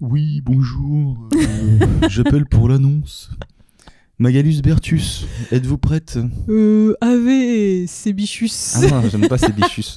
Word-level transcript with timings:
Oui, 0.00 0.40
bonjour. 0.44 1.28
euh, 1.34 2.08
J'appelle 2.08 2.46
pour 2.46 2.68
l'annonce. 2.68 3.30
Magalus 4.18 4.60
Bertus, 4.62 5.26
êtes-vous 5.52 5.78
prête? 5.78 6.18
Euh, 6.48 6.94
Ave, 7.00 7.86
c'est 7.86 8.12
bichus. 8.12 8.50
Ah 8.76 8.80
non, 8.88 9.02
j'aime 9.08 9.28
pas 9.28 9.38
ces 9.38 9.52
bichus. 9.52 9.94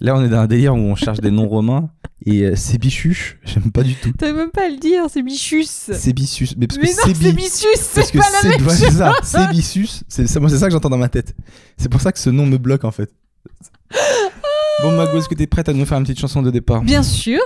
Là, 0.00 0.16
on 0.16 0.24
est 0.24 0.28
dans 0.28 0.38
un 0.40 0.46
délire 0.46 0.74
où 0.74 0.78
on 0.78 0.94
cherche 0.96 1.20
des 1.20 1.30
noms 1.30 1.48
romains. 1.48 1.90
Et 2.26 2.42
euh, 2.42 2.54
c'est 2.56 2.78
bichuche, 2.78 3.38
j'aime 3.44 3.70
pas 3.70 3.82
du 3.82 3.94
tout. 3.94 4.12
T'avais 4.12 4.32
même 4.32 4.50
pas 4.50 4.66
à 4.66 4.68
le 4.68 4.78
dire, 4.78 5.04
c'est 5.08 5.22
bichus. 5.22 5.64
C'est 5.66 6.12
bissus. 6.12 6.48
Mais 6.56 6.66
parce 6.66 6.78
Mais 6.80 6.88
que 6.88 6.94
non, 7.08 7.14
c'est 7.76 8.12
pas 8.12 8.18
la 8.18 8.38
c'est 8.40 8.48
même 8.48 8.58
chose. 8.60 8.72
c'est 8.78 8.90
ça, 8.90 9.12
c'est 9.22 9.50
bissus. 9.50 9.88
C'est 10.08 10.26
ça, 10.26 10.48
ça 10.48 10.66
que 10.66 10.72
j'entends 10.72 10.88
dans 10.90 10.98
ma 10.98 11.08
tête. 11.08 11.34
C'est 11.76 11.88
pour 11.88 12.00
ça 12.00 12.12
que 12.12 12.18
ce 12.18 12.30
nom 12.30 12.46
me 12.46 12.58
bloque 12.58 12.84
en 12.84 12.90
fait. 12.92 13.10
Bon, 14.82 14.96
Mago, 14.96 15.18
est-ce 15.18 15.28
que 15.28 15.34
t'es 15.34 15.46
prête 15.46 15.68
à 15.68 15.72
nous 15.72 15.84
faire 15.84 15.98
une 15.98 16.04
petite 16.04 16.18
chanson 16.20 16.42
de 16.42 16.50
départ? 16.50 16.82
Bien 16.82 17.02
sûr. 17.02 17.40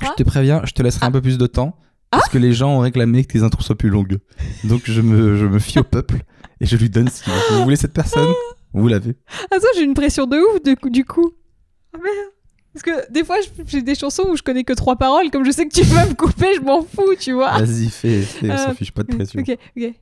Je 0.00 0.04
3. 0.06 0.14
te 0.16 0.22
préviens, 0.22 0.60
je 0.64 0.72
te 0.72 0.82
laisserai 0.82 1.06
un 1.06 1.10
peu 1.10 1.20
plus 1.20 1.38
de 1.38 1.46
temps. 1.46 1.76
Parce 2.10 2.28
que 2.28 2.38
les 2.38 2.52
gens 2.52 2.76
ont 2.76 2.78
réclamé 2.78 3.24
que 3.24 3.32
tes 3.32 3.42
intros 3.42 3.64
soient 3.66 3.76
plus 3.76 3.90
longues. 3.90 4.18
Donc 4.64 4.82
je 4.84 5.00
me, 5.00 5.36
je 5.36 5.44
me 5.44 5.58
fie 5.58 5.78
au 5.80 5.84
peuple 5.84 6.22
et 6.60 6.66
je 6.66 6.76
lui 6.76 6.88
donne 6.88 7.08
ce 7.08 7.22
qu'il 7.24 7.32
veut. 7.32 7.38
Vous 7.56 7.64
voulez 7.64 7.76
cette 7.76 7.92
personne? 7.92 8.28
Vous 8.72 8.88
l'avez. 8.88 9.16
Attends, 9.50 9.66
j'ai 9.74 9.82
une 9.82 9.94
pression 9.94 10.26
de 10.26 10.36
ouf 10.36 10.62
de 10.62 10.76
du 10.88 11.04
coup. 11.04 11.32
Ah 11.94 11.98
merde. 12.02 12.16
Parce 12.72 12.82
que 12.84 13.10
des 13.12 13.24
fois, 13.24 13.36
j'ai 13.66 13.82
des 13.82 13.94
chansons 13.94 14.24
où 14.30 14.36
je 14.36 14.42
connais 14.42 14.62
que 14.64 14.72
trois 14.74 14.96
paroles. 14.96 15.30
Comme 15.30 15.44
je 15.44 15.50
sais 15.50 15.66
que 15.66 15.74
tu 15.74 15.82
vas 15.82 16.06
me 16.06 16.14
couper, 16.14 16.54
je 16.56 16.60
m'en 16.60 16.82
fous, 16.82 17.14
tu 17.18 17.32
vois. 17.32 17.58
Vas-y, 17.58 17.88
fais, 17.88 18.20
fais, 18.22 18.50
on 18.50 18.56
s'en 18.56 18.70
Euh, 18.70 18.74
fiche 18.74 18.92
pas 18.92 19.02
de 19.02 19.14
pression. 19.14 19.40
Ok, 19.40 19.56
ok. 19.76 19.94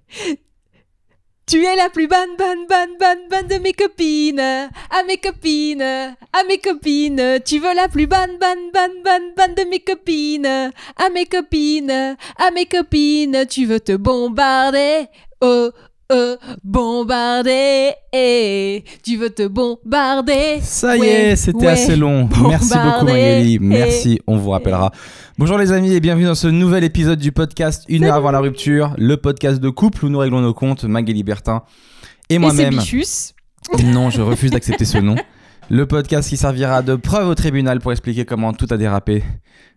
Tu 1.47 1.63
es 1.63 1.77
la 1.77 1.91
plus 1.91 2.09
bonne, 2.09 2.37
bonne, 2.39 2.67
bonne, 2.67 2.97
bonne, 2.99 3.29
bonne 3.31 3.47
de 3.47 3.63
mes 3.63 3.75
copines. 3.75 4.41
À 4.41 5.03
mes 5.07 5.19
copines, 5.19 5.83
à 5.83 6.45
mes 6.49 6.57
copines. 6.57 7.39
Tu 7.45 7.59
veux 7.59 7.75
la 7.75 7.87
plus 7.89 8.07
bonne, 8.07 8.39
bonne, 8.41 8.71
bonne, 8.73 9.03
bonne, 9.05 9.35
bonne 9.37 9.55
de 9.55 9.69
mes 9.69 9.81
copines. 9.81 10.47
À 10.47 11.11
mes 11.11 11.27
copines, 11.27 12.17
à 12.39 12.51
mes 12.51 12.65
copines. 12.65 13.45
Tu 13.47 13.67
veux 13.67 13.81
te 13.81 13.93
bombarder. 13.93 15.07
Oh, 15.43 15.69
oh, 16.13 16.35
bombarder. 16.63 17.93
Eh, 18.13 18.85
Tu 19.03 19.17
veux 19.17 19.31
te 19.31 19.47
bombarder. 19.47 20.59
Ça 20.61 20.97
y 20.97 21.03
est, 21.03 21.37
c'était 21.37 21.59
ouais. 21.59 21.67
assez 21.69 21.97
long. 21.97 22.29
Merci 22.49 22.75
beaucoup. 22.75 23.05
Magali. 23.07 23.59
Merci, 23.61 24.21
on 24.27 24.37
vous 24.37 24.51
rappellera. 24.51 24.93
Bonjour 25.39 25.59
les 25.59 25.73
amis 25.73 25.93
et 25.93 26.01
bienvenue 26.01 26.27
dans 26.27 26.35
ce 26.35 26.49
nouvel 26.49 26.85
épisode 26.85 27.19
du 27.19 27.33
podcast 27.33 27.85
Une 27.89 28.05
heure 28.05 28.15
avant 28.15 28.31
la 28.31 28.41
rupture, 28.41 28.95
le 28.99 29.17
podcast 29.17 29.61
de 29.61 29.69
couple 29.69 30.05
où 30.05 30.09
nous 30.09 30.19
réglons 30.19 30.41
nos 30.41 30.55
comptes, 30.55 30.85
Magali 30.85 31.23
Bertin 31.23 31.63
et 32.31 32.39
moi-même. 32.39 32.79
Non, 33.85 34.11
je 34.11 34.21
refuse 34.21 34.51
d'accepter 34.51 34.85
ce 34.85 34.99
nom. 34.99 35.17
Le 35.71 35.87
podcast 35.87 36.29
qui 36.29 36.37
servira 36.37 36.83
de 36.83 36.95
preuve 36.95 37.29
au 37.29 37.35
tribunal 37.35 37.81
pour 37.81 37.91
expliquer 37.91 38.25
comment 38.25 38.53
tout 38.53 38.67
a 38.71 38.77
dérapé 38.77 39.25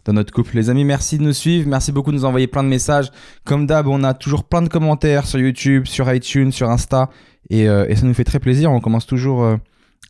dans 0.04 0.14
notre 0.14 0.34
couple. 0.34 0.56
Les 0.56 0.70
amis, 0.70 0.84
merci 0.84 1.18
de 1.18 1.24
nous 1.24 1.34
suivre. 1.34 1.68
Merci 1.70 1.92
beaucoup 1.92 2.12
de 2.12 2.18
nous 2.18 2.26
envoyer 2.26 2.48
plein 2.48 2.64
de 2.64 2.68
messages. 2.68 3.10
Comme 3.46 3.66
d'hab, 3.66 3.88
on 3.88 4.04
a 4.04 4.14
toujours 4.14 4.44
plein 4.44 4.62
de 4.62 4.68
commentaires 4.68 5.26
sur 5.26 5.40
YouTube, 5.40 5.86
sur 5.86 6.12
iTunes, 6.14 6.52
sur 6.52 6.70
Insta. 6.70 7.10
Et, 7.50 7.70
euh, 7.70 7.86
et 7.88 7.96
ça 7.96 8.06
nous 8.06 8.14
fait 8.14 8.26
très 8.26 8.40
plaisir. 8.40 8.72
On 8.72 8.82
commence 8.82 9.06
toujours 9.06 9.44
euh, 9.44 9.56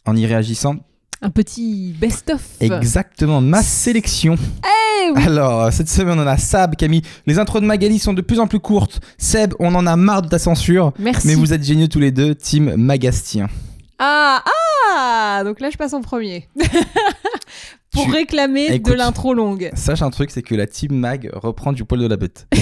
en 0.05 0.15
y 0.15 0.25
réagissant. 0.25 0.77
Un 1.21 1.29
petit 1.29 1.95
best-of. 1.99 2.41
Exactement, 2.59 3.41
ma 3.41 3.61
sélection. 3.61 4.35
Eh 4.63 5.11
oui. 5.11 5.23
Alors, 5.25 5.63
euh, 5.63 5.71
cette 5.71 5.89
semaine, 5.89 6.19
on 6.19 6.27
a 6.27 6.37
Sab, 6.37 6.75
Camille. 6.75 7.03
Les 7.27 7.37
intros 7.37 7.61
de 7.61 7.67
Magali 7.67 7.99
sont 7.99 8.13
de 8.13 8.21
plus 8.21 8.39
en 8.39 8.47
plus 8.47 8.59
courtes. 8.59 8.99
Seb, 9.17 9.53
on 9.59 9.73
en 9.75 9.85
a 9.85 9.95
marre 9.95 10.23
de 10.23 10.27
ta 10.27 10.39
censure. 10.39 10.93
Merci. 10.99 11.27
Mais 11.27 11.35
vous 11.35 11.53
êtes 11.53 11.63
géniaux 11.63 11.87
tous 11.87 11.99
les 11.99 12.11
deux, 12.11 12.33
team 12.33 12.75
Magastien. 12.75 13.47
Ah, 13.99 14.43
ah 14.93 15.41
Donc 15.43 15.59
là, 15.59 15.69
je 15.69 15.77
passe 15.77 15.93
en 15.93 16.01
premier. 16.01 16.47
Pour 17.91 18.05
Tu- 18.05 18.11
réclamer 18.11 18.65
Écoute. 18.69 18.91
de 18.93 18.97
l'intro 18.97 19.33
longue. 19.33 19.71
Sache 19.73 20.01
un 20.03 20.11
truc, 20.11 20.29
c'est 20.29 20.43
que 20.43 20.53
la 20.53 20.67
team 20.67 20.93
Mag 20.93 21.31
reprend 21.33 21.71
du 21.73 21.83
poil 21.83 22.01
de 22.01 22.05
la 22.07 22.17
bête. 22.17 22.47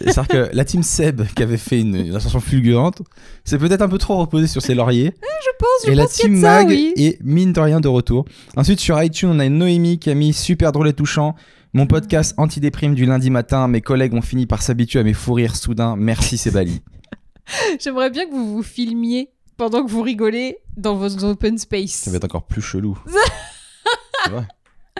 C'est-à-dire 0.00 0.28
que 0.28 0.50
la 0.52 0.64
team 0.66 0.82
Seb, 0.82 1.22
qui 1.34 1.42
avait 1.42 1.56
fait 1.56 1.80
une, 1.80 1.94
une 1.96 2.14
ascension 2.14 2.40
fulgurante, 2.40 3.00
s'est 3.44 3.56
peut-être 3.58 3.80
un 3.80 3.88
peu 3.88 3.96
trop 3.96 4.16
reposée 4.18 4.46
sur 4.48 4.60
ses 4.60 4.74
lauriers. 4.74 5.14
Je 5.22 5.50
pense, 5.58 5.68
je 5.86 5.92
et 5.92 5.94
la 5.94 6.02
pense 6.04 6.12
qu'il 6.14 6.24
y 6.24 6.26
a 6.26 6.28
team 6.28 6.36
de 6.36 6.40
ça, 6.42 6.58
Mag 6.58 6.68
oui. 6.68 6.92
est 6.96 7.18
mine 7.24 7.52
de 7.54 7.60
rien 7.60 7.80
de 7.80 7.88
retour. 7.88 8.26
Ensuite, 8.56 8.80
sur 8.80 9.02
iTunes, 9.02 9.30
on 9.32 9.38
a 9.38 9.46
une 9.46 9.56
Noémie 9.56 9.98
qui 9.98 10.10
a 10.10 10.14
mis 10.14 10.34
super 10.34 10.72
drôle 10.72 10.88
et 10.88 10.92
touchant. 10.92 11.34
Mon 11.72 11.86
podcast 11.86 12.34
anti-déprime 12.36 12.94
du 12.94 13.06
lundi 13.06 13.30
matin, 13.30 13.68
mes 13.68 13.80
collègues 13.80 14.14
ont 14.14 14.22
fini 14.22 14.44
par 14.46 14.62
s'habituer 14.62 14.98
à 14.98 15.04
mes 15.04 15.14
fous 15.14 15.32
rires 15.34 15.56
soudains. 15.56 15.94
Merci, 15.96 16.36
c'est 16.36 16.50
Bali. 16.50 16.82
J'aimerais 17.80 18.10
bien 18.10 18.26
que 18.26 18.32
vous 18.32 18.56
vous 18.56 18.62
filmiez 18.62 19.30
pendant 19.56 19.84
que 19.84 19.90
vous 19.90 20.02
rigolez 20.02 20.58
dans 20.76 20.94
vos 20.94 21.24
open 21.24 21.58
space. 21.58 21.90
Ça 21.92 22.10
va 22.10 22.16
être 22.18 22.24
encore 22.24 22.46
plus 22.46 22.62
chelou. 22.62 22.98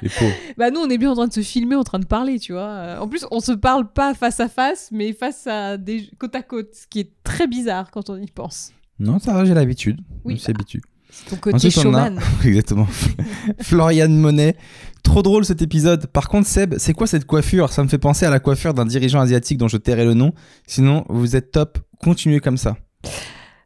Les 0.03 0.11
pauvres. 0.11 0.35
Bah 0.59 0.71
nous, 0.71 0.81
on 0.81 0.91
est 0.91 0.99
bien 0.99 1.11
en 1.11 1.15
train 1.15 1.27
de 1.27 1.33
se 1.33 1.41
filmer, 1.41 1.75
en 1.75 1.83
train 1.83 1.99
de 1.99 2.05
parler, 2.07 2.39
tu 2.39 2.53
vois. 2.53 2.63
Euh, 2.69 2.99
En 2.99 3.09
plus, 3.09 3.25
on 3.31 3.41
se 3.41 3.53
parle 3.53 3.91
pas 3.91 4.13
face 4.13 4.41
à 4.41 4.49
face, 4.49 4.91
mais 4.93 5.15
face 5.15 5.47
à 5.47 5.79
des 5.79 6.11
côte 6.19 6.35
à 6.35 6.43
côte, 6.43 6.75
ce 6.75 6.87
qui 6.87 7.01
est 7.01 7.11
très 7.25 7.47
bizarre 7.47 7.91
quand 7.91 8.11
on 8.11 8.17
y 8.21 8.27
pense. 8.31 8.73
Non, 8.99 9.19
ça 9.19 9.33
va, 9.33 9.45
j'ai 9.47 9.55
l'habitude. 9.55 10.01
Oui. 10.25 10.35
On 10.35 10.39
s'habitue. 10.39 10.83
C'est 11.11 11.31
ton 11.31 11.37
côté 11.37 11.57
Ensuite, 11.57 11.79
a- 11.79 11.83
showman. 11.83 12.21
Exactement. 12.45 12.87
Florian 13.63 14.11
Monet. 14.11 14.57
Trop 15.03 15.23
drôle 15.23 15.47
cet 15.47 15.63
épisode. 15.63 16.07
Par 16.09 16.29
contre, 16.29 16.47
Seb, 16.47 16.75
c'est 16.79 16.93
quoi 16.93 17.07
cette 17.07 17.25
coiffure? 17.25 17.73
Ça 17.73 17.83
me 17.83 17.89
fait 17.89 17.97
penser 17.99 18.27
à 18.27 18.31
la 18.31 18.39
coiffure 18.41 18.75
d'un 18.75 18.85
dirigeant 18.85 19.21
asiatique 19.21 19.57
dont 19.57 19.69
je 19.69 19.79
tairai 19.79 20.05
le 20.05 20.13
nom. 20.15 20.35
Sinon, 20.67 21.07
vous 21.09 21.37
êtes 21.37 21.53
top. 21.53 21.79
Continuez 22.03 22.41
comme 22.41 22.59
ça. 22.59 22.77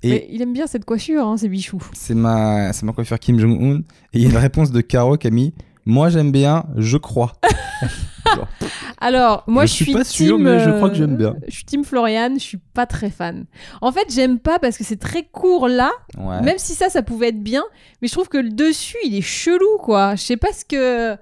Et 0.02 0.10
Mais 0.10 0.26
il 0.30 0.40
aime 0.42 0.52
bien 0.52 0.66
cette 0.66 0.84
coiffure, 0.84 1.26
hein, 1.26 1.36
c'est 1.36 1.48
bichou. 1.48 1.82
c'est 1.92 2.14
ma, 2.14 2.72
c'est 2.72 2.84
ma 2.86 2.92
coiffure 2.92 3.18
Kim 3.18 3.38
Jong-un. 3.38 3.80
Et 4.12 4.18
il 4.18 4.22
y 4.22 4.26
a 4.26 4.30
une 4.30 4.36
réponse 4.36 4.70
de 4.70 4.80
Caro 4.80 5.16
qui 5.16 5.26
a 5.26 5.30
mis 5.30 5.52
Moi, 5.84 6.08
j'aime 6.08 6.32
bien, 6.32 6.64
je 6.76 6.96
crois. 6.96 7.32
Alors, 9.00 9.44
moi, 9.46 9.64
Je 9.64 9.70
je, 9.70 9.74
suis 9.76 9.84
suis 9.86 9.94
pas 9.94 10.04
sûr, 10.04 10.38
mais 10.38 10.60
je 10.60 10.70
crois 10.70 10.88
que 10.90 10.94
euh, 10.94 10.98
j'aime 10.98 11.16
bien. 11.16 11.34
Je 11.48 11.54
suis 11.54 11.64
team 11.64 11.84
Florian, 11.84 12.30
je 12.34 12.38
suis 12.40 12.58
pas 12.74 12.86
très 12.86 13.10
fan. 13.10 13.46
En 13.80 13.92
fait, 13.92 14.06
j'aime 14.10 14.38
pas 14.38 14.58
parce 14.58 14.76
que 14.76 14.84
c'est 14.84 14.98
très 15.00 15.24
court 15.24 15.68
là, 15.68 15.90
Ouais. 16.18 16.40
même 16.42 16.58
si 16.58 16.74
ça, 16.74 16.88
ça 16.90 17.02
pouvait 17.02 17.28
être 17.28 17.42
bien, 17.42 17.62
mais 18.02 18.08
je 18.08 18.12
trouve 18.12 18.28
que 18.28 18.36
le 18.38 18.50
dessus, 18.50 18.98
il 19.04 19.14
est 19.16 19.22
chelou, 19.22 19.78
quoi. 19.80 20.16
Je 20.16 20.22
sais 20.22 20.36
pas 20.36 20.52
ce 20.52 20.64
que... 20.64 21.16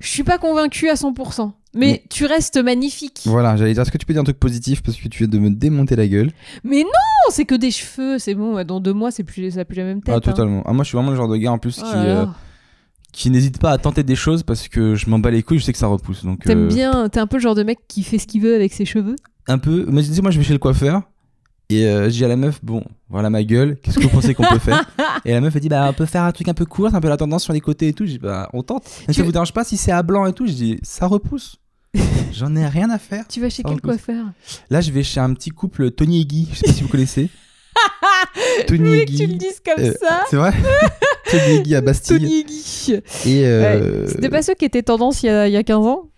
Je 0.00 0.08
suis 0.08 0.22
pas 0.24 0.38
convaincue 0.38 0.88
à 0.88 0.94
100%. 0.94 1.52
Mais 1.74 1.86
Mais- 1.86 2.02
tu 2.08 2.24
restes 2.24 2.56
magnifique. 2.56 3.20
Voilà, 3.26 3.56
j'allais 3.56 3.72
dire, 3.74 3.82
est-ce 3.82 3.90
que 3.90 3.98
tu 3.98 4.06
peux 4.06 4.12
dire 4.14 4.22
un 4.22 4.24
truc 4.24 4.38
positif 4.40 4.82
parce 4.82 4.96
que 4.96 5.06
tu 5.08 5.18
viens 5.18 5.28
de 5.28 5.38
me 5.38 5.50
démonter 5.50 5.96
la 5.96 6.08
gueule? 6.08 6.30
Mais 6.64 6.82
non, 6.82 7.30
c'est 7.30 7.44
que 7.44 7.54
des 7.54 7.70
cheveux, 7.70 8.18
c'est 8.18 8.34
bon. 8.34 8.62
Dans 8.64 8.80
deux 8.80 8.94
mois, 8.94 9.10
c'est 9.10 9.24
plus, 9.24 9.50
ça 9.50 9.60
a 9.60 9.64
plus 9.64 9.76
la 9.76 9.84
même 9.84 10.00
tête. 10.02 10.14
Ah, 10.14 10.18
hein. 10.18 10.20
totalement. 10.20 10.62
Ah, 10.66 10.72
moi, 10.72 10.82
je 10.84 10.88
suis 10.88 10.96
vraiment 10.96 11.10
le 11.10 11.16
genre 11.16 11.28
de 11.28 11.36
gars 11.36 11.52
en 11.52 11.58
plus 11.58 11.78
Oh 11.80 11.84
qui, 11.84 11.96
euh, 11.96 12.24
qui 13.12 13.30
n'hésite 13.30 13.58
pas 13.58 13.72
à 13.72 13.78
tenter 13.78 14.02
des 14.02 14.16
choses 14.16 14.42
parce 14.42 14.68
que 14.68 14.94
je 14.94 15.10
m'en 15.10 15.18
bats 15.18 15.30
les 15.30 15.42
couilles, 15.42 15.58
je 15.58 15.64
sais 15.64 15.72
que 15.72 15.78
ça 15.78 15.86
repousse. 15.88 16.24
Donc, 16.24 16.42
T'aimes 16.44 16.64
euh, 16.64 16.68
bien, 16.68 17.08
t'es 17.10 17.20
un 17.20 17.26
peu 17.26 17.36
le 17.36 17.42
genre 17.42 17.54
de 17.54 17.62
mec 17.62 17.78
qui 17.86 18.02
fait 18.02 18.18
ce 18.18 18.26
qu'il 18.26 18.40
veut 18.40 18.54
avec 18.54 18.72
ses 18.72 18.84
cheveux? 18.84 19.16
un 19.50 19.58
peu. 19.58 19.86
Mais 19.90 20.02
tu 20.02 20.12
sais, 20.12 20.20
moi, 20.22 20.30
je 20.30 20.38
vais 20.38 20.44
chez 20.44 20.52
le 20.52 20.58
coiffeur 20.58 21.02
et 21.70 21.86
euh, 21.86 22.04
je 22.04 22.10
dis 22.16 22.24
à 22.24 22.28
la 22.28 22.36
meuf, 22.36 22.60
bon, 22.62 22.82
voilà 23.10 23.28
ma 23.30 23.42
gueule, 23.44 23.76
qu'est-ce 23.82 23.96
que 23.98 24.02
vous 24.04 24.08
pensez 24.08 24.34
qu'on 24.34 24.44
peut 24.48 24.58
faire 24.58 24.84
Et 25.24 25.32
la 25.32 25.40
meuf, 25.40 25.54
elle 25.54 25.60
dit, 25.62 25.68
bah, 25.68 25.86
on 25.90 25.92
peut 25.92 26.06
faire 26.06 26.22
un 26.22 26.32
truc 26.32 26.48
un 26.48 26.54
peu 26.54 26.64
court, 26.64 26.94
un 26.94 27.00
peu 27.00 27.08
la 27.08 27.16
tendance 27.16 27.44
sur 27.44 27.52
les 27.52 27.60
côtés 27.60 27.88
et 27.88 27.92
tout. 27.92 28.06
Je 28.06 28.12
dis, 28.12 28.18
bah, 28.18 28.48
on 28.52 28.62
tente. 28.62 28.84
Ça 29.10 29.22
vous 29.22 29.32
dérange 29.32 29.52
pas 29.52 29.64
si 29.64 29.76
c'est 29.76 29.92
à 29.92 30.02
blanc 30.02 30.24
et 30.26 30.32
tout 30.32 30.46
Je 30.46 30.52
dis, 30.52 30.78
ça 30.82 31.06
repousse. 31.06 31.56
J'en 32.32 32.54
ai 32.56 32.66
rien 32.66 32.88
à 32.90 32.98
faire. 32.98 33.26
Tu 33.28 33.40
vas 33.40 33.48
chez 33.50 33.62
Ça 33.62 33.68
quel 33.68 33.74
repousse. 33.76 33.96
coiffeur? 34.02 34.26
Là, 34.70 34.80
je 34.80 34.90
vais 34.92 35.02
chez 35.02 35.20
un 35.20 35.32
petit 35.34 35.50
couple, 35.50 35.90
Tony 35.90 36.22
et 36.22 36.24
Guy, 36.24 36.48
je 36.52 36.58
sais 36.58 36.66
pas 36.66 36.72
si 36.72 36.82
vous 36.82 36.88
connaissez. 36.88 37.28
Tony 38.66 38.94
et 38.94 39.04
que 39.04 39.10
tu 39.12 39.26
le 39.26 39.32
Guy. 39.32 39.36
dises 39.38 39.60
comme 39.64 39.82
Euh, 39.84 39.92
ça. 40.00 40.22
C'est 40.30 40.36
vrai 40.36 40.52
Tony 41.30 41.56
et 41.56 41.62
Guy 41.62 41.74
à 41.74 41.80
Bastille. 41.80 42.18
Tony 42.18 42.38
et 42.40 42.44
Guy. 42.44 42.92
Et 43.26 43.46
euh, 43.46 44.06
C'était 44.08 44.30
pas 44.30 44.42
ceux 44.42 44.54
qui 44.54 44.64
étaient 44.64 44.82
tendance 44.82 45.22
il 45.22 45.26
y 45.26 45.28
a, 45.30 45.46
il 45.48 45.52
y 45.52 45.56
a 45.56 45.62
15 45.62 45.86
ans? 45.86 46.08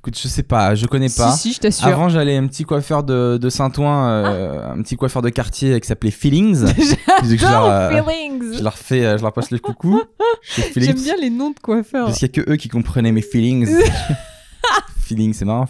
Écoute, 0.00 0.18
je 0.18 0.28
sais 0.28 0.42
pas, 0.42 0.74
je 0.74 0.86
connais 0.86 1.08
pas. 1.08 1.32
Si, 1.32 1.48
si, 1.48 1.52
je 1.54 1.60
t'assure. 1.60 1.86
Avant, 1.86 2.08
j'allais 2.08 2.36
un 2.36 2.46
petit 2.46 2.64
coiffeur 2.64 3.02
de, 3.04 3.38
de 3.40 3.48
Saint-Ouen, 3.50 4.08
euh, 4.08 4.72
un 4.72 4.82
petit 4.82 4.96
coiffeur 4.96 5.20
de 5.22 5.28
quartier 5.28 5.78
qui 5.80 5.86
s'appelait 5.86 6.10
Feelings. 6.10 6.66
Je 7.22 7.26
dis 7.28 7.36
que 7.36 7.42
je, 7.42 7.46
leur, 7.46 7.66
euh, 7.66 7.90
Feelings. 8.02 8.54
je 8.58 8.62
leur 8.62 8.78
fais, 8.78 9.04
euh, 9.04 9.18
je 9.18 9.22
leur 9.22 9.32
passe 9.32 9.50
le 9.50 9.58
coucou. 9.58 10.02
J'aime 10.76 10.94
bien 10.96 11.16
les 11.20 11.28
noms 11.28 11.50
de 11.50 11.58
coiffeurs. 11.60 12.06
Parce 12.06 12.18
qu'il 12.18 12.28
y 12.28 12.30
a 12.40 12.42
que 12.42 12.50
eux 12.50 12.56
qui 12.56 12.68
comprenaient 12.68 13.12
mes 13.12 13.20
feelings. 13.22 13.68
feelings, 15.00 15.34
c'est 15.34 15.44
marrant. 15.44 15.66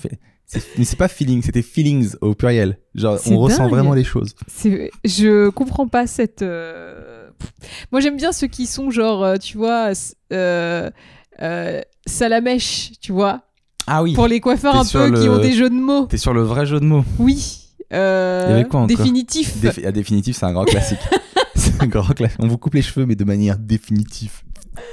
Mais 0.79 0.85
c'est 0.85 0.97
pas 0.97 1.09
feeling, 1.09 1.43
c'était 1.43 1.63
feelings 1.63 2.15
au 2.21 2.35
pluriel. 2.35 2.79
Genre, 2.95 3.19
on 3.27 3.39
ressent 3.39 3.69
vraiment 3.69 3.95
les 3.95 4.05
choses. 4.05 4.35
Je 5.05 5.49
comprends 5.51 5.87
pas 5.89 6.07
cette. 6.07 6.43
euh, 6.43 7.29
Moi, 7.93 8.01
j'aime 8.01 8.17
bien 8.17 8.33
ceux 8.33 8.49
qui 8.49 8.67
sont 8.67 8.91
genre, 8.91 9.23
euh, 9.25 9.37
tu 9.37 9.57
vois, 9.59 9.93
euh, 10.33 10.91
euh, 11.41 11.81
salamèche, 12.07 12.93
tu 13.01 13.13
vois, 13.13 13.43
Ah 13.87 14.03
oui. 14.03 14.13
pour 14.15 14.27
les 14.29 14.41
coiffeurs 14.41 14.77
un 14.77 14.85
peu 14.85 15.11
qui 15.21 15.29
ont 15.29 15.39
des 15.39 15.53
jeux 15.53 15.71
de 15.71 15.75
mots. 15.75 16.07
T'es 16.07 16.17
sur 16.19 16.33
le 16.35 16.43
vrai 16.43 16.67
jeu 16.67 16.81
de 16.81 16.85
mots. 16.85 17.05
Oui. 17.19 17.59
Euh, 17.93 18.45
Il 18.49 18.51
y 18.51 18.55
avait 18.55 18.65
quoi 18.69 18.81
encore 18.81 18.97
Définitif. 18.97 19.57
Défi- 19.61 19.85
à 19.87 19.91
définitif, 19.93 20.37
c'est 20.37 20.47
un 20.47 20.53
grand 20.53 20.65
classique. 20.65 21.01
c'est 21.57 21.83
un 21.83 21.87
grand. 21.87 22.05
On 22.39 22.47
vous 22.47 22.59
coupe 22.59 22.75
les 22.75 22.83
cheveux, 22.83 23.05
mais 23.07 23.17
de 23.17 23.25
manière 23.25 23.59
définitive. 23.59 24.43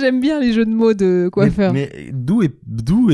J'aime 0.00 0.20
bien 0.20 0.40
les 0.40 0.52
jeux 0.52 0.64
de 0.66 0.70
mots 0.74 0.94
de 0.94 1.28
coiffeurs. 1.32 1.72
Mais, 1.72 1.90
mais 1.94 2.10
d'où 2.12 2.42
est, 2.42 2.52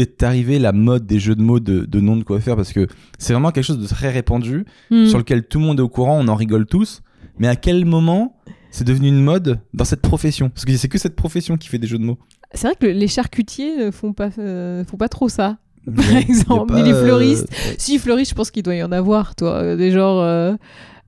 est 0.00 0.23
arrivée 0.23 0.58
la 0.58 0.73
mode 0.73 1.06
des 1.06 1.19
jeux 1.19 1.35
de 1.35 1.43
mots 1.43 1.61
de, 1.61 1.85
de 1.85 2.00
nom 2.00 2.17
de 2.17 2.25
coiffeur? 2.25 2.56
Parce 2.56 2.73
que 2.73 2.87
c'est 3.19 3.32
vraiment 3.32 3.50
quelque 3.50 3.64
chose 3.64 3.79
de 3.79 3.87
très 3.87 4.11
répandu, 4.11 4.64
Hmm. 4.90 5.06
sur 5.06 5.19
lequel 5.19 5.44
tout 5.47 5.58
le 5.58 5.67
monde 5.67 5.79
est 5.81 5.82
au 5.82 5.88
courant, 5.88 6.19
on 6.20 6.29
en 6.29 6.35
rigole 6.35 6.67
tous. 6.67 7.02
Mais 7.38 7.49
à 7.49 7.56
quel 7.56 7.85
moment 7.85 8.37
c'est 8.70 8.85
devenu 8.85 9.08
une 9.08 9.23
mode 9.23 9.61
dans 9.75 9.85
cette 9.85 10.00
profession? 10.02 10.49
Parce 10.50 10.64
que 10.64 10.76
c'est 10.76 10.88
que 10.88 10.99
cette 10.99 11.17
profession 11.17 11.56
qui 11.56 11.69
fait 11.69 11.79
des 11.79 11.87
jeux 11.87 11.99
de 11.99 12.05
mots. 12.05 12.19
C'est 12.54 12.66
vrai 12.68 12.76
que 12.80 12.86
les 12.86 13.08
charcutiers 13.08 13.90
font 13.92 14.12
pas, 14.12 14.30
euh, 14.38 14.84
font 14.84 14.96
pas 14.96 15.08
trop 15.08 15.28
ça. 15.28 15.58
par 15.94 16.16
exemple. 16.16 16.72
a 16.72 16.76
Mais 16.76 16.82
les 16.82 16.92
pas, 16.92 16.96
euh, 16.98 17.02
fleuristes. 17.04 17.46
Si, 17.78 17.98
fleuriste, 17.98 18.30
je 18.30 18.34
pense 18.36 18.50
qu'il 18.50 18.62
doit 18.62 18.74
y 18.74 18.82
en 18.82 18.92
avoir, 18.92 19.34
toi. 19.34 19.76
Des 19.76 19.90
genres. 19.90 20.20
euh, 20.20 20.54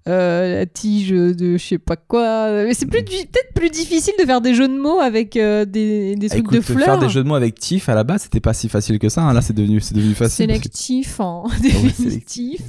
euh, 0.09 0.59
la 0.61 0.67
tige 0.67 1.09
de 1.11 1.57
je 1.57 1.65
sais 1.67 1.79
pas 1.79 1.97
quoi. 1.97 2.51
Mais 2.65 2.75
c'est 2.75 2.87
peut-être 2.87 3.53
plus 3.57 3.71
difficile 3.71 4.15
de 4.21 4.25
faire 4.25 4.41
des 4.41 4.55
jeux 4.55 4.69
de 4.69 4.77
mots 4.79 5.01
avec 5.01 5.33
des, 5.35 5.67
des 6.15 6.29
trucs 6.29 6.41
Écoute, 6.43 6.55
de 6.55 6.61
fleurs. 6.61 6.85
faire 6.85 6.99
des 7.01 7.09
jeux 7.09 7.25
de 7.25 7.29
mots 7.29 7.35
avec 7.35 7.59
Tiff 7.59 7.89
à 7.89 7.95
la 7.97 8.05
base, 8.05 8.23
c'était 8.23 8.39
pas 8.39 8.55
si 8.55 8.69
facile 8.69 9.01
que 9.01 9.09
ça. 9.09 9.23
hein. 9.23 9.33
Là, 9.33 9.41
c'est 9.43 9.53
devenu, 9.53 9.81
c'est 9.81 9.95
devenu 9.97 10.15
facile. 10.15 10.47
Sélectif, 10.47 11.19
hein. 11.21 11.43
Ah 11.47 11.49
ouais, 11.49 11.61
définitif. 11.63 12.61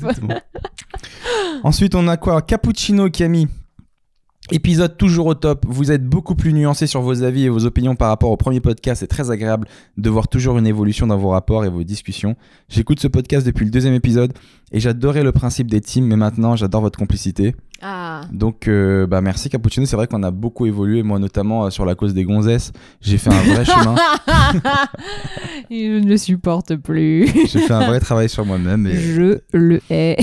Ensuite, 1.63 1.95
on 1.95 2.07
a 2.07 2.17
quoi? 2.17 2.41
Cappuccino 2.41 3.09
qui 3.09 3.23
a 3.23 3.27
mis 3.27 3.47
épisode 4.51 4.97
toujours 4.97 5.27
au 5.27 5.33
top. 5.33 5.65
Vous 5.67 5.91
êtes 5.91 6.05
beaucoup 6.05 6.35
plus 6.35 6.53
nuancé 6.53 6.87
sur 6.87 7.01
vos 7.01 7.23
avis 7.23 7.45
et 7.45 7.49
vos 7.49 7.65
opinions 7.65 7.95
par 7.95 8.09
rapport 8.09 8.31
au 8.31 8.37
premier 8.37 8.59
podcast. 8.59 8.99
C'est 9.01 9.07
très 9.07 9.31
agréable 9.31 9.67
de 9.97 10.09
voir 10.09 10.27
toujours 10.27 10.57
une 10.57 10.67
évolution 10.67 11.07
dans 11.07 11.17
vos 11.17 11.29
rapports 11.29 11.65
et 11.65 11.69
vos 11.69 11.83
discussions. 11.83 12.35
J'écoute 12.69 12.99
ce 12.99 13.07
podcast 13.07 13.45
depuis 13.45 13.65
le 13.65 13.71
deuxième 13.71 13.93
épisode 13.93 14.33
et 14.71 14.79
j'adorais 14.79 15.23
le 15.23 15.31
principe 15.31 15.69
des 15.69 15.81
teams, 15.81 16.05
mais 16.05 16.15
maintenant 16.15 16.55
j'adore 16.55 16.81
votre 16.81 16.99
complicité. 16.99 17.55
Ah. 17.81 18.21
Donc, 18.31 18.67
euh, 18.67 19.05
bah 19.05 19.21
merci 19.21 19.49
Cappuccino. 19.49 19.85
C'est 19.85 19.95
vrai 19.95 20.07
qu'on 20.07 20.23
a 20.23 20.31
beaucoup 20.31 20.65
évolué, 20.65 21.03
moi 21.03 21.19
notamment 21.19 21.65
euh, 21.65 21.69
sur 21.69 21.85
la 21.85 21.95
cause 21.95 22.13
des 22.13 22.23
gonzesses. 22.23 22.71
J'ai 23.01 23.17
fait 23.17 23.31
un 23.31 23.53
vrai 23.53 23.65
chemin. 23.65 23.95
Je 25.69 25.99
ne 25.99 26.07
le 26.07 26.17
supporte 26.17 26.75
plus. 26.75 27.27
J'ai 27.47 27.59
fait 27.59 27.73
un 27.73 27.85
vrai 27.85 27.99
travail 27.99 28.29
sur 28.29 28.45
moi-même. 28.45 28.87
Et... 28.87 28.95
Je 28.95 29.39
le 29.53 29.79
hais. 29.89 30.17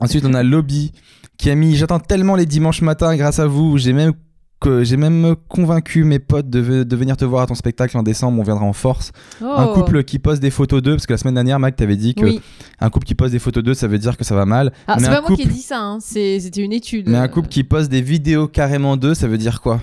Ensuite, 0.00 0.24
on 0.24 0.34
a 0.34 0.42
Lobby 0.42 0.92
qui 1.38 1.50
a 1.50 1.54
mis 1.54 1.76
J'attends 1.76 2.00
tellement 2.00 2.34
les 2.36 2.46
dimanches 2.46 2.82
matins 2.82 3.14
grâce 3.16 3.38
à 3.38 3.46
vous. 3.46 3.76
J'ai 3.78 3.92
même, 3.92 4.12
que, 4.60 4.84
j'ai 4.84 4.96
même 4.96 5.36
convaincu 5.48 6.04
mes 6.04 6.18
potes 6.18 6.48
de, 6.48 6.60
ve- 6.60 6.84
de 6.84 6.96
venir 6.96 7.16
te 7.16 7.24
voir 7.24 7.42
à 7.42 7.46
ton 7.46 7.54
spectacle 7.54 7.96
en 7.98 8.02
décembre. 8.02 8.40
On 8.40 8.42
viendra 8.42 8.64
en 8.64 8.72
force. 8.72 9.12
Un 9.42 9.66
Oh. 9.68 9.74
couple 9.74 10.02
qui 10.04 10.18
poste 10.18 10.40
des 10.40 10.50
photos 10.50 10.82
d'eux, 10.82 10.92
parce 10.94 11.06
que 11.06 11.12
la 11.12 11.18
semaine 11.18 11.34
dernière, 11.34 11.58
Mac, 11.58 11.76
t'avais 11.76 11.96
dit 11.96 12.14
que 12.14 12.24
Oui. 12.24 12.40
un 12.80 12.88
couple 12.90 13.06
qui 13.06 13.14
poste 13.14 13.32
des 13.32 13.38
photos 13.38 13.62
d'eux, 13.62 13.74
ça 13.74 13.86
veut 13.86 13.98
dire 13.98 14.16
que 14.16 14.24
ça 14.24 14.34
va 14.34 14.46
mal. 14.46 14.72
Ah, 14.86 14.96
c'est 14.98 15.06
pas 15.06 15.20
moi 15.20 15.28
qui 15.36 15.42
ai 15.42 15.44
couple, 15.44 15.54
dit 15.54 15.62
ça, 15.62 15.80
hein. 15.80 15.98
C'était 16.00 16.62
une 16.62 16.72
étude. 16.72 17.08
mais 17.08 17.18
un 17.18 17.28
couple 17.28 17.48
qui 17.48 17.64
poste 17.64 17.90
des 17.90 18.00
vidéos 18.02 18.48
carrément 18.48 18.96
d'eux, 18.96 19.14
ça 19.14 19.28
veut 19.28 19.38
dire 19.38 19.60
quoi? 19.60 19.80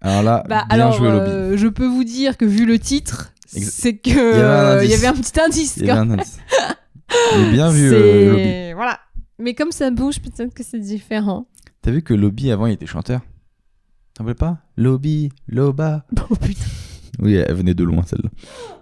Alors 0.00 0.22
là, 0.22 0.42
Bah, 0.48 0.64
bien 0.68 0.76
alors, 0.80 0.92
joué, 0.94 1.08
Lobby. 1.10 1.30
euh, 1.30 1.56
je 1.56 1.68
peux 1.68 1.86
vous 1.86 2.02
dire 2.04 2.36
que 2.36 2.44
vu 2.44 2.66
le 2.66 2.78
titre, 2.78 3.32
c'est 3.46 3.96
que 3.96 4.10
y 4.10 4.40
avait 4.40 4.80
un 4.80 4.82
il 4.82 4.90
y 4.90 4.94
avait 4.94 5.06
un 5.06 5.12
petit 5.12 5.40
indice. 5.40 5.76
Il 5.76 5.86
y 5.86 5.90
avait 5.90 6.00
un 6.00 6.10
indice. 6.10 6.38
Il 7.38 7.50
bien 7.52 7.70
vu, 7.70 7.90
euh, 7.92 8.30
Lobby. 8.30 8.72
Voilà. 8.74 8.98
Mais 9.42 9.54
comme 9.54 9.72
ça 9.72 9.90
bouge, 9.90 10.20
peut-être 10.20 10.54
que 10.54 10.62
c'est 10.62 10.78
différent. 10.78 11.46
T'as 11.82 11.90
vu 11.90 12.02
que 12.02 12.14
Lobby 12.14 12.52
avant, 12.52 12.66
il 12.66 12.74
était 12.74 12.86
chanteur? 12.86 13.22
T'en 14.14 14.22
veux 14.22 14.34
pas? 14.34 14.58
Lobby, 14.76 15.30
Loba. 15.48 16.04
Oh 16.30 16.36
putain. 16.36 16.62
Oui, 17.18 17.34
elle 17.34 17.52
venait 17.54 17.74
de 17.74 17.82
loin 17.82 18.04
celle-là. 18.04 18.30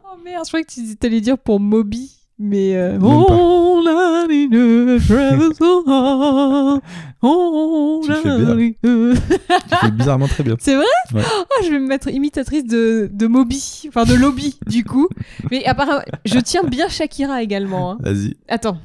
Oh 0.04 0.18
merde, 0.22 0.44
je 0.44 0.50
croyais 0.50 0.64
que 0.64 0.70
tu 0.70 1.06
allais 1.06 1.22
dire 1.22 1.38
pour 1.38 1.60
Moby. 1.60 2.12
Mais. 2.38 2.76
Euh... 2.76 2.98
On 3.00 3.86
a 3.86 4.26
fais 9.80 9.90
bizarrement 9.90 10.28
très 10.28 10.42
bien. 10.42 10.56
C'est 10.58 10.76
vrai? 10.76 10.84
Ouais. 11.14 11.22
Oh, 11.24 11.62
je 11.64 11.70
vais 11.70 11.78
me 11.78 11.86
mettre 11.86 12.08
imitatrice 12.08 12.64
de, 12.64 13.10
de 13.12 13.26
Moby, 13.26 13.84
enfin 13.88 14.04
de 14.04 14.14
Lobby 14.14 14.58
du 14.66 14.84
coup. 14.84 15.08
Mais 15.50 15.64
apparemment, 15.64 16.02
je 16.24 16.38
tiens 16.38 16.64
bien 16.64 16.88
Shakira 16.88 17.42
également. 17.42 17.92
hein. 17.92 17.98
Vas-y. 18.00 18.36
Attends. 18.48 18.78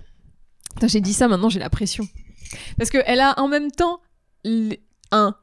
J'ai 0.84 1.02
dit 1.02 1.14
ça, 1.14 1.28
maintenant 1.28 1.50
j'ai 1.50 1.60
la 1.60 1.70
pression. 1.70 2.08
Parce 2.78 2.90
qu'elle 2.90 3.20
a 3.20 3.40
en 3.40 3.48
même 3.48 3.72
temps 3.72 4.00
un 5.12 5.36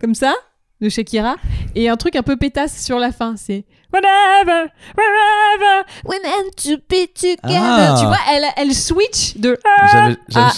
comme 0.00 0.14
ça 0.14 0.34
de 0.80 0.88
Shakira 0.88 1.36
et 1.74 1.88
un 1.88 1.96
truc 1.96 2.16
un 2.16 2.22
peu 2.22 2.36
pétasse 2.36 2.82
sur 2.82 2.98
la 2.98 3.12
fin. 3.12 3.36
C'est 3.36 3.64
Whatever, 3.92 4.70
wherever, 4.96 5.84
we 6.04 6.16
meant 6.22 6.54
to 6.56 6.76
be 6.88 7.08
together. 7.12 7.58
Ah. 7.60 7.96
Tu 7.98 8.06
vois, 8.06 8.18
elle, 8.32 8.44
elle 8.56 8.72
switch 8.72 9.36
de 9.36 9.58
J'avais, 9.90 10.16
j'avais, 10.28 10.46
ah, 10.46 10.52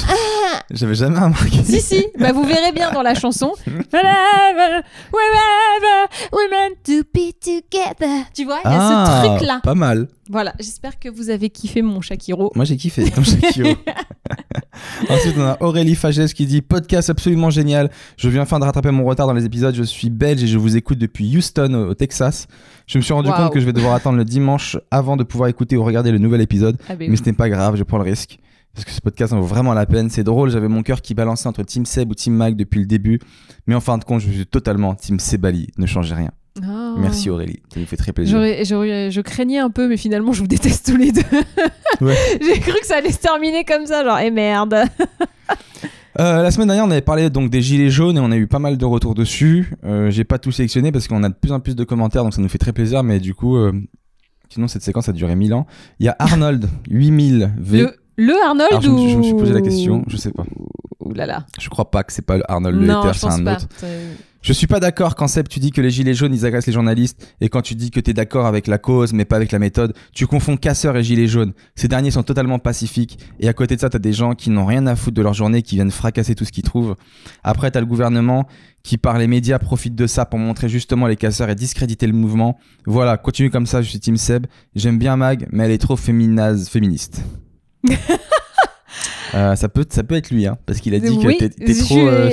j'avais 0.70 0.94
jamais 0.94 1.18
remarqué. 1.18 1.62
si, 1.64 1.80
si, 1.80 2.06
bah 2.18 2.32
vous 2.32 2.44
verrez 2.44 2.72
bien 2.72 2.92
dans 2.92 3.02
la 3.02 3.14
chanson. 3.14 3.52
Wherever, 3.66 4.82
wherever, 5.12 6.08
we 6.32 6.48
meant 6.50 6.76
to 6.84 7.04
be 7.12 7.32
together. 7.40 8.24
Tu 8.34 8.44
vois, 8.44 8.60
il 8.64 8.70
y 8.70 8.74
a 8.74 8.78
Ah, 8.80 9.22
ce 9.22 9.28
truc-là. 9.28 9.60
Pas 9.62 9.74
mal. 9.74 10.08
Voilà, 10.30 10.54
j'espère 10.58 10.98
que 10.98 11.08
vous 11.08 11.30
avez 11.30 11.50
kiffé 11.50 11.82
mon 11.82 12.00
Shakiro. 12.00 12.52
Moi 12.54 12.64
j'ai 12.64 12.76
kiffé 12.76 13.10
comme 13.10 13.24
Shakiro. 13.24 13.70
Ensuite 15.10 15.34
on 15.36 15.42
a 15.42 15.56
Aurélie 15.60 15.94
Fagès 15.94 16.32
qui 16.32 16.46
dit 16.46 16.62
podcast 16.62 17.10
absolument 17.10 17.50
génial. 17.50 17.90
Je 18.16 18.28
viens 18.28 18.42
enfin 18.42 18.58
de 18.58 18.64
rattraper 18.64 18.90
mon 18.92 19.04
retard 19.04 19.26
dans 19.26 19.32
les 19.32 19.44
épisodes. 19.44 19.74
Je 19.74 19.82
suis 19.82 20.10
belge 20.10 20.42
et 20.42 20.46
je 20.46 20.58
vous 20.58 20.76
écoute 20.76 20.98
depuis 20.98 21.36
Houston 21.36 21.74
au, 21.90 21.94
Texas. 21.94 22.46
Je 22.86 22.98
me 22.98 23.02
suis 23.02 23.12
rendu 23.12 23.30
compte 23.30 23.52
que 23.52 23.60
je 23.60 23.66
vais 23.66 23.72
devoir 23.72 23.94
attendre 23.94 24.16
le 24.16 24.24
dimanche 24.24 24.78
avant 24.90 25.16
de 25.16 25.24
pouvoir 25.24 25.48
écouter 25.48 25.76
ou 25.76 25.84
regarder 25.84 26.12
le 26.12 26.18
nouvel 26.18 26.40
épisode. 26.40 26.76
Ah, 26.88 26.94
ben 26.94 27.10
Mais 27.10 27.16
ce 27.16 27.24
n'est 27.24 27.32
pas 27.32 27.48
grave, 27.48 27.76
je 27.76 27.82
prends 27.82 27.98
le 27.98 28.04
risque. 28.04 28.38
Parce 28.74 28.84
que 28.86 28.90
ce 28.90 29.00
podcast 29.00 29.32
en 29.32 29.40
vaut 29.40 29.46
vraiment 29.46 29.74
la 29.74 29.84
peine. 29.86 30.08
C'est 30.10 30.24
drôle, 30.24 30.50
j'avais 30.50 30.68
mon 30.68 30.82
cœur 30.82 31.02
qui 31.02 31.14
balançait 31.14 31.46
entre 31.48 31.62
Team 31.62 31.84
Seb 31.84 32.10
ou 32.10 32.14
Team 32.14 32.34
Mag 32.34 32.56
depuis 32.56 32.80
le 32.80 32.86
début. 32.86 33.18
Mais 33.66 33.74
en 33.74 33.80
fin 33.80 33.98
de 33.98 34.04
compte, 34.04 34.20
je 34.22 34.30
suis 34.30 34.46
totalement 34.46 34.94
Team 34.94 35.18
Sebali. 35.20 35.68
Ne 35.78 35.86
changez 35.86 36.14
rien. 36.14 36.30
Ah. 36.62 36.94
Merci 36.98 37.30
Aurélie, 37.30 37.60
ça 37.72 37.80
nous 37.80 37.86
fait 37.86 37.96
très 37.96 38.12
plaisir. 38.12 38.38
J'aurais- 38.64 39.10
je 39.10 39.20
craignais 39.22 39.58
un 39.58 39.70
peu, 39.70 39.88
mais 39.88 39.96
finalement, 39.96 40.32
je 40.32 40.40
vous 40.42 40.46
déteste 40.46 40.86
tous 40.86 40.96
les 40.96 41.12
deux. 41.12 41.22
Ouais. 42.00 42.16
J'ai 42.40 42.58
cru 42.58 42.72
que 42.80 42.86
ça 42.86 42.96
allait 42.96 43.12
se 43.12 43.18
terminer 43.18 43.64
comme 43.64 43.86
ça, 43.86 44.02
genre, 44.04 44.18
eh 44.18 44.30
merde. 44.30 44.74
Euh, 46.20 46.42
la 46.42 46.50
semaine 46.50 46.66
dernière, 46.68 46.84
on 46.84 46.90
avait 46.90 47.00
parlé 47.00 47.30
donc 47.30 47.48
des 47.50 47.62
gilets 47.62 47.88
jaunes 47.88 48.18
et 48.18 48.20
on 48.20 48.30
a 48.30 48.36
eu 48.36 48.46
pas 48.46 48.58
mal 48.58 48.76
de 48.76 48.84
retours 48.84 49.14
dessus. 49.14 49.72
Euh, 49.82 50.10
J'ai 50.10 50.24
pas 50.24 50.38
tout 50.38 50.52
sélectionné 50.52 50.92
parce 50.92 51.08
qu'on 51.08 51.22
a 51.22 51.30
de 51.30 51.34
plus 51.34 51.52
en 51.52 51.60
plus 51.60 51.74
de 51.74 51.84
commentaires, 51.84 52.22
donc 52.22 52.34
ça 52.34 52.42
nous 52.42 52.50
fait 52.50 52.58
très 52.58 52.74
plaisir. 52.74 53.02
Mais 53.02 53.18
du 53.18 53.34
coup, 53.34 53.56
euh, 53.56 53.72
sinon 54.50 54.68
cette 54.68 54.82
séquence 54.82 55.08
a 55.08 55.12
duré 55.14 55.34
1000 55.36 55.54
ans. 55.54 55.66
Il 56.00 56.06
y 56.06 56.10
a 56.10 56.16
Arnold 56.18 56.68
8000 56.90 57.54
V. 57.56 57.78
Le, 57.80 57.96
le 58.16 58.34
Arnold 58.44 58.68
Alors, 58.70 58.82
je, 58.82 58.88
me- 58.88 58.94
ou... 58.94 59.08
je 59.08 59.16
me 59.16 59.22
suis 59.22 59.34
posé 59.34 59.52
la 59.52 59.60
question, 59.60 60.04
je 60.06 60.16
sais 60.16 60.30
pas. 60.32 60.44
Ouh 61.00 61.14
là 61.14 61.26
là. 61.26 61.46
Je 61.60 61.68
crois 61.68 61.90
pas 61.90 62.04
que 62.04 62.12
c'est 62.12 62.22
pas 62.24 62.36
le 62.36 62.50
Arnold 62.50 62.80
le 62.80 62.86
non, 62.86 63.12
c'est 63.12 63.26
un 63.26 63.42
pas. 63.44 63.54
autre. 63.56 63.66
Je 64.44 64.52
suis 64.52 64.66
pas 64.66 64.80
d'accord 64.80 65.14
quand 65.14 65.28
Seb 65.28 65.46
tu 65.46 65.60
dis 65.60 65.70
que 65.70 65.80
les 65.80 65.90
gilets 65.90 66.14
jaunes 66.14 66.34
ils 66.34 66.44
agressent 66.44 66.66
les 66.66 66.72
journalistes 66.72 67.32
et 67.40 67.48
quand 67.48 67.62
tu 67.62 67.76
dis 67.76 67.92
que 67.92 68.00
t'es 68.00 68.12
d'accord 68.12 68.46
avec 68.46 68.66
la 68.66 68.76
cause 68.76 69.12
mais 69.12 69.24
pas 69.24 69.36
avec 69.36 69.52
la 69.52 69.60
méthode, 69.60 69.94
tu 70.12 70.26
confonds 70.26 70.56
casseurs 70.56 70.96
et 70.96 71.04
gilets 71.04 71.28
jaunes. 71.28 71.52
Ces 71.76 71.86
derniers 71.86 72.10
sont 72.10 72.24
totalement 72.24 72.58
pacifiques 72.58 73.20
et 73.38 73.46
à 73.48 73.52
côté 73.52 73.76
de 73.76 73.80
ça 73.80 73.88
t'as 73.88 74.00
des 74.00 74.12
gens 74.12 74.34
qui 74.34 74.50
n'ont 74.50 74.66
rien 74.66 74.84
à 74.88 74.96
foutre 74.96 75.14
de 75.16 75.22
leur 75.22 75.32
journée 75.32 75.62
qui 75.62 75.76
viennent 75.76 75.92
fracasser 75.92 76.34
tout 76.34 76.44
ce 76.44 76.50
qu'ils 76.50 76.64
trouvent. 76.64 76.96
Après 77.44 77.70
t'as 77.70 77.78
le 77.78 77.86
gouvernement 77.86 78.48
qui 78.82 78.98
par 78.98 79.16
les 79.16 79.28
médias 79.28 79.60
profite 79.60 79.94
de 79.94 80.08
ça 80.08 80.26
pour 80.26 80.40
montrer 80.40 80.68
justement 80.68 81.06
les 81.06 81.14
casseurs 81.16 81.48
et 81.48 81.54
discréditer 81.54 82.08
le 82.08 82.12
mouvement. 82.12 82.58
Voilà, 82.84 83.18
continue 83.18 83.48
comme 83.50 83.66
ça, 83.66 83.80
je 83.80 83.88
suis 83.90 84.00
Team 84.00 84.16
Seb. 84.16 84.46
J'aime 84.74 84.98
bien 84.98 85.14
Mag 85.16 85.46
mais 85.52 85.66
elle 85.66 85.70
est 85.70 85.78
trop 85.78 85.94
féminaze, 85.94 86.68
féministe. 86.68 87.22
Euh, 89.34 89.56
ça 89.56 89.70
peut 89.70 89.86
ça 89.88 90.02
peut 90.02 90.14
être 90.14 90.30
lui 90.30 90.46
hein, 90.46 90.58
parce 90.66 90.80
qu'il 90.80 90.94
a 90.94 90.98
dit 90.98 91.18
que 91.18 91.26
Oui, 91.26 91.38
t'es 91.38 91.48
trop 91.48 92.06
euh, 92.06 92.28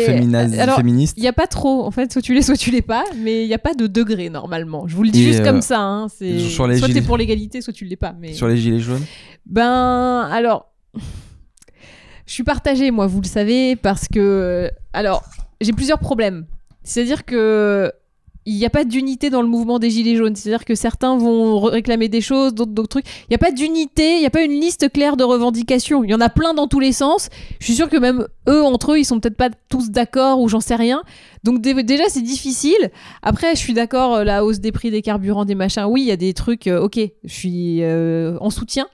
Alors, 0.59 0.75
féministe. 0.75 1.13
Il 1.15 1.21
n'y 1.21 1.29
a 1.29 1.33
pas 1.33 1.47
trop, 1.47 1.85
en 1.85 1.91
fait, 1.91 2.11
soit 2.11 2.21
tu 2.21 2.33
l'es, 2.33 2.41
soit 2.41 2.57
tu 2.57 2.71
l'es 2.71 2.81
pas, 2.81 3.05
mais 3.17 3.43
il 3.43 3.47
n'y 3.47 3.53
a 3.53 3.59
pas 3.59 3.73
de 3.73 3.87
degré 3.87 4.29
normalement. 4.29 4.85
Je 4.85 4.97
vous 4.97 5.03
le 5.03 5.09
dis 5.09 5.21
Et, 5.21 5.27
juste 5.27 5.39
euh, 5.39 5.45
comme 5.45 5.61
ça. 5.61 5.79
Hein. 5.79 6.07
c'est- 6.09 6.39
soit 6.39 6.69
gilets- 6.73 6.93
t'es 6.93 7.01
pour 7.01 7.15
l'égalité, 7.15 7.61
soit 7.61 7.71
tu 7.71 7.85
l'es 7.85 7.95
pas. 7.95 8.13
Mais... 8.19 8.33
Sur 8.33 8.49
les 8.49 8.57
gilets 8.57 8.81
jaunes 8.81 9.05
Ben, 9.45 10.27
alors, 10.29 10.73
je 10.93 12.33
suis 12.33 12.43
partagée, 12.43 12.91
moi, 12.91 13.07
vous 13.07 13.21
le 13.21 13.27
savez, 13.27 13.77
parce 13.77 14.09
que, 14.09 14.69
alors, 14.91 15.23
j'ai 15.61 15.71
plusieurs 15.71 15.99
problèmes. 15.99 16.47
C'est-à-dire 16.83 17.23
que 17.23 17.93
il 18.49 18.57
n'y 18.57 18.65
a 18.65 18.69
pas 18.69 18.83
d'unité 18.83 19.29
dans 19.29 19.41
le 19.41 19.47
mouvement 19.47 19.79
des 19.79 19.89
Gilets 19.89 20.15
jaunes. 20.15 20.35
C'est-à-dire 20.35 20.65
que 20.65 20.75
certains 20.75 21.17
vont 21.17 21.59
réclamer 21.61 22.09
des 22.09 22.21
choses, 22.21 22.53
d'autres 22.53 22.71
d'autres 22.71 22.89
trucs. 22.89 23.05
Il 23.23 23.31
n'y 23.31 23.35
a 23.35 23.37
pas 23.37 23.51
d'unité, 23.51 24.15
il 24.15 24.19
n'y 24.19 24.25
a 24.25 24.29
pas 24.29 24.41
une 24.43 24.59
liste 24.59 24.91
claire 24.91 25.17
de 25.17 25.23
revendications. 25.23 26.03
Il 26.03 26.09
y 26.09 26.13
en 26.15 26.21
a 26.21 26.29
plein 26.29 26.53
dans 26.53 26.67
tous 26.67 26.79
les 26.79 26.91
sens. 26.91 27.29
Je 27.59 27.65
suis 27.65 27.75
sûre 27.75 27.89
que 27.89 27.97
même 27.97 28.27
eux, 28.47 28.63
entre 28.63 28.93
eux, 28.93 28.99
ils 28.99 29.05
sont 29.05 29.19
peut-être 29.19 29.37
pas 29.37 29.49
tous 29.69 29.91
d'accord 29.91 30.39
ou 30.41 30.47
j'en 30.47 30.59
sais 30.61 30.75
rien. 30.75 31.03
Donc 31.43 31.61
dé- 31.61 31.83
déjà, 31.83 32.03
c'est 32.07 32.21
difficile. 32.21 32.89
Après, 33.21 33.51
je 33.55 33.59
suis 33.59 33.73
d'accord, 33.73 34.15
euh, 34.15 34.23
la 34.23 34.43
hausse 34.43 34.59
des 34.59 34.71
prix 34.71 34.89
des 34.91 35.01
carburants, 35.01 35.45
des 35.45 35.55
machins. 35.55 35.85
Oui, 35.87 36.01
il 36.01 36.07
y 36.07 36.11
a 36.11 36.17
des 36.17 36.33
trucs, 36.33 36.67
euh, 36.67 36.81
ok, 36.81 36.99
je 37.23 37.33
suis 37.33 37.83
euh, 37.83 38.37
en 38.41 38.49
soutien. 38.49 38.87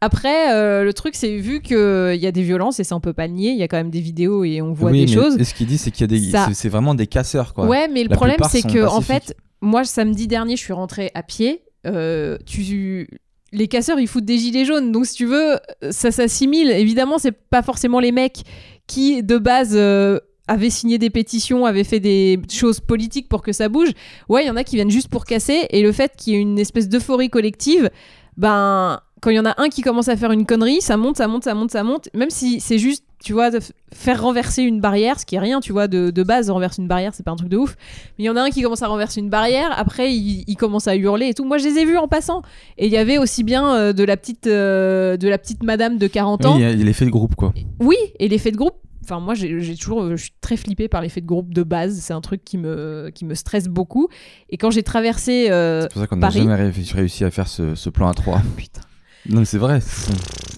Après, 0.00 0.52
euh, 0.54 0.84
le 0.84 0.92
truc, 0.92 1.14
c'est 1.14 1.36
vu 1.36 1.60
qu'il 1.62 1.76
y 2.20 2.26
a 2.26 2.32
des 2.32 2.42
violences, 2.42 2.80
et 2.80 2.84
ça 2.84 2.94
on 2.96 3.00
peut 3.00 3.12
pas 3.14 3.26
le 3.26 3.32
nier, 3.32 3.50
il 3.50 3.56
y 3.58 3.62
a 3.62 3.68
quand 3.68 3.76
même 3.78 3.90
des 3.90 4.00
vidéos 4.00 4.44
et 4.44 4.60
on 4.60 4.72
voit 4.72 4.90
oui, 4.90 5.06
des 5.06 5.06
mais 5.06 5.12
choses. 5.22 5.36
et 5.38 5.44
ce 5.44 5.54
qu'il 5.54 5.66
dit, 5.66 5.78
c'est 5.78 5.90
qu'il 5.90 6.02
y 6.02 6.04
a 6.04 6.18
des, 6.18 6.30
Ça- 6.30 6.48
c'est- 6.52 6.68
vraiment 6.68 6.94
des 6.94 7.06
casseurs, 7.06 7.54
quoi. 7.54 7.66
Ouais, 7.66 7.88
mais 7.88 8.02
le 8.02 8.10
La 8.10 8.16
problème, 8.16 8.36
c'est 8.50 8.62
que, 8.62 8.84
en 8.86 9.00
fait, 9.00 9.34
moi, 9.60 9.84
samedi 9.84 10.26
dernier, 10.26 10.56
je 10.56 10.62
suis 10.62 10.72
rentrée 10.72 11.10
à 11.14 11.22
pied. 11.22 11.62
euh, 11.86 12.36
tu... 12.44 13.08
Les 13.52 13.68
casseurs, 13.68 14.00
ils 14.00 14.08
foutent 14.08 14.24
des 14.24 14.38
gilets 14.38 14.64
jaunes. 14.64 14.90
Donc, 14.90 15.06
si 15.06 15.14
tu 15.14 15.24
veux, 15.24 15.54
ça 15.90 16.10
s'assimile. 16.10 16.68
Évidemment, 16.70 17.16
c'est 17.18 17.30
pas 17.32 17.62
forcément 17.62 18.00
les 18.00 18.10
mecs 18.10 18.42
qui, 18.88 19.22
de 19.22 19.38
base, 19.38 19.70
euh, 19.74 20.18
avaient 20.48 20.68
signé 20.68 20.98
des 20.98 21.10
pétitions, 21.10 21.64
avaient 21.64 21.84
fait 21.84 22.00
des 22.00 22.40
choses 22.52 22.80
politiques 22.80 23.28
pour 23.28 23.42
que 23.42 23.52
ça 23.52 23.68
bouge. 23.68 23.90
Ouais, 24.28 24.42
il 24.44 24.48
y 24.48 24.50
en 24.50 24.56
a 24.56 24.64
qui 24.64 24.74
viennent 24.74 24.90
juste 24.90 25.08
pour 25.08 25.24
casser. 25.24 25.66
Et 25.70 25.80
le 25.82 25.92
fait 25.92 26.12
qu'il 26.18 26.32
y 26.34 26.36
ait 26.36 26.40
une 26.40 26.58
espèce 26.58 26.88
d'euphorie 26.88 27.30
collective, 27.30 27.88
ben, 28.36 29.00
quand 29.20 29.30
il 29.30 29.36
y 29.36 29.40
en 29.40 29.46
a 29.46 29.54
un 29.60 29.68
qui 29.68 29.82
commence 29.82 30.08
à 30.08 30.16
faire 30.16 30.30
une 30.32 30.44
connerie, 30.46 30.80
ça 30.80 30.96
monte, 30.96 31.16
ça 31.16 31.26
monte, 31.28 31.44
ça 31.44 31.54
monte, 31.54 31.70
ça 31.70 31.82
monte. 31.82 32.08
Même 32.14 32.30
si 32.30 32.60
c'est 32.60 32.78
juste 32.78 33.02
tu 33.24 33.32
vois, 33.32 33.50
de 33.50 33.58
faire 33.92 34.22
renverser 34.22 34.62
une 34.62 34.80
barrière, 34.80 35.18
ce 35.18 35.24
qui 35.26 35.34
est 35.36 35.40
rien, 35.40 35.58
tu 35.60 35.72
vois, 35.72 35.88
de, 35.88 36.10
de 36.10 36.22
base, 36.22 36.48
renverser 36.50 36.82
une 36.82 36.86
barrière, 36.86 37.12
c'est 37.14 37.24
pas 37.24 37.32
un 37.32 37.36
truc 37.36 37.48
de 37.48 37.56
ouf. 37.56 37.74
Mais 38.18 38.24
il 38.24 38.26
y 38.26 38.30
en 38.30 38.36
a 38.36 38.42
un 38.42 38.50
qui 38.50 38.60
commence 38.62 38.82
à 38.82 38.88
renverser 38.88 39.20
une 39.20 39.30
barrière, 39.30 39.70
après 39.76 40.14
il, 40.14 40.44
il 40.46 40.54
commence 40.56 40.86
à 40.86 40.94
hurler 40.94 41.28
et 41.28 41.34
tout. 41.34 41.44
Moi, 41.44 41.56
je 41.58 41.64
les 41.64 41.78
ai 41.78 41.84
vus 41.86 41.96
en 41.96 42.06
passant. 42.08 42.42
Et 42.76 42.86
il 42.86 42.92
y 42.92 42.96
avait 42.98 43.16
aussi 43.18 43.42
bien 43.42 43.74
euh, 43.74 43.92
de, 43.94 44.04
la 44.04 44.16
petite, 44.18 44.46
euh, 44.46 45.16
de 45.16 45.28
la 45.28 45.38
petite 45.38 45.62
madame 45.64 45.96
de 45.96 46.06
40 46.06 46.42
Oui, 46.44 46.50
ans. 46.50 46.56
il 46.58 46.62
y 46.62 46.64
a 46.66 46.72
l'effet 46.84 47.06
de 47.06 47.10
groupe, 47.10 47.34
quoi. 47.34 47.52
Oui, 47.80 47.96
et 48.20 48.28
l'effet 48.28 48.52
de 48.52 48.56
groupe. 48.58 48.74
Enfin, 49.02 49.18
moi, 49.18 49.34
j'ai 49.34 49.74
toujours, 49.76 50.10
je 50.10 50.16
suis 50.22 50.32
très 50.40 50.56
flippée 50.56 50.88
par 50.88 51.00
l'effet 51.00 51.20
de 51.22 51.26
groupe 51.26 51.54
de 51.54 51.62
base. 51.62 51.98
C'est 52.00 52.12
un 52.12 52.20
truc 52.20 52.44
qui 52.44 52.58
me, 52.58 53.10
qui 53.14 53.24
me 53.24 53.34
stresse 53.34 53.66
beaucoup. 53.66 54.08
Et 54.50 54.56
quand 54.58 54.70
j'ai 54.70 54.82
traversé, 54.82 55.46
euh, 55.50 55.82
C'est 55.82 55.92
pour 55.92 56.02
ça 56.02 56.06
qu'on 56.06 56.16
n'a 56.16 56.30
jamais 56.30 56.54
ré- 56.54 56.72
réussi 56.92 57.24
à 57.24 57.30
faire 57.30 57.48
ce, 57.48 57.74
ce 57.74 57.88
plan 57.88 58.08
à 58.08 58.14
3. 58.14 58.42
putain, 58.56 58.82
Non, 59.28 59.40
mais 59.40 59.44
c'est 59.44 59.58
vrai. 59.58 59.80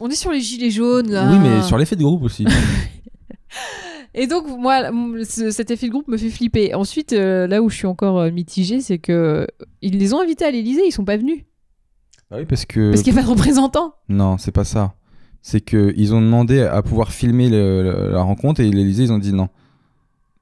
on 0.00 0.08
est 0.08 0.14
sur 0.14 0.30
les 0.32 0.40
gilets 0.40 0.70
jaunes 0.70 1.10
là. 1.10 1.30
Oui, 1.30 1.38
mais 1.42 1.62
sur 1.62 1.78
l'effet 1.78 1.96
de 1.96 2.02
groupe 2.02 2.22
aussi. 2.22 2.44
Et 4.14 4.26
donc, 4.26 4.46
moi, 4.48 4.90
ce- 5.28 5.50
cet 5.50 5.70
effet 5.70 5.86
de 5.86 5.92
groupe 5.92 6.08
me 6.08 6.16
fait 6.16 6.30
flipper. 6.30 6.74
Ensuite, 6.74 7.12
euh, 7.12 7.46
là 7.46 7.62
où 7.62 7.68
je 7.68 7.76
suis 7.76 7.86
encore 7.86 8.18
euh, 8.18 8.30
mitigée, 8.30 8.80
c'est 8.80 8.98
que 8.98 9.46
ils 9.82 9.98
les 9.98 10.12
ont 10.14 10.20
invités 10.20 10.44
à 10.44 10.50
l'Elysée, 10.50 10.82
ils 10.86 10.92
sont 10.92 11.04
pas 11.04 11.16
venus. 11.16 11.42
Ah 12.30 12.36
oui, 12.38 12.46
parce 12.46 12.64
que. 12.64 12.90
Parce 12.90 13.02
qu'il 13.02 13.12
n'y 13.12 13.18
a 13.18 13.22
pas 13.22 13.26
de 13.26 13.30
représentant. 13.32 13.94
Non, 14.08 14.36
c'est 14.38 14.50
pas 14.50 14.64
ça. 14.64 14.94
C'est 15.40 15.60
que 15.60 15.92
ils 15.96 16.14
ont 16.14 16.20
demandé 16.20 16.60
à 16.62 16.82
pouvoir 16.82 17.12
filmer 17.12 17.48
le- 17.48 17.82
le- 17.82 18.10
la 18.12 18.22
rencontre 18.22 18.60
et 18.60 18.70
l'Elysée, 18.70 19.04
ils 19.04 19.12
ont 19.12 19.18
dit 19.18 19.32
non. 19.32 19.48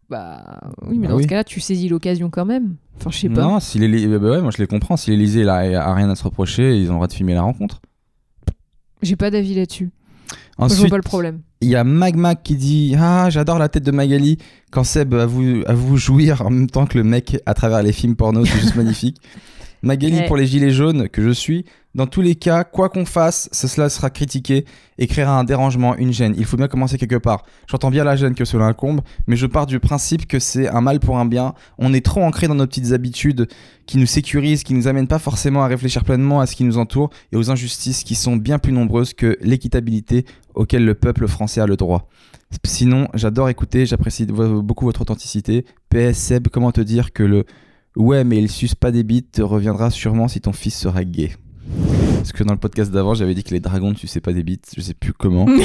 Bah 0.08 0.60
oui, 0.86 0.98
mais 0.98 1.06
Bah 1.08 1.12
dans 1.12 1.16
oui. 1.18 1.24
ce 1.24 1.28
cas-là, 1.28 1.44
tu 1.44 1.60
saisis 1.60 1.88
l'occasion 1.88 2.30
quand 2.30 2.46
même. 2.46 2.76
Enfin, 2.98 3.10
je 3.10 3.18
sais 3.18 3.28
pas. 3.28 3.42
Non, 3.42 3.60
si 3.60 3.78
l'Élysée- 3.78 4.06
bah 4.18 4.30
ouais, 4.30 4.40
moi 4.40 4.52
je 4.52 4.58
les 4.58 4.66
comprends. 4.68 4.96
Si 4.96 5.10
l'Elysée 5.10 5.42
là, 5.44 5.56
a 5.56 5.94
rien 5.94 6.08
à 6.08 6.14
se 6.14 6.22
reprocher, 6.24 6.78
ils 6.78 6.86
ont 6.86 6.92
le 6.92 6.96
droit 6.98 7.08
de 7.08 7.12
filmer 7.12 7.34
la 7.34 7.42
rencontre. 7.42 7.80
J'ai 9.02 9.16
pas 9.16 9.30
d'avis 9.30 9.54
là-dessus. 9.54 9.90
Moi, 10.58 10.68
je 10.68 10.74
vois 10.74 10.76
Ensuite, 10.76 10.90
pas 10.90 10.96
le 10.96 11.02
problème. 11.02 11.40
il 11.60 11.68
y 11.68 11.76
a 11.76 11.84
Magmac 11.84 12.42
qui 12.42 12.56
dit 12.56 12.94
Ah, 12.98 13.28
j'adore 13.30 13.58
la 13.58 13.68
tête 13.68 13.82
de 13.82 13.90
Magali 13.90 14.38
quand 14.70 14.84
Seb 14.84 15.14
a 15.14 15.26
vous, 15.26 15.62
a 15.66 15.74
vous 15.74 15.96
jouir 15.98 16.42
en 16.42 16.50
même 16.50 16.68
temps 16.70 16.86
que 16.86 16.96
le 16.96 17.04
mec 17.04 17.38
à 17.46 17.54
travers 17.54 17.82
les 17.82 17.92
films 17.92 18.16
porno, 18.16 18.44
c'est 18.44 18.58
juste 18.58 18.74
magnifique. 18.76 19.18
Magali 19.86 20.18
Ouais. 20.18 20.26
pour 20.26 20.36
les 20.36 20.46
gilets 20.46 20.70
jaunes 20.70 21.08
que 21.08 21.22
je 21.22 21.30
suis. 21.30 21.64
Dans 21.94 22.06
tous 22.06 22.20
les 22.20 22.34
cas, 22.34 22.62
quoi 22.64 22.90
qu'on 22.90 23.06
fasse, 23.06 23.48
ce- 23.52 23.66
cela 23.68 23.88
sera 23.88 24.10
critiqué 24.10 24.66
et 24.98 25.06
créera 25.06 25.38
un 25.38 25.44
dérangement, 25.44 25.96
une 25.96 26.12
gêne. 26.12 26.34
Il 26.36 26.44
faut 26.44 26.58
bien 26.58 26.68
commencer 26.68 26.98
quelque 26.98 27.16
part. 27.16 27.44
J'entends 27.68 27.90
bien 27.90 28.04
la 28.04 28.16
gêne 28.16 28.34
que 28.34 28.44
cela 28.44 28.66
incombe, 28.66 29.00
mais 29.26 29.36
je 29.36 29.46
pars 29.46 29.64
du 29.64 29.80
principe 29.80 30.26
que 30.26 30.38
c'est 30.38 30.68
un 30.68 30.82
mal 30.82 31.00
pour 31.00 31.18
un 31.18 31.24
bien. 31.24 31.54
On 31.78 31.94
est 31.94 32.04
trop 32.04 32.22
ancré 32.22 32.48
dans 32.48 32.54
nos 32.54 32.66
petites 32.66 32.92
habitudes 32.92 33.48
qui 33.86 33.96
nous 33.96 34.04
sécurisent, 34.06 34.62
qui 34.62 34.74
nous 34.74 34.88
amènent 34.88 35.08
pas 35.08 35.18
forcément 35.18 35.62
à 35.64 35.68
réfléchir 35.68 36.04
pleinement 36.04 36.40
à 36.40 36.46
ce 36.46 36.54
qui 36.54 36.64
nous 36.64 36.76
entoure 36.76 37.08
et 37.32 37.36
aux 37.36 37.50
injustices 37.50 38.04
qui 38.04 38.14
sont 38.14 38.36
bien 38.36 38.58
plus 38.58 38.72
nombreuses 38.72 39.14
que 39.14 39.38
l'équitabilité 39.40 40.26
auquel 40.54 40.84
le 40.84 40.94
peuple 40.94 41.26
français 41.28 41.62
a 41.62 41.66
le 41.66 41.76
droit. 41.76 42.10
Sinon, 42.64 43.08
j'adore 43.14 43.48
écouter, 43.48 43.86
j'apprécie 43.86 44.26
beaucoup 44.26 44.84
votre 44.84 45.00
authenticité. 45.00 45.64
PS 45.88 46.16
Seb, 46.18 46.48
comment 46.48 46.72
te 46.72 46.80
dire 46.80 47.12
que 47.12 47.22
le 47.22 47.44
ouais, 47.96 48.24
mais 48.24 48.38
il 48.38 48.50
suce 48.50 48.74
pas 48.74 48.90
des 48.90 49.02
bites 49.02 49.32
te 49.32 49.42
reviendra 49.42 49.90
sûrement 49.90 50.28
si 50.28 50.40
ton 50.40 50.52
fils 50.52 50.78
sera 50.78 51.04
gay. 51.04 51.32
Parce 52.16 52.32
que 52.32 52.44
dans 52.44 52.52
le 52.52 52.58
podcast 52.58 52.90
d'avant, 52.90 53.14
j'avais 53.14 53.34
dit 53.34 53.44
que 53.44 53.52
les 53.52 53.60
dragons 53.60 53.90
ne 53.90 53.96
suçaient 53.96 54.20
pas 54.20 54.32
des 54.32 54.42
bites, 54.42 54.70
je 54.76 54.80
sais 54.80 54.94
plus 54.94 55.12
comment. 55.12 55.46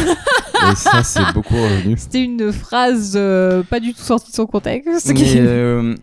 et 0.71 0.75
ça, 0.75 1.03
c'est 1.03 1.33
beaucoup 1.33 1.55
revenu. 1.55 1.95
C'était 1.97 2.23
une 2.23 2.51
phrase 2.51 3.13
euh, 3.15 3.63
pas 3.63 3.79
du 3.79 3.93
tout 3.93 4.01
sortie 4.01 4.31
de 4.31 4.35
son 4.35 4.45
contexte. 4.45 5.11
Mais, 5.13 5.33
euh, 5.37 5.95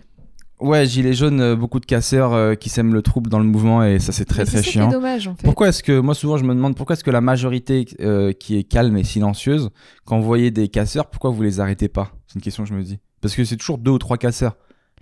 ouais, 0.60 0.86
gilet 0.86 1.12
jaune, 1.12 1.40
euh, 1.40 1.56
beaucoup 1.56 1.78
de 1.80 1.86
casseurs 1.86 2.32
euh, 2.32 2.54
qui 2.54 2.68
sèment 2.68 2.92
le 2.92 3.02
trouble 3.02 3.30
dans 3.30 3.38
le 3.38 3.44
mouvement 3.44 3.84
et 3.84 3.98
ça, 3.98 4.12
c'est 4.12 4.24
très 4.24 4.42
Mais 4.42 4.46
très 4.46 4.58
c'est 4.58 4.64
ça 4.64 4.70
chiant. 4.70 4.88
dommage 4.90 5.28
en 5.28 5.34
fait. 5.34 5.44
Pourquoi 5.44 5.68
est-ce 5.68 5.82
que, 5.82 6.00
moi 6.00 6.14
souvent 6.14 6.36
je 6.36 6.44
me 6.44 6.54
demande 6.54 6.74
pourquoi 6.74 6.94
est-ce 6.94 7.04
que 7.04 7.10
la 7.10 7.20
majorité 7.20 7.84
qui 7.84 8.56
est 8.56 8.64
calme 8.64 8.96
et 8.96 9.04
silencieuse, 9.04 9.70
quand 10.04 10.18
vous 10.18 10.26
voyez 10.26 10.50
des 10.50 10.68
casseurs, 10.68 11.06
pourquoi 11.06 11.30
vous 11.30 11.42
les 11.42 11.60
arrêtez 11.60 11.88
pas? 11.88 12.12
C'est 12.26 12.34
une 12.34 12.42
question 12.42 12.64
que 12.64 12.68
je 12.68 12.74
me 12.74 12.82
dis. 12.82 12.98
Parce 13.20 13.34
que 13.34 13.44
c'est 13.44 13.56
toujours 13.56 13.78
deux 13.78 13.92
ou 13.92 13.98
trois 13.98 14.16
casseurs. 14.16 14.56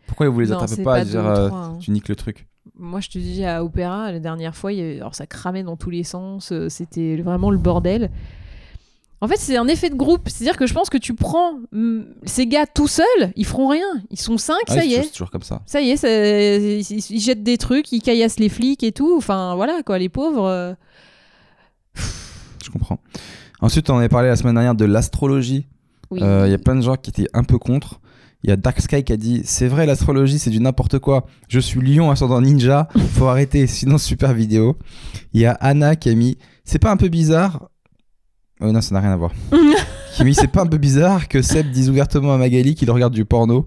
Pourquoi 0.07 0.29
vous 0.29 0.41
les 0.41 0.47
Non, 0.49 0.55
attrapez 0.55 0.75
c'est 0.77 0.83
pas, 0.83 0.95
à 0.95 0.99
pas 0.99 1.05
dire 1.05 1.27
euh, 1.27 1.51
hein. 1.51 1.77
tu 1.81 1.91
niques 1.91 2.09
le 2.09 2.17
truc 2.17 2.47
Moi, 2.79 3.01
je 3.01 3.09
te 3.09 3.19
dis 3.19 3.45
à 3.45 3.65
Opéra, 3.65 4.13
la 4.13 4.21
dernière 4.21 4.55
fois, 4.57 4.73
il 4.73 4.79
y 4.79 4.83
avait- 4.83 4.97
alors 5.01 5.15
ça 5.15 5.27
cramait 5.27 5.63
dans 5.63 5.77
tous 5.77 5.91
les 5.91 6.05
sens, 6.05 6.53
euh, 6.53 6.69
c'était 6.69 7.17
vraiment 7.17 7.51
le 7.51 7.59
bordel. 7.59 8.11
En 9.23 9.29
fait, 9.29 9.37
c'est 9.39 9.57
un 9.57 9.67
effet 9.67 9.89
de 9.89 9.95
groupe. 9.95 10.29
C'est-à-dire 10.29 10.59
que 10.59 10.67
je 10.67 10.75
pense 10.75 10.91
que 10.91 10.99
tu 10.99 11.15
prends 11.15 11.55
hum, 11.73 12.05
ces 12.25 12.47
gars 12.47 12.67
tout 12.67 12.87
seuls, 12.87 13.33
ils 13.35 13.47
feront 13.47 13.69
rien. 13.69 13.87
Ils 14.11 14.21
sont 14.21 14.37
cinq, 14.37 14.61
Ah 14.69 14.75
ça 14.75 14.85
y 14.85 14.93
est. 14.93 14.97
toujours- 14.97 15.05
c'est 15.07 15.11
toujours 15.13 15.31
comme 15.31 15.43
ça. 15.43 15.63
Ça 15.65 15.81
y 15.81 15.91
est, 15.91 15.97
ça- 15.97 16.09
ils, 16.09 17.21
jettent 17.21 17.43
des 17.43 17.57
trucs, 17.57 17.91
ils 17.93 18.03
caillassent 18.03 18.39
les 18.39 18.51
flics 18.51 18.83
et 18.85 18.93
tout. 18.93 19.15
Enfin, 19.17 19.55
voilà, 19.57 19.83
quoi, 19.85 19.99
les 19.99 20.11
pauvres. 20.11 20.45
euh, 20.45 20.75
Je 22.65 22.71
comprends. 22.71 22.99
Ensuite, 23.61 23.89
on 23.91 23.97
avait 23.99 24.09
parlé 24.09 24.29
la 24.29 24.37
semaine 24.37 24.55
dernière 24.55 24.75
de 24.75 24.85
l'astrologie. 24.85 25.67
oui. 26.11 26.21
Euh, 26.23 26.45
Il 26.47 26.51
y 26.51 26.55
a 26.55 26.59
plein 26.59 26.75
de 26.77 26.83
gens 26.83 26.97
qui 26.97 27.11
étaient 27.11 27.29
un 27.33 27.43
peu 27.45 27.59
contre. 27.59 28.01
Il 28.45 28.51
y 28.51 28.53
a 28.53 28.57
Dark 28.57 28.81
Sky 28.81 29.03
qui 29.03 29.13
a 29.13 29.17
dit 29.17 29.41
C'est 29.45 29.67
vrai, 29.67 29.87
l'astrologie, 29.87 30.39
c'est 30.39 30.51
du 30.51 30.61
n'importe 30.61 30.99
quoi. 30.99 31.27
Je 31.49 31.59
suis 31.59 31.81
lion 31.81 32.11
ascendant 32.11 32.41
ninja. 32.41 32.89
Faut 33.15 33.27
arrêter, 33.27 33.67
sinon 33.67 33.99
super 33.99 34.35
vidéo. 34.35 34.77
Il 35.33 35.41
y 35.41 35.47
a 35.47 35.53
Anna 35.53 35.97
qui 35.97 36.11
a 36.11 36.15
mis 36.15 36.39
C'est 36.65 36.79
pas 36.79 36.91
un 36.91 36.97
peu 36.97 37.09
bizarre 37.09 37.69
Oh 38.61 38.71
non, 38.73 38.81
ça 38.81 38.95
n'a 38.95 39.01
rien 39.01 39.13
à 39.13 39.17
voir. 39.17 39.33
qui 40.15 40.23
a 40.23 40.25
mis 40.25 40.35
C'est 40.35 40.49
pas 40.49 40.63
un 40.63 40.67
peu 40.67 40.79
bizarre 40.79 41.29
que 41.29 41.43
Seb 41.43 41.71
dise 41.71 41.91
ouvertement 41.91 42.33
à 42.35 42.39
Magali 42.39 42.75
qu'il 42.75 42.91
regarde 42.91 43.13
du 43.15 43.25
porno. 43.25 43.67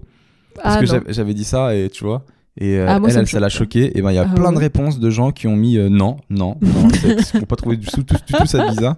Parce 0.54 0.76
Ah, 0.76 0.80
que 0.80 1.12
j'avais- 1.12 1.34
dit 1.34 1.44
ça 1.44 1.74
et 1.76 1.88
tu 1.90 2.04
vois. 2.04 2.24
Et 2.58 2.76
euh, 2.76 2.86
Ah, 2.88 2.98
moi, 2.98 3.08
elle, 3.08 3.14
ça 3.14 3.18
me 3.20 3.22
elle, 3.24 3.28
ça 3.28 3.40
l'a 3.40 3.48
choqué. 3.48 3.96
Et 3.96 4.02
ben 4.02 4.10
il 4.10 4.16
y 4.16 4.18
a 4.18 4.26
Ah, 4.28 4.34
plein 4.34 4.52
de 4.52 4.58
réponses 4.58 4.98
de 4.98 5.08
gens 5.10 5.30
qui 5.30 5.46
ont 5.46 5.54
mis 5.56 5.76
euh, 5.78 5.88
non, 5.88 6.16
non, 6.28 6.56
non. 6.60 6.88
n'ont 7.34 7.46
pas 7.46 7.56
trouvé 7.56 7.76
du 7.76 7.86
tout, 7.86 8.02
du 8.02 8.14
tout 8.16 8.46
ça 8.46 8.68
bizarre. 8.68 8.96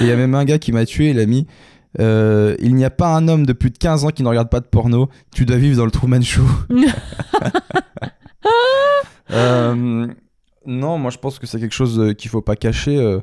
Et 0.00 0.02
il 0.02 0.06
y 0.08 0.10
a 0.12 0.16
même 0.16 0.34
un 0.34 0.44
gars 0.44 0.58
qui 0.58 0.72
m'a 0.72 0.84
tué. 0.84 1.10
Il 1.10 1.18
a 1.18 1.26
mis 1.26 1.46
euh, 1.98 2.54
Il 2.60 2.74
n'y 2.76 2.84
a 2.84 2.90
pas 2.90 3.14
un 3.16 3.26
homme 3.28 3.44
de 3.46 3.52
plus 3.52 3.70
de 3.70 3.78
15 3.78 4.04
ans 4.04 4.10
qui 4.10 4.22
ne 4.22 4.28
regarde 4.28 4.50
pas 4.50 4.60
de 4.60 4.66
porno. 4.66 5.08
Tu 5.34 5.44
dois 5.46 5.56
vivre 5.56 5.76
dans 5.78 5.84
le 5.84 5.90
Truman 5.90 6.20
Show. 6.22 6.46
Euh, 9.32 10.06
non, 10.66 10.98
moi 10.98 11.10
je 11.10 11.18
pense 11.18 11.38
que 11.38 11.46
c'est 11.46 11.60
quelque 11.60 11.74
chose 11.74 11.98
euh, 12.00 12.12
qu'il 12.14 12.30
faut 12.30 12.42
pas 12.42 12.56
cacher. 12.56 12.96
euh, 12.96 13.20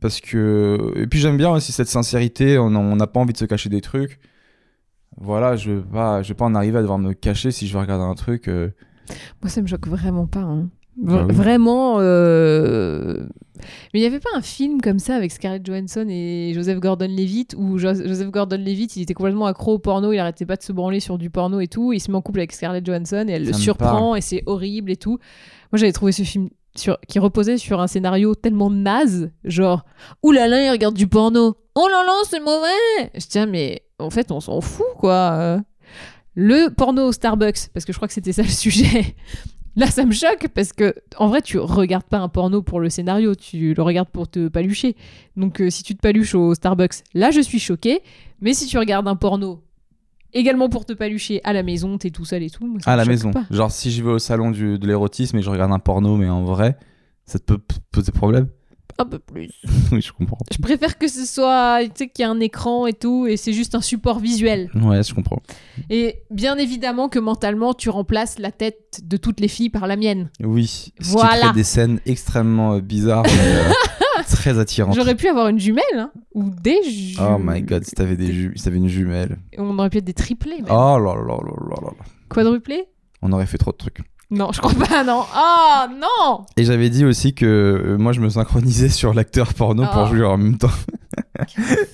parce 0.00 0.20
que. 0.20 0.92
Et 0.96 1.06
puis 1.06 1.18
j'aime 1.20 1.38
bien 1.38 1.50
aussi 1.50 1.72
cette 1.72 1.88
sincérité. 1.88 2.58
On 2.58 2.96
n'a 2.96 3.06
pas 3.06 3.20
envie 3.20 3.32
de 3.32 3.38
se 3.38 3.46
cacher 3.46 3.70
des 3.70 3.80
trucs. 3.80 4.18
Voilà, 5.16 5.56
je 5.56 5.72
vais 5.72 5.80
pas, 5.82 6.22
je 6.22 6.28
vais 6.28 6.34
pas 6.34 6.44
en 6.44 6.54
arriver 6.54 6.78
à 6.78 6.82
devoir 6.82 6.98
me 6.98 7.14
cacher 7.14 7.50
si 7.50 7.66
je 7.66 7.72
veux 7.72 7.80
regarder 7.80 8.04
un 8.04 8.14
truc. 8.14 8.46
Moi, 8.48 9.48
ça 9.48 9.62
me 9.62 9.66
choque 9.66 9.88
vraiment 9.88 10.26
pas. 10.26 10.40
hein. 10.40 10.68
Ah 11.06 11.24
oui. 11.28 11.34
Vraiment. 11.34 11.96
euh, 12.00 13.24
Mais 13.92 14.00
il 14.00 14.00
n'y 14.00 14.06
avait 14.06 14.20
pas 14.20 14.30
un 14.34 14.40
film 14.42 14.80
comme 14.80 14.98
ça 14.98 15.14
avec 15.14 15.30
Scarlett 15.32 15.64
Johansson 15.64 16.06
et 16.08 16.52
Joseph 16.54 16.78
Gordon-Levitt 16.80 17.54
où 17.56 17.78
Jo- 17.78 17.94
Joseph 17.94 18.30
Gordon-Levitt 18.30 18.96
il 18.96 19.02
était 19.02 19.14
complètement 19.14 19.46
accro 19.46 19.74
au 19.74 19.78
porno, 19.78 20.12
il 20.12 20.18
arrêtait 20.18 20.46
pas 20.46 20.56
de 20.56 20.62
se 20.62 20.72
branler 20.72 21.00
sur 21.00 21.18
du 21.18 21.30
porno 21.30 21.60
et 21.60 21.68
tout. 21.68 21.92
Il 21.92 22.00
se 22.00 22.10
met 22.10 22.16
en 22.16 22.22
couple 22.22 22.40
avec 22.40 22.52
Scarlett 22.52 22.84
Johansson 22.84 23.26
et 23.28 23.32
elle 23.32 23.44
Ça 23.46 23.52
le 23.52 23.56
surprend 23.58 24.14
et 24.16 24.20
c'est 24.20 24.42
horrible 24.46 24.90
et 24.90 24.96
tout. 24.96 25.18
Moi, 25.72 25.78
j'avais 25.78 25.92
trouvé 25.92 26.12
ce 26.12 26.22
film 26.22 26.48
sur... 26.76 26.98
qui 27.08 27.18
reposait 27.18 27.58
sur 27.58 27.80
un 27.80 27.86
scénario 27.86 28.34
tellement 28.34 28.70
naze, 28.70 29.30
genre 29.44 29.84
là, 30.24 30.64
il 30.64 30.70
regarde 30.70 30.94
du 30.94 31.06
porno. 31.06 31.56
Oh 31.74 31.86
là 31.88 32.02
là, 32.06 32.12
c'est 32.28 32.40
mauvais. 32.40 33.10
Je 33.14 33.26
tiens, 33.26 33.46
mais 33.46 33.82
en 33.98 34.10
fait, 34.10 34.30
on 34.32 34.40
s'en 34.40 34.60
fout 34.60 34.86
quoi. 34.98 35.60
Le 36.34 36.68
porno 36.68 37.08
au 37.08 37.12
Starbucks, 37.12 37.68
parce 37.74 37.84
que 37.84 37.92
je 37.92 37.98
crois 37.98 38.06
que 38.08 38.14
c'était 38.14 38.32
ça 38.32 38.42
le 38.42 38.48
sujet. 38.48 39.16
Là, 39.78 39.86
ça 39.86 40.04
me 40.04 40.12
choque 40.12 40.48
parce 40.54 40.72
que, 40.72 40.94
en 41.18 41.28
vrai, 41.28 41.40
tu 41.40 41.58
regardes 41.58 42.04
pas 42.04 42.18
un 42.18 42.28
porno 42.28 42.62
pour 42.62 42.80
le 42.80 42.90
scénario, 42.90 43.34
tu 43.34 43.72
le 43.74 43.82
regardes 43.82 44.08
pour 44.10 44.28
te 44.28 44.48
palucher. 44.48 44.96
Donc, 45.36 45.60
euh, 45.60 45.70
si 45.70 45.82
tu 45.84 45.94
te 45.94 46.00
paluches 46.00 46.34
au 46.34 46.52
Starbucks, 46.54 47.04
là, 47.14 47.30
je 47.30 47.40
suis 47.40 47.60
choquée. 47.60 48.00
Mais 48.40 48.54
si 48.54 48.66
tu 48.66 48.76
regardes 48.76 49.06
un 49.08 49.14
porno 49.16 49.62
également 50.34 50.68
pour 50.68 50.84
te 50.84 50.92
palucher 50.92 51.40
à 51.44 51.52
la 51.52 51.62
maison, 51.62 51.96
t'es 51.96 52.10
tout 52.10 52.24
seul 52.24 52.42
et 52.42 52.50
tout. 52.50 52.66
moi, 52.66 52.80
ça 52.80 52.90
À 52.90 52.94
me 52.94 52.98
la 52.98 53.04
choque 53.04 53.10
maison. 53.12 53.30
pas. 53.32 53.44
Genre 53.50 53.70
si 53.70 53.90
je 53.92 54.02
vais 54.02 54.10
au 54.10 54.18
salon 54.18 54.50
du- 54.50 54.78
de 54.78 54.86
l'érotisme 54.86 55.38
et 55.38 55.42
je 55.42 55.48
regarde 55.50 55.72
un 55.72 55.78
porno, 55.78 56.16
mais 56.16 56.28
en 56.28 56.42
vrai, 56.44 56.76
ça 57.24 57.38
te 57.38 57.44
peut 57.44 57.58
p- 57.58 57.76
poser 57.92 58.10
problème? 58.12 58.48
Un 59.00 59.04
peu 59.04 59.18
plus. 59.18 59.50
Oui, 59.92 60.02
je 60.02 60.12
comprends. 60.12 60.36
Je 60.52 60.58
préfère 60.58 60.98
que 60.98 61.08
ce 61.08 61.24
soit, 61.24 61.78
tu 61.84 61.90
sais, 61.94 62.08
qu'il 62.08 62.22
y 62.22 62.26
a 62.26 62.30
un 62.30 62.40
écran 62.40 62.86
et 62.86 62.92
tout, 62.92 63.26
et 63.26 63.38
c'est 63.38 63.54
juste 63.54 63.74
un 63.74 63.80
support 63.80 64.18
visuel. 64.18 64.70
Ouais, 64.74 65.02
je 65.02 65.14
comprends. 65.14 65.40
Et 65.88 66.16
bien 66.30 66.56
évidemment 66.58 67.08
que 67.08 67.18
mentalement, 67.18 67.72
tu 67.72 67.88
remplaces 67.88 68.38
la 68.38 68.52
tête 68.52 69.00
de 69.02 69.16
toutes 69.16 69.40
les 69.40 69.48
filles 69.48 69.70
par 69.70 69.86
la 69.86 69.96
mienne. 69.96 70.28
Oui, 70.44 70.66
ce 70.66 71.06
qui 71.06 71.12
Voilà. 71.12 71.46
crée 71.46 71.52
des 71.54 71.64
scènes 71.64 72.00
extrêmement 72.04 72.74
euh, 72.74 72.80
bizarres, 72.80 73.22
mais, 73.24 73.54
euh, 73.56 74.22
très 74.28 74.58
attirantes. 74.58 74.94
J'aurais 74.94 75.14
pu 75.14 75.28
avoir 75.28 75.48
une 75.48 75.58
jumelle, 75.58 75.82
hein, 75.94 76.10
ou 76.34 76.50
des 76.50 76.82
jumelles. 76.82 77.28
Oh 77.34 77.38
my 77.40 77.62
god, 77.62 77.84
si 77.84 77.92
t'avais 77.92 78.16
des 78.16 78.30
ju- 78.32 78.52
si 78.56 78.68
une 78.68 78.88
jumelle. 78.88 79.38
On 79.56 79.78
aurait 79.78 79.88
pu 79.88 79.98
être 79.98 80.04
des 80.04 80.12
triplés, 80.12 80.56
même. 80.56 80.66
Oh 80.70 80.98
là 80.98 81.14
là 81.14 81.22
là 81.22 81.38
là 81.42 81.66
là 81.70 81.76
là. 81.82 82.04
Quadruplés? 82.28 82.84
On 83.22 83.32
aurait 83.32 83.46
fait 83.46 83.58
trop 83.58 83.72
de 83.72 83.76
trucs. 83.78 84.00
Non, 84.30 84.50
je 84.52 84.60
crois 84.60 84.74
pas, 84.74 85.04
non. 85.04 85.24
Oh, 85.34 85.84
non 85.98 86.44
Et 86.58 86.64
j'avais 86.64 86.90
dit 86.90 87.04
aussi 87.06 87.34
que 87.34 87.46
euh, 87.46 87.96
moi 87.98 88.12
je 88.12 88.20
me 88.20 88.28
synchronisais 88.28 88.90
sur 88.90 89.14
l'acteur 89.14 89.54
porno 89.54 89.84
pour 89.86 90.02
Oh. 90.04 90.06
jouer 90.14 90.24
en 90.24 90.36
même 90.36 90.58
temps. 90.58 90.68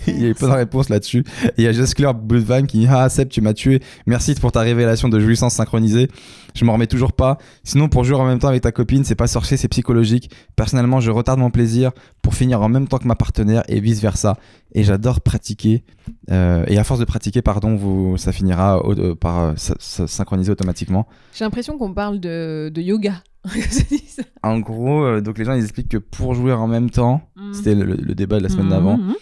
Il 0.06 0.22
y 0.22 0.26
a 0.26 0.28
eu 0.28 0.34
pas 0.34 0.46
de 0.46 0.52
réponse 0.52 0.88
là-dessus. 0.88 1.24
Il 1.58 1.64
y 1.64 1.66
a 1.66 1.72
Jeskler 1.72 2.10
Bloodvan 2.14 2.66
qui 2.66 2.78
dit 2.80 2.86
Ah, 2.90 3.08
Seb, 3.08 3.28
tu 3.28 3.40
m'as 3.40 3.54
tué. 3.54 3.80
Merci 4.06 4.34
pour 4.34 4.52
ta 4.52 4.60
révélation 4.60 5.08
de 5.08 5.18
jouissance 5.20 5.54
synchronisée. 5.54 6.08
Je 6.54 6.64
m'en 6.64 6.74
remets 6.74 6.86
toujours 6.86 7.12
pas. 7.12 7.38
Sinon, 7.64 7.88
pour 7.88 8.04
jouer 8.04 8.16
en 8.16 8.24
même 8.26 8.38
temps 8.38 8.48
avec 8.48 8.62
ta 8.62 8.72
copine, 8.72 9.04
c'est 9.04 9.14
pas 9.14 9.26
sorcier, 9.26 9.56
c'est 9.56 9.68
psychologique. 9.68 10.30
Personnellement, 10.56 11.00
je 11.00 11.10
retarde 11.10 11.40
mon 11.40 11.50
plaisir 11.50 11.90
pour 12.22 12.34
finir 12.34 12.62
en 12.62 12.68
même 12.68 12.86
temps 12.88 12.98
que 12.98 13.08
ma 13.08 13.16
partenaire 13.16 13.62
et 13.68 13.80
vice 13.80 14.00
versa. 14.00 14.36
Et 14.72 14.82
j'adore 14.84 15.20
pratiquer. 15.20 15.84
Euh, 16.30 16.64
et 16.68 16.78
à 16.78 16.84
force 16.84 17.00
de 17.00 17.04
pratiquer, 17.04 17.42
pardon, 17.42 17.76
vous, 17.76 18.16
ça 18.16 18.32
finira 18.32 18.84
au- 18.84 18.92
euh, 18.98 19.14
par 19.14 19.38
euh, 19.40 19.52
s- 19.54 19.72
s- 19.78 20.06
synchroniser 20.06 20.50
automatiquement. 20.52 21.06
J'ai 21.32 21.44
l'impression 21.44 21.78
qu'on 21.78 21.92
parle 21.92 22.18
de, 22.20 22.70
de 22.74 22.80
yoga. 22.82 23.14
En 24.42 24.58
gros, 24.60 25.04
euh, 25.04 25.20
donc 25.20 25.38
les 25.38 25.44
gens 25.44 25.54
ils 25.54 25.62
expliquent 25.62 25.88
que 25.90 25.96
pour 25.98 26.34
jouer 26.34 26.52
en 26.52 26.66
même 26.66 26.90
temps, 26.90 27.22
c'était 27.52 27.74
le, 27.74 27.94
le 27.94 28.14
débat 28.14 28.38
de 28.38 28.42
la 28.42 28.48
semaine 28.48 28.68
d'avant, 28.70 28.96
Mhm. 28.98 29.14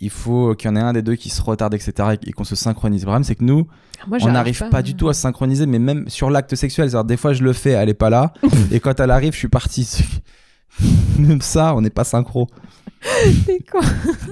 il 0.00 0.10
faut 0.10 0.54
qu'il 0.54 0.68
y 0.68 0.72
en 0.72 0.76
ait 0.76 0.80
un 0.80 0.92
des 0.92 1.02
deux 1.02 1.14
qui 1.14 1.30
se 1.30 1.40
retarde, 1.42 1.74
etc. 1.74 2.16
et 2.26 2.32
qu'on 2.32 2.44
se 2.44 2.56
synchronise. 2.56 3.02
Le 3.02 3.06
problème, 3.06 3.24
c'est 3.24 3.34
que 3.36 3.44
nous, 3.44 3.66
Moi, 4.08 4.18
on 4.22 4.32
n'arrive 4.32 4.68
pas, 4.70 4.82
du 4.82 4.94
tout 4.94 5.08
à 5.08 5.14
se 5.14 5.20
synchroniser, 5.20 5.66
mais 5.66 5.78
même 5.78 6.08
sur 6.08 6.28
l'acte 6.30 6.54
sexuel. 6.54 6.90
C'est-à-dire, 6.90 7.04
des 7.06 7.16
fois, 7.16 7.32
je 7.34 7.42
le 7.44 7.52
fais, 7.52 7.70
elle 7.70 7.88
est 7.88 7.94
pas 7.94 8.10
là, 8.10 8.32
et 8.72 8.80
quand 8.80 8.98
elle 9.00 9.10
arrive, 9.10 9.32
je 9.32 9.38
suis 9.38 9.48
parti. 9.48 9.88
même 11.18 11.40
ça, 11.40 11.74
on 11.74 11.80
n'est 11.82 11.90
pas 11.90 12.04
synchro. 12.04 12.48
C'est 13.46 13.64
quoi 13.70 13.80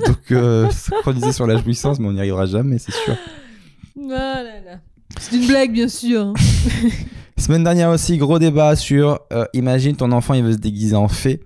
Donc, 0.07 0.33
euh, 0.33 0.71
synchroniser 0.71 1.33
sur 1.33 1.47
la 1.47 1.57
jouissance, 1.57 1.99
mais 1.99 2.07
on 2.09 2.13
n'y 2.13 2.21
arrivera 2.21 2.47
jamais, 2.47 2.79
c'est 2.79 2.93
sûr. 2.93 3.17
Ah 4.13 4.43
là 4.43 4.61
là. 4.65 4.79
C'est 5.19 5.37
une 5.37 5.47
blague, 5.49 5.73
bien 5.73 5.89
sûr. 5.89 6.33
Semaine 7.41 7.65
dernière 7.65 7.89
aussi, 7.89 8.19
gros 8.19 8.39
débat 8.39 8.77
sur 8.77 9.19
euh, 9.33 9.47
imagine 9.55 9.97
ton 9.97 10.13
enfant, 10.13 10.35
il 10.35 10.45
veut 10.45 10.53
se 10.53 10.59
déguiser 10.59 10.95
en 10.95 11.09
fée. 11.09 11.41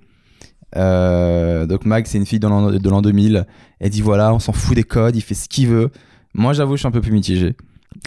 Euh, 0.77 1.67
donc 1.67 1.87
Mag, 1.87 2.07
c'est 2.09 2.19
une 2.19 2.27
fille 2.27 2.41
de 2.41 2.49
l'an 2.49 2.73
de 2.73 2.91
l'an 2.91 3.01
2000. 3.01 3.47
Elle 3.79 3.91
dit 3.91 4.01
voilà, 4.01 4.35
on 4.35 4.41
s'en 4.41 4.53
fout 4.53 4.75
des 4.75 4.83
codes, 4.83 5.15
il 5.15 5.21
fait 5.21 5.35
ce 5.35 5.49
qu'il 5.49 5.69
veut. 5.69 5.91
Moi, 6.35 6.53
j'avoue, 6.53 6.75
je 6.75 6.81
suis 6.81 6.89
un 6.89 6.91
peu 6.91 7.01
plus 7.01 7.13
mitigé. 7.13 7.55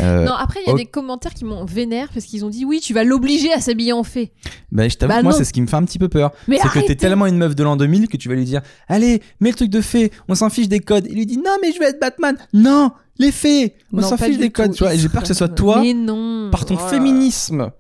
Euh, 0.02 0.26
non, 0.26 0.34
après, 0.34 0.60
il 0.66 0.70
y 0.70 0.74
a 0.74 0.76
des 0.76 0.86
commentaires 0.86 1.34
qui 1.34 1.46
m'ont 1.46 1.64
vénère 1.64 2.10
parce 2.14 2.26
qu'ils 2.26 2.44
ont 2.44 2.50
dit 2.50 2.66
oui, 2.66 2.82
tu 2.82 2.94
vas 2.94 3.06
l'obliger 3.06 3.54
à 3.54 3.62
s'habiller 3.62 3.94
en 3.94 4.04
fée. 4.04 4.34
bah, 4.70 4.90
je 4.90 4.98
t'avoue 4.98 5.14
Bah 5.14 5.24
moi, 5.24 5.32
c'est 5.32 5.46
ce 5.46 5.54
qui 5.54 5.62
me 5.62 5.68
fait 5.68 5.78
un 5.78 5.86
petit 5.86 5.98
peu 5.98 6.10
peur. 6.10 6.34
C'est 6.46 6.70
que 6.70 6.86
t'es 6.86 6.96
tellement 6.96 7.26
une 7.26 7.38
meuf 7.38 7.56
de 7.56 7.64
l'an 7.64 7.78
2000 7.78 8.10
que 8.10 8.18
tu 8.18 8.28
vas 8.28 8.36
lui 8.36 8.44
dire 8.44 8.62
Allez, 8.90 9.22
mets 9.40 9.52
le 9.52 9.56
truc 9.56 9.70
de 9.70 9.80
fée, 9.80 10.12
on 10.28 10.36
s'en 10.36 10.50
fiche 10.50 10.68
des 10.68 10.82
codes. 10.82 11.08
Il 11.10 11.16
lui 11.16 11.26
dit 11.26 11.38
Non, 11.38 11.56
mais 11.62 11.72
je 11.72 11.80
vais 11.80 11.86
être 11.86 12.02
Batman. 12.02 12.36
Non, 12.54 12.92
les 13.20 13.32
fées, 13.32 13.76
on 13.94 14.02
s'en 14.02 14.18
fiche 14.18 14.38
des 14.38 14.50
codes. 14.52 14.72
tout. 14.72 14.78
Tu 14.78 14.84
vois, 14.84 14.94
et 14.94 14.98
j'ai 15.00 15.10
peur 15.10 15.22
que 15.22 15.28
ce 15.28 15.34
soit 15.34 15.50
toi, 15.50 15.82
Mais 15.82 15.94
non. 15.94 16.50
par 16.52 16.66
ton 16.66 16.76
Oh 16.76 16.88
féminisme 16.88 17.72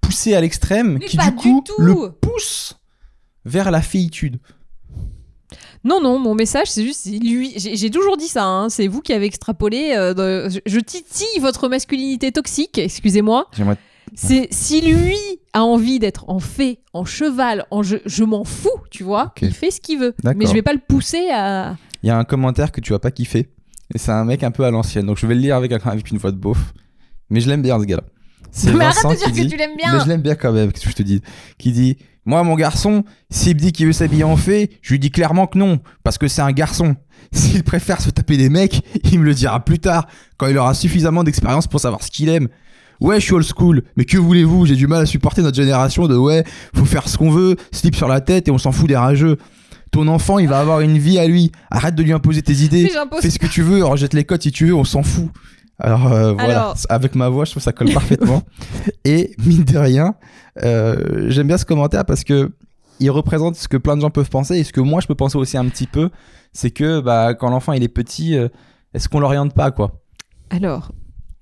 poussé 0.00 0.34
à 0.34 0.40
l'extrême, 0.40 0.98
qui 1.00 1.16
du 1.16 1.32
coup 1.34 1.62
tout. 1.64 1.80
le 1.80 2.10
pousse 2.12 2.76
vers 3.44 3.70
la 3.70 3.80
féitude. 3.82 4.38
Non, 5.84 6.00
non, 6.00 6.18
mon 6.18 6.34
message, 6.34 6.70
c'est 6.70 6.82
juste, 6.82 7.04
lui. 7.06 7.52
J'ai 7.56 7.90
toujours 7.90 8.16
dit 8.16 8.28
ça, 8.28 8.44
hein, 8.44 8.68
c'est 8.70 8.86
vous 8.88 9.02
qui 9.02 9.12
avez 9.12 9.26
extrapolé. 9.26 9.92
euh, 9.94 10.14
de- 10.14 10.48
je, 10.48 10.60
je 10.64 10.80
titille 10.80 11.40
votre 11.40 11.68
masculinité 11.68 12.32
toxique, 12.32 12.78
excusez-moi. 12.78 13.50
C'est 14.14 14.48
si 14.50 14.80
lui 14.80 15.16
a 15.52 15.62
envie 15.64 15.98
d'être 15.98 16.24
en 16.28 16.38
fée, 16.40 16.78
en 16.92 17.04
cheval, 17.04 17.66
en 17.70 17.82
je, 17.82 17.96
je 18.06 18.24
m'en 18.24 18.44
fous, 18.44 18.70
tu 18.90 19.02
vois. 19.02 19.34
Il 19.42 19.52
fait 19.52 19.70
ce 19.70 19.80
qu'il 19.80 19.98
veut. 19.98 20.14
Mais 20.36 20.46
je 20.46 20.52
vais 20.54 20.62
pas 20.62 20.72
le 20.72 20.80
pousser 20.86 21.28
à. 21.30 21.76
Il 22.02 22.06
y 22.06 22.10
a 22.10 22.16
un 22.16 22.24
commentaire 22.24 22.70
que 22.72 22.80
tu 22.80 22.92
vas 22.92 22.98
pas 22.98 23.10
kiffer. 23.10 23.50
Et 23.94 23.98
c'est 23.98 24.10
un 24.12 24.24
mec 24.24 24.42
un 24.42 24.50
peu 24.50 24.64
à 24.64 24.70
l'ancienne. 24.70 25.06
Donc 25.06 25.18
je 25.18 25.26
vais 25.26 25.34
le 25.34 25.40
lire 25.40 25.56
avec, 25.56 25.72
avec 25.72 26.10
une 26.10 26.18
voix 26.18 26.32
de 26.32 26.36
beauf. 26.36 26.74
Mais 27.30 27.40
je 27.40 27.48
l'aime 27.48 27.62
bien 27.62 27.78
ce 27.78 27.84
gars-là. 27.84 28.02
C'est 28.50 28.72
Mais 28.72 28.84
arrête 28.84 29.02
de 29.02 29.30
dire 29.32 29.44
que 29.44 29.50
tu 29.50 29.56
l'aimes 29.56 29.70
Mais 29.76 29.82
bien. 29.90 30.00
je 30.04 30.08
l'aime 30.08 30.22
bien 30.22 30.34
quand 30.34 30.52
même, 30.52 30.70
qu'est-ce 30.72 30.84
que 30.84 30.90
je 30.90 30.96
te 30.96 31.02
dis 31.02 31.20
Qui 31.58 31.72
dit 31.72 31.96
Moi, 32.24 32.42
mon 32.44 32.54
garçon, 32.54 33.04
s'il 33.30 33.54
me 33.54 33.60
dit 33.60 33.72
qu'il 33.72 33.86
veut 33.86 33.92
s'habiller 33.92 34.24
en 34.24 34.36
fée, 34.36 34.70
je 34.80 34.92
lui 34.92 35.00
dis 35.00 35.10
clairement 35.10 35.46
que 35.48 35.58
non, 35.58 35.80
parce 36.04 36.18
que 36.18 36.28
c'est 36.28 36.42
un 36.42 36.52
garçon. 36.52 36.94
S'il 37.32 37.64
préfère 37.64 38.00
se 38.00 38.10
taper 38.10 38.36
des 38.36 38.50
mecs, 38.50 38.82
il 39.10 39.18
me 39.18 39.24
le 39.24 39.34
dira 39.34 39.64
plus 39.64 39.78
tard, 39.80 40.06
quand 40.36 40.46
il 40.46 40.56
aura 40.58 40.74
suffisamment 40.74 41.24
d'expérience 41.24 41.66
pour 41.66 41.80
savoir 41.80 42.02
ce 42.02 42.10
qu'il 42.10 42.28
aime. 42.28 42.48
Ouais, 43.00 43.18
je 43.18 43.24
suis 43.24 43.32
old 43.34 43.44
school, 43.46 43.82
mais 43.96 44.04
que 44.04 44.18
voulez-vous? 44.18 44.66
J'ai 44.66 44.76
du 44.76 44.86
mal 44.86 45.02
à 45.02 45.06
supporter 45.06 45.42
notre 45.42 45.56
génération 45.56 46.06
de 46.06 46.16
ouais, 46.16 46.44
faut 46.76 46.84
faire 46.84 47.08
ce 47.08 47.18
qu'on 47.18 47.30
veut, 47.30 47.56
slip 47.72 47.96
sur 47.96 48.06
la 48.06 48.20
tête 48.20 48.46
et 48.46 48.50
on 48.52 48.58
s'en 48.58 48.70
fout 48.70 48.86
des 48.86 48.96
rageux. 48.96 49.36
Ton 49.94 50.08
enfant, 50.08 50.38
il 50.40 50.48
va 50.48 50.58
avoir 50.58 50.80
une 50.80 50.98
vie 50.98 51.18
à 51.20 51.26
lui. 51.28 51.52
Arrête 51.70 51.94
de 51.94 52.02
lui 52.02 52.12
imposer 52.12 52.42
tes 52.42 52.52
idées. 52.64 52.90
Fais 53.20 53.30
ce 53.30 53.38
que 53.38 53.46
tu 53.46 53.62
veux, 53.62 53.84
rejette 53.84 54.12
les 54.12 54.24
codes 54.24 54.42
si 54.42 54.50
tu 54.50 54.66
veux, 54.66 54.74
on 54.74 54.82
s'en 54.84 55.02
fout. 55.04 55.30
Alors 55.78 56.12
euh, 56.12 56.32
voilà, 56.32 56.60
Alors- 56.62 56.76
avec 56.88 57.14
ma 57.14 57.28
voix, 57.28 57.44
je 57.44 57.52
trouve 57.52 57.60
que 57.60 57.64
ça 57.64 57.72
colle 57.72 57.92
parfaitement. 57.92 58.42
Et 59.04 59.34
mine 59.44 59.62
de 59.64 59.78
rien, 59.78 60.14
euh, 60.62 61.26
j'aime 61.30 61.46
bien 61.46 61.58
ce 61.58 61.64
commentaire 61.64 62.04
parce 62.04 62.24
que 62.24 62.52
il 63.00 63.10
représente 63.10 63.56
ce 63.56 63.66
que 63.68 63.76
plein 63.76 63.96
de 63.96 64.00
gens 64.00 64.10
peuvent 64.10 64.30
penser 64.30 64.56
et 64.56 64.64
ce 64.64 64.72
que 64.72 64.80
moi 64.80 65.00
je 65.00 65.06
peux 65.08 65.16
penser 65.16 65.36
aussi 65.36 65.56
un 65.56 65.64
petit 65.66 65.86
peu, 65.88 66.10
c'est 66.52 66.70
que 66.70 67.00
bah, 67.00 67.34
quand 67.34 67.50
l'enfant 67.50 67.72
il 67.72 67.82
est 67.82 67.88
petit, 67.88 68.36
euh, 68.36 68.48
est-ce 68.94 69.08
qu'on 69.08 69.18
l'oriente 69.20 69.52
pas 69.54 69.70
quoi? 69.72 70.00
Alors, 70.50 70.92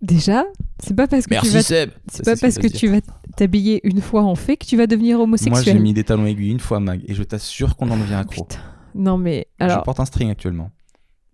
déjà, 0.03 0.45
c'est 0.83 0.95
pas 0.95 1.07
parce 1.07 1.27
que 1.27 1.41
tu 1.41 1.49
vas, 1.49 1.63
Seb. 1.63 1.91
c'est 2.11 2.25
pas 2.25 2.37
parce 2.37 2.59
que 2.59 2.67
tu 2.67 2.89
vas 2.89 2.99
t'habiller 3.37 3.81
une 3.85 4.01
fois 4.03 4.23
en 4.25 4.35
fée 4.35 4.57
que 4.57 4.67
tu 4.67 4.77
vas 4.77 4.87
devenir 4.87 5.17
Moi 5.17 5.25
homosexuel. 5.25 5.65
j'ai 5.65 5.79
mis 5.79 5.95
des 5.95 6.05
talons 6.05 6.27
aiguilles 6.27 6.51
une 6.51 6.61
fois 6.61 6.81
Mag 6.81 7.03
et 7.09 7.15
je 7.15 7.23
t'assure 7.23 7.77
qu'on 7.77 7.91
en 7.91 7.97
devient 7.97 8.15
accro. 8.15 8.45
Putain. 8.45 8.61
Non 8.95 9.17
mais 9.17 9.47
Je 9.59 9.65
alors, 9.65 9.83
porte 9.85 10.01
un 10.01 10.05
string 10.05 10.31
actuellement. 10.31 10.71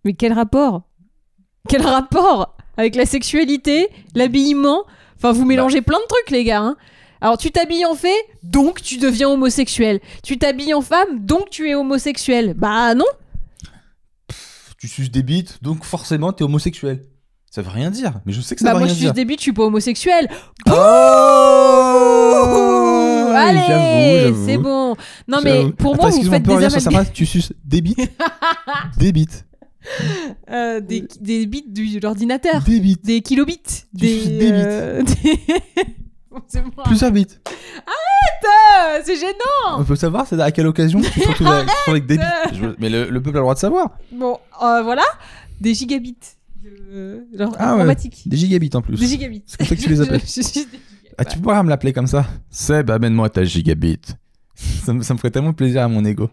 mais 0.04 0.12
quel 0.12 0.32
rapport? 0.32 0.82
Quel 1.68 1.82
rapport 1.82 2.56
avec 2.76 2.94
la 2.94 3.04
sexualité, 3.04 3.88
l'habillement? 4.14 4.84
Enfin, 5.16 5.32
vous 5.32 5.44
mélangez 5.44 5.82
plein 5.82 5.98
de 5.98 6.06
trucs, 6.08 6.30
les 6.30 6.44
gars. 6.44 6.60
hein. 6.62 6.76
Alors, 7.20 7.36
tu 7.36 7.50
t'habilles 7.50 7.84
en 7.84 7.96
fée, 7.96 8.14
donc 8.44 8.80
tu 8.80 8.98
deviens 8.98 9.28
homosexuel. 9.28 9.98
Tu 10.22 10.38
t'habilles 10.38 10.72
en 10.74 10.80
femme, 10.82 11.18
donc 11.26 11.50
tu 11.50 11.68
es 11.68 11.74
homosexuel. 11.74 12.54
Bah 12.54 12.94
non. 12.94 13.04
Tu 14.80 14.86
suces 14.86 15.10
des 15.10 15.24
bites, 15.24 15.58
donc 15.62 15.82
forcément 15.84 16.32
t'es 16.32 16.44
homosexuel. 16.44 17.04
Ça 17.50 17.62
veut 17.62 17.70
rien 17.70 17.90
dire, 17.90 18.12
mais 18.26 18.32
je 18.32 18.40
sais 18.42 18.54
que 18.54 18.60
ça 18.60 18.66
bah 18.68 18.72
veut 18.74 18.78
moi, 18.80 18.84
rien 18.86 18.92
je 18.94 18.98
suis 18.98 19.04
dire. 19.06 19.14
début, 19.14 19.34
je 19.36 19.40
suis 19.42 19.52
pas 19.52 19.64
homosexuel. 19.64 20.28
Oh 20.68 20.72
Allez, 23.34 24.34
c'est 24.46 24.58
bon. 24.58 24.94
Non 25.26 25.38
mais 25.42 25.70
pour 25.72 25.94
Attends, 25.94 26.08
moi, 26.08 26.18
vous 26.18 26.30
faites 26.30 26.42
des 26.42 26.64
amalgames. 26.64 27.06
Tu 27.12 27.24
suces 27.26 27.52
des 27.64 27.80
bites 27.80 27.98
Des 28.98 29.12
bites. 29.12 29.46
Euh, 30.50 30.80
des, 30.80 31.06
des 31.20 31.46
bits 31.46 31.64
de 31.68 32.00
l'ordinateur. 32.02 32.60
Des 32.62 32.80
bites. 32.80 33.04
Des 33.04 33.22
kilobits. 33.22 33.60
Suces 33.66 34.26
des 34.28 34.50
euh, 34.52 35.02
des- 35.24 35.40
Bon, 36.30 36.42
moi. 36.76 36.84
Plusieurs 36.84 37.10
bites. 37.10 37.40
Putain, 37.46 39.02
C'est 39.04 39.16
gênant. 39.16 39.78
On 39.78 39.84
peut 39.84 39.96
savoir 39.96 40.26
c'est 40.26 40.38
à 40.40 40.50
quelle 40.52 40.66
occasion 40.66 41.00
tu 41.00 41.10
te 41.20 41.28
retrouves 41.28 41.64
avec, 41.86 42.06
des 42.06 42.18
veux- 42.52 42.76
Mais 42.78 42.90
le, 42.90 43.08
le 43.08 43.22
peuple 43.22 43.38
a 43.38 43.40
le 43.40 43.44
droit 43.44 43.54
de 43.54 43.58
savoir. 43.60 43.96
Bon, 44.12 44.38
euh, 44.62 44.82
voilà. 44.82 45.04
Des 45.60 45.72
gigabits. 45.74 46.16
De... 46.92 47.26
Genre 47.38 47.54
Ah 47.58 47.74
ouais. 47.74 47.80
informatique. 47.80 48.22
Des 48.26 48.36
gigabits 48.36 48.70
en 48.74 48.82
plus. 48.82 48.98
Des 48.98 49.06
gigabits. 49.06 49.42
C'est 49.46 49.58
comme 49.58 49.66
ça 49.66 49.76
que 49.76 49.80
tu 49.80 49.88
les 49.88 50.00
appelles. 50.02 50.20
Je- 50.20 50.26
je- 50.26 50.42
je- 50.42 50.42
des 50.42 50.60
gigabits. 50.60 50.78
Ah, 51.18 51.24
tu 51.24 51.38
pourras 51.38 51.62
me 51.62 51.68
l'appeler 51.68 51.92
comme 51.92 52.06
ça 52.06 52.26
Seb, 52.50 52.90
amène-moi 52.90 53.28
ta 53.30 53.42
gigabit. 53.44 53.98
Ça 54.54 54.92
me, 54.92 55.02
ça 55.02 55.14
me 55.14 55.18
ferait 55.18 55.30
tellement 55.30 55.52
plaisir 55.52 55.82
à 55.82 55.88
mon 55.88 56.04
ego. 56.04 56.30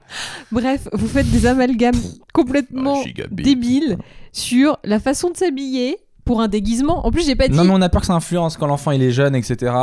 Bref, 0.51 0.87
vous 0.93 1.07
faites 1.07 1.29
des 1.31 1.45
amalgames 1.45 1.95
complètement 2.33 3.03
Ah, 3.03 3.23
débiles 3.31 3.97
sur 4.31 4.77
la 4.83 4.99
façon 4.99 5.29
de 5.29 5.37
s'habiller 5.37 5.97
pour 6.23 6.41
un 6.41 6.47
déguisement. 6.47 7.05
En 7.05 7.11
plus, 7.11 7.25
j'ai 7.25 7.35
pas 7.35 7.47
dit. 7.47 7.55
Non, 7.55 7.63
mais 7.63 7.71
on 7.73 7.81
a 7.81 7.89
peur 7.89 8.01
que 8.01 8.07
ça 8.07 8.13
influence 8.13 8.57
quand 8.57 8.65
l'enfant 8.67 8.91
il 8.91 9.01
est 9.03 9.11
jeune, 9.11 9.35
etc. 9.35 9.73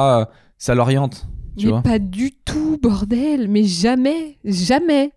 Ça 0.58 0.74
l'oriente. 0.74 1.26
Tu 1.56 1.66
mais 1.66 1.72
vois 1.72 1.82
pas 1.82 1.98
du 1.98 2.32
tout, 2.44 2.78
bordel. 2.82 3.46
Mais 3.48 3.62
jamais, 3.64 4.38
jamais. 4.44 5.12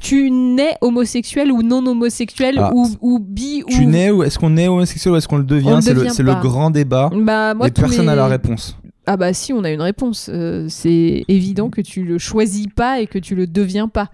Tu 0.00 0.30
nais 0.30 0.76
homosexuel 0.80 1.52
ou 1.52 1.62
non 1.62 1.86
homosexuel 1.86 2.56
Ah, 2.58 2.72
ou, 2.74 2.88
ou 3.00 3.18
bi 3.18 3.62
Tu 3.68 3.82
ou. 3.82 3.84
nais 3.88 4.10
ou 4.10 4.22
est-ce 4.22 4.38
qu'on 4.38 4.56
est 4.56 4.68
homosexuel 4.68 5.12
ou 5.14 5.16
est-ce 5.16 5.28
qu'on 5.28 5.38
le 5.38 5.44
devient? 5.44 5.78
C'est 5.82 5.92
le, 6.22 6.40
grand 6.40 6.70
débat. 6.70 7.10
Bah 7.14 7.54
moi 7.54 7.68
et 7.68 7.70
personne 7.70 8.06
n'a 8.06 8.14
la 8.14 8.26
réponse. 8.26 8.78
Ah 9.06 9.16
bah 9.16 9.32
si, 9.32 9.52
on 9.52 9.64
a 9.64 9.70
une 9.70 9.80
réponse. 9.80 10.28
Euh, 10.32 10.66
c'est 10.68 11.24
évident 11.28 11.70
que 11.70 11.80
tu 11.80 12.04
le 12.04 12.18
choisis 12.18 12.66
pas 12.66 13.00
et 13.00 13.06
que 13.06 13.18
tu 13.18 13.34
le 13.34 13.46
deviens 13.46 13.88
pas. 13.88 14.10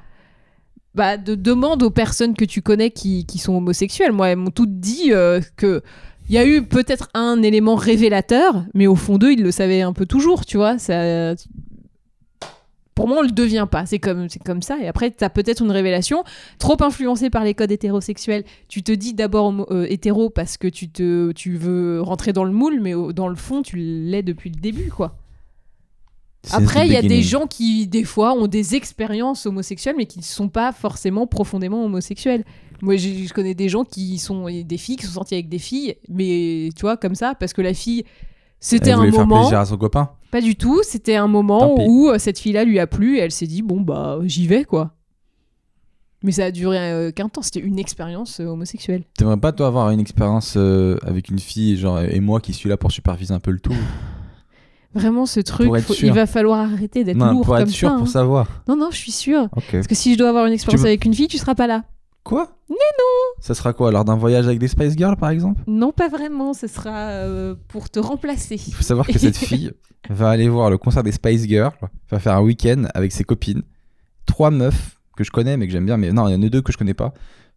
Bah 0.94 1.16
de, 1.16 1.34
demande 1.34 1.82
aux 1.82 1.90
personnes 1.90 2.34
que 2.34 2.44
tu 2.44 2.62
connais 2.62 2.90
qui, 2.90 3.26
qui 3.26 3.38
sont 3.38 3.54
homosexuelles. 3.54 4.12
Moi, 4.12 4.28
elles 4.28 4.36
m'ont 4.36 4.50
toutes 4.50 4.78
dit 4.78 5.12
euh, 5.12 5.40
que 5.56 5.82
il 6.28 6.34
y 6.34 6.38
a 6.38 6.46
eu 6.46 6.62
peut-être 6.62 7.08
un 7.12 7.42
élément 7.42 7.74
révélateur, 7.74 8.64
mais 8.72 8.86
au 8.86 8.94
fond 8.94 9.18
d'eux, 9.18 9.32
ils 9.32 9.42
le 9.42 9.50
savaient 9.50 9.82
un 9.82 9.92
peu 9.92 10.06
toujours, 10.06 10.46
tu 10.46 10.56
vois. 10.56 10.78
Ça... 10.78 11.34
Pour 12.94 13.08
moi, 13.08 13.18
on 13.18 13.22
le 13.22 13.30
devient 13.32 13.66
pas. 13.70 13.86
C'est 13.86 13.98
comme, 13.98 14.28
c'est 14.28 14.42
comme 14.42 14.62
ça. 14.62 14.78
Et 14.80 14.86
après, 14.86 15.10
tu 15.10 15.24
as 15.24 15.30
peut-être 15.30 15.62
une 15.64 15.72
révélation. 15.72 16.22
Trop 16.58 16.76
influencé 16.82 17.28
par 17.28 17.42
les 17.44 17.52
codes 17.54 17.72
hétérosexuels, 17.72 18.44
tu 18.68 18.82
te 18.84 18.92
dis 18.92 19.14
d'abord 19.14 19.52
euh, 19.72 19.86
hétéro 19.90 20.30
parce 20.30 20.56
que 20.56 20.68
tu, 20.68 20.88
te, 20.88 21.32
tu 21.32 21.56
veux 21.56 22.00
rentrer 22.00 22.32
dans 22.32 22.44
le 22.44 22.52
moule, 22.52 22.80
mais 22.80 22.94
au- 22.94 23.12
dans 23.12 23.26
le 23.28 23.34
fond, 23.34 23.62
tu 23.62 23.76
l'es 23.76 24.22
depuis 24.22 24.50
le 24.50 24.60
début, 24.60 24.90
quoi. 24.90 25.16
Après, 26.52 26.86
il 26.86 26.92
y 26.92 26.96
a 26.96 27.00
des 27.08 27.22
gens 27.22 27.46
qui, 27.46 27.86
des 27.86 28.04
fois, 28.04 28.34
ont 28.34 28.46
des 28.46 28.74
expériences 28.74 29.46
homosexuelles, 29.46 29.94
mais 29.96 30.04
qui 30.06 30.18
ne 30.18 30.24
sont 30.24 30.48
pas 30.50 30.72
forcément 30.72 31.26
profondément 31.26 31.84
homosexuels. 31.84 32.44
Moi, 32.82 32.96
j'ai- 32.96 33.26
je 33.26 33.32
connais 33.32 33.54
des 33.54 33.70
gens 33.70 33.84
qui 33.84 34.18
sont 34.18 34.44
des 34.46 34.76
filles 34.76 34.96
qui 34.96 35.06
sont 35.06 35.12
sorties 35.14 35.34
avec 35.34 35.48
des 35.48 35.58
filles, 35.58 35.96
mais 36.08 36.68
tu 36.76 36.82
vois, 36.82 36.98
comme 36.98 37.14
ça, 37.14 37.34
parce 37.34 37.54
que 37.54 37.62
la 37.62 37.72
fille, 37.72 38.04
c'était 38.66 38.90
un 38.92 38.96
voulait 38.96 39.10
faire 39.12 39.26
moment. 39.26 39.40
plaisir 39.42 39.58
à 39.60 39.66
son 39.66 39.76
copain. 39.76 40.10
Pas 40.30 40.40
du 40.40 40.56
tout, 40.56 40.80
c'était 40.82 41.16
un 41.16 41.28
moment 41.28 41.74
où 41.86 42.08
euh, 42.08 42.18
cette 42.18 42.38
fille-là 42.38 42.64
lui 42.64 42.78
a 42.78 42.86
plu 42.86 43.16
et 43.18 43.20
elle 43.20 43.30
s'est 43.30 43.46
dit, 43.46 43.62
bon, 43.62 43.80
bah, 43.80 44.18
j'y 44.24 44.46
vais, 44.46 44.64
quoi. 44.64 44.92
Mais 46.22 46.32
ça 46.32 46.46
a 46.46 46.50
duré 46.50 46.78
euh, 46.78 47.10
qu'un 47.12 47.28
temps, 47.28 47.42
c'était 47.42 47.60
une 47.60 47.78
expérience 47.78 48.40
euh, 48.40 48.46
homosexuelle. 48.46 49.04
T'aimerais 49.18 49.36
pas, 49.36 49.52
toi, 49.52 49.66
avoir 49.66 49.90
une 49.90 50.00
expérience 50.00 50.54
euh, 50.56 50.96
avec 51.02 51.28
une 51.28 51.38
fille, 51.38 51.76
genre, 51.76 52.00
et 52.00 52.18
moi 52.20 52.40
qui 52.40 52.52
suis 52.54 52.68
là 52.70 52.76
pour 52.78 52.90
superviser 52.90 53.34
un 53.34 53.40
peu 53.40 53.50
le 53.50 53.60
tout? 53.60 53.74
Vraiment, 54.94 55.26
ce 55.26 55.40
truc, 55.40 55.66
Pour 55.66 55.76
être 55.76 55.84
faut- 55.86 55.92
sûr. 55.92 56.06
il 56.08 56.14
va 56.14 56.26
falloir 56.26 56.60
arrêter 56.72 57.02
d'être 57.04 57.16
Non, 57.16 57.32
lourd 57.32 57.44
pour 57.44 57.56
être 57.58 57.64
comme 57.64 57.72
sûr, 57.72 57.88
ça. 57.90 57.94
pour 57.96 58.04
hein. 58.04 58.10
savoir. 58.10 58.46
Non, 58.68 58.76
non, 58.76 58.88
je 58.92 58.96
suis 58.96 59.10
sûre. 59.12 59.48
Ok. 59.56 59.64
Parce 59.72 59.86
que 59.88 59.94
si 59.96 60.12
je 60.14 60.18
dois 60.18 60.28
avoir 60.28 60.46
une 60.46 60.52
expérience 60.52 60.84
avec 60.84 61.04
une 61.04 61.12
fille, 61.14 61.26
tu 61.28 61.36
seras 61.36 61.54
pas 61.56 61.66
là. 61.66 61.82
Quoi? 62.24 62.48
Mais 62.70 62.74
non 62.74 63.40
Ça 63.40 63.54
sera 63.54 63.74
quoi 63.74 63.92
Lors 63.92 64.06
d'un 64.06 64.16
voyage 64.16 64.46
avec 64.46 64.58
des 64.58 64.68
Spice 64.68 64.96
Girls, 64.96 65.16
par 65.16 65.28
exemple? 65.28 65.60
Non, 65.66 65.92
pas 65.92 66.08
vraiment, 66.08 66.54
ce 66.54 66.66
sera 66.66 66.96
euh, 67.10 67.54
pour 67.68 67.90
te 67.90 68.00
remplacer. 68.00 68.58
Il 68.66 68.72
faut 68.74 68.82
savoir 68.82 69.06
que 69.06 69.18
cette 69.18 69.36
fille 69.46 69.72
va 70.08 70.30
aller 70.30 70.48
voir 70.48 70.70
le 70.70 70.78
concert 70.78 71.02
des 71.02 71.12
Spice 71.12 71.46
Girls, 71.46 71.72
va 72.10 72.18
faire 72.18 72.34
un 72.34 72.40
week-end 72.40 72.84
avec 72.94 73.12
ses 73.12 73.24
copines. 73.24 73.62
Trois 74.24 74.50
meufs 74.50 74.98
que 75.16 75.22
je 75.22 75.30
connais, 75.30 75.58
mais 75.58 75.66
que 75.66 75.72
j'aime 75.72 75.84
bien, 75.84 75.98
mais 75.98 76.12
non, 76.12 76.26
il 76.28 76.32
y 76.32 76.34
en 76.34 76.42
a 76.42 76.48
deux 76.48 76.62
que 76.62 76.72
je 76.72 76.78
connais 76.78 76.94
pas. 76.94 77.12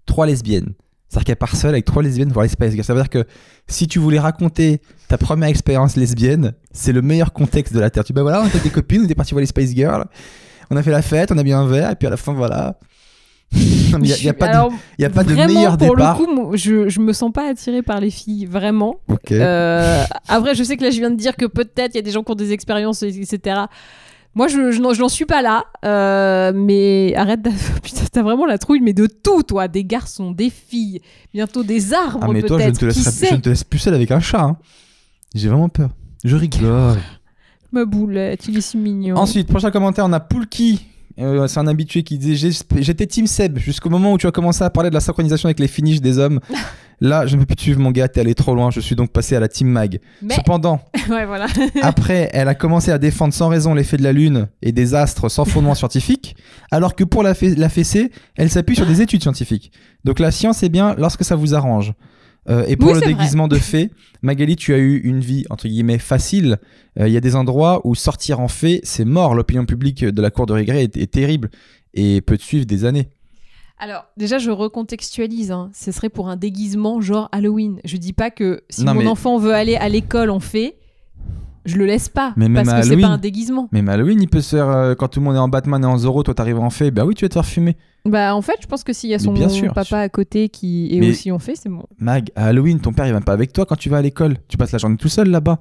Trois 0.05 0.25
lesbiennes. 0.25 0.73
C'est-à-dire 1.07 1.25
qu'elle 1.25 1.35
part 1.37 1.55
seule 1.55 1.69
avec 1.71 1.85
trois 1.85 2.03
lesbiennes 2.03 2.33
voir 2.33 2.43
les 2.43 2.49
Spice 2.49 2.71
Girls. 2.71 2.83
Ça 2.83 2.93
veut 2.93 2.99
dire 2.99 3.09
que 3.09 3.25
si 3.67 3.87
tu 3.87 3.99
voulais 3.99 4.19
raconter 4.19 4.81
ta 5.07 5.17
première 5.17 5.47
expérience 5.47 5.95
lesbienne, 5.95 6.53
c'est 6.73 6.91
le 6.91 7.01
meilleur 7.01 7.31
contexte 7.31 7.73
de 7.73 7.79
la 7.79 7.89
Terre. 7.89 8.03
Tu 8.03 8.11
dis, 8.11 8.15
bah 8.15 8.23
voilà, 8.23 8.41
on 8.41 8.47
était 8.47 8.59
des 8.59 8.69
copines, 8.69 9.01
on 9.01 9.05
était 9.05 9.15
partis 9.15 9.31
voir 9.31 9.39
les 9.39 9.47
Spice 9.47 9.73
Girls, 9.73 10.05
on 10.69 10.75
a 10.75 10.83
fait 10.83 10.91
la 10.91 11.01
fête, 11.01 11.31
on 11.31 11.37
a 11.37 11.43
bu 11.43 11.53
un 11.53 11.65
verre, 11.65 11.91
et 11.91 11.95
puis 11.95 12.07
à 12.07 12.09
la 12.09 12.17
fin, 12.17 12.33
voilà. 12.33 12.77
Il 13.53 13.99
n'y 13.99 14.11
a, 14.13 14.17
y 14.17 14.29
a 14.29 14.33
pas 14.33 14.47
de, 14.47 14.51
Alors, 14.51 14.73
il 14.99 15.01
y 15.01 15.05
a 15.05 15.09
pas 15.09 15.23
de 15.23 15.33
vraiment, 15.33 15.53
meilleur 15.53 15.77
pour 15.77 15.95
départ. 15.95 16.19
le 16.19 16.25
coup, 16.25 16.51
je, 16.57 16.89
je 16.89 16.99
me 16.99 17.13
sens 17.13 17.31
pas 17.31 17.49
attirée 17.49 17.81
par 17.81 17.99
les 18.01 18.09
filles, 18.11 18.45
vraiment. 18.45 18.97
Ok. 19.07 19.31
Euh, 19.31 20.03
après, 20.27 20.53
je 20.55 20.63
sais 20.63 20.75
que 20.77 20.83
là, 20.83 20.89
je 20.91 20.99
viens 20.99 21.09
de 21.09 21.15
dire 21.15 21.35
que 21.35 21.45
peut-être 21.45 21.93
il 21.93 21.97
y 21.97 21.99
a 21.99 22.03
des 22.03 22.11
gens 22.11 22.23
qui 22.23 22.31
ont 22.31 22.35
des 22.35 22.51
expériences, 22.51 23.03
etc. 23.03 23.61
Moi, 24.35 24.47
je, 24.49 24.71
je 24.71 24.79
n'en- 24.81 24.93
je 24.93 24.99
n'en 25.01 25.09
suis 25.09 25.25
pas 25.25 25.41
là. 25.41 25.63
euh, 25.85 26.51
mais 26.53 27.13
arrête. 27.15 27.41
de- 27.41 27.49
Putain, 27.81 28.01
t'as 28.11 28.21
vraiment 28.21 28.45
la 28.45 28.57
trouille, 28.57 28.81
mais 28.81 28.93
de 28.93 29.07
tout, 29.07 29.41
toi. 29.43 29.67
Des 29.67 29.83
garçons, 29.85 30.31
des 30.31 30.49
filles, 30.51 31.01
bientôt 31.33 31.63
des 31.63 31.93
arbres, 31.93 32.19
Ah 32.21 32.27
mais 32.31 32.41
toi, 32.43 32.59
je 32.59 32.65
ne, 32.67 32.71
te 32.71 32.85
laisserai, 32.85 33.27
je 33.29 33.35
ne 33.35 33.39
te 33.39 33.49
laisse 33.49 33.63
plus 33.63 33.79
seul 33.79 33.93
avec 33.95 34.11
un 34.11 34.19
chat. 34.19 34.41
hein. 34.41 34.57
J'ai 35.33 35.47
vraiment 35.47 35.69
peur. 35.69 35.89
Je 36.23 36.35
rigole. 36.35 36.99
Ma 37.71 37.85
boulette, 37.85 38.47
il 38.47 38.57
est 38.57 38.61
si 38.61 38.77
mignon. 38.77 39.15
Ensuite, 39.17 39.47
prochain 39.47 39.71
commentaire, 39.71 40.05
on 40.05 40.13
a 40.13 40.19
Poulki. 40.19 40.85
Euh, 41.19 41.47
c'est 41.47 41.59
un 41.59 41.67
habitué 41.67 42.03
qui 42.03 42.17
disait 42.17 42.51
J'étais 42.77 43.07
Team 43.07 43.27
Seb 43.27 43.57
jusqu'au 43.57 43.89
moment 43.89 44.13
où 44.13 44.17
tu 44.17 44.27
as 44.27 44.31
commencé 44.31 44.63
à 44.63 44.69
parler 44.69 44.89
de 44.89 44.93
la 44.93 44.99
synchronisation 44.99 45.47
avec 45.47 45.59
les 45.59 45.67
finishes 45.67 46.01
des 46.01 46.19
hommes. 46.19 46.39
Là, 46.99 47.27
je 47.27 47.35
ne 47.35 47.41
peux 47.41 47.45
plus 47.45 47.55
te 47.57 47.61
suivre, 47.61 47.79
mon 47.79 47.91
gars, 47.91 48.07
t'es 48.07 48.21
allé 48.21 48.33
trop 48.33 48.55
loin. 48.55 48.71
Je 48.71 48.79
suis 48.79 48.95
donc 48.95 49.11
passé 49.11 49.35
à 49.35 49.39
la 49.39 49.47
Team 49.47 49.67
Mag. 49.67 49.99
Mais, 50.23 50.33
Cependant, 50.33 50.81
ouais, 51.09 51.25
voilà. 51.25 51.45
après, 51.83 52.29
elle 52.33 52.47
a 52.47 52.55
commencé 52.55 52.91
à 52.91 52.97
défendre 52.97 53.35
sans 53.35 53.49
raison 53.49 53.75
l'effet 53.75 53.97
de 53.97 54.03
la 54.03 54.13
Lune 54.13 54.47
et 54.63 54.71
des 54.71 54.95
astres 54.95 55.29
sans 55.29 55.45
fondement 55.45 55.75
scientifique, 55.75 56.35
alors 56.71 56.95
que 56.95 57.03
pour 57.03 57.21
la, 57.21 57.33
la 57.55 57.69
fessée, 57.69 58.11
elle 58.35 58.49
s'appuie 58.49 58.75
sur 58.75 58.87
des 58.87 59.01
études 59.01 59.21
scientifiques. 59.21 59.71
Donc 60.05 60.17
la 60.17 60.31
science 60.31 60.63
est 60.63 60.69
bien 60.69 60.95
lorsque 60.97 61.23
ça 61.23 61.35
vous 61.35 61.53
arrange. 61.53 61.93
Euh, 62.49 62.65
et 62.67 62.77
pour 62.77 62.89
Oui, 62.89 62.93
le 62.95 62.99
vrai. 63.01 63.13
déguisement 63.13 63.47
de 63.47 63.57
fée, 63.57 63.89
Magali, 64.21 64.55
tu 64.55 64.73
as 64.73 64.77
eu 64.77 64.97
une 64.99 65.19
vie 65.19 65.45
entre 65.49 65.67
guillemets 65.67 65.97
facile. 65.99 66.57
Euh, 66.99 67.07
Il 67.07 67.13
y 67.13 67.17
a 67.17 67.21
des 67.21 67.35
endroits 67.35 67.81
où 67.85 67.93
sortir 67.95 68.39
en 68.39 68.47
fée, 68.47 68.79
c'est 68.83 69.03
mort. 69.05 69.35
L'opinion 69.35 69.65
publique 69.65 70.05
de 70.05 70.21
la 70.21 70.31
cour 70.31 70.45
de 70.45 70.53
regret 70.53 70.83
est, 70.85 70.95
est 70.97 71.11
terrible 71.11 71.49
et 71.93 72.21
peut 72.21 72.37
te 72.37 72.43
suivre 72.43 72.65
des 72.65 72.85
années. 72.85 73.09
Alors, 73.79 74.05
déjà, 74.17 74.39
je 74.39 74.49
recontextualise. 74.49 75.51
hein. 75.51 75.69
Ce 75.73 75.91
serait 75.91 76.09
pour 76.09 76.29
un 76.29 76.35
déguisement 76.35 76.99
genre 77.01 77.29
Halloween. 77.31 77.79
Je 77.85 77.97
dis 77.97 78.13
pas 78.13 78.31
que 78.31 78.61
si 78.69 78.83
Non, 78.83 78.93
mon 78.95 79.01
mais- 79.01 79.07
enfant 79.07 79.37
veut 79.37 79.53
aller 79.53 79.75
à 79.75 79.87
l'école 79.89 80.29
en 80.31 80.39
fée, 80.39 80.77
je 81.67 81.77
le 81.77 81.85
laisse 81.85 82.09
pas. 82.09 82.33
Mais 82.35 82.49
parce 82.49 82.71
que 82.73 82.81
c'est 82.81 82.97
pas 82.97 83.07
un 83.07 83.17
déguisement. 83.17 83.69
Mais 83.71 83.87
Halloween, 83.87 84.21
il 84.21 84.27
peut 84.27 84.41
se 84.41 84.55
faire 84.55 84.69
euh, 84.69 84.95
quand 84.95 85.07
tout 85.09 85.19
le 85.19 85.25
monde 85.25 85.35
est 85.35 85.39
en 85.39 85.47
Batman 85.49 85.83
et 85.83 85.85
en 85.87 85.97
Zorro, 85.97 86.23
toi 86.23 86.33
t'arrives 86.33 86.59
en 86.59 86.69
fée, 86.69 86.89
bah 86.91 87.05
oui, 87.05 87.13
tu 87.13 87.25
vas 87.25 87.29
te 87.29 87.33
faire 87.33 87.45
fumer. 87.45 87.77
Bah, 88.05 88.33
en 88.35 88.41
fait, 88.41 88.55
je 88.61 88.67
pense 88.67 88.83
que 88.83 88.93
s'il 88.93 89.09
y 89.09 89.13
a 89.13 89.19
son 89.19 89.33
bien 89.33 89.49
sûr, 89.49 89.67
papa 89.67 89.83
sûr. 89.83 89.97
à 89.97 90.07
côté 90.09 90.49
qui 90.49 90.95
est 90.95 90.99
Mais- 90.99 91.09
aussi 91.09 91.31
en 91.31 91.39
fée, 91.39 91.55
c'est 91.55 91.69
bon. 91.69 91.83
Mag, 91.99 92.29
à 92.35 92.45
Halloween, 92.47 92.79
ton 92.79 92.93
père 92.93 93.05
il 93.05 93.13
va 93.13 93.19
pas 93.21 93.33
avec 93.33 93.51
toi 93.53 93.65
quand 93.65 93.75
tu 93.75 93.89
vas 93.89 93.97
à 93.97 94.01
l'école. 94.01 94.37
Tu 94.47 94.55
passes 94.57 94.71
la 94.71 94.77
journée 94.79 94.97
tout 94.97 95.09
seul 95.09 95.29
là-bas. 95.29 95.59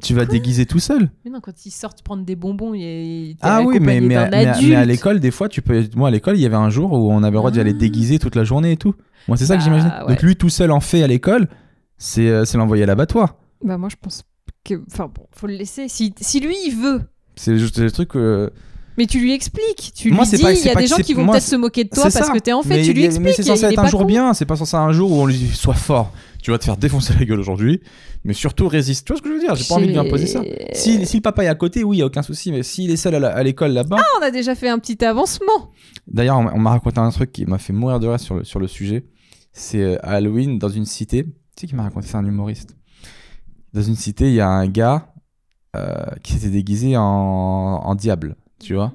Tu 0.00 0.14
vas 0.14 0.24
te 0.26 0.30
déguiser 0.30 0.64
tout 0.64 0.78
seul. 0.78 1.10
Mais 1.24 1.30
non, 1.32 1.40
quand 1.40 1.66
ils 1.66 1.72
sortent 1.72 2.02
prendre 2.02 2.24
des 2.24 2.36
bonbons, 2.36 2.72
t'es 2.72 3.34
Ah 3.40 3.62
oui, 3.62 3.80
mais, 3.80 4.00
mais, 4.00 4.14
à- 4.14 4.28
mais 4.30 4.36
à- 4.36 4.40
mais 4.42 4.46
à 4.46 4.52
adulte. 4.80 4.86
l'école, 4.86 5.18
des 5.18 5.32
fois, 5.32 5.48
tu 5.48 5.60
peux. 5.60 5.82
Moi, 5.96 6.06
à 6.08 6.10
l'école, 6.12 6.36
il 6.36 6.40
y 6.40 6.46
avait 6.46 6.54
un 6.54 6.70
jour 6.70 6.92
où 6.92 7.10
on 7.10 7.18
avait 7.24 7.32
le 7.32 7.38
droit 7.38 7.50
d'y 7.50 7.58
aller 7.58 7.72
Ah. 7.74 7.78
déguiser 7.78 8.20
toute 8.20 8.36
la 8.36 8.44
journée 8.44 8.72
et 8.72 8.76
tout. 8.76 8.94
Moi, 9.26 9.36
c'est 9.36 9.46
ça 9.46 9.54
que 9.56 9.58
Bah, 9.60 9.64
j'imagine. 9.64 9.92
ouais. 10.06 10.14
Donc, 10.14 10.22
lui, 10.22 10.36
tout 10.36 10.50
seul 10.50 10.70
en 10.70 10.78
fait 10.78 11.02
à 11.02 11.08
l'école, 11.08 11.48
c'est 11.96 12.28
euh, 12.28 12.44
c'est 12.44 12.58
l'envoyer 12.58 12.84
à 12.84 12.86
l'abattoir. 12.86 13.34
Bah, 13.64 13.76
moi, 13.76 13.88
je 13.88 13.96
pense 14.00 14.22
que. 14.76 14.82
Enfin, 14.92 15.10
bon, 15.14 15.22
faut 15.32 15.46
le 15.46 15.54
laisser. 15.54 15.88
Si, 15.88 16.14
si 16.20 16.40
lui, 16.40 16.56
il 16.66 16.74
veut. 16.76 17.02
C'est 17.36 17.58
juste 17.58 17.78
le 17.78 17.90
truc. 17.90 18.16
euh, 18.16 18.50
Mais 18.96 19.06
tu 19.06 19.20
lui 19.20 19.32
expliques. 19.32 19.92
Tu 19.94 20.10
Moi, 20.10 20.24
lui 20.24 20.30
dis, 20.30 20.36
il 20.36 20.56
c'est 20.56 20.68
y 20.68 20.70
a 20.70 20.74
des 20.74 20.86
gens 20.86 20.96
qui 20.96 21.14
vont 21.14 21.26
peut-être 21.28 21.42
se 21.42 21.56
moquer 21.56 21.84
de 21.84 21.88
toi 21.90 22.04
parce 22.04 22.14
ça. 22.14 22.32
que 22.32 22.38
t'es 22.38 22.52
en 22.52 22.62
fait. 22.62 22.76
Mais 22.78 22.82
tu 22.82 22.92
lui 22.92 23.04
expliques. 23.04 23.24
Mais 23.24 23.32
c'est 23.32 23.42
censé 23.44 23.64
être 23.64 23.78
un 23.78 23.86
jour 23.86 24.00
con. 24.00 24.06
bien, 24.06 24.34
c'est 24.34 24.44
pas 24.44 24.56
censé 24.56 24.76
être 24.76 24.82
un 24.82 24.92
jour 24.92 25.12
où 25.12 25.14
on 25.16 25.26
lui 25.26 25.36
dit 25.36 25.48
sois 25.54 25.74
fort. 25.74 26.12
Tu 26.42 26.50
vas 26.52 26.58
te 26.58 26.64
faire 26.64 26.76
défoncer 26.76 27.14
la 27.18 27.24
gueule 27.24 27.40
aujourd'hui, 27.40 27.80
mais 28.24 28.32
surtout 28.32 28.68
résiste. 28.68 29.06
Tu 29.06 29.12
vois 29.12 29.18
ce 29.18 29.22
que 29.22 29.28
je 29.28 29.34
veux 29.34 29.40
dire? 29.40 29.54
J'ai 29.56 29.64
pas 29.64 29.74
envie 29.74 29.86
de 29.86 29.92
lui 29.92 29.98
imposer 29.98 30.26
ça. 30.26 30.40
Si, 30.72 31.04
si 31.04 31.16
le 31.16 31.22
papa 31.22 31.44
est 31.44 31.48
à 31.48 31.54
côté, 31.56 31.82
oui, 31.84 31.96
il 31.96 32.00
y 32.00 32.02
a 32.02 32.06
aucun 32.06 32.22
souci, 32.22 32.50
mais 32.52 32.62
s'il 32.62 32.90
est 32.90 32.96
seul 32.96 33.14
à 33.24 33.42
l'école 33.42 33.72
là-bas. 33.72 33.96
On 34.20 34.22
a 34.22 34.30
déjà 34.30 34.54
fait 34.54 34.68
un 34.68 34.78
petit 34.78 35.04
avancement. 35.04 35.72
D'ailleurs, 36.06 36.38
on 36.38 36.42
m'a- 36.44 36.52
on 36.54 36.58
m'a 36.60 36.70
raconté 36.70 36.98
un 37.00 37.10
truc 37.10 37.32
qui 37.32 37.44
m'a 37.44 37.58
fait 37.58 37.72
mourir 37.72 37.98
de 38.00 38.06
rire 38.06 38.20
sur 38.20 38.36
le, 38.36 38.44
sur 38.44 38.60
le 38.60 38.66
sujet. 38.68 39.04
C'est 39.52 39.82
euh, 39.82 39.96
à 40.02 40.12
Halloween 40.12 40.58
dans 40.58 40.68
une 40.68 40.84
cité. 40.86 41.24
Tu 41.24 41.30
sais 41.62 41.66
qui 41.66 41.74
m'a 41.74 41.82
raconté 41.82 42.06
C'est 42.06 42.16
un 42.16 42.24
humoriste? 42.24 42.76
Dans 43.74 43.82
une 43.82 43.96
cité, 43.96 44.28
il 44.28 44.34
y 44.34 44.40
a 44.40 44.48
un 44.48 44.66
gars 44.68 45.12
euh, 45.76 45.94
qui 46.22 46.32
s'était 46.34 46.50
déguisé 46.50 46.96
en, 46.96 47.02
en 47.02 47.94
diable, 47.94 48.36
tu 48.60 48.74
vois. 48.74 48.92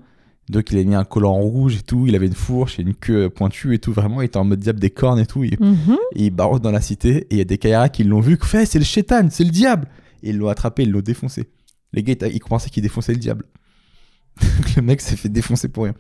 Donc 0.50 0.72
il 0.72 0.78
a 0.80 0.84
mis 0.84 0.96
un 0.96 1.06
collant 1.06 1.34
rouge 1.36 1.78
et 1.78 1.82
tout, 1.82 2.06
il 2.08 2.16
avait 2.16 2.28
une 2.28 2.34
fourche 2.34 2.78
et 2.80 2.82
une 2.82 2.96
queue 2.96 3.30
pointue 3.30 3.76
et 3.76 3.80
tout, 3.80 3.94
vraiment, 3.94 4.22
il 4.22 4.26
était 4.26 4.38
en 4.38 4.44
mode 4.44 4.60
diable 4.60 4.80
des 4.80 4.90
cornes 4.90 5.20
et 5.20 5.26
tout. 5.26 5.44
Il, 5.44 5.56
Mhm. 5.60 5.98
et 6.16 6.26
il 6.26 6.32
barre 6.32 6.60
dans 6.60 6.72
la 6.72 6.82
cité 6.82 7.18
et 7.18 7.28
il 7.32 7.38
y 7.38 7.42
a 7.42 7.46
des 7.46 7.58
Kayara 7.58 7.88
qui 7.90 8.04
l'ont 8.04 8.20
vu, 8.20 8.38
qui 8.38 8.48
fait 8.48 8.66
c'est 8.66 8.80
le 8.80 8.86
chétan, 8.86 9.28
c'est 9.30 9.46
le 9.46 9.52
diable. 9.52 9.88
Et 10.22 10.30
ils 10.32 10.38
l'ont 10.38 10.50
attrapé, 10.50 10.84
ils 10.84 10.92
l'ont 10.92 11.02
défoncé. 11.02 11.50
Les 11.94 12.04
gars, 12.04 12.16
ils 12.28 12.40
pensaient 12.40 12.70
qu'ils 12.70 12.84
défonçaient 12.84 13.14
le 13.14 13.20
diable. 13.20 13.46
le 14.76 14.82
mec 14.82 15.02
s'est 15.02 15.16
fait 15.16 15.30
défoncer 15.30 15.68
pour 15.68 15.84
rien. 15.86 15.94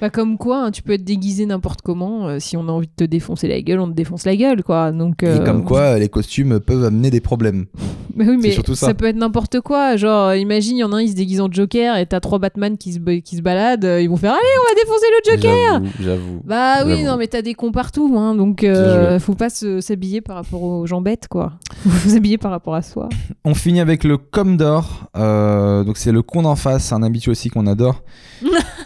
Bah 0.00 0.10
comme 0.10 0.36
quoi, 0.38 0.64
hein, 0.64 0.70
tu 0.70 0.82
peux 0.82 0.92
être 0.92 1.04
déguisé 1.04 1.46
n'importe 1.46 1.82
comment. 1.82 2.26
euh, 2.28 2.38
si 2.40 2.56
on 2.56 2.68
a 2.68 2.72
envie 2.72 2.88
de 2.88 2.92
te 2.96 3.04
défoncer 3.04 3.48
la 3.48 3.60
gueule, 3.62 3.80
on 3.80 3.88
te 3.88 3.94
défonce 3.94 4.24
la 4.26 4.36
gueule, 4.36 4.62
quoi. 4.62 4.92
Donc. 4.92 5.22
Et 5.22 5.26
euh, 5.26 5.44
comme 5.44 5.64
quoi, 5.64 5.98
les 5.98 6.08
costumes 6.08 6.60
peuvent 6.60 6.84
amener 6.84 7.10
des 7.10 7.20
problèmes. 7.20 7.66
Bah 8.16 8.24
oui, 8.26 8.38
c'est 8.40 8.48
mais 8.48 8.54
surtout 8.54 8.74
ça. 8.74 8.86
ça. 8.86 8.94
peut 8.94 9.04
être 9.04 9.16
n'importe 9.16 9.60
quoi. 9.60 9.96
Genre, 9.96 10.28
euh, 10.28 10.36
imagine, 10.38 10.78
il 10.78 10.80
y 10.80 10.84
en 10.84 10.92
a 10.94 10.96
un, 10.96 11.00
il 11.02 11.10
se 11.10 11.14
déguise 11.14 11.42
en 11.42 11.52
Joker 11.52 11.98
et 11.98 12.06
t'as 12.06 12.18
trois 12.20 12.38
Batman 12.38 12.78
qui 12.78 12.94
se, 12.94 12.98
qui 12.98 13.36
se 13.36 13.42
baladent. 13.42 13.84
euh, 13.84 14.00
ils 14.00 14.08
vont 14.08 14.16
faire 14.16 14.32
Allez, 14.32 14.40
on 14.58 14.74
va 14.74 14.82
défoncer 14.82 15.06
le 15.12 15.32
Joker 15.36 15.82
J'avoue. 16.00 16.40
Bah 16.42 16.86
oui, 16.86 17.02
non, 17.02 17.18
mais 17.18 17.26
t'as 17.26 17.42
des 17.42 17.52
cons 17.52 17.72
partout, 17.72 18.14
hein, 18.18 18.34
donc 18.34 18.64
euh, 18.64 19.18
faut 19.18 19.34
pas 19.34 19.50
se- 19.50 19.82
s'habiller 19.82 20.22
par 20.22 20.36
rapport 20.36 20.62
aux 20.62 20.86
gens 20.86 21.02
bêtes, 21.02 21.28
quoi. 21.28 21.52
Faut 21.86 22.08
s'habiller 22.08 22.38
par 22.38 22.50
rapport 22.52 22.74
à 22.74 22.80
soi. 22.80 23.10
On 23.44 23.52
finit 23.54 23.80
avec 23.80 24.02
le 24.02 24.16
com 24.16 24.56
d'or. 24.56 25.10
Euh, 25.14 25.84
donc 25.84 25.98
c'est 25.98 26.10
le 26.10 26.22
con 26.22 26.40
d'en 26.40 26.56
face, 26.56 26.92
un 26.94 27.02
habitué 27.02 27.30
aussi 27.30 27.50
qu'on 27.50 27.66
adore, 27.76 28.02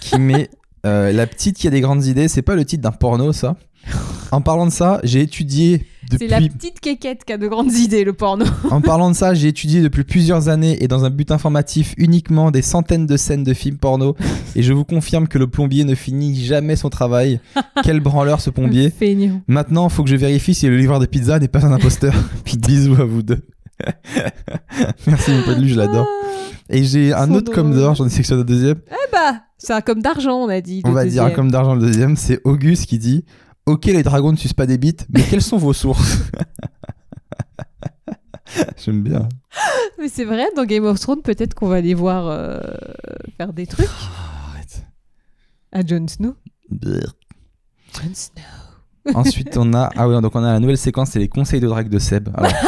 qui 0.00 0.18
met 0.18 0.50
euh, 0.84 1.12
la 1.12 1.26
petite 1.26 1.56
qui 1.56 1.68
a 1.68 1.70
des 1.70 1.80
grandes 1.80 2.04
idées. 2.06 2.28
C'est 2.28 2.42
pas 2.42 2.56
le 2.56 2.64
titre 2.64 2.82
d'un 2.82 2.92
porno, 2.92 3.32
ça? 3.32 3.56
En 4.30 4.40
parlant 4.40 4.66
de 4.66 4.70
ça, 4.72 5.00
j'ai 5.04 5.22
étudié 5.22 5.86
C'est 6.18 6.28
la 6.28 6.40
depuis. 6.40 6.50
petite 6.54 6.80
quéquette 6.80 7.24
qui 7.24 7.32
a 7.32 7.38
de 7.38 7.48
grandes 7.48 7.72
idées, 7.72 8.04
le 8.04 8.12
porno. 8.12 8.44
En 8.70 8.80
parlant 8.80 9.10
de 9.10 9.16
ça, 9.16 9.34
j'ai 9.34 9.48
étudié 9.48 9.80
depuis 9.80 10.04
plusieurs 10.04 10.48
années 10.48 10.82
et 10.82 10.86
dans 10.88 11.04
un 11.04 11.10
but 11.10 11.30
informatif 11.30 11.94
uniquement 11.96 12.50
des 12.50 12.62
centaines 12.62 13.06
de 13.06 13.16
scènes 13.16 13.42
de 13.42 13.54
films 13.54 13.78
porno. 13.78 14.16
Et 14.56 14.62
je 14.62 14.72
vous 14.72 14.84
confirme 14.84 15.28
que 15.28 15.38
le 15.38 15.46
plombier 15.46 15.84
ne 15.84 15.94
finit 15.94 16.44
jamais 16.44 16.76
son 16.76 16.90
travail. 16.90 17.40
Quel 17.82 18.00
branleur 18.00 18.40
ce 18.40 18.50
plombier. 18.50 18.92
Maintenant, 19.48 19.88
faut 19.88 20.02
que 20.04 20.10
je 20.10 20.16
vérifie 20.16 20.54
si 20.54 20.66
le 20.68 20.76
livreur 20.76 20.98
de 21.00 21.06
pizza 21.06 21.38
n'est 21.38 21.48
pas 21.48 21.64
un 21.64 21.72
imposteur. 21.72 22.14
Bisous 22.44 23.00
à 23.00 23.04
vous 23.04 23.22
deux. 23.22 23.40
Merci 25.06 25.30
mon 25.30 25.42
pote, 25.42 25.58
lui, 25.58 25.68
je 25.68 25.76
l'adore. 25.76 26.06
Et 26.68 26.84
j'ai 26.84 27.12
un 27.12 27.32
autre 27.34 27.52
comme 27.52 27.74
d'or, 27.74 27.94
j'en 27.94 28.06
ai 28.06 28.10
sélectionné 28.10 28.42
un 28.42 28.44
deuxième. 28.44 28.80
Eh 28.90 29.10
bah, 29.12 29.42
c'est 29.58 29.72
un 29.72 29.80
comme 29.80 30.02
d'argent, 30.02 30.36
on 30.36 30.48
a 30.48 30.60
dit. 30.60 30.82
On 30.84 30.92
va 30.92 31.04
dire 31.04 31.24
un 31.24 31.30
comme 31.30 31.50
d'argent 31.50 31.74
le 31.74 31.80
deuxième, 31.80 32.16
c'est 32.16 32.40
Auguste 32.44 32.86
qui 32.86 32.98
dit 32.98 33.24
Ok, 33.66 33.86
les 33.86 34.02
dragons 34.02 34.32
ne 34.32 34.36
sucent 34.36 34.54
pas 34.54 34.66
des 34.66 34.78
bites, 34.78 35.06
mais 35.10 35.22
quelles 35.22 35.42
sont 35.42 35.58
vos 35.58 35.72
sources? 35.72 36.18
J'aime 38.84 39.02
bien. 39.02 39.28
Mais 39.98 40.08
c'est 40.08 40.24
vrai, 40.24 40.46
dans 40.56 40.64
Game 40.64 40.84
of 40.84 40.98
Thrones, 40.98 41.22
peut-être 41.22 41.54
qu'on 41.54 41.68
va 41.68 41.80
les 41.80 41.94
voir 41.94 42.26
euh, 42.26 42.58
faire 43.36 43.52
des 43.52 43.66
trucs 43.66 43.86
Arrête. 43.86 44.86
à 45.72 45.86
Jon 45.86 46.08
Snow. 46.08 46.34
Jon 46.82 48.14
Snow. 48.14 48.42
Ensuite, 49.14 49.56
on 49.56 49.72
a 49.74 49.90
ah 49.96 50.08
oui, 50.08 50.20
donc 50.20 50.34
on 50.34 50.42
a 50.42 50.52
la 50.52 50.60
nouvelle 50.60 50.78
séquence, 50.78 51.10
c'est 51.10 51.18
les 51.18 51.28
conseils 51.28 51.60
de 51.60 51.68
drague 51.68 51.88
de 51.88 51.98
Seb. 51.98 52.28
Alors, 52.34 52.50
Pardon 52.50 52.66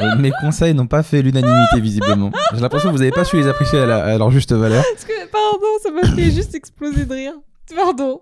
euh, 0.00 0.16
mes 0.18 0.30
conseils 0.40 0.74
n'ont 0.74 0.86
pas 0.86 1.02
fait 1.02 1.22
l'unanimité 1.22 1.80
visiblement. 1.80 2.30
J'ai 2.54 2.60
l'impression 2.60 2.88
que 2.90 2.92
vous 2.94 2.98
n'avez 3.00 3.12
pas 3.12 3.24
su 3.24 3.36
les 3.36 3.46
apprécier 3.48 3.78
à, 3.80 3.86
la- 3.86 4.04
à 4.04 4.18
leur 4.18 4.30
juste 4.30 4.52
valeur. 4.52 4.84
Parce 4.92 5.04
que, 5.04 5.26
pardon, 5.30 5.66
ça 5.82 5.90
m'a 5.90 6.14
fait 6.16 6.30
juste 6.30 6.54
exploser 6.54 7.04
de 7.04 7.14
rire. 7.14 7.32
Pardon. 7.74 8.20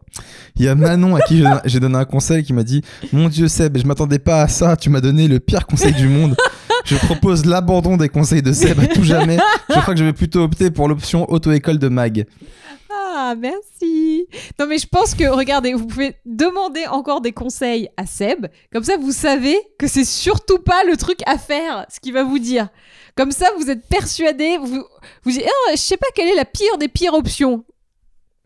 Il 0.56 0.64
y 0.64 0.68
a 0.68 0.74
Manon 0.74 1.16
à 1.16 1.20
qui 1.20 1.38
j'ai- 1.38 1.44
j'ai 1.66 1.78
donné 1.80 1.96
un 1.98 2.06
conseil 2.06 2.42
qui 2.44 2.54
m'a 2.54 2.62
dit 2.62 2.80
Mon 3.12 3.28
Dieu 3.28 3.46
Seb, 3.48 3.76
je 3.76 3.84
m'attendais 3.86 4.18
pas 4.18 4.40
à 4.42 4.48
ça, 4.48 4.74
tu 4.76 4.88
m'as 4.88 5.02
donné 5.02 5.28
le 5.28 5.38
pire 5.38 5.66
conseil 5.66 5.92
du 5.92 6.08
monde. 6.08 6.34
Je 6.86 6.96
propose 6.96 7.44
l'abandon 7.44 7.96
des 7.98 8.08
conseils 8.08 8.40
de 8.42 8.52
Seb 8.52 8.80
à 8.80 8.86
tout 8.86 9.02
jamais. 9.04 9.36
Je 9.68 9.80
crois 9.80 9.92
que 9.94 10.00
je 10.00 10.04
vais 10.04 10.12
plutôt 10.14 10.42
opter 10.44 10.70
pour 10.70 10.88
l'option 10.88 11.30
auto-école 11.30 11.78
de 11.78 11.88
Mag. 11.88 12.24
Ah, 13.16 13.34
merci. 13.38 14.26
Non, 14.58 14.66
mais 14.66 14.78
je 14.78 14.88
pense 14.88 15.14
que, 15.14 15.24
regardez, 15.24 15.72
vous 15.72 15.86
pouvez 15.86 16.16
demander 16.26 16.86
encore 16.86 17.20
des 17.20 17.30
conseils 17.32 17.88
à 17.96 18.06
Seb. 18.06 18.46
Comme 18.72 18.82
ça, 18.82 18.96
vous 18.96 19.12
savez 19.12 19.56
que 19.78 19.86
c'est 19.86 20.04
surtout 20.04 20.58
pas 20.58 20.82
le 20.84 20.96
truc 20.96 21.20
à 21.26 21.38
faire, 21.38 21.86
ce 21.88 22.00
qu'il 22.00 22.12
va 22.12 22.24
vous 22.24 22.40
dire. 22.40 22.68
Comme 23.16 23.30
ça, 23.30 23.46
vous 23.58 23.70
êtes 23.70 23.86
persuadé, 23.86 24.58
vous 24.58 24.84
vous 25.22 25.30
dites, 25.30 25.44
Ah, 25.46 25.70
je 25.72 25.80
sais 25.80 25.96
pas 25.96 26.08
quelle 26.14 26.28
est 26.28 26.34
la 26.34 26.44
pire 26.44 26.76
des 26.78 26.88
pires 26.88 27.14
options. 27.14 27.64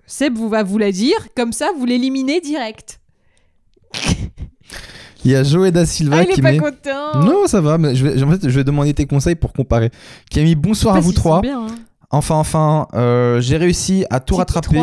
Seb 0.06 0.36
vous 0.36 0.48
va 0.50 0.62
vous 0.62 0.78
la 0.78 0.92
dire, 0.92 1.28
comme 1.34 1.52
ça, 1.52 1.70
vous 1.76 1.86
l'éliminez 1.86 2.40
direct. 2.40 3.00
Il 5.24 5.32
y 5.32 5.34
a 5.34 5.42
Joey 5.42 5.72
da 5.72 5.84
Silva 5.84 6.18
ah, 6.18 6.22
il 6.22 6.28
qui 6.32 6.38
est 6.40 6.42
pas 6.42 6.52
met. 6.52 6.58
content. 6.58 7.20
Non, 7.22 7.46
ça 7.48 7.60
va, 7.60 7.76
mais 7.76 7.94
je 7.94 8.06
vais, 8.06 8.22
en 8.22 8.30
fait, 8.30 8.48
je 8.48 8.54
vais 8.54 8.62
demander 8.64 8.94
tes 8.94 9.04
conseils 9.06 9.34
pour 9.34 9.52
comparer. 9.52 9.90
Qui 10.30 10.38
a 10.38 10.42
mis 10.44 10.54
bonsoir 10.54 10.94
à 10.94 11.00
vous 11.00 11.12
trois. 11.12 11.40
bien, 11.40 11.66
hein. 11.66 11.74
Enfin, 12.10 12.36
enfin, 12.36 12.86
euh, 12.94 13.40
j'ai 13.40 13.56
réussi 13.56 14.04
à 14.10 14.20
tout 14.20 14.34
C'est 14.34 14.40
rattraper. 14.40 14.82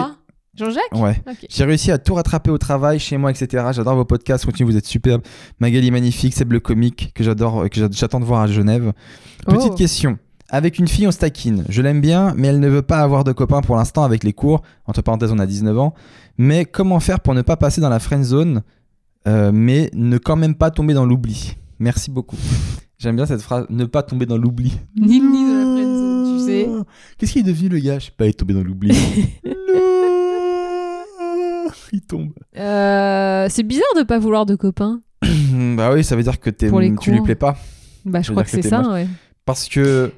Jean-Jacques 0.56 0.94
Ouais. 0.96 1.22
Ok. 1.30 1.46
J'ai 1.50 1.66
réussi 1.66 1.92
à 1.92 1.98
tout 1.98 2.14
rattraper 2.14 2.50
au 2.52 2.58
travail, 2.58 2.98
chez 3.00 3.18
moi, 3.18 3.30
etc. 3.32 3.66
J'adore 3.72 3.96
vos 3.96 4.06
podcasts, 4.06 4.46
continuez, 4.46 4.72
vous 4.72 4.78
êtes 4.78 4.86
superbes. 4.86 5.22
Magali 5.60 5.92
magnifique, 5.92 6.34
Seb 6.34 6.54
le 6.54 6.60
comique, 6.62 7.12
que 7.14 7.24
j'adore, 7.24 7.70
que 7.70 7.78
j'a- 7.80 7.90
j'attends 7.92 8.20
de 8.22 8.26
voir 8.26 8.42
à 8.42 8.48
Genève. 8.48 8.94
Petite 9.46 9.72
Oh. 9.74 9.76
question. 9.76 10.18
Avec 10.50 10.78
une 10.80 10.88
fille, 10.88 11.08
on 11.08 11.12
se 11.12 11.18
taquine. 11.18 11.66
Je 11.68 11.82
l'aime 11.82 12.00
bien, 12.00 12.34
mais 12.38 12.48
elle 12.50 12.60
ne 12.60 12.70
veut 12.70 12.84
pas 12.84 13.00
avoir 13.00 13.24
de 13.24 13.32
copain 13.34 13.62
pour 13.62 13.76
l'instant 13.76 14.04
avec 14.04 14.24
les 14.24 14.32
cours. 14.32 14.62
Entre 14.86 15.02
parenthèses, 15.02 15.32
on 15.32 15.40
a 15.40 15.46
19 15.48 15.78
ans. 15.80 15.94
Mais 16.38 16.64
comment 16.66 17.00
faire 17.00 17.20
pour 17.20 17.34
ne 17.34 17.42
pas 17.42 17.58
passer 17.58 17.82
dans 17.82 17.90
la 17.90 18.00
friend 18.00 18.24
zone, 18.24 18.62
euh, 19.28 19.52
mais 19.54 19.90
ne 19.94 20.18
quand 20.20 20.36
même 20.36 20.54
pas 20.56 20.70
tomber 20.70 20.94
dans 20.94 21.06
l'oubli? 21.06 21.58
Merci 21.80 22.12
beaucoup. 22.12 22.38
J'aime 23.00 23.16
bien 23.18 23.26
cette 23.26 23.42
phrase, 23.42 23.66
ne 23.70 23.84
pas 23.86 24.04
tomber 24.04 24.26
dans 24.26 24.38
l'oubli. 24.38 24.78
Ni 24.96 25.20
ni 25.20 25.46
de 25.50 25.54
la 25.54 25.66
friendzone, 25.74 26.35
tu 26.35 26.35
sais. 26.46 26.70
Qu'est-ce 27.18 27.32
qu'il 27.34 27.48
est 27.48 27.52
devenu 27.52 27.70
le 27.70 27.80
gars? 27.80 28.00
Je 28.00 28.06
sais 28.06 28.12
pas, 28.16 28.26
il 28.26 28.30
est 28.30 28.34
tombé 28.34 28.54
dans 28.54 28.64
l'oubli. 28.64 28.96
Il 31.92 32.02
tombe. 32.02 32.32
Euh, 32.58 33.48
c'est 33.50 33.64
bizarre 33.64 33.86
de 33.98 34.04
pas 34.04 34.20
vouloir 34.20 34.46
de 34.46 34.56
copains. 34.56 35.02
bah 35.22 35.94
oui, 35.94 36.04
ça 36.04 36.16
veut 36.16 36.24
dire 36.24 36.40
que 36.40 36.50
t'es- 36.50 36.70
Pour 36.70 36.80
les 36.80 36.94
tu 36.96 37.12
lui 37.12 37.22
plais 37.22 37.36
pas. 37.36 37.58
Bah, 38.06 38.22
je 38.22 38.28
Ça 38.28 38.32
veut 38.32 38.36
crois 38.36 38.44
dire 38.44 38.52
que 38.52 38.58
que 38.58 38.62
c'est 38.62 38.62
t'es 38.62 38.70
ça, 38.70 38.82
moche. 38.82 38.94
ouais. 38.94 39.08
Parce 39.46 39.68
que 39.70 40.12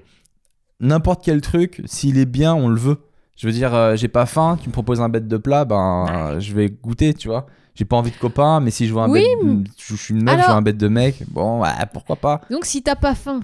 n'importe 0.79 1.23
quel 1.23 1.41
truc, 1.41 1.81
s'il 1.85 2.17
est 2.17 2.25
bien, 2.25 2.53
on 2.55 2.69
le 2.69 2.77
veut. 2.79 2.97
Je 3.35 3.45
veux 3.47 3.53
dire, 3.53 3.73
euh, 3.75 3.95
j'ai 3.95 4.07
pas 4.07 4.25
faim, 4.25 4.57
tu 4.61 4.67
me 4.69 4.73
proposes 4.73 4.99
un 5.01 5.09
bête 5.09 5.27
de 5.27 5.37
plat, 5.37 5.63
ben 5.65 6.05
euh, 6.09 6.39
je 6.39 6.53
vais 6.53 6.69
goûter, 6.69 7.13
tu 7.13 7.27
vois. 7.27 7.45
J'ai 7.75 7.85
pas 7.85 7.95
envie 7.95 8.09
de 8.11 8.17
copain, 8.17 8.59
mais 8.59 8.71
si 8.71 8.87
je 8.87 8.93
vois 8.93 9.03
un 9.03 9.09
Oui, 9.09 9.23
bête, 9.43 9.67
je, 9.77 9.93
je 9.95 10.01
suis 10.01 10.13
une 10.15 10.23
meuf, 10.23 10.33
je 10.33 10.39
alors- 10.39 10.47
vois 10.47 10.55
un 10.57 10.61
bête 10.63 10.77
de 10.77 10.87
mec, 10.87 11.23
bon, 11.29 11.61
ouais, 11.61 11.69
pourquoi 11.93 12.15
pas. 12.15 12.41
Donc, 12.49 12.65
si 12.65 12.81
t'as 12.81 12.95
pas 12.95 13.13
faim, 13.13 13.41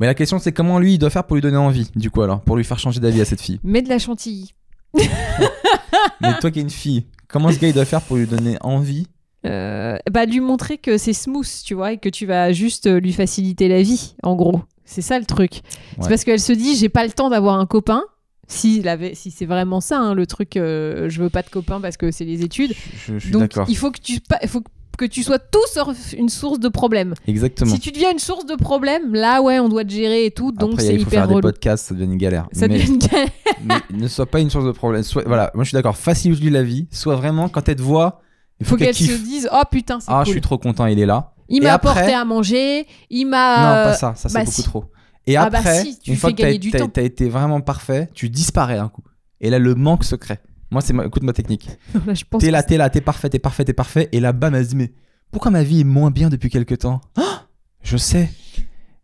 Mais 0.00 0.06
la 0.06 0.14
question, 0.14 0.38
c'est 0.38 0.52
comment 0.52 0.78
lui, 0.78 0.94
il 0.94 0.98
doit 0.98 1.10
faire 1.10 1.24
pour 1.24 1.36
lui 1.36 1.42
donner 1.42 1.56
envie, 1.56 1.90
du 1.94 2.10
coup, 2.10 2.22
alors, 2.22 2.40
pour 2.40 2.56
lui 2.56 2.64
faire 2.64 2.78
changer 2.78 3.00
d'avis 3.00 3.20
à 3.20 3.24
cette 3.24 3.40
fille? 3.40 3.60
mets 3.62 3.82
de 3.82 3.88
la 3.88 3.98
chantilly. 3.98 4.54
mais 6.20 6.38
toi 6.40 6.50
qui 6.50 6.60
es 6.60 6.62
une 6.62 6.70
fille, 6.70 7.06
comment 7.28 7.50
ce 7.50 7.58
gars, 7.58 7.68
il 7.68 7.74
doit 7.74 7.84
faire 7.84 8.02
pour 8.02 8.16
lui 8.16 8.26
donner 8.26 8.56
envie? 8.60 9.06
Euh, 9.46 9.98
bah, 10.10 10.24
lui 10.24 10.40
montrer 10.40 10.78
que 10.78 10.96
c'est 10.96 11.12
smooth, 11.12 11.48
tu 11.64 11.74
vois, 11.74 11.92
et 11.92 11.98
que 11.98 12.08
tu 12.08 12.26
vas 12.26 12.52
juste 12.52 12.86
euh, 12.86 12.98
lui 12.98 13.12
faciliter 13.12 13.68
la 13.68 13.82
vie, 13.82 14.14
en 14.22 14.34
gros. 14.36 14.62
C'est 14.84 15.02
ça 15.02 15.18
le 15.18 15.24
truc. 15.24 15.52
Ouais. 15.52 15.60
C'est 16.02 16.08
parce 16.08 16.24
qu'elle 16.24 16.40
se 16.40 16.52
dit, 16.52 16.76
j'ai 16.76 16.88
pas 16.88 17.04
le 17.04 17.12
temps 17.12 17.30
d'avoir 17.30 17.58
un 17.58 17.66
copain. 17.66 18.02
Si, 18.46 18.84
si 19.14 19.30
c'est 19.30 19.46
vraiment 19.46 19.80
ça, 19.80 19.98
hein, 19.98 20.14
le 20.14 20.26
truc, 20.26 20.56
euh, 20.56 21.08
je 21.08 21.22
veux 21.22 21.30
pas 21.30 21.42
de 21.42 21.48
copain 21.48 21.80
parce 21.80 21.96
que 21.96 22.10
c'est 22.10 22.26
les 22.26 22.42
études. 22.42 22.74
Je, 23.06 23.14
je 23.14 23.18
suis 23.18 23.30
Donc, 23.30 23.52
il 23.68 23.76
faut 23.76 23.90
que 23.90 24.00
tu, 24.00 24.18
il 24.42 24.48
faut 24.48 24.60
que 24.60 24.68
tu 25.04 25.22
sois 25.24 25.38
tout 25.40 25.58
sauf 25.72 25.96
une 26.16 26.28
source 26.28 26.60
de 26.60 26.68
problème. 26.68 27.14
Exactement. 27.26 27.70
Si 27.74 27.80
tu 27.80 27.90
deviens 27.90 28.12
une 28.12 28.18
source 28.20 28.46
de 28.46 28.54
problème, 28.54 29.14
là, 29.14 29.42
ouais, 29.42 29.58
on 29.58 29.68
doit 29.68 29.84
te 29.84 29.90
gérer 29.90 30.26
et 30.26 30.30
tout, 30.30 30.52
donc 30.52 30.80
c'est 30.80 30.94
il 30.94 30.98
faut 31.00 31.02
hyper 31.08 31.10
faire 31.20 31.28
des 31.28 31.34
relou. 31.34 31.42
podcasts, 31.42 31.86
ça 31.86 31.94
devient 31.94 32.04
une 32.04 32.16
galère. 32.18 32.46
Ça 32.52 32.68
Mais- 32.68 32.74
devient 32.78 32.92
une 32.92 32.98
galère. 32.98 33.28
mais 33.64 33.74
ne 33.90 34.06
sois 34.06 34.26
pas 34.26 34.38
une 34.40 34.50
source 34.50 34.64
de 34.66 34.70
problème. 34.72 35.02
Sois- 35.02 35.24
voilà, 35.26 35.50
moi 35.54 35.64
je 35.64 35.70
suis 35.70 35.74
d'accord, 35.76 35.96
facilite-lui 35.96 36.50
la 36.50 36.62
vie. 36.62 36.86
Soit 36.92 37.16
vraiment, 37.16 37.48
quand 37.48 37.68
elle 37.68 37.76
te 37.76 37.82
voit, 37.82 38.20
il 38.60 38.66
faut, 38.66 38.70
faut 38.72 38.76
qu'elle 38.76 38.94
se 38.94 39.12
dise, 39.12 39.48
oh 39.52 39.62
putain, 39.70 39.98
c'est 39.98 40.06
Ah, 40.10 40.22
je 40.24 40.30
suis 40.30 40.40
trop 40.40 40.58
content, 40.58 40.86
il 40.86 41.00
est 41.00 41.06
là. 41.06 41.32
Il 41.48 41.62
m'a 41.62 41.72
après- 41.74 41.90
apporté 41.90 42.12
à 42.14 42.24
manger, 42.24 42.86
il 43.10 43.26
m'a. 43.26 43.56
non, 43.58 43.90
pas 43.90 43.94
ça, 43.94 44.14
ça 44.16 44.28
c'est 44.28 44.34
bah 44.34 44.40
beaucoup 44.44 44.52
si. 44.52 44.62
trop. 44.62 44.84
Et 45.26 45.36
Ah 45.36 45.50
bah 45.50 45.58
après, 45.58 45.82
si, 45.84 45.98
tu 45.98 46.10
une 46.10 46.16
fois 46.16 46.32
que 46.32 46.86
t'as 46.86 47.02
été 47.02 47.28
vraiment 47.28 47.60
parfait, 47.60 48.08
tu 48.14 48.28
disparais 48.30 48.78
un 48.78 48.88
coup. 48.88 49.02
Et 49.40 49.50
là, 49.50 49.58
le 49.58 49.74
manque 49.74 50.04
se 50.04 50.14
crée. 50.16 50.38
Moi, 50.74 50.82
c'est 50.82 50.92
ma... 50.92 51.06
écoute 51.06 51.22
ma 51.22 51.32
technique. 51.32 51.68
T'es 52.40 52.50
là, 52.50 52.62
t'es 52.64 52.76
là, 52.76 52.90
t'es 52.90 53.00
parfait, 53.00 53.30
t'es 53.30 53.38
parfait, 53.38 53.64
t'es 53.64 53.72
parfait. 53.72 54.08
Et 54.10 54.18
là, 54.18 54.32
bam, 54.32 54.54
elle 54.56 54.64
se 54.64 54.70
dit, 54.70 54.76
mais 54.76 54.92
pourquoi 55.30 55.52
ma 55.52 55.62
vie 55.62 55.80
est 55.82 55.84
moins 55.84 56.10
bien 56.10 56.28
depuis 56.28 56.50
quelque 56.50 56.74
temps? 56.74 57.00
Ah 57.16 57.46
Je 57.82 57.96
sais. 57.96 58.28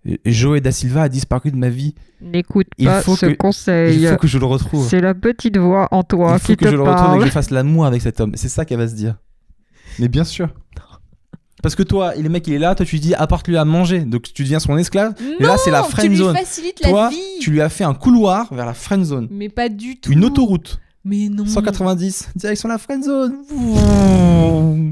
Et- 0.04 0.18
Joey 0.24 0.60
Da 0.60 0.72
Silva 0.72 1.02
a 1.02 1.08
disparu 1.08 1.50
de 1.52 1.56
ma 1.56 1.68
vie. 1.68 1.94
N'écoute 2.20 2.66
Il 2.76 2.86
pas 2.86 3.02
faut 3.02 3.14
ce 3.14 3.26
que- 3.26 3.32
conseil. 3.36 4.00
Il 4.02 4.08
faut 4.08 4.16
que 4.16 4.26
je 4.26 4.38
le 4.38 4.46
retrouve. 4.46 4.88
C'est 4.88 5.00
la 5.00 5.14
petite 5.14 5.58
voix 5.58 5.86
en 5.92 6.02
toi 6.02 6.32
Il 6.34 6.40
faut 6.40 6.46
qui 6.48 6.56
que 6.56 6.64
te 6.64 6.70
je 6.70 6.76
le 6.76 6.82
retrouve 6.82 6.98
et 6.98 7.02
que 7.12 7.16
parle. 7.18 7.26
je 7.26 7.30
fasse 7.32 7.50
l'amour 7.50 7.86
avec 7.86 8.02
cet 8.02 8.20
homme. 8.20 8.32
C'est 8.34 8.48
ça 8.48 8.64
qu'elle 8.64 8.78
va 8.78 8.88
se 8.88 8.94
dire. 8.94 9.16
Mais 10.00 10.08
bien 10.08 10.24
sûr. 10.24 10.48
Parce 11.62 11.74
que 11.74 11.82
toi, 11.82 12.14
le 12.14 12.28
mec, 12.30 12.48
il 12.48 12.54
est 12.54 12.58
là, 12.58 12.74
toi, 12.74 12.86
tu 12.86 12.96
lui 12.96 13.00
dis 13.00 13.14
apporte-lui 13.14 13.56
à 13.58 13.64
manger. 13.66 14.00
Donc 14.00 14.22
tu 14.32 14.42
deviens 14.42 14.60
son 14.60 14.76
esclave. 14.78 15.14
Et 15.38 15.42
là, 15.44 15.56
c'est 15.62 15.70
la 15.70 15.82
friend 15.82 16.04
tu 16.06 16.08
lui 16.08 16.16
zone. 16.16 16.34
facilites 16.34 16.80
Toi, 16.82 17.04
la 17.04 17.08
vie. 17.10 17.16
tu 17.42 17.50
lui 17.50 17.60
as 17.60 17.68
fait 17.68 17.84
un 17.84 17.92
couloir 17.94 18.52
vers 18.54 18.64
la 18.66 18.72
friend 18.74 19.04
zone. 19.04 19.28
Mais 19.30 19.50
pas 19.50 19.68
du 19.68 20.00
tout. 20.00 20.10
Une 20.10 20.24
autoroute. 20.24 20.80
Mais 21.04 21.28
non. 21.30 21.46
190, 21.46 22.30
direction 22.36 22.68
la 22.68 22.76
friend 22.78 23.02
zone. 23.02 23.42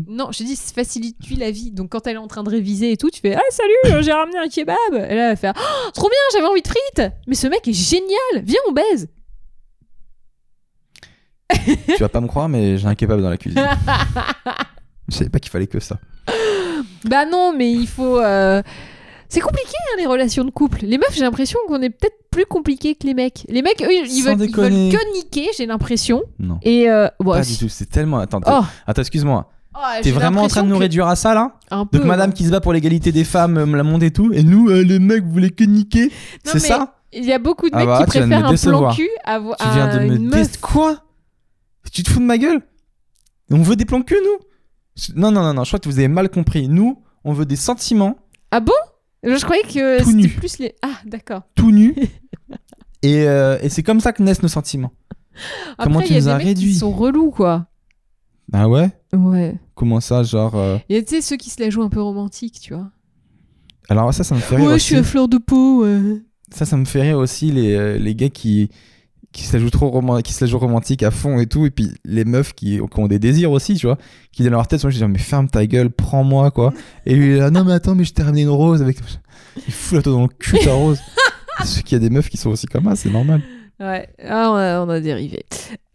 Non, 0.08 0.30
je 0.32 0.42
dis 0.42 0.56
facilite-lui 0.56 1.36
la 1.36 1.50
vie? 1.50 1.70
Donc 1.70 1.90
quand 1.90 2.06
elle 2.06 2.14
est 2.14 2.18
en 2.18 2.26
train 2.26 2.42
de 2.42 2.48
réviser 2.48 2.92
et 2.92 2.96
tout, 2.96 3.10
tu 3.10 3.20
fais 3.20 3.34
Ah 3.34 3.40
salut, 3.50 3.96
euh, 3.96 4.02
j'ai 4.02 4.12
ramené 4.12 4.38
un 4.38 4.48
kebab. 4.48 4.76
Et 4.94 4.98
là, 4.98 5.06
elle 5.08 5.28
va 5.30 5.36
faire 5.36 5.52
Oh, 5.56 5.90
Trop 5.92 6.08
bien, 6.08 6.18
j'avais 6.32 6.46
envie 6.46 6.62
de 6.62 6.68
frites. 6.68 7.12
Mais 7.26 7.34
ce 7.34 7.46
mec 7.46 7.68
est 7.68 7.72
génial. 7.74 8.42
Viens, 8.42 8.60
on 8.68 8.72
baise. 8.72 9.08
tu 11.86 11.96
vas 12.00 12.08
pas 12.08 12.20
me 12.20 12.26
croire, 12.26 12.48
mais 12.48 12.78
j'ai 12.78 12.86
un 12.86 12.94
kebab 12.94 13.20
dans 13.20 13.30
la 13.30 13.36
cuisine. 13.38 13.62
Je 15.08 15.16
savais 15.16 15.30
pas 15.30 15.38
qu'il 15.38 15.50
fallait 15.50 15.66
que 15.66 15.80
ça. 15.80 15.98
Bah 17.04 17.24
non, 17.26 17.54
mais 17.56 17.70
il 17.72 17.86
faut. 17.86 18.18
euh, 18.18 18.62
C'est 19.28 19.40
compliqué 19.40 19.72
hein, 19.92 19.96
les 19.98 20.06
relations 20.06 20.44
de 20.44 20.50
couple. 20.50 20.80
Les 20.82 20.96
meufs, 20.98 21.12
j'ai 21.14 21.20
l'impression 21.22 21.58
qu'on 21.66 21.82
est 21.82 21.90
peut-être 21.90 22.16
plus 22.30 22.46
compliqué 22.46 22.94
que 22.94 23.06
les 23.06 23.14
mecs. 23.14 23.44
Les 23.48 23.60
mecs, 23.62 23.82
eux, 23.82 23.88
ils 23.92 24.00
veulent, 24.00 24.10
ils 24.10 24.22
veulent 24.22 24.36
déconner. 24.38 24.88
que 24.90 25.14
niquer, 25.18 25.48
j'ai 25.56 25.66
l'impression. 25.66 26.22
Non. 26.38 26.58
Et 26.62 26.88
euh, 26.90 27.08
bon, 27.20 27.32
pas 27.32 27.42
du 27.42 27.56
tout. 27.58 27.68
C'est 27.68 27.86
tellement. 27.90 28.18
Attends, 28.20 28.40
Oh, 28.46 28.60
attends 28.86 29.02
excuse-moi. 29.02 29.50
oh, 29.74 29.78
T'es 30.02 30.12
vraiment 30.12 30.42
en 30.42 30.48
train 30.48 30.62
de 30.62 30.68
nous 30.68 30.78
réduire 30.78 31.06
à 31.08 31.16
ça 31.16 31.34
là 31.34 31.52
un 31.70 31.84
peu, 31.84 31.98
Donc 31.98 32.06
madame 32.06 32.30
hein. 32.30 32.32
qui 32.32 32.44
se 32.46 32.50
bat 32.50 32.60
pour 32.60 32.72
l'égalité 32.72 33.12
des 33.12 33.24
femmes, 33.24 33.58
euh, 33.58 33.66
la 33.76 33.82
monde 33.82 34.02
et 34.02 34.10
tout, 34.10 34.32
et 34.32 34.42
nous, 34.42 34.70
euh, 34.70 34.82
les 34.82 34.98
mecs, 34.98 35.24
vous 35.24 35.32
voulez 35.32 35.50
que 35.50 35.64
niquer 35.64 36.10
C'est 36.44 36.58
ça 36.58 36.94
Il 37.12 37.24
y 37.26 37.32
a 37.32 37.38
beaucoup 37.38 37.68
de 37.68 37.74
Ah 37.74 37.78
mecs 37.80 37.86
bah, 37.88 37.98
qui 37.98 38.04
préfèrent 38.06 38.46
un 38.46 38.54
plan 38.56 38.94
cul 38.94 39.08
à, 39.24 39.38
vo- 39.40 39.54
Tu 39.60 39.68
viens 39.74 39.88
à 39.88 39.96
de 39.98 40.04
me 40.06 40.18
meuf. 40.18 40.56
Quoi 40.60 41.02
Tu 41.92 42.02
te 42.02 42.08
fous 42.10 42.20
de 42.20 42.24
ma 42.24 42.38
gueule 42.38 42.62
On 43.50 43.60
veut 43.62 43.76
des 43.76 43.84
plans 43.84 44.00
cul, 44.02 44.16
nous 44.24 45.14
Non, 45.20 45.30
non, 45.30 45.42
non, 45.42 45.52
non, 45.54 45.64
je 45.64 45.68
crois 45.70 45.78
que 45.80 45.88
vous 45.88 45.98
avez 45.98 46.08
mal 46.08 46.30
compris. 46.30 46.68
Nous, 46.68 47.02
on 47.24 47.32
veut 47.34 47.44
des 47.46 47.56
sentiments 47.56 48.16
Ah 48.50 48.60
bon 48.60 48.72
Je 49.24 49.42
croyais 49.44 49.62
que 49.62 49.98
c'était 50.04 50.12
nu. 50.12 50.28
plus 50.28 50.59
les. 50.59 50.74
Ah, 50.83 50.98
d'accord. 51.04 51.42
tout 51.54 51.70
nus. 51.72 51.94
et 53.02 53.26
euh, 53.28 53.59
et 53.62 53.68
c'est 53.68 53.83
comme 53.83 54.00
ça 54.00 54.12
que 54.12 54.22
naissent 54.22 54.42
nos 54.42 54.48
sentiments. 54.48 54.92
Comment 55.78 56.00
tu 56.02 56.12
y 56.14 56.16
nous 56.16 56.28
as 56.28 56.37
réduits 56.37 56.72
qui 56.72 56.74
sont 56.78 56.90
relous, 56.92 57.31
quoi. 57.31 57.66
Ah 58.52 58.68
ouais? 58.68 58.90
Ouais. 59.12 59.57
Comment 59.74 60.00
ça, 60.00 60.22
genre... 60.22 60.54
euh, 60.57 60.78
Il 60.88 60.96
y 60.96 60.98
a, 60.98 61.02
tu 61.02 61.16
sais, 61.16 61.20
ceux 61.20 61.37
qui 61.37 61.50
se 61.50 61.62
la 61.62 61.68
jouent 61.70 61.83
un 61.83 61.90
peu 61.90 62.00
romantique, 62.00 62.59
tu 62.61 62.74
vois. 62.74 62.90
Alors 63.88 64.12
ça, 64.12 64.24
ça 64.24 64.35
me 64.35 64.40
fait 64.40 64.57
rire 64.57 64.64
Ouais, 64.64 64.70
je 64.72 64.74
aussi. 64.76 64.87
suis 64.87 64.96
à 64.96 65.02
fleur 65.02 65.28
de 65.28 65.38
peau, 65.38 65.85
ouais. 65.85 66.22
Ça, 66.50 66.64
ça 66.64 66.76
me 66.76 66.85
fait 66.87 67.02
rire 67.02 67.18
aussi 67.18 67.50
les, 67.52 67.74
euh, 67.74 67.98
les 67.98 68.14
gars 68.14 68.31
qui, 68.31 68.70
qui 69.32 69.44
se 69.44 69.56
la 69.56 69.62
jouent 69.62 69.70
trop 69.70 69.88
roman- 69.90 70.20
qui 70.22 70.32
se 70.32 70.44
la 70.44 70.56
romantique 70.56 71.02
à 71.02 71.10
fond 71.10 71.38
et 71.38 71.46
tout, 71.46 71.66
et 71.66 71.70
puis 71.70 71.90
les 72.04 72.24
meufs 72.24 72.54
qui, 72.54 72.78
qui 72.78 72.98
ont 73.00 73.06
des 73.08 73.18
désirs 73.18 73.50
aussi, 73.52 73.74
tu 73.74 73.86
vois, 73.86 73.98
qui 74.32 74.42
dans 74.42 74.50
leur 74.50 74.66
tête 74.66 74.80
sont 74.80 74.90
juste 74.90 75.04
mais 75.04 75.18
ferme 75.18 75.48
ta 75.48 75.66
gueule, 75.66 75.90
prends-moi 75.90 76.50
quoi. 76.50 76.72
Et 77.06 77.14
lui 77.14 77.26
il 77.26 77.32
est 77.32 77.38
là 77.38 77.50
non 77.50 77.64
mais 77.64 77.72
attends 77.72 77.94
mais 77.94 78.04
je 78.04 78.12
t'ai 78.14 78.22
ramené 78.22 78.42
une 78.42 78.48
rose 78.48 78.82
avec. 78.82 78.98
Il 79.66 79.72
fout 79.72 79.96
la 79.96 80.02
toi 80.02 80.12
dans 80.12 80.22
le 80.22 80.28
cul 80.28 80.58
ta 80.60 80.72
rose. 80.72 80.98
Parce 81.58 81.82
qu'il 81.82 81.92
y 81.92 81.96
a 81.96 81.98
des 81.98 82.10
meufs 82.10 82.28
qui 82.28 82.36
sont 82.36 82.50
aussi 82.50 82.66
comme 82.66 82.84
ça, 82.84 82.94
c'est 82.96 83.10
normal. 83.10 83.42
Ouais, 83.80 84.08
ah, 84.24 84.50
on, 84.50 84.54
a, 84.54 84.80
on 84.84 84.88
a 84.88 85.00
dérivé. 85.00 85.44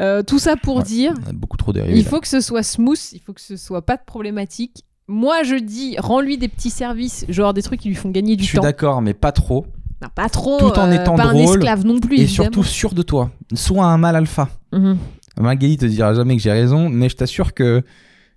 Euh, 0.02 0.22
tout 0.24 0.39
ça 0.39 0.56
pour 0.56 0.78
Ouais. 0.78 0.84
dire, 0.84 1.13
On 1.26 1.30
a 1.30 1.34
beaucoup 1.34 1.58
trop 1.58 1.74
dérivé. 1.74 1.98
il 1.98 2.04
là. 2.04 2.10
faut 2.10 2.19
que 2.19 2.28
ce 2.28 2.39
soit 2.41 2.63
smooth, 2.63 3.00
il 3.13 3.19
faut 3.19 3.34
que 3.34 3.41
ce 3.41 3.56
soit 3.58 3.82
pas 3.86 3.98
de 3.98 4.02
problématique. 4.06 4.84
Moi, 5.10 5.43
je 5.43 5.56
dis, 5.56 5.96
rends-lui 5.98 6.38
des 6.38 6.48
petits 6.48 6.69
services, 6.69 7.26
genre 7.30 7.54
des 7.54 7.62
trucs 7.62 7.82
qui 7.82 7.89
lui 7.89 7.96
font 7.96 8.10
gagner 8.10 8.36
du 8.38 8.43
Je 8.43 8.50
suis 8.50 8.58
temps. 8.58 8.63
d'accord, 8.63 9.02
mais 9.02 9.13
pas 9.13 9.32
trop. 9.34 9.65
Non, 10.04 10.10
pas 10.13 10.30
trop, 10.30 10.60
Tout 10.60 10.78
en 10.80 10.92
euh, 10.92 11.02
étant 11.02 11.16
pas 11.16 11.24
un 11.28 11.34
drôle 11.34 11.56
esclave 11.58 11.86
non 11.86 12.00
plus, 12.00 12.18
et 12.18 12.22
évidemment. 12.24 12.44
surtout 12.52 12.63
sûr 12.63 12.94
de 12.94 13.02
toi. 13.02 13.32
Sois 13.54 13.86
un 13.86 13.98
mal 13.98 14.16
alpha. 14.16 14.50
Mhm. 14.74 14.98
Magali 15.39 15.78
te 15.78 15.86
dira 15.86 16.13
jamais 16.13 16.36
que 16.36 16.42
j'ai 16.44 16.52
raison, 16.52 16.89
mais 16.89 17.10
je 17.10 17.16
t'assure 17.16 17.54
que 17.54 17.82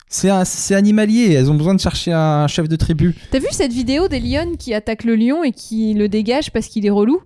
c'est 0.08 0.30
un- 0.30 0.44
c'est 0.44 0.74
animalier. 0.74 1.32
Elles 1.32 1.50
ont 1.50 1.54
besoin 1.56 1.74
de 1.74 1.80
chercher 1.80 2.12
un 2.12 2.46
chef 2.46 2.68
de 2.68 2.76
tribu. 2.76 3.14
T'as 3.32 3.40
vu 3.40 3.48
cette 3.50 3.72
vidéo 3.72 4.06
des 4.08 4.20
lions 4.20 4.54
qui 4.58 4.72
attaquent 4.74 5.04
le 5.04 5.16
lion 5.16 5.42
et 5.44 5.50
qui 5.52 5.92
le 5.94 6.08
dégagent 6.08 6.50
parce 6.52 6.68
qu'il 6.68 6.86
est 6.86 6.90
relou? 6.90 7.20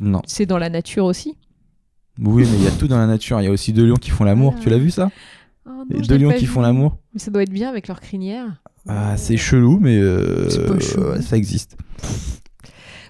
Non. 0.00 0.20
C'est 0.26 0.46
dans 0.46 0.58
la 0.58 0.68
nature 0.68 1.06
aussi. 1.06 1.36
Oui, 2.22 2.44
mais 2.50 2.58
il 2.58 2.64
y 2.64 2.66
a 2.68 2.70
tout 2.72 2.86
dans 2.88 2.98
la 2.98 3.06
nature. 3.06 3.40
Il 3.40 3.44
y 3.44 3.48
a 3.48 3.50
aussi 3.50 3.72
deux 3.72 3.86
lions 3.86 3.96
qui 3.96 4.10
font 4.10 4.24
l'amour. 4.24 4.50
Voilà. 4.52 4.62
Tu 4.64 4.70
l'as 4.70 4.78
vu 4.78 4.90
ça? 4.90 5.10
Oh 5.66 5.70
non, 5.90 6.00
deux 6.00 6.16
lions 6.18 6.32
qui 6.32 6.44
vu. 6.44 6.50
font 6.52 6.60
l'amour. 6.60 6.98
Mais 7.14 7.18
ça 7.20 7.30
doit 7.30 7.42
être 7.42 7.50
bien 7.50 7.68
avec 7.70 7.88
leur 7.88 8.00
crinière. 8.00 8.62
Ah, 8.88 9.16
c'est 9.16 9.36
chelou, 9.36 9.78
mais 9.80 9.96
euh, 9.96 10.48
C'est 10.50 10.66
pas 10.66 10.78
chelou. 10.78 11.20
ça 11.22 11.36
existe. 11.36 11.76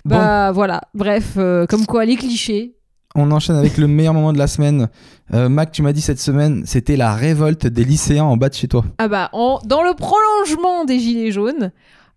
Bon, 0.06 0.16
Bah 0.16 0.52
voilà, 0.52 0.80
bref, 0.94 1.34
euh, 1.36 1.66
comme 1.66 1.84
quoi 1.86 2.04
les 2.04 2.16
clichés. 2.16 2.74
On 3.14 3.30
enchaîne 3.30 3.56
avec 3.56 3.78
le 3.78 3.86
meilleur 3.86 4.12
moment 4.14 4.32
de 4.32 4.38
la 4.38 4.46
semaine. 4.46 4.88
Euh, 5.32 5.48
Mac, 5.48 5.72
tu 5.72 5.82
m'as 5.82 5.92
dit 5.92 6.00
cette 6.02 6.20
semaine, 6.20 6.64
c'était 6.66 6.96
la 6.96 7.14
révolte 7.14 7.66
des 7.66 7.84
lycéens 7.84 8.24
en 8.24 8.36
bas 8.36 8.48
de 8.50 8.54
chez 8.54 8.68
toi. 8.68 8.84
Ah 8.98 9.08
bah, 9.08 9.30
en- 9.32 9.58
dans 9.64 9.82
le 9.82 9.94
prolongement 9.94 10.84
des 10.84 10.98
Gilets 10.98 11.32
jaunes, 11.32 11.72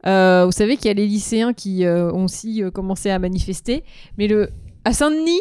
euh, 0.05 0.43
vous 0.45 0.51
savez 0.51 0.75
qu'il 0.77 0.87
y 0.87 0.89
a 0.91 0.93
les 0.93 1.07
lycéens 1.07 1.53
qui 1.53 1.83
ont 1.87 2.25
aussi 2.25 2.61
commencé 2.73 3.09
à 3.09 3.17
manifester, 3.19 3.83
mais 4.17 4.27
le, 4.27 4.49
à 4.85 4.91
Saint-Denis, 4.93 5.39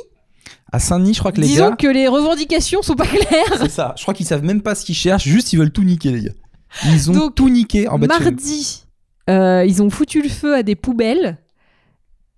À 0.73 0.79
Saint-Denis, 0.79 1.15
je 1.15 1.19
crois 1.19 1.33
que 1.33 1.41
les 1.41 1.47
disons 1.49 1.71
gars. 1.71 1.77
que 1.77 1.87
les 1.89 2.07
revendications 2.09 2.83
sont 2.83 2.95
pas 2.95 3.07
claires. 3.07 3.59
C'est 3.61 3.71
ça. 3.71 3.95
Je 3.97 4.03
crois 4.03 4.15
qu'ils 4.15 4.27
savent 4.27 4.45
même 4.45 4.63
pas 4.63 4.75
ce 4.75 4.85
qu'ils 4.85 4.95
cherchent, 4.95 5.25
juste 5.27 5.53
ils 5.53 5.59
veulent 5.59 5.73
tout 5.73 5.85
niquer, 5.85 6.13
les 6.13 6.23
gars. 6.23 6.33
Ils 6.87 7.11
ont 7.11 7.15
Donc, 7.15 7.35
tout 7.35 7.49
niqué 7.49 7.89
en 7.89 7.99
bas 7.99 8.07
de 8.07 8.13
chez. 8.13 8.19
Mardi, 8.21 8.85
euh, 9.29 9.65
ils 9.67 9.83
ont 9.83 9.91
foutu 9.91 10.23
le 10.23 10.29
feu 10.29 10.55
à 10.55 10.63
des 10.63 10.77
poubelles 10.77 11.39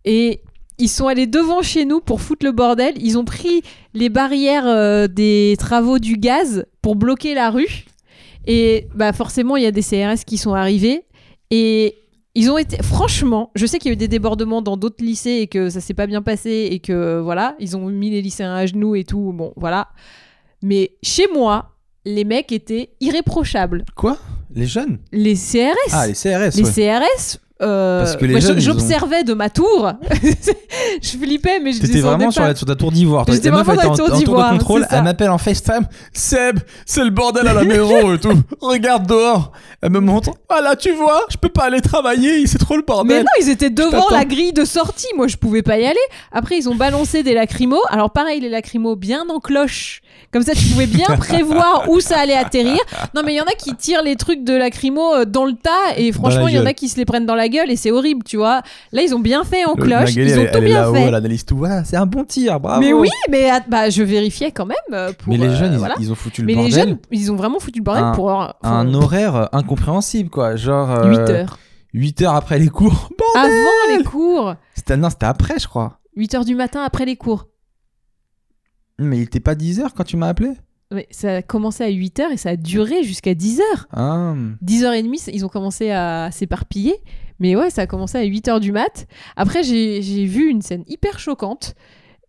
et 0.04 0.42
ils 0.78 0.88
sont 0.88 1.06
allés 1.08 1.26
devant 1.26 1.62
chez 1.62 1.84
nous 1.84 2.00
pour 2.00 2.20
foutre 2.20 2.44
le 2.46 2.52
bordel. 2.52 2.94
Ils 3.00 3.18
ont 3.18 3.24
pris 3.24 3.62
les 3.92 4.08
barrières 4.08 4.66
euh, 4.66 5.08
des 5.08 5.56
travaux 5.58 5.98
du 5.98 6.16
gaz 6.16 6.64
pour 6.80 6.96
bloquer 6.96 7.34
la 7.34 7.50
rue. 7.50 7.84
Et 8.46 8.88
bah 8.94 9.12
forcément, 9.12 9.56
il 9.56 9.62
y 9.62 9.66
a 9.66 9.72
des 9.72 9.82
CRS 9.82 10.24
qui 10.26 10.38
sont 10.38 10.54
arrivés 10.54 11.04
et 11.50 11.96
ils 12.34 12.50
ont 12.50 12.56
été 12.56 12.82
franchement, 12.82 13.50
je 13.54 13.66
sais 13.66 13.78
qu'il 13.78 13.88
y 13.88 13.90
a 13.90 13.94
eu 13.94 13.96
des 13.96 14.08
débordements 14.08 14.62
dans 14.62 14.76
d'autres 14.78 15.04
lycées 15.04 15.40
et 15.42 15.46
que 15.48 15.68
ça 15.68 15.80
s'est 15.80 15.94
pas 15.94 16.06
bien 16.06 16.22
passé 16.22 16.68
et 16.70 16.78
que 16.78 17.20
voilà, 17.20 17.56
ils 17.58 17.76
ont 17.76 17.86
mis 17.90 18.08
les 18.10 18.22
lycéens 18.22 18.54
à 18.54 18.64
genoux 18.64 18.94
et 18.94 19.04
tout. 19.04 19.32
Bon, 19.34 19.52
voilà. 19.56 19.88
Mais 20.62 20.92
chez 21.02 21.26
moi, 21.34 21.72
les 22.06 22.24
mecs 22.24 22.52
étaient 22.52 22.90
irréprochables. 23.00 23.84
Quoi? 23.96 24.16
Les 24.54 24.66
jeunes? 24.66 24.98
Les 25.12 25.34
CRS 25.34 25.92
Ah, 25.92 26.06
les 26.06 26.14
CRS, 26.14 26.56
les 26.56 26.62
ouais. 26.62 27.00
CRS 27.00 27.38
euh, 27.62 28.04
Parce 28.04 28.16
que 28.16 28.24
les 28.24 28.40
jeunes, 28.40 28.56
ils 28.58 28.62
j'observais 28.62 29.24
de 29.24 29.34
ma 29.34 29.50
tour 29.50 29.92
je 31.02 31.08
flippais 31.08 31.60
mais 31.60 31.72
je 31.72 31.80
T'étais 31.80 32.00
vraiment 32.00 32.30
sur, 32.30 32.42
la, 32.42 32.54
sur 32.54 32.66
ta 32.66 32.74
tour 32.74 32.92
d'ivoire. 32.92 33.26
toi. 33.26 33.34
J'étais 33.34 33.50
meuf 33.50 33.66
vraiment 33.66 33.82
était 33.82 33.88
dans 33.88 33.92
en, 33.92 33.96
la 33.96 33.96
tour 33.96 34.04
en 34.04 34.08
tour 34.08 34.18
de 34.18 34.24
d'ivoire, 34.24 34.50
contrôle. 34.52 34.82
c'est 34.82 34.90
ça. 34.90 34.96
Elle 34.98 35.04
m'appelle 35.04 35.30
en 35.30 35.38
FaceTime. 35.38 35.86
Seb, 36.12 36.58
c'est 36.86 37.04
le 37.04 37.10
bordel 37.10 37.46
à 37.48 37.52
la 37.54 37.64
maison 37.64 38.14
et 38.14 38.18
tout. 38.18 38.32
Regarde 38.60 39.06
dehors. 39.06 39.52
Elle 39.82 39.90
me 39.90 40.00
montre. 40.00 40.30
Ah 40.48 40.60
là, 40.60 40.76
tu 40.76 40.92
vois, 40.92 41.24
je 41.30 41.36
peux 41.36 41.48
pas 41.48 41.64
aller 41.64 41.80
travailler. 41.80 42.46
C'est 42.46 42.58
trop 42.58 42.76
le 42.76 42.82
mais 42.82 42.86
bordel. 42.86 43.22
non 43.22 43.30
ils 43.40 43.48
étaient 43.48 43.70
devant 43.70 43.90
t'attends. 43.90 44.14
la 44.14 44.24
grille 44.24 44.52
de 44.52 44.64
sortie 44.64 45.06
moi 45.16 45.26
je 45.28 45.36
pouvais 45.36 45.62
pas 45.62 45.78
y 45.78 45.86
aller 45.86 45.98
après 46.32 46.56
ils 46.56 46.68
ont 46.68 46.74
balancé 46.74 47.22
des 47.22 47.34
lacrymos 47.34 47.80
alors 47.88 48.10
pareil 48.10 48.40
les 48.40 48.48
lacrymos 48.48 48.96
bien 48.96 49.24
en 49.28 49.38
cloche 49.40 50.02
comme 50.32 50.42
ça 50.42 50.52
tu 50.54 50.66
pouvais 50.66 50.86
bien 50.86 51.06
prévoir 51.16 51.88
où 51.88 52.00
ça 52.00 52.18
allait 52.18 52.36
atterrir 52.36 52.78
non 53.14 53.22
mais 53.24 53.34
il 53.34 53.36
y 53.36 53.40
en 53.40 53.44
a 53.44 53.52
qui 53.52 53.74
tirent 53.74 54.02
les 54.02 54.16
trucs 54.16 54.44
de 54.44 54.54
lacrymo 54.54 55.14
euh, 55.14 55.24
dans 55.24 55.44
le 55.44 55.54
tas 55.54 55.96
et 55.96 56.12
franchement 56.12 56.48
il 56.48 56.54
y 56.54 56.58
en 56.58 56.66
a 56.66 56.72
qui 56.72 56.88
se 56.88 56.96
les 56.96 57.04
prennent 57.04 57.26
dans 57.26 57.34
la 57.34 57.48
gueule 57.50 57.70
et 57.70 57.76
c'est 57.76 57.90
horrible 57.90 58.22
tu 58.24 58.38
vois 58.38 58.62
là 58.92 59.02
ils 59.02 59.14
ont 59.14 59.18
bien 59.18 59.44
fait 59.44 59.64
en 59.66 59.74
Le- 59.74 59.82
cloche 59.82 60.14
ils 60.14 60.38
ont 60.38 60.42
elle, 60.42 60.50
tout 60.50 60.58
elle 60.58 60.64
bien 60.64 60.92
fait 60.92 61.02
elle 61.02 61.14
analyse 61.14 61.44
tout. 61.44 61.56
Voilà, 61.58 61.84
c'est 61.84 61.96
un 61.96 62.06
bon 62.06 62.24
tir. 62.24 62.58
Bravo. 62.60 62.80
mais 62.80 62.92
oui 62.94 63.10
mais 63.30 63.50
bah, 63.68 63.90
je 63.90 64.02
vérifiais 64.02 64.52
quand 64.52 64.64
même 64.66 64.76
euh, 64.92 65.12
pour, 65.12 65.30
Mais 65.32 65.36
les 65.38 65.48
euh, 65.48 65.56
jeunes, 65.56 65.72
ils, 65.74 65.78
voilà. 65.78 65.96
ils 66.00 66.10
ont 66.10 66.14
foutu 66.14 66.40
le 66.40 66.46
Mais 66.46 66.54
les 66.54 66.58
bordel 66.70 66.88
jeunes, 66.88 66.98
ils 67.10 67.30
ont 67.30 67.36
vraiment 67.36 67.58
foutu 67.60 67.80
le 67.80 67.84
bordel 67.84 68.04
Un- 68.04 68.12
pour 68.12 68.30
un 68.62 68.94
horaire 68.94 69.36
euh, 69.36 69.46
incompréhensible, 69.52 70.30
quoi. 70.30 70.56
Genre. 70.56 70.90
euh, 70.90 71.10
8 71.10 71.18
heures. 71.30 71.58
8 71.92 72.22
heures 72.22 72.34
après 72.36 72.58
les 72.58 72.68
cours. 72.68 73.08
Bon, 73.18 73.40
Avant 73.40 73.96
les 73.98 74.04
cours. 74.04 74.54
c'était, 74.74 74.96
non, 74.96 75.10
c'était 75.10 75.26
après, 75.26 75.58
je 75.58 75.66
crois. 75.68 75.98
8 76.16 76.34
heures 76.36 76.44
du 76.44 76.54
matin 76.54 76.82
après 76.84 77.04
les 77.04 77.16
cours. 77.16 77.48
Mais 78.98 79.18
il 79.18 79.22
était 79.22 79.40
pas 79.40 79.54
10 79.54 79.80
heures 79.80 79.94
quand 79.94 80.04
tu 80.04 80.16
m'as 80.16 80.28
appelé? 80.28 80.50
Ça 81.10 81.36
a 81.36 81.42
commencé 81.42 81.84
à 81.84 81.88
8 81.88 82.18
heures 82.20 82.32
et 82.32 82.36
ça 82.36 82.50
a 82.50 82.56
duré 82.56 83.02
jusqu'à 83.04 83.34
10 83.34 83.60
heures. 83.60 83.86
Ah. 83.92 84.34
10h30, 84.64 85.30
ils 85.32 85.44
ont 85.44 85.48
commencé 85.48 85.90
à 85.90 86.30
s'éparpiller. 86.32 86.96
Mais 87.38 87.54
ouais, 87.56 87.70
ça 87.70 87.82
a 87.82 87.86
commencé 87.86 88.18
à 88.18 88.22
8 88.24 88.48
heures 88.48 88.60
du 88.60 88.72
mat. 88.72 89.06
Après, 89.36 89.62
j'ai 89.62 90.00
vu 90.26 90.48
une 90.50 90.62
scène 90.62 90.84
hyper 90.88 91.18
choquante. 91.18 91.74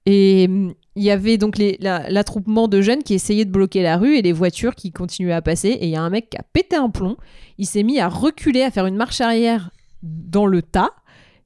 Et 0.05 0.45
hum, 0.49 0.73
il 0.95 1.03
y 1.03 1.11
avait 1.11 1.37
donc 1.37 1.57
la- 1.57 2.09
l'attroupement 2.09 2.67
de 2.67 2.81
jeunes 2.81 3.03
qui 3.03 3.13
essayaient 3.13 3.45
de 3.45 3.51
bloquer 3.51 3.81
la 3.83 3.97
rue 3.97 4.15
et 4.17 4.21
les 4.21 4.31
voitures 4.31 4.75
qui 4.75 4.91
continuaient 4.91 5.33
à 5.33 5.41
passer. 5.41 5.69
Et 5.69 5.85
il 5.85 5.89
y 5.91 5.95
a 5.95 6.01
un 6.01 6.09
mec 6.09 6.29
qui 6.29 6.37
a 6.37 6.43
pété 6.53 6.75
un 6.75 6.89
plomb. 6.89 7.17
Il 7.57 7.65
s'est 7.65 7.83
mis 7.83 7.99
à 7.99 8.07
reculer, 8.07 8.61
à 8.63 8.71
faire 8.71 8.85
une 8.85 8.95
marche 8.95 9.21
arrière 9.21 9.71
dans 10.03 10.45
le 10.45 10.61
tas. 10.61 10.91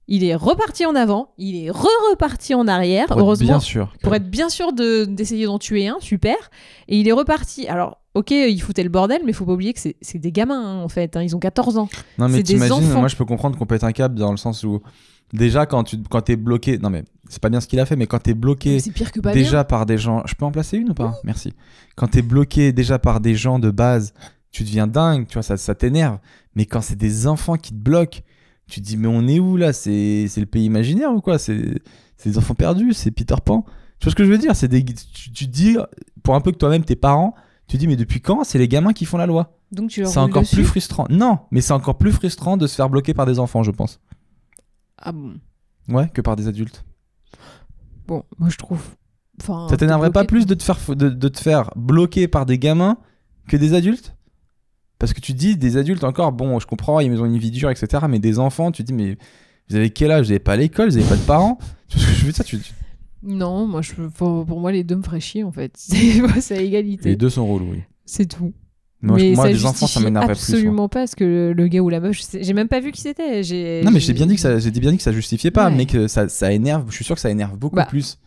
Il 0.07 0.23
est 0.23 0.35
reparti 0.35 0.85
en 0.85 0.93
avant. 0.95 1.29
Il 1.37 1.55
est 1.55 1.69
re-reparti 1.71 2.53
en 2.53 2.67
arrière. 2.67 3.07
Pour 3.07 3.17
Heureusement, 3.19 3.47
Bien 3.47 3.59
sûr. 3.59 3.91
pour 4.03 4.13
être 4.13 4.29
bien 4.29 4.49
sûr 4.49 4.71
de- 4.73 5.05
d'essayer 5.05 5.45
d'en 5.45 5.57
tuer 5.57 5.87
un, 5.87 5.97
super. 5.99 6.35
Et 6.87 6.99
il 6.99 7.07
est 7.07 7.11
reparti. 7.11 7.67
Alors, 7.67 7.97
ok, 8.13 8.29
il 8.31 8.59
foutait 8.61 8.83
le 8.83 8.89
bordel, 8.89 9.21
mais 9.25 9.33
faut 9.33 9.45
pas 9.45 9.53
oublier 9.53 9.73
que 9.73 9.79
c'est 9.79 10.17
des 10.19 10.31
gamins, 10.31 10.61
hein, 10.63 10.83
en 10.83 10.89
fait. 10.89 11.17
hein, 11.17 11.23
ils 11.23 11.35
ont 11.35 11.39
14 11.39 11.77
ans. 11.77 11.89
Non, 12.19 12.29
mais 12.29 12.43
t'imagines, 12.43 12.91
moi 12.93 13.07
je 13.07 13.15
peux 13.15 13.25
comprendre 13.25 13.57
qu'on 13.57 13.65
pète 13.65 13.83
un 13.83 13.91
câble 13.93 14.15
dans 14.19 14.29
le 14.31 14.37
sens 14.37 14.63
où, 14.63 14.81
déjà, 15.33 15.65
quand 15.65 15.83
tu 15.83 15.97
quand 16.09 16.21
t'es 16.21 16.35
bloqué, 16.35 16.77
non 16.77 16.91
mais 16.91 17.03
c'est 17.27 17.41
pas 17.41 17.49
bien 17.49 17.59
ce 17.59 17.67
qu'il 17.67 17.79
a 17.79 17.85
fait, 17.87 17.95
mais 17.95 18.05
quand 18.05 18.19
t'es 18.19 18.35
bloqué 18.35 18.79
C'est 18.79 18.91
pire 18.91 19.11
que 19.11 19.19
pas 19.19 19.33
déjà 19.33 19.63
par 19.63 19.87
des 19.87 19.97
gens, 19.97 20.21
je 20.27 20.35
peux 20.35 20.45
en 20.45 20.51
placer 20.51 20.77
une 20.77 20.91
ou 20.91 20.93
pas? 20.93 21.15
Merci. 21.23 21.53
Quand 21.95 22.07
t'es 22.07 22.21
bloqué 22.21 22.71
déjà 22.73 22.99
par 22.99 23.19
des 23.21 23.33
gens 23.33 23.57
de 23.57 23.71
base, 23.71 24.13
tu 24.51 24.63
deviens 24.63 24.85
dingue, 24.85 25.25
tu 25.27 25.33
vois, 25.33 25.41
ça, 25.43 25.57
ça 25.57 25.73
t'énerve. 25.73 26.19
Mais 26.53 26.65
quand 26.67 26.81
c'est 26.81 26.95
des 26.95 27.25
enfants 27.25 27.55
qui 27.55 27.71
te 27.71 27.77
bloquent, 27.79 28.19
tu 28.67 28.81
te 28.81 28.85
dis, 28.85 28.97
mais 28.97 29.07
on 29.07 29.27
est 29.27 29.39
où 29.39 29.57
là? 29.57 29.73
C'est 29.73 30.27
c'est 30.27 30.39
le 30.39 30.47
pays 30.47 30.65
imaginaire 30.65 31.11
ou 31.13 31.21
quoi? 31.21 31.37
C'est 31.37 31.81
des 32.23 32.37
enfants 32.37 32.55
perdus, 32.55 32.93
c'est 32.93 33.11
Peter 33.11 33.35
Pan. 33.43 33.65
Tu 33.99 34.05
vois 34.05 34.11
ce 34.11 34.15
que 34.15 34.25
je 34.25 34.31
veux 34.31 34.37
dire? 34.37 34.55
C'est 34.55 34.67
des, 34.67 34.83
tu, 34.83 35.31
tu 35.31 35.45
te 35.45 35.51
dis, 35.51 35.77
pour 36.23 36.35
un 36.35 36.41
peu 36.41 36.51
que 36.51 36.57
toi-même, 36.57 36.83
tes 36.83 36.95
parents, 36.95 37.35
tu 37.67 37.77
te 37.77 37.79
dis, 37.79 37.87
mais 37.87 37.95
depuis 37.95 38.21
quand 38.21 38.43
c'est 38.43 38.57
les 38.57 38.67
gamins 38.67 38.93
qui 38.93 39.05
font 39.05 39.17
la 39.17 39.25
loi? 39.25 39.57
Donc 39.71 39.89
tu 39.89 40.05
c'est 40.05 40.17
encore 40.19 40.43
dessus. 40.43 40.55
plus 40.57 40.65
frustrant. 40.65 41.05
Non, 41.09 41.39
mais 41.51 41.61
c'est 41.61 41.73
encore 41.73 41.97
plus 41.97 42.11
frustrant 42.11 42.57
de 42.57 42.67
se 42.67 42.75
faire 42.75 42.89
bloquer 42.89 43.13
par 43.13 43.25
des 43.25 43.39
enfants, 43.39 43.63
je 43.63 43.71
pense. 43.71 43.99
Ah 44.97 45.11
bon? 45.11 45.35
Ouais, 45.89 46.09
que 46.09 46.21
par 46.21 46.35
des 46.35 46.47
adultes. 46.47 46.83
Bon, 48.07 48.23
moi 48.37 48.49
je 48.49 48.57
trouve. 48.57 48.81
Enfin, 49.41 49.67
Ça 49.69 49.77
t'énerverait 49.77 50.11
pas 50.11 50.23
plus 50.23 50.45
de 50.45 50.53
te, 50.53 50.63
faire, 50.63 50.77
de, 50.95 51.09
de 51.09 51.27
te 51.27 51.39
faire 51.39 51.71
bloquer 51.75 52.27
par 52.27 52.45
des 52.45 52.57
gamins 52.57 52.97
que 53.47 53.57
des 53.57 53.73
adultes? 53.73 54.15
Parce 55.05 55.13
que 55.13 55.21
tu 55.21 55.33
dis, 55.33 55.55
des 55.55 55.77
adultes 55.77 56.03
encore, 56.03 56.31
bon, 56.31 56.59
je 56.59 56.65
comprends, 56.65 56.99
ils 56.99 57.21
ont 57.21 57.25
une 57.25 57.37
vie 57.37 57.51
dure, 57.51 57.69
etc. 57.69 58.05
Mais 58.09 58.17
des 58.17 58.39
enfants, 58.39 58.71
tu 58.71 58.81
dis, 58.81 58.91
mais 58.91 59.17
vous 59.69 59.75
avez 59.75 59.91
quel 59.91 60.09
âge? 60.09 60.25
Vous 60.25 60.31
avez 60.31 60.39
pas 60.39 60.55
l'école, 60.55 60.89
vous 60.89 60.97
avez 60.97 61.05
pas 61.07 61.15
de 61.15 61.21
parents? 61.21 61.59
Tu 61.89 61.97
vois 61.99 62.07
ce 62.07 62.11
que 62.11 62.17
je 62.19 62.25
veux 62.25 62.31
dire? 62.31 62.43
Tu, 62.45 62.57
tu- 62.59 62.73
Non, 63.21 63.67
moi 63.67 63.83
je 63.83 63.93
pour, 63.93 64.45
pour 64.47 64.59
moi 64.59 64.71
les 64.71 64.83
deux 64.83 64.95
me 64.95 65.03
feraient 65.03 65.19
chier 65.19 65.43
en 65.43 65.51
fait. 65.51 65.73
C'est 66.39 66.57
à 66.57 66.61
égalité. 66.61 67.09
Les 67.09 67.15
deux 67.15 67.29
sont 67.29 67.45
relous, 67.45 67.69
oui. 67.73 67.83
C'est 68.05 68.25
tout. 68.25 68.51
Moi, 69.03 69.19
je- 69.19 69.25
mais 69.25 69.35
moi 69.35 69.45
ça 69.45 69.51
des 69.53 69.65
enfants, 69.67 69.85
ça 69.85 69.99
plus. 69.99 70.09
moi. 70.09 70.23
absolument 70.23 70.89
pas 70.89 71.01
parce 71.01 71.13
que 71.13 71.23
le, 71.23 71.53
le 71.53 71.67
gars 71.67 71.81
ou 71.81 71.89
la 71.89 71.99
meuf, 71.99 72.19
j'ai 72.41 72.53
même 72.53 72.67
pas 72.67 72.79
vu 72.79 72.91
qui 72.91 73.01
c'était. 73.01 73.41
Non, 73.83 73.91
mais 73.91 73.99
j'ai- 73.99 74.13
bien 74.13 74.25
dit 74.25 74.33
que 74.35 74.41
ça, 74.41 74.57
j'ai 74.57 74.71
bien 74.71 74.89
dit 74.89 74.97
que 74.97 75.03
ça 75.03 75.11
justifiait 75.11 75.51
pas, 75.51 75.69
Ouais. 75.69 75.75
mais 75.75 75.85
que 75.85 76.07
ça, 76.07 76.27
ça 76.29 76.51
énerve. 76.51 76.85
Je 76.89 76.95
suis 76.95 77.05
sûr 77.05 77.13
que 77.13 77.21
ça 77.21 77.29
énerve 77.29 77.57
beaucoup 77.59 77.75
Bah. 77.75 77.85
plus 77.85 78.17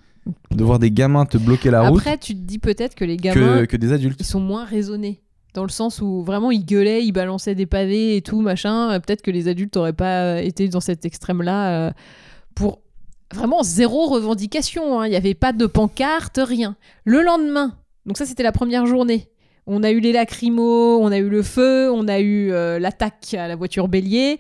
de 0.55 0.63
voir 0.63 0.79
des 0.79 0.93
gamins 0.93 1.27
te 1.27 1.39
bloquer 1.39 1.71
la 1.73 1.89
route 1.89 1.99
Après, 2.03 2.19
tu 2.19 2.35
te 2.35 2.41
dis 2.41 2.59
peut-être 2.61 2.95
que 2.95 3.05
les 3.05 3.17
gamins, 3.17 3.61
que, 3.61 3.65
que 3.65 3.77
des 3.77 3.93
adultes. 3.93 4.21
ils 4.21 4.25
sont 4.27 4.41
moins 4.41 4.65
raisonnés. 4.65 5.23
Dans 5.59 5.65
le 5.65 5.71
sens 5.71 6.01
où 6.01 6.23
vraiment 6.23 6.53
ils 6.53 6.65
gueulaient, 6.65 7.05
ils 7.05 7.11
balançaient 7.11 7.57
des 7.57 7.67
pavés 7.67 8.15
et 8.15 8.23
tout, 8.23 8.41
machin. 8.41 8.93
Euh, 8.93 9.01
Peut-être 9.01 9.23
que 9.23 9.33
les 9.33 9.49
adultes 9.49 9.75
n'auraient 9.75 9.93
pas 9.93 10.23
euh, 10.23 10.39
été 10.39 10.69
dans 10.69 10.79
cet 10.79 11.05
extrême-là 11.05 11.89
euh, 11.89 11.91
pour 12.55 12.79
vraiment 13.35 13.65
zéro 13.65 14.07
revendication. 14.07 15.01
hein. 15.01 15.09
Il 15.09 15.11
n'y 15.11 15.17
avait 15.17 15.35
pas 15.35 15.53
de 15.53 15.67
pancarte, 15.67 16.39
rien. 16.41 16.77
Le 17.03 17.23
lendemain, 17.23 17.77
donc 18.07 18.19
ça 18.19 18.25
c'était 18.25 18.45
la 18.45 18.53
première 18.53 18.87
journée. 18.87 19.31
On 19.67 19.83
a 19.83 19.91
eu 19.91 19.99
les 19.99 20.13
lacrymos, 20.13 21.01
on 21.01 21.11
a 21.11 21.19
eu 21.19 21.29
le 21.29 21.43
feu, 21.43 21.91
on 21.91 22.07
a 22.07 22.21
eu 22.21 22.51
l'attaque 22.79 23.35
à 23.35 23.49
la 23.49 23.57
voiture 23.57 23.89
bélier. 23.89 24.39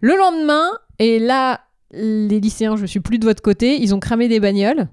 Le 0.00 0.16
lendemain, 0.16 0.70
et 0.98 1.18
là, 1.18 1.60
les 1.92 2.40
lycéens, 2.40 2.76
je 2.76 2.86
suis 2.86 3.00
plus 3.00 3.18
de 3.18 3.26
votre 3.26 3.42
côté, 3.42 3.76
ils 3.78 3.94
ont 3.94 4.00
cramé 4.00 4.26
des 4.26 4.40
bagnoles. 4.40 4.88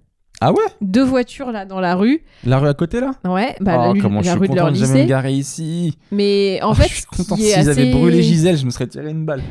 Ah 0.46 0.52
ouais 0.52 0.64
Deux 0.82 1.04
voitures 1.06 1.52
là 1.54 1.66
dans 1.66 1.80
la 1.80 1.96
rue. 1.96 2.22
La 2.46 2.60
rue 2.60 2.68
à 2.68 2.74
côté 2.74 3.00
là 3.00 3.14
Ouais, 3.24 3.56
bah, 3.62 3.88
Oh, 3.90 3.94
la, 3.94 4.02
comment 4.02 4.18
la 4.18 4.24
je 4.24 4.30
suis 4.30 4.38
rue 4.40 4.48
de 4.48 4.52
content 4.52 4.64
leur 4.64 4.72
de 4.74 4.78
jamais 4.78 5.04
me 5.04 5.08
garer 5.08 5.32
ici. 5.32 5.98
Mais 6.12 6.60
en 6.62 6.72
Oh, 6.72 6.74
fait, 6.74 6.90
je 6.90 6.94
suis 6.96 7.06
content. 7.06 7.36
S'ils 7.38 7.70
avaient 7.70 7.92
brûlé 7.92 8.22
Gisèle, 8.22 8.58
je 8.58 8.66
me 8.66 8.70
serais 8.72 8.88
tiré 8.88 9.10
une 9.10 9.26
balle. 9.26 9.42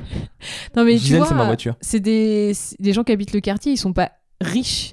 Non 0.77 0.85
mais 0.85 0.93
tu 0.95 0.99
Gisèle, 0.99 1.19
vois, 1.21 1.29
c'est 1.29 1.35
ma 1.35 1.47
voiture. 1.47 1.77
c'est 1.81 2.01
des, 2.01 2.53
des 2.79 2.93
gens 2.93 3.05
qui 3.05 3.13
habitent 3.13 3.33
le 3.33 3.41
quartier, 3.41 3.73
ils 3.73 3.77
sont 3.79 3.93
pas 3.95 4.13
riches. 4.43 4.93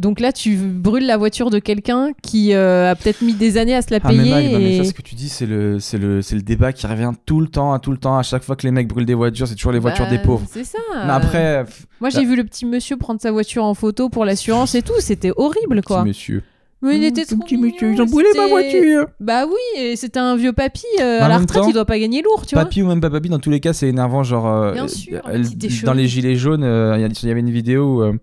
Donc 0.00 0.18
là, 0.18 0.32
tu 0.32 0.56
brûles 0.56 1.04
la 1.06 1.16
voiture 1.18 1.50
de 1.50 1.58
quelqu'un 1.58 2.12
qui 2.22 2.54
euh, 2.54 2.90
a 2.90 2.94
peut-être 2.96 3.20
mis 3.20 3.34
des 3.34 3.58
années 3.58 3.74
à 3.74 3.82
se 3.82 3.90
la 3.90 3.98
Ah, 4.02 4.08
payer. 4.08 4.22
mais 4.22 4.48
non, 4.50 4.58
mais 4.58 4.76
ça, 4.78 4.84
ce 4.84 4.94
que 4.94 5.02
tu 5.02 5.14
dis, 5.14 5.28
c'est 5.28 5.44
le, 5.46 5.78
c'est 5.78 5.98
le, 5.98 6.22
c'est 6.22 6.34
le 6.34 6.42
débat 6.42 6.72
qui 6.72 6.86
revient 6.86 7.12
tout 7.26 7.40
le 7.40 7.48
temps, 7.48 7.72
à 7.74 7.78
tout 7.78 7.90
le 7.92 7.98
temps. 7.98 8.16
À 8.16 8.22
chaque 8.22 8.42
fois 8.42 8.56
que 8.56 8.62
les 8.66 8.70
mecs 8.72 8.88
brûlent 8.88 9.04
des 9.04 9.14
voitures, 9.14 9.46
c'est 9.46 9.54
toujours 9.56 9.72
les 9.72 9.78
voitures 9.78 10.06
Bah, 10.06 10.10
des 10.10 10.18
pauvres. 10.18 10.46
C'est 10.50 10.64
ça. 10.64 10.78
Mais 11.06 11.12
après, 11.12 11.66
Moi, 12.00 12.08
j'ai 12.10 12.24
vu 12.24 12.34
le 12.34 12.44
petit 12.44 12.64
monsieur 12.64 12.96
prendre 12.96 13.20
sa 13.20 13.30
voiture 13.30 13.62
en 13.64 13.74
photo 13.74 14.08
pour 14.08 14.24
l'assurance 14.24 14.74
et 14.74 14.80
tout. 14.82 14.94
C'était 15.00 15.32
horrible, 15.36 15.82
quoi. 15.82 15.98
petit 16.00 16.08
monsieur. 16.08 16.42
Mais 16.82 16.96
il 16.96 17.02
Mmh, 17.02 17.04
était 17.04 17.24
trop 17.26 17.36
petit 17.36 17.58
monsieur, 17.58 17.92
ils 17.92 18.00
ont 18.00 18.06
brûlé 18.06 18.30
ma 18.38 18.46
voiture. 18.46 19.04
Bah 19.20 19.44
oui, 19.46 19.82
et 19.82 19.96
c'était 19.96 20.18
un 20.18 20.34
vieux 20.34 20.54
papy. 20.54 20.82
euh, 20.98 21.20
à 21.20 21.28
la 21.28 21.36
retraite, 21.36 21.60
temps, 21.62 21.68
il 21.68 21.74
doit 21.74 21.84
pas 21.84 21.98
gagner 21.98 22.22
lourd, 22.22 22.46
tu 22.46 22.54
vois. 22.54 22.64
Papy 22.64 22.80
ou 22.80 22.86
même 22.86 23.02
pas 23.02 23.10
papy, 23.10 23.28
dans 23.28 23.38
tous 23.38 23.50
les 23.50 23.60
cas, 23.60 23.74
c'est 23.74 23.88
énervant. 23.88 24.22
Genre, 24.22 24.46
euh, 24.46 24.72
Bien 24.72 24.88
sûr, 24.88 25.20
euh, 25.28 25.42
dans 25.84 25.92
les 25.92 26.08
gilets 26.08 26.36
jaunes, 26.36 26.64
euh, 26.64 26.94
il 26.96 27.00
y 27.00 27.26
y 27.26 27.30
avait 27.30 27.40
une 27.40 27.50
vidéo 27.50 28.02
où, 28.02 28.14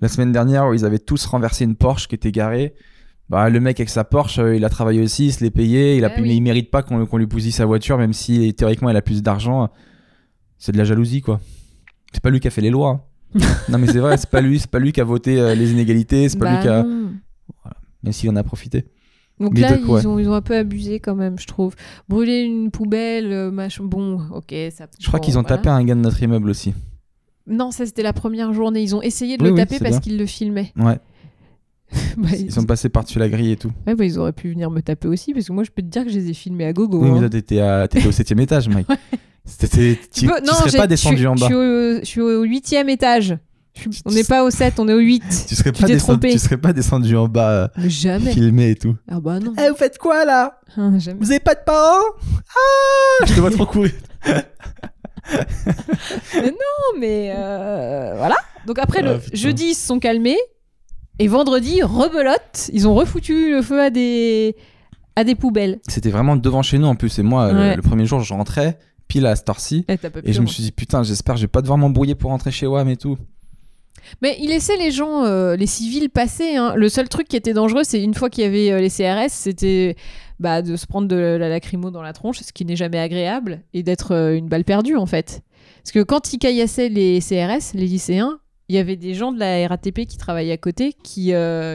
la 0.00 0.08
semaine 0.08 0.32
dernière 0.32 0.66
où 0.68 0.74
ils 0.74 0.84
avaient 0.84 0.98
tous 0.98 1.24
renversé 1.26 1.64
une 1.64 1.76
Porsche 1.76 2.08
qui 2.08 2.14
était 2.14 2.32
garée. 2.32 2.74
Bah, 3.28 3.48
le 3.48 3.60
mec 3.60 3.78
avec 3.78 3.90
sa 3.90 4.02
Porsche, 4.04 4.38
euh, 4.40 4.56
il 4.56 4.64
a 4.64 4.68
travaillé 4.68 5.00
aussi, 5.00 5.26
il 5.26 5.32
se 5.32 5.44
l'est 5.44 5.50
payé, 5.50 5.96
il, 5.96 6.04
a 6.04 6.08
oui. 6.16 6.22
mais 6.22 6.36
il 6.36 6.40
mérite 6.40 6.70
pas 6.70 6.82
qu'on 6.82 7.06
qu'on 7.06 7.16
lui 7.16 7.26
bousille 7.26 7.52
sa 7.52 7.64
voiture, 7.64 7.96
même 7.96 8.12
si 8.12 8.52
théoriquement 8.54 8.90
il 8.90 8.96
a 8.96 9.02
plus 9.02 9.22
d'argent. 9.22 9.68
C'est 10.58 10.72
de 10.72 10.78
la 10.78 10.84
jalousie, 10.84 11.20
quoi. 11.20 11.40
C'est 12.12 12.22
pas 12.22 12.30
lui 12.30 12.40
qui 12.40 12.48
a 12.48 12.50
fait 12.50 12.60
les 12.60 12.70
lois. 12.70 13.06
hein. 13.34 13.40
non, 13.68 13.78
mais 13.78 13.86
c'est 13.86 14.00
vrai, 14.00 14.16
c'est 14.16 14.28
pas 14.28 14.40
lui, 14.40 14.58
c'est 14.58 14.70
pas 14.70 14.80
lui 14.80 14.90
qui 14.90 15.00
a 15.00 15.04
voté 15.04 15.40
euh, 15.40 15.54
les 15.54 15.70
inégalités, 15.70 16.28
c'est 16.28 16.38
pas 16.38 16.46
Bah 16.46 16.54
lui 16.56 16.62
qui 16.62 16.68
a. 16.68 16.82
non. 16.82 17.10
Même 18.02 18.12
s'il 18.12 18.28
en 18.30 18.36
a 18.36 18.42
profité. 18.42 18.86
Donc 19.38 19.52
Mais 19.54 19.60
là, 19.60 19.72
ouais. 19.78 20.00
ils, 20.00 20.08
ont, 20.08 20.18
ils 20.18 20.28
ont 20.28 20.34
un 20.34 20.42
peu 20.42 20.56
abusé 20.56 20.98
quand 21.00 21.14
même, 21.14 21.38
je 21.38 21.46
trouve. 21.46 21.74
Brûler 22.08 22.40
une 22.40 22.70
poubelle, 22.70 23.32
euh, 23.32 23.50
machin. 23.50 23.84
Bon, 23.84 24.20
ok, 24.32 24.52
ça. 24.70 24.86
Je 24.98 25.06
crois 25.06 25.20
bon, 25.20 25.24
qu'ils 25.24 25.38
ont 25.38 25.42
voilà. 25.42 25.56
tapé 25.56 25.68
un 25.68 25.82
gars 25.84 25.94
de 25.94 26.00
notre 26.00 26.20
immeuble 26.22 26.50
aussi. 26.50 26.74
Non, 27.46 27.70
ça 27.70 27.86
c'était 27.86 28.02
la 28.02 28.12
première 28.12 28.52
journée. 28.52 28.82
Ils 28.82 28.94
ont 28.94 29.02
essayé 29.02 29.36
de 29.36 29.42
Oui, 29.42 29.48
le 29.50 29.54
oui, 29.54 29.60
taper 29.60 29.78
parce 29.78 29.98
qu'ils 30.00 30.18
le 30.18 30.26
filmaient. 30.26 30.72
Ouais. 30.76 30.98
Bah, 32.16 32.28
Ils 32.38 32.52
sont 32.52 32.62
passés 32.64 32.88
par-dessus 32.88 33.18
la 33.18 33.28
grille 33.28 33.50
et 33.52 33.56
tout. 33.56 33.72
ouais, 33.86 33.96
bah, 33.96 34.04
ils 34.04 34.16
auraient 34.18 34.32
pu 34.32 34.50
venir 34.50 34.70
me 34.70 34.80
taper 34.80 35.08
aussi 35.08 35.34
parce 35.34 35.46
que 35.46 35.52
moi 35.52 35.64
je 35.64 35.70
peux 35.70 35.82
te 35.82 35.88
dire 35.88 36.04
que 36.04 36.10
je 36.10 36.18
les 36.18 36.30
ai 36.30 36.34
filmés 36.34 36.64
à 36.66 36.72
gogo. 36.72 37.02
Oui, 37.02 37.10
mais 37.10 37.26
hein. 37.26 37.28
t'étais, 37.28 37.60
à- 37.60 37.88
au 38.06 38.12
septième 38.12 38.38
étage, 38.40 38.68
Mike. 38.68 38.86
C'était, 39.44 39.98
tu, 40.12 40.20
Tu 40.20 40.26
peux- 40.28 40.40
tu 40.40 40.46
serais 40.70 40.78
pas 40.78 40.86
descendu 40.86 41.26
en 41.26 41.34
bas. 41.34 41.40
Je 41.40 41.44
suis 41.46 41.54
au, 41.54 41.98
je 42.00 42.04
suis 42.04 42.20
au 42.20 42.42
huitième 42.42 42.88
étage. 42.88 43.36
On 44.04 44.10
n'est 44.12 44.24
pas 44.24 44.44
au 44.44 44.50
7, 44.50 44.78
on 44.78 44.88
est 44.88 44.92
au 44.92 44.98
8. 44.98 45.22
Tu 45.48 45.54
serais, 45.56 45.72
Tu 45.72 45.80
pas 45.80 45.86
t'es 45.88 45.94
descendu, 45.94 46.18
trompé. 46.20 46.32
tu 46.32 46.38
serais 46.38 46.58
pas 46.58 46.72
descendu 46.72 47.16
en 47.16 47.26
bas, 47.28 47.70
Mais 47.78 47.88
jamais. 47.88 48.32
filmé 48.32 48.70
et 48.70 48.74
tout. 48.76 48.94
Ah 49.10 49.18
bah 49.20 49.40
non. 49.40 49.54
Eh, 49.58 49.70
vous 49.70 49.76
faites 49.76 49.96
quoi 49.98 50.24
là? 50.24 50.60
Ah, 50.76 50.90
jamais. 50.98 51.18
Vous 51.20 51.30
avez 51.30 51.40
pas 51.40 51.54
de 51.54 51.60
parents? 51.64 52.04
Ah 52.54 53.24
Je 53.26 53.34
te 53.34 53.40
vois 53.40 53.50
trop 53.50 53.66
courir. 53.66 53.92
Non, 56.34 56.98
mais 56.98 57.32
euh, 57.36 58.14
voilà. 58.16 58.36
Donc 58.66 58.78
après, 58.78 59.02
le 59.02 59.10
Ah, 59.12 59.18
putain. 59.18 59.36
jeudi, 59.36 59.64
ils 59.70 59.74
se 59.74 59.86
sont 59.86 59.98
calmés. 59.98 60.38
Et 61.18 61.28
vendredi, 61.28 61.82
rebelote. 61.82 62.70
Ils 62.72 62.88
ont 62.88 62.94
refoutu 62.94 63.50
le 63.52 63.62
feu 63.62 63.80
à 63.80 63.90
des, 63.90 64.56
à 65.16 65.24
des 65.24 65.34
poubelles. 65.34 65.80
C'était 65.88 66.10
vraiment 66.10 66.36
devant 66.36 66.62
chez 66.62 66.78
nous 66.78 66.86
en 66.86 66.94
plus. 66.94 67.18
Et 67.18 67.22
moi, 67.22 67.52
le- 67.52 67.58
Ouais. 67.58 67.76
le, 67.76 67.82
premier 67.82 68.06
jour, 68.06 68.20
je 68.20 68.32
rentrais 68.32 68.78
pile 69.08 69.26
à 69.26 69.36
cette 69.36 69.48
heure-ci. 69.48 69.84
Eh, 69.88 69.98
Et 70.24 70.32
je 70.32 70.40
me 70.40 70.46
suis 70.46 70.62
dit, 70.62 70.72
putain, 70.72 71.02
j'espère 71.02 71.34
que 71.34 71.40
je 71.40 71.44
vais 71.44 71.48
pas 71.48 71.60
devoir 71.62 71.76
m'embrouiller 71.78 72.14
pour 72.14 72.30
rentrer 72.30 72.50
chez 72.50 72.66
WAM 72.66 72.88
et 72.88 72.96
tout. 72.96 73.18
Mais 74.22 74.36
il 74.40 74.48
laissait 74.50 74.76
les 74.76 74.90
gens, 74.90 75.24
euh, 75.24 75.56
les 75.56 75.66
civils 75.66 76.10
passer. 76.10 76.56
hein. 76.56 76.74
Le 76.76 76.88
seul 76.88 77.08
truc 77.08 77.28
qui 77.28 77.36
était 77.36 77.52
dangereux, 77.54 77.82
c'est 77.84 78.02
une 78.02 78.14
fois 78.14 78.30
qu'il 78.30 78.44
y 78.44 78.46
avait 78.46 78.70
euh, 78.72 78.80
les 78.80 78.90
CRS, 78.90 79.30
c'était 79.30 79.96
bah, 80.38 80.62
de 80.62 80.76
se 80.76 80.86
prendre 80.86 81.08
de 81.08 81.16
la 81.16 81.48
lacrymo 81.48 81.90
dans 81.90 82.02
la 82.02 82.12
tronche, 82.12 82.40
ce 82.40 82.52
qui 82.52 82.64
n'est 82.64 82.76
jamais 82.76 82.98
agréable, 82.98 83.62
et 83.74 83.82
d'être 83.82 84.12
euh, 84.14 84.36
une 84.36 84.48
balle 84.48 84.64
perdue 84.64 84.96
en 84.96 85.06
fait. 85.06 85.42
Parce 85.82 85.92
que 85.92 86.02
quand 86.02 86.32
ils 86.32 86.38
caillassaient 86.38 86.88
les 86.88 87.20
CRS, 87.20 87.74
les 87.74 87.86
lycéens, 87.86 88.38
il 88.68 88.76
y 88.76 88.78
avait 88.78 88.96
des 88.96 89.14
gens 89.14 89.32
de 89.32 89.38
la 89.38 89.66
RATP 89.66 90.06
qui 90.06 90.16
travaillaient 90.16 90.52
à 90.52 90.56
côté 90.56 90.92
qui, 91.02 91.32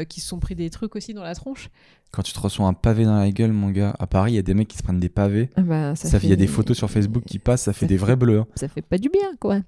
qui 0.09 0.21
se 0.21 0.27
sont 0.27 0.39
pris 0.39 0.55
des 0.55 0.69
trucs 0.69 0.95
aussi 0.95 1.13
dans 1.13 1.23
la 1.23 1.35
tronche. 1.35 1.69
Quand 2.11 2.21
tu 2.21 2.31
te 2.31 2.39
reçois 2.39 2.65
un 2.67 2.73
pavé 2.73 3.03
dans 3.03 3.17
la 3.17 3.29
gueule, 3.31 3.51
mon 3.51 3.69
gars, 3.71 3.93
à 3.99 4.07
Paris, 4.07 4.31
il 4.31 4.35
y 4.35 4.39
a 4.39 4.41
des 4.41 4.53
mecs 4.53 4.69
qui 4.69 4.77
se 4.77 4.83
prennent 4.83 5.01
des 5.01 5.09
pavés. 5.09 5.49
Ah 5.57 5.61
bah, 5.61 5.95
ça 5.97 6.07
Ça, 6.07 6.19
fait- 6.19 6.27
Il 6.27 6.29
y 6.29 6.33
a 6.33 6.37
des 6.37 6.47
photos 6.47 6.77
sur 6.77 6.89
Facebook 6.89 7.23
qui 7.25 7.37
passent, 7.39 7.63
ça 7.63 7.73
fait 7.73 7.81
ça 7.81 7.87
des 7.87 7.95
fait- 7.97 8.01
vrais 8.01 8.15
bleus. 8.15 8.39
hein. 8.39 8.47
Ça 8.55 8.69
fait 8.69 8.81
pas 8.81 8.97
du 8.97 9.09
bien 9.09 9.31
quoi. 9.41 9.59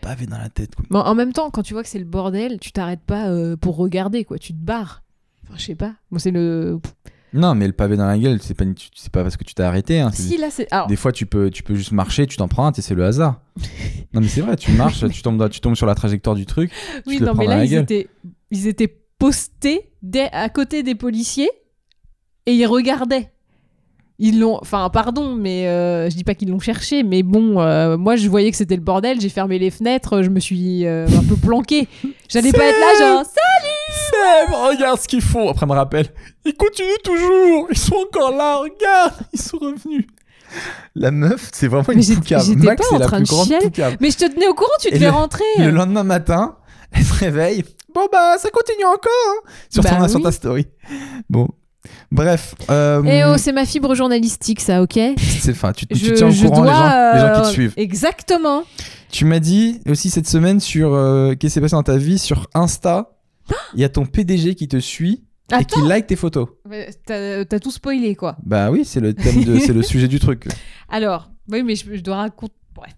Pavé 0.00 0.26
dans 0.26 0.38
la 0.38 0.48
tête, 0.48 0.74
quoi. 0.74 1.06
En 1.06 1.14
même 1.14 1.32
temps, 1.32 1.50
quand 1.50 1.62
tu 1.62 1.74
vois 1.74 1.82
que 1.82 1.88
c'est 1.88 1.98
le 1.98 2.04
bordel, 2.04 2.58
tu 2.60 2.72
t'arrêtes 2.72 3.02
pas 3.06 3.28
euh, 3.28 3.56
pour 3.56 3.76
regarder 3.76 4.24
quoi, 4.24 4.38
tu 4.38 4.52
te 4.52 4.58
barres. 4.58 5.02
Enfin, 5.44 5.54
je 5.56 5.64
sais 5.64 5.74
pas. 5.74 5.94
Moi, 6.10 6.18
c'est 6.18 6.30
le. 6.30 6.78
Non, 7.32 7.54
mais 7.54 7.66
le 7.66 7.72
pavé 7.72 7.96
dans 7.96 8.06
la 8.06 8.16
gueule, 8.18 8.40
c'est 8.40 8.54
pas, 8.54 8.64
c'est 8.94 9.10
pas 9.10 9.22
parce 9.22 9.36
que 9.36 9.44
tu 9.44 9.54
t'es 9.54 9.62
arrêté. 9.62 10.00
hein, 10.00 10.10
Si 10.12 10.36
là, 10.38 10.50
c'est. 10.50 10.66
Alors, 10.72 10.86
Des 10.86 10.96
fois, 10.96 11.10
tu 11.12 11.26
peux, 11.26 11.50
tu 11.50 11.62
peux 11.62 11.74
juste 11.74 11.92
marcher, 11.92 12.26
tu 12.26 12.36
t'en 12.36 12.48
prends 12.48 12.66
un, 12.66 12.72
et 12.72 12.80
c'est 12.80 12.94
le 12.94 13.04
hasard. 13.04 13.40
non, 14.12 14.20
mais 14.20 14.28
c'est 14.28 14.40
vrai, 14.40 14.56
tu 14.56 14.70
marches, 14.72 15.08
tu 15.10 15.22
tombes, 15.22 15.36
dans- 15.38 15.48
tu 15.48 15.60
tombes 15.60 15.74
sur 15.74 15.86
la 15.86 15.94
trajectoire 15.94 16.36
du 16.36 16.46
truc. 16.46 16.70
tu 16.94 17.02
Oui, 17.10 17.18
te 17.18 17.24
non, 17.24 17.34
mais 17.34 17.46
là, 17.46 17.64
ils 17.64 17.74
étaient, 17.74 18.08
ils 18.50 18.66
étaient 18.66 18.94
postés 19.18 19.90
à 20.32 20.48
côté 20.48 20.82
des 20.82 20.94
policiers 20.94 21.50
et 22.46 22.54
ils 22.54 22.66
regardaient. 22.66 23.32
Ils 24.20 24.38
l'ont. 24.38 24.58
Enfin, 24.60 24.88
pardon, 24.90 25.34
mais 25.34 25.66
euh, 25.66 26.08
je 26.08 26.14
dis 26.14 26.22
pas 26.22 26.34
qu'ils 26.34 26.48
l'ont 26.50 26.60
cherché, 26.60 27.02
mais 27.02 27.22
bon, 27.24 27.60
euh, 27.60 27.96
moi, 27.96 28.14
je 28.14 28.28
voyais 28.28 28.50
que 28.52 28.56
c'était 28.56 28.76
le 28.76 28.80
bordel, 28.82 29.20
j'ai 29.20 29.28
fermé 29.28 29.58
les 29.58 29.70
fenêtres, 29.70 30.22
je 30.22 30.28
me 30.30 30.38
suis 30.38 30.86
euh, 30.86 31.06
un 31.08 31.24
peu 31.28 31.34
planqué. 31.36 31.88
J'allais 32.28 32.52
pas 32.52 32.64
être 32.64 32.78
là, 32.78 32.98
genre, 33.06 33.24
Seb, 33.24 34.54
regarde 34.54 35.00
ce 35.00 35.08
qu'ils 35.08 35.20
font. 35.22 35.48
Après, 35.48 35.66
me 35.66 35.72
rappelle, 35.72 36.06
ils 36.44 36.54
continuent 36.54 37.02
toujours. 37.02 37.66
Ils 37.70 37.76
sont 37.78 37.96
encore 37.96 38.30
là, 38.36 38.56
regarde. 38.58 39.14
Ils 39.32 39.40
sont 39.40 39.58
revenus. 39.58 40.06
La 40.94 41.10
meuf, 41.10 41.50
c'est 41.52 41.66
vraiment 41.66 41.84
Mais 41.88 42.06
une 42.06 42.14
poucave. 42.20 42.44
j'étais 42.46 42.60
Max, 42.64 42.82
pas 42.82 42.86
c'est 42.88 42.94
en 42.94 42.98
la 42.98 43.06
train 43.06 43.16
plus 43.16 43.24
de 43.24 43.28
grande 43.28 43.96
mais 44.00 44.10
je 44.12 44.16
te 44.18 44.32
tenais 44.32 44.46
au 44.46 44.54
courant, 44.54 44.70
tu 44.80 44.90
devais 44.92 45.06
le- 45.06 45.10
rentrer. 45.10 45.42
Le 45.58 45.70
lendemain 45.70 46.04
matin, 46.04 46.56
elle 46.92 47.02
se 47.04 47.14
réveille. 47.14 47.64
Bon, 47.92 48.06
bah, 48.12 48.36
ça 48.38 48.50
continue 48.50 48.84
encore. 48.84 49.10
hein. 49.28 49.50
Sur, 49.70 49.82
Bah 49.82 49.90
ton- 49.98 50.06
sur 50.08 50.22
ta 50.22 50.30
story. 50.30 50.66
Bon. 51.28 51.48
Bref. 52.14 52.54
euh, 52.70 53.02
Eh 53.04 53.24
oh, 53.24 53.36
c'est 53.36 53.52
ma 53.52 53.66
fibre 53.66 53.94
journalistique, 53.96 54.60
ça, 54.60 54.82
ok 54.82 54.98
c'est 55.18 55.50
enfin, 55.50 55.72
tu, 55.72 55.84
tu 55.86 55.96
je, 55.96 56.14
tiens 56.14 56.28
au 56.28 56.48
courant 56.48 56.62
les, 56.62 56.70
gens, 56.70 57.12
les 57.12 57.20
gens 57.20 57.34
qui 57.34 57.40
euh, 57.40 57.42
te 57.42 57.48
suivent. 57.48 57.74
Exactement. 57.76 58.62
Tu 59.10 59.24
m'as 59.24 59.40
dit 59.40 59.80
aussi 59.88 60.10
cette 60.10 60.28
semaine 60.28 60.60
sur 60.60 60.94
euh, 60.94 61.30
qu'est-ce 61.30 61.38
qui 61.38 61.50
s'est 61.50 61.60
passé 61.60 61.72
dans 61.72 61.82
ta 61.82 61.96
vie 61.96 62.18
sur 62.18 62.46
Insta. 62.54 63.10
Il 63.74 63.80
y 63.80 63.84
a 63.84 63.88
ton 63.88 64.06
PDG 64.06 64.54
qui 64.54 64.68
te 64.68 64.78
suit 64.78 65.24
et 65.58 65.64
qui 65.64 65.80
like 65.82 66.06
tes 66.06 66.16
photos. 66.16 66.48
Ouais, 66.70 66.88
t'as 67.04 67.58
tout 67.58 67.72
spoilé, 67.72 68.14
quoi. 68.14 68.36
Bah 68.44 68.70
oui, 68.70 68.84
c'est 68.84 69.00
le 69.00 69.12
thème 69.12 69.44
de, 69.44 69.58
c'est 69.58 69.72
le 69.72 69.82
sujet 69.92 70.08
du 70.08 70.20
truc. 70.20 70.46
Alors, 70.88 71.30
oui, 71.50 71.64
mais 71.64 71.74
je, 71.74 71.84
je 71.94 72.00
dois 72.00 72.16
raconter. 72.16 72.54
Bref. 72.74 72.92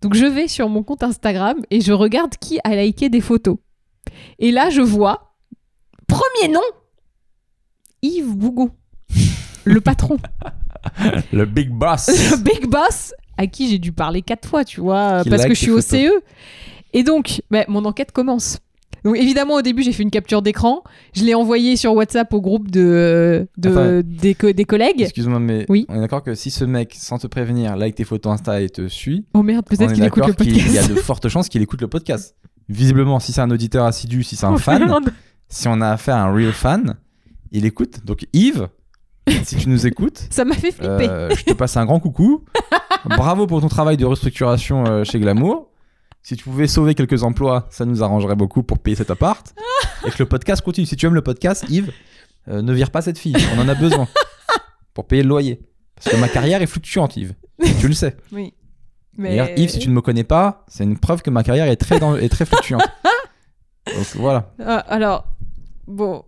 Donc, 0.00 0.14
je 0.14 0.24
vais 0.24 0.48
sur 0.48 0.68
mon 0.70 0.82
compte 0.82 1.02
Instagram 1.02 1.58
et 1.70 1.80
je 1.82 1.92
regarde 1.92 2.36
qui 2.40 2.58
a 2.64 2.74
liké 2.74 3.10
des 3.10 3.20
photos. 3.20 3.58
Et 4.38 4.50
là, 4.50 4.70
je 4.70 4.80
vois, 4.80 5.34
premier 6.08 6.52
nom, 6.52 6.60
Yves 8.06 8.34
Bougon, 8.36 8.70
le 9.64 9.80
patron, 9.80 10.18
Le 11.32 11.44
big 11.44 11.70
boss. 11.70 12.06
le 12.30 12.36
big 12.42 12.66
boss, 12.68 13.12
à 13.36 13.46
qui 13.46 13.68
j'ai 13.68 13.78
dû 13.78 13.92
parler 13.92 14.22
quatre 14.22 14.48
fois, 14.48 14.64
tu 14.64 14.80
vois, 14.80 15.22
Qui 15.22 15.30
parce 15.30 15.42
like 15.42 15.50
que 15.50 15.54
je 15.54 15.60
suis 15.60 15.70
au. 15.70 15.80
CE. 15.80 16.10
Et 16.92 17.02
donc, 17.02 17.42
bah, 17.50 17.64
mon 17.68 17.84
enquête 17.84 18.12
commence. 18.12 18.58
Donc 19.04 19.16
évidemment 19.18 19.54
au 19.54 19.62
début 19.62 19.84
j'ai 19.84 19.92
fait 19.92 20.02
une 20.02 20.10
capture 20.10 20.42
d'écran, 20.42 20.82
je 21.14 21.22
l'ai 21.22 21.34
envoyé 21.34 21.76
sur 21.76 21.94
WhatsApp 21.94 22.32
au 22.34 22.40
groupe 22.40 22.72
de, 22.72 23.46
des, 23.56 24.34
co- 24.34 24.50
des 24.50 24.64
collègues. 24.64 25.02
Excuse-moi, 25.02 25.38
mais 25.38 25.64
Oui. 25.68 25.86
on 25.88 25.94
est 25.96 26.00
d'accord 26.00 26.24
que 26.24 26.34
si 26.34 26.50
ce 26.50 26.64
mec, 26.64 26.92
sans 26.98 27.18
te 27.18 27.28
prévenir, 27.28 27.76
like 27.76 27.94
tes 27.94 28.02
photos 28.02 28.32
Insta 28.32 28.60
et 28.62 28.68
te 28.68 28.88
suit, 28.88 29.24
Oh 29.32 29.44
merde, 29.44 29.64
peut-être 29.64 29.92
qu'il 29.92 30.02
écoute 30.04 30.26
le 30.26 30.32
podcast. 30.32 30.72
y 30.74 30.78
a 30.78 30.88
de 30.88 30.94
fortes 30.96 31.28
chances 31.28 31.48
qu'il 31.48 31.62
écoute 31.62 31.82
le 31.82 31.86
podcast. 31.88 32.34
Visiblement, 32.68 33.20
si 33.20 33.32
c'est 33.32 33.40
un 33.42 33.50
auditeur 33.52 33.84
assidu, 33.84 34.24
si 34.24 34.34
c'est 34.34 34.46
un 34.46 34.54
Oh, 34.54 34.58
fan, 34.58 34.84
merde. 34.84 35.12
si 35.48 35.68
on 35.68 35.80
a 35.82 35.90
affaire 35.90 36.16
à 36.16 36.22
un 36.22 36.32
real 36.34 36.50
fan, 36.52 36.96
il 37.52 37.64
écoute. 37.66 38.04
Donc 38.04 38.26
Yves, 38.32 38.68
si 39.44 39.56
tu 39.56 39.68
nous 39.68 39.86
écoutes, 39.86 40.26
Ça 40.30 40.44
m'a 40.44 40.54
fait 40.54 40.72
flipper. 40.72 41.08
euh, 41.08 41.30
je 41.34 41.44
te 41.44 41.52
passe 41.52 41.76
un 41.76 41.84
grand 41.84 42.00
coucou. 42.00 42.44
Bravo 43.04 43.46
pour 43.46 43.60
ton 43.60 43.68
travail 43.68 43.96
de 43.96 44.04
restructuration 44.04 44.84
euh, 44.86 45.04
chez 45.04 45.18
Glamour. 45.20 45.70
Si 46.22 46.36
tu 46.36 46.44
pouvais 46.44 46.66
sauver 46.66 46.94
quelques 46.96 47.22
emplois, 47.22 47.66
ça 47.70 47.84
nous 47.84 48.02
arrangerait 48.02 48.34
beaucoup 48.34 48.62
pour 48.64 48.78
payer 48.80 48.96
cet 48.96 49.10
appart. 49.10 49.54
Et 50.06 50.10
que 50.10 50.16
le 50.18 50.26
podcast 50.26 50.60
continue. 50.62 50.86
Si 50.86 50.96
tu 50.96 51.06
aimes 51.06 51.14
le 51.14 51.22
podcast, 51.22 51.64
Yves, 51.68 51.92
euh, 52.48 52.62
ne 52.62 52.72
vire 52.72 52.90
pas 52.90 53.00
cette 53.02 53.18
fille. 53.18 53.36
On 53.56 53.60
en 53.60 53.68
a 53.68 53.74
besoin 53.74 54.08
pour 54.92 55.06
payer 55.06 55.22
le 55.22 55.28
loyer. 55.28 55.60
Parce 55.94 56.14
que 56.14 56.20
ma 56.20 56.28
carrière 56.28 56.60
est 56.62 56.66
fluctuante, 56.66 57.16
Yves. 57.16 57.34
Tu 57.80 57.86
le 57.88 57.94
sais. 57.94 58.16
Oui. 58.32 58.54
D'ailleurs, 59.16 59.48
Yves, 59.56 59.70
si 59.70 59.78
tu 59.78 59.88
ne 59.88 59.94
me 59.94 60.00
connais 60.02 60.24
pas, 60.24 60.64
c'est 60.68 60.84
une 60.84 60.98
preuve 60.98 61.22
que 61.22 61.30
ma 61.30 61.42
carrière 61.44 61.68
est 61.68 61.76
très, 61.76 61.98
dans- 62.00 62.16
est 62.16 62.28
très 62.28 62.44
fluctuante. 62.44 62.82
Donc 63.86 64.06
voilà. 64.16 64.52
Ah, 64.60 64.78
alors, 64.78 65.26
bon, 65.86 66.24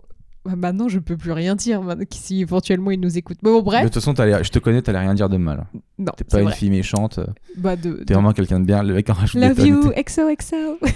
bah, 0.48 0.54
maintenant 0.56 0.88
je 0.88 0.98
peux 0.98 1.16
plus 1.16 1.32
rien 1.32 1.54
dire 1.54 1.82
si 2.10 2.40
éventuellement 2.40 2.90
il 2.90 3.00
nous 3.00 3.18
écoute. 3.18 3.36
Mais 3.42 3.50
bon, 3.50 3.58
De 3.58 3.64
bref, 3.64 3.84
toute 3.84 3.94
façon, 3.94 4.14
je 4.16 4.48
te 4.50 4.58
connais, 4.58 4.80
t'allais 4.82 5.00
rien 5.00 5.14
dire 5.14 5.28
de 5.28 5.36
mal. 5.36 5.66
non, 5.98 6.12
T'es 6.16 6.24
pas 6.24 6.38
une 6.40 6.46
vrai. 6.46 6.54
fille 6.56 6.70
méchante. 6.70 7.20
Bah, 7.56 7.76
de, 7.76 7.92
T'es 7.92 8.04
de- 8.06 8.14
vraiment 8.14 8.32
quelqu'un 8.32 8.60
de 8.60 8.64
bien. 8.64 8.82
Le 8.82 8.94
mec 8.94 9.08
en 9.10 9.12
rajoute 9.12 9.40
Love 9.40 9.66
you, 9.66 9.82
tout. 9.82 9.92
XOXO. 9.96 10.78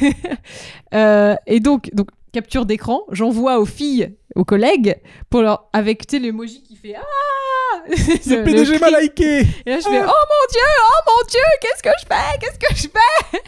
Euh, 0.94 1.34
et 1.46 1.61
donc, 1.61 1.90
donc, 1.94 2.09
capture 2.32 2.66
d'écran, 2.66 3.03
j'envoie 3.11 3.59
aux 3.59 3.64
filles, 3.64 4.14
aux 4.34 4.44
collègues, 4.44 4.96
pour 5.30 5.42
leur, 5.42 5.68
avec 5.72 6.07
tu 6.07 6.16
sais, 6.16 6.22
l'emoji 6.22 6.62
qui 6.62 6.76
fait 6.76 6.94
Ah 6.96 7.78
Le 7.88 8.44
PDG 8.44 8.78
m'a 8.78 9.00
liké 9.00 9.40
Et 9.40 9.70
là, 9.70 9.78
je 9.78 9.84
fais 9.88 10.00
Oh 10.03 10.24
mon 10.30 10.46
Dieu, 10.50 10.61
oh 10.80 11.00
mon 11.07 11.28
Dieu, 11.28 11.40
qu'est-ce 11.61 11.82
que 11.82 11.90
je 12.00 12.07
fais 12.07 12.38
Qu'est-ce 12.40 12.59
que 12.59 12.74
je 12.74 12.88
fais? 12.88 13.38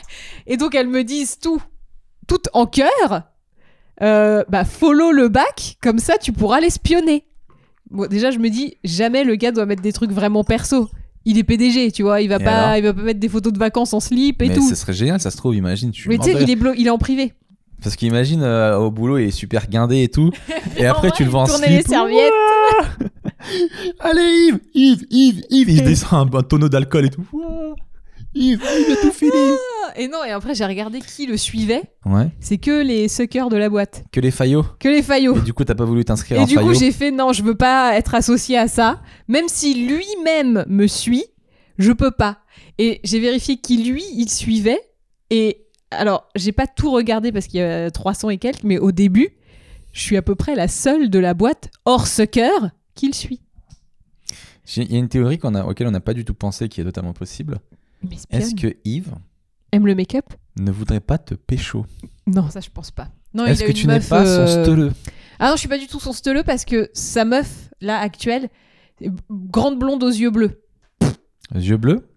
Et 0.46 0.56
donc, 0.56 0.74
elles 0.74 0.88
me 0.88 1.04
disent 1.04 1.38
tout, 1.38 1.62
tout 2.26 2.40
en 2.52 2.66
cœur 2.66 3.22
euh, 4.02 4.44
bah, 4.48 4.64
follow 4.64 5.12
le 5.12 5.28
bac, 5.28 5.76
comme 5.82 5.98
ça, 5.98 6.18
tu 6.18 6.32
pourras 6.32 6.60
l'espionner. 6.60 7.24
Bon, 7.90 8.06
déjà, 8.08 8.30
je 8.30 8.38
me 8.38 8.48
dis 8.50 8.74
Jamais 8.84 9.24
le 9.24 9.36
gars 9.36 9.52
doit 9.52 9.66
mettre 9.66 9.82
des 9.82 9.92
trucs 9.92 10.10
vraiment 10.12 10.42
perso. 10.44 10.88
Il 11.26 11.38
est 11.38 11.44
PDG, 11.44 11.90
tu 11.92 12.02
vois, 12.02 12.20
il 12.20 12.28
va, 12.28 12.36
Et 12.36 12.44
pas, 12.44 12.78
il 12.78 12.84
va 12.84 12.92
pas 12.92 13.00
mettre 13.02 13.20
des 13.20 13.28
photos 13.30 13.52
de 13.52 13.58
vacances 13.58 13.94
en 13.94 14.00
slip 14.00 14.42
et 14.42 14.48
Mais 14.48 14.54
tout. 14.54 14.68
ce 14.68 14.74
serait 14.74 14.92
génial, 14.92 15.20
ça 15.20 15.30
se 15.30 15.36
trouve, 15.38 15.54
imagine. 15.56 15.90
Tu 15.90 16.08
Mais 16.08 16.18
tu 16.18 16.24
sais, 16.24 16.42
il 16.42 16.50
est, 16.50 16.56
blo- 16.56 16.74
il 16.76 16.86
est 16.86 16.90
en 16.90 16.98
privé. 16.98 17.32
Parce 17.82 17.96
qu'imagine 17.96 18.42
euh, 18.42 18.76
au 18.78 18.90
boulot, 18.90 19.18
il 19.18 19.26
est 19.28 19.30
super 19.30 19.68
guindé 19.68 20.02
et 20.02 20.08
tout. 20.08 20.30
Et 20.76 20.84
après, 20.86 21.10
tu 21.12 21.24
le 21.24 21.30
vois 21.30 21.42
en 21.42 21.46
slip. 21.46 21.68
les 21.68 21.82
serviettes. 21.82 22.32
Allez, 24.00 24.50
Yves, 24.50 24.58
Yves, 24.74 25.04
Yves, 25.10 25.42
Yves. 25.50 25.70
Il 25.70 25.84
descend 25.84 26.34
un, 26.34 26.38
un 26.38 26.42
tonneau 26.42 26.68
d'alcool 26.68 27.06
et 27.06 27.10
tout. 27.10 27.24
Ouah, 27.32 27.74
Yves, 28.34 28.62
Yves 28.62 28.92
a 28.92 28.96
tout 29.00 29.12
fini. 29.12 29.30
Et 29.96 30.08
non, 30.08 30.24
et 30.24 30.30
après, 30.30 30.54
j'ai 30.54 30.64
regardé 30.64 31.00
qui 31.00 31.26
le 31.26 31.36
suivait. 31.36 31.82
Ouais, 32.04 32.28
C'est 32.40 32.58
que 32.58 32.82
les 32.82 33.06
suckers 33.08 33.48
de 33.48 33.56
la 33.56 33.68
boîte. 33.68 34.04
que 34.10 34.20
les 34.20 34.30
faillots. 34.32 34.66
Que 34.80 34.88
les 34.88 35.02
faillots. 35.02 35.36
Et 35.36 35.42
du 35.42 35.52
coup, 35.52 35.64
t'as 35.64 35.74
pas 35.76 35.84
voulu 35.84 36.04
t'inscrire 36.04 36.38
Et 36.38 36.40
en 36.42 36.46
du 36.46 36.56
coup, 36.58 36.74
j'ai 36.74 36.90
fait 36.90 37.10
non, 37.10 37.32
je 37.32 37.42
veux 37.42 37.54
pas 37.54 37.96
être 37.96 38.14
associé 38.14 38.58
à 38.58 38.66
ça. 38.66 39.00
Même 39.28 39.46
si 39.46 39.86
lui-même 39.86 40.64
me 40.68 40.86
suit, 40.86 41.24
je 41.78 41.92
peux 41.92 42.10
pas. 42.10 42.38
Et 42.78 43.00
j'ai 43.04 43.20
vérifié 43.20 43.56
qui 43.58 43.84
lui, 43.84 44.04
il 44.14 44.28
suivait. 44.28 44.80
Et 45.30 45.66
alors, 45.92 46.28
j'ai 46.34 46.52
pas 46.52 46.66
tout 46.66 46.90
regardé 46.90 47.30
parce 47.30 47.46
qu'il 47.46 47.60
y 47.60 47.62
a 47.62 47.90
300 47.90 48.30
et 48.30 48.38
quelques, 48.38 48.64
mais 48.64 48.78
au 48.78 48.90
début, 48.90 49.28
je 49.92 50.00
suis 50.00 50.16
à 50.16 50.22
peu 50.22 50.34
près 50.34 50.56
la 50.56 50.66
seule 50.66 51.08
de 51.08 51.18
la 51.20 51.34
boîte 51.34 51.70
hors 51.84 52.08
sucker 52.08 52.50
qu'il 52.96 53.14
suit. 53.14 53.40
Il 54.76 54.92
y 54.92 54.96
a 54.96 54.98
une 54.98 55.08
théorie 55.08 55.38
qu'on 55.38 55.54
a, 55.54 55.64
auquel 55.64 55.86
on 55.86 55.90
n'a 55.92 56.00
pas 56.00 56.14
du 56.14 56.24
tout 56.24 56.34
pensé 56.34 56.68
qui 56.68 56.80
est 56.80 56.84
totalement 56.84 57.12
possible. 57.12 57.58
Est-ce 58.30 58.54
que 58.54 58.76
Yves 58.84 59.14
aime 59.72 59.86
le 59.86 59.94
make-up 59.94 60.26
ne 60.58 60.70
voudrait 60.70 61.00
pas 61.00 61.18
te 61.18 61.34
pécho 61.34 61.86
Non, 62.26 62.48
ça 62.50 62.60
je 62.60 62.70
pense 62.70 62.90
pas. 62.90 63.08
Non, 63.34 63.44
Est-ce 63.46 63.62
que 63.64 63.68
une 63.68 63.74
tu 63.74 63.86
n'es 63.88 64.00
pas 64.00 64.24
euh, 64.24 64.46
son 64.46 64.64
steuleux 64.64 64.92
Ah 65.38 65.48
non, 65.48 65.54
je 65.56 65.60
suis 65.60 65.68
pas 65.68 65.78
du 65.78 65.86
tout 65.88 65.98
son 65.98 66.12
steleux 66.12 66.44
parce 66.44 66.64
que 66.64 66.88
sa 66.94 67.24
meuf, 67.24 67.70
là, 67.80 67.98
actuelle, 67.98 68.48
grande 69.30 69.78
blonde 69.78 70.02
aux 70.04 70.08
yeux 70.10 70.30
bleus. 70.30 70.62
Yeux 71.54 71.76
bleus 71.76 72.08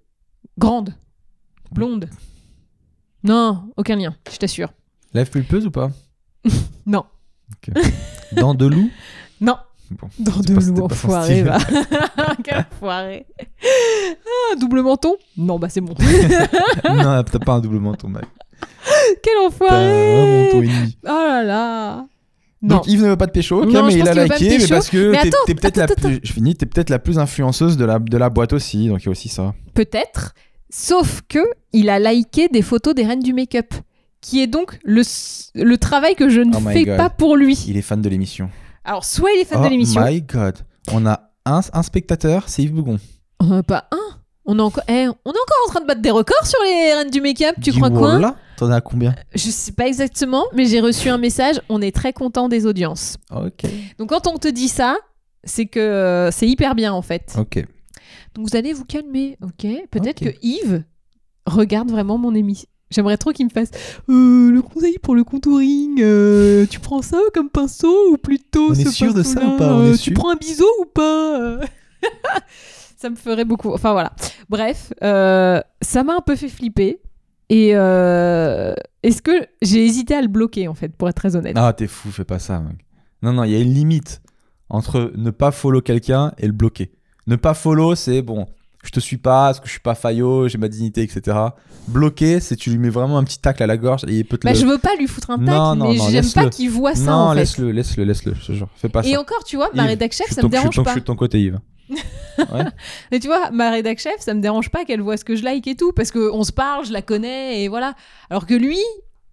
Grande. 0.60 0.94
Blonde. 1.72 2.10
Non, 3.24 3.72
aucun 3.78 3.96
lien, 3.96 4.16
je 4.32 4.38
t'assure. 4.38 4.72
Lèvres 5.14 5.32
pulpeuses 5.32 5.66
ou 5.66 5.72
pas 5.72 5.92
Non. 6.86 7.06
Dents 8.34 8.54
de 8.54 8.66
loup 8.66 8.90
Non. 9.42 9.58
Bon, 9.92 10.08
Dans 10.20 10.32
c'est 10.34 10.48
de 10.50 10.54
pas- 10.56 10.62
c'était 10.62 10.80
loup 10.82 10.88
pas 10.88 10.96
son 10.96 11.08
enfoiré, 11.08 11.44
va. 11.44 11.58
Quel 12.44 12.58
enfoiré. 12.72 13.26
Ah, 13.64 14.56
double 14.60 14.82
menton? 14.82 15.16
Non, 15.38 15.58
bah 15.60 15.70
c'est 15.70 15.82
bon. 15.82 15.94
Non, 16.86 17.24
t'as 17.24 17.40
pas 17.40 17.54
un 17.54 17.60
double 17.60 17.80
menton, 17.80 18.10
mec. 18.10 18.24
Quel 19.24 19.34
T'as 19.36 19.44
un 19.44 19.48
enfoiré 19.48 20.44
menton 20.44 20.62
et 20.62 20.68
demi. 20.68 20.98
Oh 21.06 21.08
là 21.08 21.44
là 21.44 22.06
Non. 22.62 22.76
Donc 22.78 22.88
Yves 22.88 23.04
ne 23.04 23.10
veut 23.10 23.18
pas 23.18 23.28
te 23.28 23.32
pécho, 23.32 23.64
ok, 23.64 23.72
Non, 23.72 23.86
mais 23.86 23.94
il 23.94 24.08
a 24.08 24.14
liké, 24.26 24.58
mais 24.60 24.68
parce 24.68 24.90
que 24.90 25.14
t'es- 25.46 25.56
peut-être 25.56 25.78
la 25.78 25.84
attends, 25.86 25.94
plus, 26.10 26.20
je 26.24 26.34
finis, 26.34 26.56
t'es 26.56 26.66
peut-être 26.66 26.90
la 26.90 27.00
plus 27.00 27.18
influenceuse 27.20 27.78
de 27.78 27.86
la, 27.86 28.00
de 28.00 28.18
la 28.18 28.30
boîte 28.30 28.54
aussi, 28.54 28.88
donc 28.90 29.02
il 29.04 29.06
y 29.06 29.08
a 29.08 29.12
aussi 29.12 29.30
ça. 29.30 29.54
Peut-être. 29.74 30.34
Sauf 30.70 31.22
que 31.30 31.40
il 31.72 31.90
a 31.90 31.98
liké 32.00 32.50
des 32.50 32.62
photos 32.62 32.94
des 32.94 33.06
reines 33.06 33.24
du 33.24 33.34
make-up. 33.34 33.74
Qui 34.20 34.42
est 34.42 34.48
donc 34.48 34.80
le, 34.84 35.04
le 35.54 35.78
travail 35.78 36.16
que 36.16 36.28
je 36.28 36.42
ne 36.42 36.52
Oh 36.58 36.60
fais 36.72 36.86
pas 36.98 37.10
pour 37.12 37.36
lui. 37.38 37.56
Il 37.68 37.78
est 37.78 37.84
fan 37.84 38.02
de 38.02 38.10
l'émission. 38.10 38.50
Alors, 38.88 39.04
soit 39.06 39.32
il 39.34 39.42
est 39.42 39.46
fan 39.46 39.60
oh 39.62 39.66
de 39.66 39.70
l'émission. 39.70 40.02
my 40.04 40.22
god. 40.22 40.56
On 40.94 41.06
a 41.06 41.30
un, 41.46 41.60
un 41.74 41.84
spectateur, 41.84 42.48
c'est 42.48 42.64
Yves 42.64 42.74
Bougon. 42.74 42.98
On 43.42 43.52
en 43.52 43.58
a 43.58 43.64
pas 43.64 43.88
un. 43.92 43.98
On 44.46 44.58
est, 44.58 44.62
encore... 44.62 44.86
eh, 44.88 45.08
on 45.10 45.32
est 45.32 45.42
encore 45.42 45.58
en 45.68 45.70
train 45.72 45.82
de 45.82 45.86
battre 45.86 46.02
des 46.02 46.10
records 46.10 46.48
sur 46.48 46.58
les 46.64 46.94
reines 46.94 47.10
du 47.12 47.20
make-up, 47.20 47.56
tu 47.62 47.74
crois 47.74 47.90
quoi? 47.90 48.12
Voilà, 48.12 48.38
T'en 48.56 48.72
as 48.72 48.80
combien? 48.80 49.14
Je 49.36 49.50
sais 49.50 49.74
pas 49.74 49.88
exactement, 49.88 50.46
mais 50.54 50.66
j'ai 50.66 50.80
reçu 50.80 51.10
un 51.10 51.18
message. 51.18 51.60
On 51.68 51.82
est 51.82 51.94
très 51.94 52.14
content 52.14 52.48
des 52.48 52.66
audiences. 52.66 53.18
Ok. 53.30 53.66
Donc 54.00 54.10
quand 54.10 54.26
on 54.26 54.38
te 54.38 54.48
dit 54.48 54.70
ça, 54.70 54.96
c'est 55.44 55.66
que 55.66 55.82
euh, 55.82 56.32
c'est 56.32 56.48
hyper 56.48 56.76
bien 56.76 56.94
en 56.94 57.02
fait. 57.02 57.36
Ok. 57.38 57.58
Donc 58.36 58.50
vous 58.50 58.56
allez 58.56 58.72
vous 58.72 58.86
calmer, 58.86 59.38
ok? 59.44 59.68
Peut-être 59.92 60.22
que 60.22 60.34
Yves 60.42 60.84
regarde 61.46 61.92
vraiment 61.92 62.18
mon 62.18 62.34
émission. 62.34 62.70
J'aimerais 62.90 63.18
trop 63.18 63.32
qu'il 63.32 63.46
me 63.46 63.52
fasse 63.52 63.70
euh, 64.10 64.50
le 64.50 64.62
conseil 64.62 64.98
pour 65.00 65.16
le 65.16 65.24
contouring. 65.24 66.00
euh, 66.02 66.66
tu 66.70 66.80
prends 66.80 67.02
ça 67.02 67.20
comme 67.34 67.50
pinceau 67.50 68.12
ou 68.12 68.18
plutôt 68.18 68.70
On 68.70 68.74
est 68.74 68.86
ce 68.86 68.92
sûr 68.92 69.14
de 69.14 69.24
ça 69.24 69.42
pinceau-là, 69.42 69.56
ou 69.56 69.58
pas 69.58 69.74
On 69.74 69.84
est 69.84 69.88
euh, 69.90 69.92
Tu 69.94 69.98
sûr 69.98 70.14
prends 70.14 70.32
un 70.32 70.36
biseau 70.36 70.70
ou 70.82 70.86
pas 70.86 71.60
Ça 72.98 73.10
me 73.10 73.16
ferait 73.16 73.46
beaucoup. 73.46 73.72
Enfin 73.74 73.92
voilà. 73.92 74.14
Bref, 74.50 74.92
ça 75.02 76.04
m'a 76.04 76.16
un 76.16 76.22
peu 76.26 76.36
fait 76.36 76.50
flipper. 76.50 77.00
Et 77.50 77.70
est-ce 77.70 79.22
que 79.22 79.48
j'ai 79.62 79.86
hésité 79.86 80.16
à 80.16 80.22
le 80.22 80.28
bloquer 80.28 80.68
en 80.68 80.74
fait, 80.74 80.90
pour 80.96 81.08
être 81.10 81.16
très 81.16 81.36
honnête? 81.36 81.56
Ah, 81.58 81.74
t'es 81.74 81.88
fou, 81.88 82.10
fais 82.10 82.26
pas 82.26 82.40
ça, 82.40 82.60
mec. 82.60 82.78
Non, 83.22 83.34
non, 83.34 83.44
il 83.44 83.52
y 83.52 83.56
a 83.56 83.60
une 83.60 83.74
limite 83.74 84.22
entre 84.70 85.12
ne 85.16 85.32
pas 85.32 85.52
follow 85.52 85.82
quelqu'un 85.82 86.34
et 86.38 86.46
le 86.46 86.54
bloquer. 86.54 86.92
Ne 87.26 87.36
pas 87.36 87.54
follow, 87.54 87.96
c'est 87.96 88.22
bon, 88.22 88.48
je 88.84 88.92
te 88.92 89.00
suis 89.00 89.18
pas, 89.18 89.48
parce 89.48 89.60
que 89.60 89.66
je 89.68 89.72
suis 89.72 89.80
pas 89.82 89.96
faillot, 89.96 90.48
j'ai 90.48 90.58
ma 90.58 90.68
dignité, 90.68 91.02
etc. 91.04 91.38
Bloquer, 91.88 92.40
c'est 92.40 92.56
tu 92.56 92.70
lui 92.70 92.78
mets 92.78 92.90
vraiment 92.90 93.18
un 93.18 93.24
petit 93.24 93.40
tacle 93.40 93.64
à 93.64 93.68
la 93.68 93.78
gorge 93.78 94.04
et 94.08 94.20
il 94.20 94.26
peut 94.26 94.38
te 94.38 94.46
Bah, 94.46 94.54
le... 94.54 94.60
je 94.60 94.66
veux 94.66 94.78
pas 94.78 94.96
lui 94.98 95.08
foutre 95.08 95.30
un 95.32 95.38
tacle, 95.38 95.50
Non, 95.50 95.76
non, 95.76 95.90
mais 95.92 95.98
non, 95.98 96.10
j'aime 96.10 96.30
pas 96.32 96.50
qu'il 96.50 96.70
voit 96.70 96.96
ça 96.96 97.12
non, 97.12 97.12
en 97.18 97.30
fait. 97.34 97.40
laisse-le, 97.40 97.72
laisse-le, 97.72 98.04
laisse-le, 98.04 98.34
je 98.36 98.46
te 98.48 98.52
jure. 98.54 98.68
Fais 98.76 98.90
pas 98.90 99.04
ça. 99.04 99.10
Et 99.10 99.18
encore, 99.18 99.44
tu 99.46 99.56
vois, 99.56 99.70
ma 99.74 99.84
rédac 99.84 100.12
chef, 100.14 100.30
ça 100.30 100.42
ton- 100.42 100.48
me 100.48 100.52
dérange 100.52 100.76
ton- 100.76 100.84
pas. 100.84 100.90
Je 100.92 100.94
suis 100.96 101.02
de 101.02 101.06
ton 101.06 101.16
côté, 101.16 101.42
Yves. 101.42 101.60
Mais 103.12 103.20
tu 103.20 103.28
vois, 103.28 103.50
ma 103.52 103.72
rédac 103.72 104.00
chef, 104.00 104.20
ça 104.20 104.34
me 104.34 104.42
dérange 104.42 104.70
pas 104.70 104.86
qu'elle 104.86 105.02
voit 105.02 105.18
ce 105.18 105.26
que 105.26 105.36
je 105.36 105.44
like 105.44 105.68
et 105.68 105.76
tout, 105.76 105.92
parce 105.94 106.12
qu'on 106.12 106.44
se 106.44 106.52
parle, 106.52 106.86
je 106.86 106.92
la 106.94 107.02
connais, 107.02 107.64
et 107.64 107.68
voilà. 107.68 107.96
Alors 108.30 108.46
que 108.46 108.54
lui, 108.54 108.80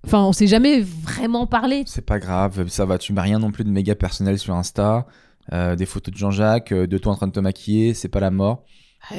enfin, 0.07 0.23
on 0.23 0.33
s'est 0.33 0.47
jamais 0.47 0.81
vraiment 0.81 1.47
parlé. 1.47 1.83
C'est 1.87 2.07
pas 2.07 2.19
grave, 2.19 2.69
ça 2.69 2.85
va. 2.85 2.99
Tu 2.99 3.13
mets 3.13 3.21
rien 3.21 3.39
non 3.39 3.51
plus 3.51 3.65
de 3.65 3.71
méga 3.71 3.95
personnel 3.95 4.39
sur 4.39 4.55
Insta. 4.55 5.07
Euh, 5.53 5.77
des 5.77 5.85
photos 5.85 6.13
de 6.15 6.19
Jean-Jacques, 6.19 6.73
euh, 6.73 6.87
de 6.87 6.97
toi 6.97 7.13
en 7.13 7.17
train 7.17 7.27
de 7.27 7.33
te 7.33 7.41
maquiller, 7.41 7.93
c'est 7.93 8.09
pas 8.09 8.21
la 8.21 8.31
mort. 8.31 8.63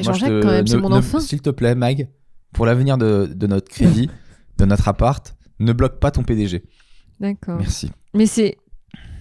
Jean-Jacques, 0.01 0.41
quand 0.41 0.51
même, 0.51 0.67
c'est 0.67 0.77
mon 0.77 0.91
enfant. 0.91 1.19
S'il 1.19 1.41
te 1.41 1.49
plaît, 1.49 1.75
Mag, 1.75 2.09
pour 2.53 2.65
l'avenir 2.65 2.97
de, 2.97 3.29
de 3.33 3.47
notre 3.47 3.69
crédit, 3.69 4.09
de 4.57 4.65
notre 4.65 4.88
appart, 4.88 5.36
ne 5.59 5.73
bloque 5.73 5.99
pas 5.99 6.11
ton 6.11 6.23
PDG. 6.23 6.63
D'accord. 7.19 7.57
Merci. 7.59 7.91
Mais 8.13 8.25
c'est. 8.25 8.57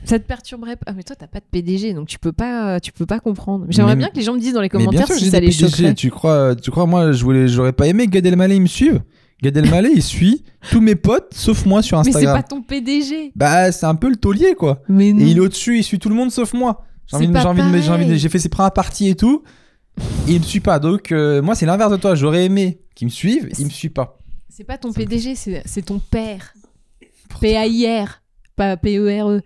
Ça 0.04 0.18
te 0.18 0.26
perturberait 0.26 0.76
pas. 0.76 0.84
Ah, 0.88 0.92
mais 0.94 1.02
toi, 1.02 1.16
t'as 1.18 1.26
pas 1.26 1.40
de 1.40 1.46
PDG, 1.50 1.94
donc 1.94 2.08
tu 2.08 2.18
peux 2.18 2.32
pas, 2.32 2.78
tu 2.78 2.92
peux 2.92 3.06
pas 3.06 3.20
comprendre. 3.20 3.64
J'aimerais 3.70 3.96
bien 3.96 4.08
que 4.08 4.16
les 4.16 4.22
gens 4.22 4.34
me 4.34 4.38
disent 4.38 4.52
dans 4.52 4.60
les 4.60 4.68
Mais 4.72 4.78
bien 4.80 4.86
commentaires 4.86 5.06
sûr, 5.06 5.16
si 5.16 5.30
ça 5.30 5.40
des 5.40 5.46
les 5.46 5.52
PDG. 5.56 5.94
Tu 5.94 6.10
crois, 6.10 6.54
tu 6.54 6.70
crois, 6.70 6.86
moi, 6.86 7.12
je 7.12 7.24
voulais, 7.24 7.48
j'aurais 7.48 7.72
pas 7.72 7.86
aimé 7.86 8.04
que 8.06 8.10
Gad 8.10 8.26
Elmaleh 8.26 8.56
il 8.56 8.62
me 8.62 8.66
suive. 8.66 9.00
Gad 9.42 9.56
Elmaleh, 9.56 9.90
il 9.94 10.02
suit 10.02 10.44
tous 10.70 10.80
mes 10.82 10.94
potes, 10.94 11.32
sauf 11.32 11.64
moi 11.64 11.82
sur 11.82 11.96
Mais 11.98 12.04
c'est 12.04 12.16
Instagram. 12.18 12.36
pas 12.36 12.42
ton 12.42 12.62
PDG. 12.62 13.32
Bah, 13.34 13.72
c'est 13.72 13.86
un 13.86 13.94
peu 13.94 14.10
le 14.10 14.16
taulier, 14.16 14.54
quoi. 14.54 14.82
Mais 14.88 15.08
Et 15.08 15.12
non. 15.14 15.24
il 15.24 15.36
est 15.38 15.40
au-dessus, 15.40 15.78
il 15.78 15.82
suit 15.82 15.98
tout 15.98 16.10
le 16.10 16.14
monde 16.14 16.30
sauf 16.30 16.52
moi. 16.52 16.84
J'ai 17.06 17.16
envie, 17.16 17.82
j'ai 17.82 17.90
envie 17.90 18.18
j'ai 18.18 18.28
fait 18.28 18.38
ses 18.38 18.48
premières 18.50 18.72
parties 18.72 19.08
et 19.08 19.14
tout. 19.14 19.42
Il 20.26 20.38
me 20.40 20.44
suit 20.44 20.60
pas. 20.60 20.78
Donc, 20.78 21.12
euh, 21.12 21.42
moi, 21.42 21.54
c'est 21.54 21.66
l'inverse 21.66 21.90
de 21.92 21.96
toi. 21.96 22.14
J'aurais 22.14 22.44
aimé 22.46 22.80
qu'il 22.94 23.06
me 23.06 23.10
suive, 23.10 23.48
il 23.58 23.66
me 23.66 23.70
suit 23.70 23.90
pas. 23.90 24.18
C'est 24.48 24.64
pas 24.64 24.78
ton 24.78 24.92
Ça 24.92 25.00
me 25.00 25.04
PDG, 25.06 25.34
c'est 25.34 25.62
c'est 25.66 25.82
ton 25.82 25.98
père. 25.98 26.54
P-A-I-R, 27.40 28.22
pas 28.56 28.76
P-E-R-E. 28.76 29.42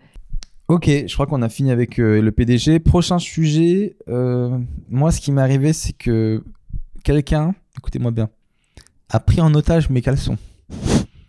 Ok, 0.69 0.87
je 0.87 1.13
crois 1.15 1.27
qu'on 1.27 1.41
a 1.43 1.49
fini 1.49 1.71
avec 1.71 1.99
euh, 1.99 2.21
le 2.21 2.31
PDG. 2.31 2.79
Prochain 2.79 3.19
sujet, 3.19 3.97
euh, 4.09 4.59
moi 4.91 5.11
ce 5.11 5.21
qui 5.21 5.33
m'est 5.33 5.41
arrivé 5.41 5.73
c'est 5.73 5.95
que 5.95 6.45
quelqu'un, 7.05 7.55
écoutez-moi 7.79 8.11
bien, 8.11 8.29
a 9.09 9.19
pris 9.19 9.41
en 9.41 9.55
otage 9.55 9.89
mes 9.89 10.03
caleçons. 10.03 10.37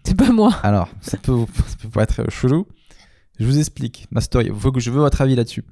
C'est 0.04 0.18
pas 0.18 0.32
moi. 0.32 0.54
Alors, 0.64 0.90
ça 1.02 1.18
peut, 1.18 1.32
vous- 1.32 1.48
ça 1.56 1.76
peut 1.82 1.88
paraître 1.90 2.30
chelou. 2.30 2.68
Je 3.40 3.46
vous 3.46 3.58
explique 3.60 4.08
ma 4.12 4.20
story. 4.20 4.48
Il 4.48 4.54
faut 4.54 4.72
que 4.74 4.82
je 4.82 4.92
veux 4.92 5.00
votre 5.00 5.22
avis 5.22 5.36
là-dessus. 5.36 5.64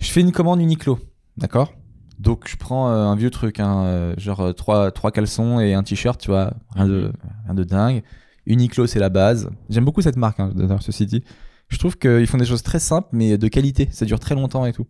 Je 0.00 0.08
fais 0.10 0.20
une 0.20 0.32
commande 0.32 0.60
Uniqlo, 0.60 0.98
d'accord? 1.38 1.72
Donc 2.18 2.48
je 2.48 2.56
prends 2.56 2.90
euh, 2.90 3.04
un 3.04 3.16
vieux 3.16 3.30
truc, 3.30 3.60
hein, 3.60 3.84
euh, 3.84 4.14
genre 4.18 4.40
euh, 4.40 4.52
trois, 4.52 4.90
trois 4.92 5.10
caleçons 5.10 5.60
et 5.60 5.74
un 5.74 5.82
t-shirt, 5.82 6.20
tu 6.20 6.28
vois, 6.30 6.54
rien 6.74 6.86
de, 6.86 7.12
rien 7.44 7.54
de 7.54 7.64
dingue. 7.64 8.02
Uniqlo, 8.46 8.86
c'est 8.86 8.98
la 9.00 9.08
base. 9.08 9.50
J'aime 9.70 9.84
beaucoup 9.84 10.02
cette 10.02 10.16
marque, 10.16 10.38
hein, 10.40 10.52
d'ailleurs, 10.54 10.82
ceci 10.82 11.06
dit. 11.06 11.24
Je 11.68 11.78
trouve 11.78 11.96
qu'ils 11.98 12.26
font 12.26 12.36
des 12.38 12.44
choses 12.44 12.62
très 12.62 12.78
simples, 12.78 13.08
mais 13.12 13.38
de 13.38 13.48
qualité. 13.48 13.88
Ça 13.90 14.04
dure 14.04 14.20
très 14.20 14.34
longtemps 14.34 14.66
et 14.66 14.72
tout. 14.72 14.86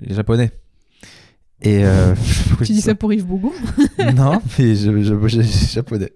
Les 0.00 0.14
Japonais. 0.14 0.50
Et 1.62 1.84
euh, 1.86 2.14
Tu 2.64 2.72
dis 2.72 2.80
ça 2.82 2.94
pour 2.94 3.12
Yves 3.12 3.24
Bougon? 3.26 3.52
Non, 4.14 4.42
mais 4.58 4.74
je, 4.74 5.02
je, 5.02 5.14
je- 5.28 5.40
je- 5.42 5.66
japonais. 5.72 6.12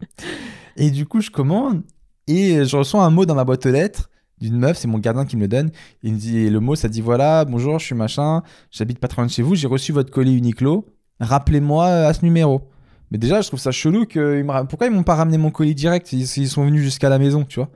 Et 0.77 0.91
du 0.91 1.07
coup, 1.07 1.21
je 1.21 1.31
commande 1.31 1.83
et 2.27 2.65
je 2.65 2.77
reçois 2.77 3.05
un 3.05 3.11
mot 3.11 3.25
dans 3.27 3.35
ma 3.35 3.45
boîte 3.45 3.65
aux 3.65 3.71
lettres 3.71 4.10
d'une 4.41 4.59
meuf, 4.59 4.79
c'est 4.79 4.89
mon 4.89 4.99
gardien 4.99 5.25
qui 5.27 5.37
me 5.37 5.43
le 5.43 5.49
donne. 5.49 5.71
Il 6.03 6.17
dit, 6.17 6.49
le 6.49 6.61
mot, 6.61 6.75
ça 6.75 6.89
dit 6.89 7.01
voilà, 7.01 7.45
bonjour, 7.45 7.79
je 7.79 7.87
suis 7.87 7.95
machin, 7.95 8.43
j'habite 8.71 8.99
pas 8.99 9.09
très 9.09 9.21
loin 9.21 9.27
de 9.27 9.31
chez 9.31 9.43
vous, 9.43 9.55
j'ai 9.55 9.67
reçu 9.67 9.93
votre 9.93 10.11
colis 10.11 10.37
Uniqlo, 10.37 10.87
rappelez-moi 11.21 11.87
euh, 11.87 12.09
à 12.09 12.15
ce 12.15 12.25
numéro. 12.25 12.63
Mais 13.11 13.19
déjà, 13.19 13.41
je 13.41 13.49
trouve 13.49 13.61
ça 13.61 13.73
chelou 13.73 14.07
que 14.07 14.43
pourquoi 14.69 14.87
ils 14.87 14.93
m'ont 14.93 15.03
pas 15.03 15.17
ramené 15.17 15.37
mon 15.37 15.51
colis 15.51 15.75
direct? 15.75 16.13
Ils, 16.13 16.27
sont 16.27 16.65
venus 16.65 16.83
jusqu'à 16.83 17.09
la 17.09 17.19
maison, 17.19 17.45
tu 17.45 17.59
vois. 17.59 17.69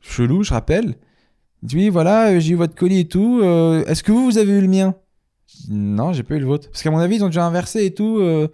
Chelou, 0.00 0.42
je 0.42 0.52
rappelle. 0.52 0.96
Il 1.62 1.68
dit 1.68 1.76
oui, 1.76 1.88
voilà, 1.88 2.30
euh, 2.30 2.40
j'ai 2.40 2.52
eu 2.52 2.56
votre 2.56 2.74
colis 2.74 3.00
et 3.00 3.08
tout. 3.08 3.40
euh, 3.42 3.84
Est-ce 3.86 4.02
que 4.02 4.10
vous, 4.12 4.24
vous 4.24 4.38
avez 4.38 4.52
eu 4.52 4.60
le 4.60 4.68
mien? 4.68 4.94
Non, 5.68 6.12
j'ai 6.12 6.24
pas 6.24 6.34
eu 6.34 6.40
le 6.40 6.46
vôtre. 6.46 6.68
Parce 6.70 6.82
qu'à 6.82 6.90
mon 6.90 6.98
avis, 6.98 7.16
ils 7.16 7.24
ont 7.24 7.28
déjà 7.28 7.46
inversé 7.46 7.84
et 7.84 7.94
tout. 7.94 8.18
je 8.20 8.48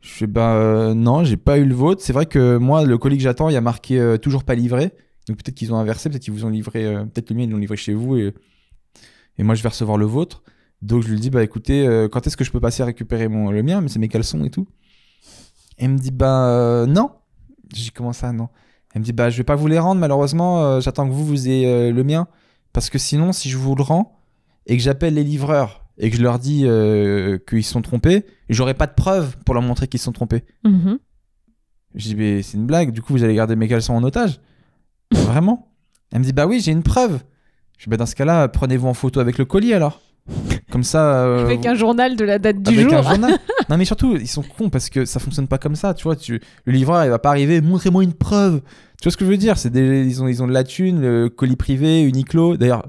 fais 0.00 0.26
euh, 0.36 0.94
non, 0.94 1.24
j'ai 1.24 1.36
pas 1.36 1.58
eu 1.58 1.64
le 1.64 1.74
vôtre. 1.74 2.02
C'est 2.02 2.12
vrai 2.12 2.26
que 2.26 2.56
moi, 2.56 2.84
le 2.84 2.96
colis 2.96 3.16
que 3.16 3.22
j'attends, 3.22 3.48
il 3.48 3.52
y 3.52 3.56
a 3.56 3.60
marqué 3.60 4.16
toujours 4.22 4.44
pas 4.44 4.54
livré. 4.54 4.92
Donc 5.26 5.38
peut-être 5.38 5.54
qu'ils 5.54 5.72
ont 5.72 5.76
inversé, 5.76 6.08
peut-être 6.08 6.22
qu'ils 6.22 6.32
vous 6.32 6.44
ont 6.44 6.50
livré, 6.50 6.84
euh, 6.84 7.04
peut-être 7.04 7.30
le 7.30 7.36
mien 7.36 7.42
ils 7.44 7.50
l'ont 7.50 7.58
livré 7.58 7.76
chez 7.76 7.94
vous 7.94 8.16
et, 8.16 8.32
et 9.38 9.42
moi 9.42 9.54
je 9.54 9.62
vais 9.62 9.68
recevoir 9.68 9.98
le 9.98 10.06
vôtre. 10.06 10.42
Donc 10.82 11.02
je 11.02 11.08
lui 11.08 11.18
dis 11.18 11.30
bah 11.30 11.42
écoutez, 11.42 11.86
euh, 11.86 12.08
quand 12.08 12.26
est-ce 12.26 12.36
que 12.36 12.44
je 12.44 12.52
peux 12.52 12.60
passer 12.60 12.82
à 12.82 12.86
récupérer 12.86 13.28
mon 13.28 13.50
le 13.50 13.62
mien, 13.62 13.80
mais 13.80 13.88
c'est 13.88 13.98
mes 13.98 14.08
caleçons 14.08 14.44
et 14.44 14.50
tout. 14.50 14.68
Elle 15.78 15.90
me 15.90 15.98
dit 15.98 16.10
bah 16.10 16.48
euh, 16.48 16.86
non. 16.86 17.10
J'ai 17.74 17.84
dit 17.84 17.90
comment 17.90 18.12
ça 18.12 18.32
non? 18.32 18.48
Elle 18.94 19.00
me 19.00 19.04
dit 19.04 19.12
bah 19.12 19.30
je 19.30 19.36
vais 19.36 19.44
pas 19.44 19.56
vous 19.56 19.66
les 19.66 19.78
rendre 19.78 20.00
malheureusement. 20.00 20.80
J'attends 20.80 21.08
que 21.08 21.12
vous 21.12 21.26
vous 21.26 21.48
ayez 21.48 21.90
le 21.90 22.04
mien 22.04 22.28
parce 22.72 22.88
que 22.88 22.98
sinon 22.98 23.32
si 23.32 23.50
je 23.50 23.56
vous 23.56 23.74
le 23.74 23.82
rends 23.82 24.20
et 24.66 24.76
que 24.76 24.82
j'appelle 24.82 25.14
les 25.14 25.24
livreurs 25.24 25.84
et 25.98 26.10
que 26.10 26.16
je 26.16 26.22
leur 26.22 26.38
dis 26.38 26.66
qu'ils 27.48 27.64
se 27.64 27.72
sont 27.72 27.82
trompés, 27.82 28.24
j'aurai 28.48 28.74
pas 28.74 28.86
de 28.86 28.94
preuves 28.94 29.36
pour 29.44 29.54
leur 29.54 29.62
montrer 29.62 29.88
qu'ils 29.88 30.00
se 30.00 30.04
sont 30.04 30.12
trompés. 30.12 30.44
Mhm. 30.64 30.98
Je 31.96 32.08
dis, 32.08 32.14
mais 32.14 32.42
c'est 32.42 32.58
une 32.58 32.66
blague, 32.66 32.92
du 32.92 33.00
coup, 33.00 33.14
vous 33.14 33.24
allez 33.24 33.34
garder 33.34 33.56
mes 33.56 33.68
caleçons 33.68 33.94
en 33.94 34.02
otage 34.04 34.40
Vraiment 35.12 35.68
Elle 36.12 36.20
me 36.20 36.24
dit, 36.24 36.32
bah 36.32 36.46
oui, 36.46 36.60
j'ai 36.60 36.72
une 36.72 36.82
preuve. 36.82 37.20
Je 37.78 37.84
dis, 37.84 37.90
bah 37.90 37.96
dans 37.96 38.06
ce 38.06 38.14
cas-là, 38.14 38.48
prenez-vous 38.48 38.88
en 38.88 38.94
photo 38.94 39.20
avec 39.20 39.38
le 39.38 39.44
colis 39.44 39.72
alors. 39.74 40.00
Comme 40.72 40.82
ça. 40.82 41.24
euh, 41.24 41.40
Avec 41.44 41.60
vous- 41.60 41.68
un 41.68 41.74
journal 41.74 42.16
de 42.16 42.24
la 42.24 42.38
date 42.38 42.60
du 42.62 42.74
avec 42.80 42.88
jour. 42.90 42.98
un 42.98 43.02
journal. 43.02 43.38
non, 43.68 43.76
mais 43.76 43.84
surtout, 43.84 44.16
ils 44.16 44.26
sont 44.28 44.42
cons 44.42 44.70
parce 44.70 44.88
que 44.90 45.04
ça 45.04 45.20
fonctionne 45.20 45.46
pas 45.46 45.58
comme 45.58 45.76
ça, 45.76 45.94
tu 45.94 46.04
vois. 46.04 46.16
Tu... 46.16 46.40
Le 46.64 46.72
livreur, 46.72 47.04
il 47.04 47.10
va 47.10 47.18
pas 47.18 47.30
arriver, 47.30 47.60
montrez-moi 47.60 48.02
une 48.02 48.14
preuve. 48.14 48.60
Tu 49.00 49.04
vois 49.04 49.12
ce 49.12 49.16
que 49.16 49.24
je 49.24 49.30
veux 49.30 49.36
dire? 49.36 49.58
C'est 49.58 49.70
des, 49.70 50.04
ils 50.06 50.22
ont, 50.22 50.28
ils 50.28 50.42
ont 50.42 50.46
de 50.48 50.52
la 50.52 50.64
thune, 50.64 51.00
le 51.00 51.28
colis 51.28 51.56
privé, 51.56 52.02
Uniqlo. 52.02 52.56
D'ailleurs, 52.56 52.86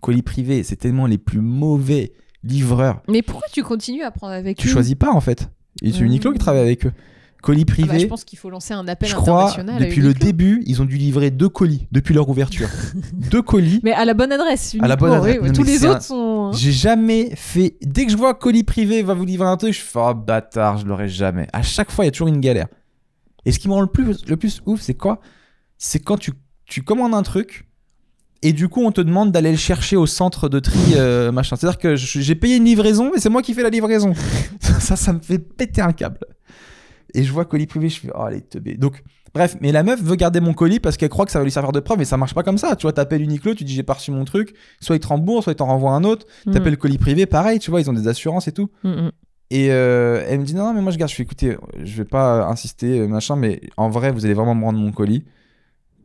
colis 0.00 0.22
privé, 0.22 0.62
c'est 0.62 0.76
tellement 0.76 1.06
les 1.06 1.18
plus 1.18 1.40
mauvais 1.40 2.12
livreurs. 2.44 3.02
Mais 3.08 3.20
pourquoi 3.22 3.48
tu 3.52 3.62
continues 3.62 4.04
à 4.04 4.10
prendre 4.10 4.32
avec 4.32 4.56
Tu 4.56 4.68
eux? 4.68 4.70
choisis 4.70 4.94
pas 4.94 5.10
en 5.10 5.20
fait. 5.20 5.50
Et 5.82 5.92
c'est 5.92 6.02
Mm. 6.02 6.06
Uniqlo 6.06 6.32
qui 6.32 6.38
travaille 6.38 6.62
avec 6.62 6.86
eux. 6.86 6.92
Colis 7.42 7.64
Ah 7.68 7.70
bah, 7.70 7.72
privé. 7.86 7.98
Je 8.00 8.06
pense 8.06 8.24
qu'il 8.24 8.38
faut 8.38 8.50
lancer 8.50 8.74
un 8.74 8.86
appel 8.88 9.08
je 9.08 9.14
crois, 9.14 9.50
international. 9.50 9.82
depuis 9.88 10.00
le 10.00 10.12
début, 10.14 10.62
ils 10.66 10.82
ont 10.82 10.84
dû 10.84 10.96
livrer 10.96 11.30
deux 11.30 11.48
colis 11.48 11.86
depuis 11.92 12.14
leur 12.14 12.28
ouverture. 12.28 12.68
deux 13.12 13.42
colis. 13.42 13.80
Mais 13.84 13.92
à 13.92 14.04
la 14.04 14.14
bonne 14.14 14.32
adresse. 14.32 14.76
À 14.80 14.88
la 14.88 14.96
bonne 14.96 15.12
adresse. 15.12 15.40
Non, 15.40 15.52
Tous 15.52 15.62
les 15.62 15.84
autres 15.84 15.96
un- 15.96 16.00
sont. 16.00 16.50
hein. 16.52 16.56
J'ai 16.56 16.72
jamais 16.72 17.30
fait. 17.36 17.76
Dès 17.82 18.06
que 18.06 18.12
je 18.12 18.16
vois 18.16 18.34
colis 18.34 18.64
privé 18.64 19.02
va 19.02 19.14
vous 19.14 19.24
livrer 19.24 19.46
un 19.48 19.56
truc, 19.56 19.72
je 19.72 19.80
fais 19.80 19.98
oh 20.02 20.14
bâtard, 20.14 20.78
je 20.78 20.86
l'aurais 20.86 21.08
jamais. 21.08 21.46
À 21.52 21.62
chaque 21.62 21.90
fois, 21.90 22.04
il 22.04 22.08
y 22.08 22.10
a 22.10 22.12
toujours 22.12 22.28
une 22.28 22.40
galère. 22.40 22.66
Et 23.44 23.52
ce 23.52 23.58
qui 23.58 23.68
me 23.68 23.72
rend 23.74 23.82
le 23.82 23.86
plus, 23.86 24.24
le 24.26 24.36
plus 24.36 24.60
ouf, 24.66 24.80
c'est 24.80 24.94
quoi? 24.94 25.20
C'est 25.78 26.00
quand 26.00 26.16
tu, 26.18 26.32
tu 26.66 26.82
commandes 26.82 27.14
un 27.14 27.22
truc 27.22 27.68
et 28.42 28.52
du 28.52 28.68
coup, 28.68 28.82
on 28.84 28.92
te 28.92 29.00
demande 29.00 29.32
d'aller 29.32 29.50
le 29.50 29.56
chercher 29.56 29.96
au 29.96 30.06
centre 30.06 30.48
de 30.48 30.60
tri, 30.60 30.78
euh, 30.96 31.32
machin. 31.32 31.56
C'est-à-dire 31.56 31.78
que 31.78 31.96
j'ai 31.96 32.34
payé 32.36 32.56
une 32.56 32.64
livraison, 32.64 33.10
mais 33.12 33.20
c'est 33.20 33.30
moi 33.30 33.42
qui 33.42 33.52
fais 33.54 33.62
la 33.62 33.70
livraison. 33.70 34.12
ça, 34.60 34.94
ça 34.96 35.12
me 35.12 35.18
fait 35.20 35.38
péter 35.38 35.80
un 35.80 35.92
câble. 35.92 36.18
Et 37.14 37.22
je 37.22 37.32
vois 37.32 37.44
colis 37.44 37.66
privé, 37.66 37.88
je 37.88 38.00
fais 38.00 38.10
oh, 38.14 38.22
allez, 38.22 38.42
teubé. 38.42 38.74
Donc, 38.74 39.02
bref, 39.34 39.56
mais 39.60 39.72
la 39.72 39.82
meuf 39.82 40.02
veut 40.02 40.16
garder 40.16 40.40
mon 40.40 40.52
colis 40.52 40.80
parce 40.80 40.96
qu'elle 40.96 41.08
croit 41.08 41.24
que 41.24 41.32
ça 41.32 41.38
va 41.38 41.44
lui 41.44 41.50
servir 41.50 41.72
de 41.72 41.80
preuve, 41.80 41.98
mais 41.98 42.04
ça 42.04 42.16
marche 42.16 42.34
pas 42.34 42.42
comme 42.42 42.58
ça. 42.58 42.76
Tu 42.76 42.82
vois, 42.82 42.92
t'appelles 42.92 43.22
Uniqlo, 43.22 43.54
tu 43.54 43.64
dis 43.64 43.74
j'ai 43.74 43.82
pas 43.82 43.94
reçu 43.94 44.10
mon 44.10 44.24
truc, 44.24 44.54
soit 44.80 44.96
ils 44.96 45.00
te 45.00 45.06
remboursent, 45.06 45.44
soit 45.44 45.52
ils 45.52 45.56
t'en 45.56 45.66
renvoient 45.66 45.92
un 45.92 46.04
autre. 46.04 46.26
Mm. 46.46 46.52
T'appelles 46.52 46.76
colis 46.76 46.98
privé, 46.98 47.26
pareil, 47.26 47.58
tu 47.58 47.70
vois, 47.70 47.80
ils 47.80 47.88
ont 47.88 47.94
des 47.94 48.08
assurances 48.08 48.48
et 48.48 48.52
tout. 48.52 48.70
Mm, 48.84 48.88
mm. 48.90 49.12
Et 49.50 49.70
euh, 49.70 50.22
elle 50.28 50.40
me 50.40 50.44
dit 50.44 50.54
non, 50.54 50.64
non, 50.64 50.74
mais 50.74 50.82
moi 50.82 50.92
je 50.92 50.98
garde. 50.98 51.10
Je 51.10 51.16
fais 51.16 51.22
écoutez, 51.22 51.56
je 51.82 51.96
vais 51.96 52.04
pas 52.04 52.46
insister, 52.46 53.00
euh, 53.00 53.08
machin, 53.08 53.36
mais 53.36 53.60
en 53.76 53.88
vrai, 53.88 54.12
vous 54.12 54.24
allez 54.24 54.34
vraiment 54.34 54.54
me 54.54 54.64
rendre 54.64 54.78
mon 54.78 54.92
colis 54.92 55.24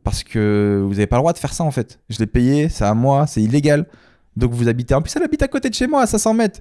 parce 0.02 0.22
que 0.22 0.82
vous 0.86 0.98
avez 0.98 1.06
pas 1.06 1.16
le 1.16 1.22
droit 1.22 1.32
de 1.32 1.38
faire 1.38 1.52
ça 1.52 1.64
en 1.64 1.70
fait. 1.70 2.00
Je 2.08 2.18
l'ai 2.18 2.26
payé, 2.26 2.68
c'est 2.68 2.84
à 2.84 2.94
moi, 2.94 3.26
c'est 3.26 3.42
illégal. 3.42 3.86
Donc 4.36 4.52
vous 4.52 4.68
habitez. 4.68 4.94
En 4.94 5.02
plus, 5.02 5.14
elle 5.16 5.22
habite 5.22 5.42
à 5.42 5.48
côté 5.48 5.68
de 5.68 5.74
chez 5.74 5.86
moi, 5.86 6.02
à 6.02 6.06
500 6.06 6.34
mètres. 6.34 6.60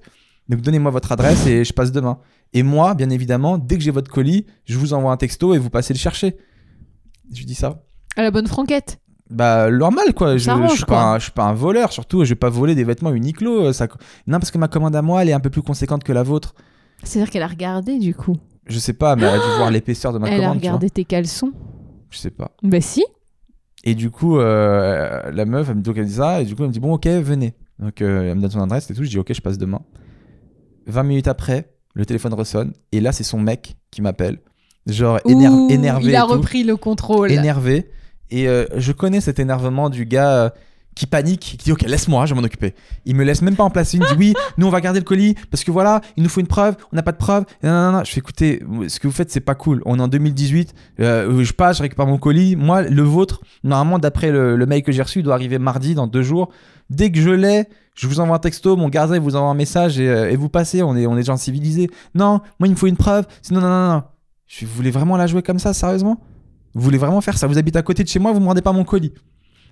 Donc 0.50 0.62
donnez-moi 0.62 0.92
votre 0.92 1.12
adresse 1.12 1.46
et 1.48 1.64
je 1.64 1.74
passe 1.74 1.92
demain. 1.92 2.20
Et 2.54 2.64
moi, 2.64 2.94
bien 2.94 3.10
évidemment, 3.10 3.58
dès 3.58 3.78
que 3.78 3.84
j'ai 3.84 3.92
votre 3.92 4.12
colis, 4.12 4.46
je 4.66 4.78
vous 4.78 4.94
envoie 4.94 5.12
un 5.12 5.18
texto 5.18 5.54
et 5.54 5.58
vous 5.58 5.70
passez 5.70 5.94
le 5.94 6.00
chercher. 6.00 6.38
Je 7.34 7.44
dis 7.44 7.56
ça. 7.56 7.84
À 8.16 8.22
la 8.22 8.32
bonne 8.32 8.48
franquette. 8.48 9.00
Bah 9.30 9.72
normal 9.72 10.14
quoi, 10.14 10.34
je, 10.34 10.44
je, 10.44 10.76
suis 10.76 10.84
quoi. 10.84 10.96
pas 10.96 11.04
un, 11.14 11.18
je 11.18 11.24
suis 11.24 11.32
pas 11.32 11.46
un 11.46 11.54
voleur 11.54 11.92
surtout, 11.92 12.24
je 12.24 12.30
vais 12.30 12.36
pas 12.36 12.50
voler 12.50 12.76
des 12.76 12.84
vêtements 12.84 13.12
Uniqlo, 13.12 13.68
euh, 13.68 13.74
ça... 13.74 13.88
non 14.28 14.38
parce 14.38 14.52
que 14.52 14.58
ma 14.60 14.68
commande 14.68 14.96
à 14.96 15.02
moi 15.02 15.24
elle 15.24 15.30
est 15.30 15.34
un 15.34 15.40
peu 15.40 15.50
plus 15.50 15.64
conséquente 15.64 16.04
que 16.04 16.12
la 16.12 16.22
vôtre. 16.22 16.54
C'est-à-dire 17.04 17.32
qu'elle 17.32 17.42
a 17.42 17.48
regardé 17.48 17.98
du 17.98 18.14
coup. 18.14 18.36
Je 18.68 18.78
sais 18.80 18.94
pas, 18.94 19.16
mais 19.16 19.24
elle 19.24 19.40
a 19.40 19.40
dû 19.40 19.58
voir 19.58 19.72
l'épaisseur 19.72 20.14
de 20.14 20.20
ma 20.20 20.28
Elle 20.28 20.36
a 20.36 20.38
commande, 20.38 20.56
tu 20.56 20.62
vois. 20.62 20.72
regardé 20.72 20.90
tes 20.90 21.06
caleçons. 21.06 21.52
Je 22.10 22.18
sais 22.18 22.32
pas. 22.32 22.52
Bah 22.62 22.82
si. 22.82 23.04
Et 23.84 23.96
du 23.96 24.10
coup, 24.10 24.38
euh, 24.38 25.32
la 25.32 25.46
meuf, 25.46 25.68
elle 25.70 25.78
me 25.78 25.82
dit, 25.82 25.92
elle 25.96 26.06
dit 26.06 26.14
ça, 26.14 26.42
et 26.42 26.46
du 26.46 26.56
coup, 26.56 26.62
elle 26.64 26.70
me 26.70 26.74
dit, 26.74 26.80
bon, 26.80 26.94
ok, 26.94 27.06
venez. 27.08 27.54
Donc, 27.80 28.02
euh, 28.02 28.32
elle 28.32 28.36
me 28.38 28.42
donne 28.42 28.52
son 28.52 28.62
adresse 28.62 28.90
et 28.90 28.94
tout, 28.94 29.04
je 29.04 29.10
dis, 29.10 29.20
ok, 29.20 29.34
je 29.34 29.42
passe 29.42 29.58
demain. 29.58 29.82
20 30.88 31.04
minutes 31.04 31.28
après, 31.28 31.73
le 31.94 32.06
téléphone 32.06 32.34
ressonne, 32.34 32.74
et 32.92 33.00
là, 33.02 33.12
c'est 33.12 33.24
son 33.24 33.40
mec 33.40 33.76
qui 33.92 34.02
m'appelle. 34.02 34.40
Genre, 34.88 35.20
éner- 35.26 35.48
Ouh, 35.48 35.70
énervé. 35.70 36.10
Il 36.12 36.16
a 36.16 36.22
tout. 36.24 36.28
repris 36.34 36.64
le 36.64 36.76
contrôle. 36.76 37.32
énervé. 37.32 37.90
Et 38.32 38.48
euh, 38.48 38.66
je 38.76 38.92
connais 38.92 39.22
cet 39.22 39.40
énervement 39.40 39.90
du 39.90 40.06
gars 40.06 40.32
euh, 40.46 40.50
qui 40.96 41.06
panique, 41.06 41.40
qui 41.40 41.58
dit 41.58 41.72
ok 41.72 41.84
laisse-moi, 41.84 42.26
je 42.26 42.34
vais 42.34 42.40
m'en 42.42 42.46
occuper. 42.46 42.74
Il 43.06 43.16
me 43.16 43.24
laisse 43.24 43.42
même 43.42 43.56
pas 43.56 43.64
en 43.64 43.70
placer 43.70 43.98
une, 43.98 44.04
il 44.10 44.18
dit 44.18 44.20
oui, 44.20 44.34
nous 44.58 44.68
on 44.68 44.70
va 44.72 44.82
garder 44.82 45.00
le 45.00 45.06
colis 45.06 45.36
parce 45.52 45.64
que 45.64 45.72
voilà, 45.72 46.02
il 46.18 46.24
nous 46.24 46.30
faut 46.30 46.40
une 46.42 46.48
preuve, 46.48 46.76
on 46.92 46.96
n'a 46.96 47.04
pas 47.04 47.12
de 47.12 47.18
preuve. 47.18 47.46
Non, 47.64 47.70
non, 47.72 47.92
non. 48.00 48.04
Je 48.04 48.12
fais 48.12 48.20
écoutez, 48.20 48.62
ce 48.88 49.00
que 49.00 49.08
vous 49.08 49.14
faites 49.14 49.32
c'est 49.32 49.40
pas 49.40 49.56
cool. 49.56 49.82
On 49.86 50.00
est 50.00 50.02
en 50.02 50.08
2018, 50.08 50.74
euh, 51.00 51.44
je 51.44 51.54
passe, 51.54 51.78
je 51.78 51.84
récupère 51.84 52.08
mon 52.08 52.18
colis. 52.18 52.56
Moi, 52.56 52.82
le 52.84 53.02
vôtre, 53.04 53.42
normalement 53.64 54.00
d'après 54.00 54.32
le, 54.32 54.56
le 54.56 54.66
mail 54.66 54.82
que 54.84 54.92
j'ai 54.92 55.02
reçu, 55.04 55.20
il 55.20 55.24
doit 55.24 55.36
arriver 55.36 55.60
mardi 55.60 55.94
dans 55.96 56.08
deux 56.08 56.24
jours. 56.24 56.50
Dès 56.90 57.12
que 57.12 57.20
je 57.22 57.30
l'ai, 57.30 57.66
je 57.96 58.08
vous 58.08 58.20
envoie 58.20 58.36
un 58.36 58.40
texto, 58.40 58.76
mon 58.76 58.90
gardien 58.90 59.20
vous 59.20 59.36
envoie 59.36 59.50
un 59.50 59.56
message 59.56 60.00
et, 60.00 60.10
euh, 60.10 60.32
et 60.32 60.36
vous 60.36 60.50
passez. 60.50 60.82
On 60.82 60.96
est, 60.96 61.06
on 61.06 61.20
gens 61.22 61.38
civilisés. 61.38 61.90
Non, 62.16 62.42
moi 62.60 62.68
il 62.68 62.72
me 62.72 62.76
faut 62.76 62.88
une 62.88 62.98
preuve. 62.98 63.26
Sinon 63.42 63.62
non, 63.62 63.68
non, 63.68 63.94
non. 63.94 64.04
Je 64.48 64.66
vous 64.66 64.74
voulez 64.74 64.92
vraiment 64.92 65.18
la 65.18 65.28
jouer 65.28 65.42
comme 65.42 65.60
ça, 65.60 65.74
sérieusement? 65.74 66.20
Vous 66.74 66.82
voulez 66.82 66.98
vraiment 66.98 67.22
faire 67.22 67.38
ça? 67.38 67.48
Vous 67.48 67.58
habitez 67.58 67.78
à 67.78 67.84
côté 67.84 68.04
de 68.04 68.10
chez 68.10 68.20
moi, 68.20 68.32
vous 68.32 68.40
me 68.40 68.48
rendez 68.48 68.62
pas 68.62 68.72
mon 68.72 68.84
colis. 68.84 69.14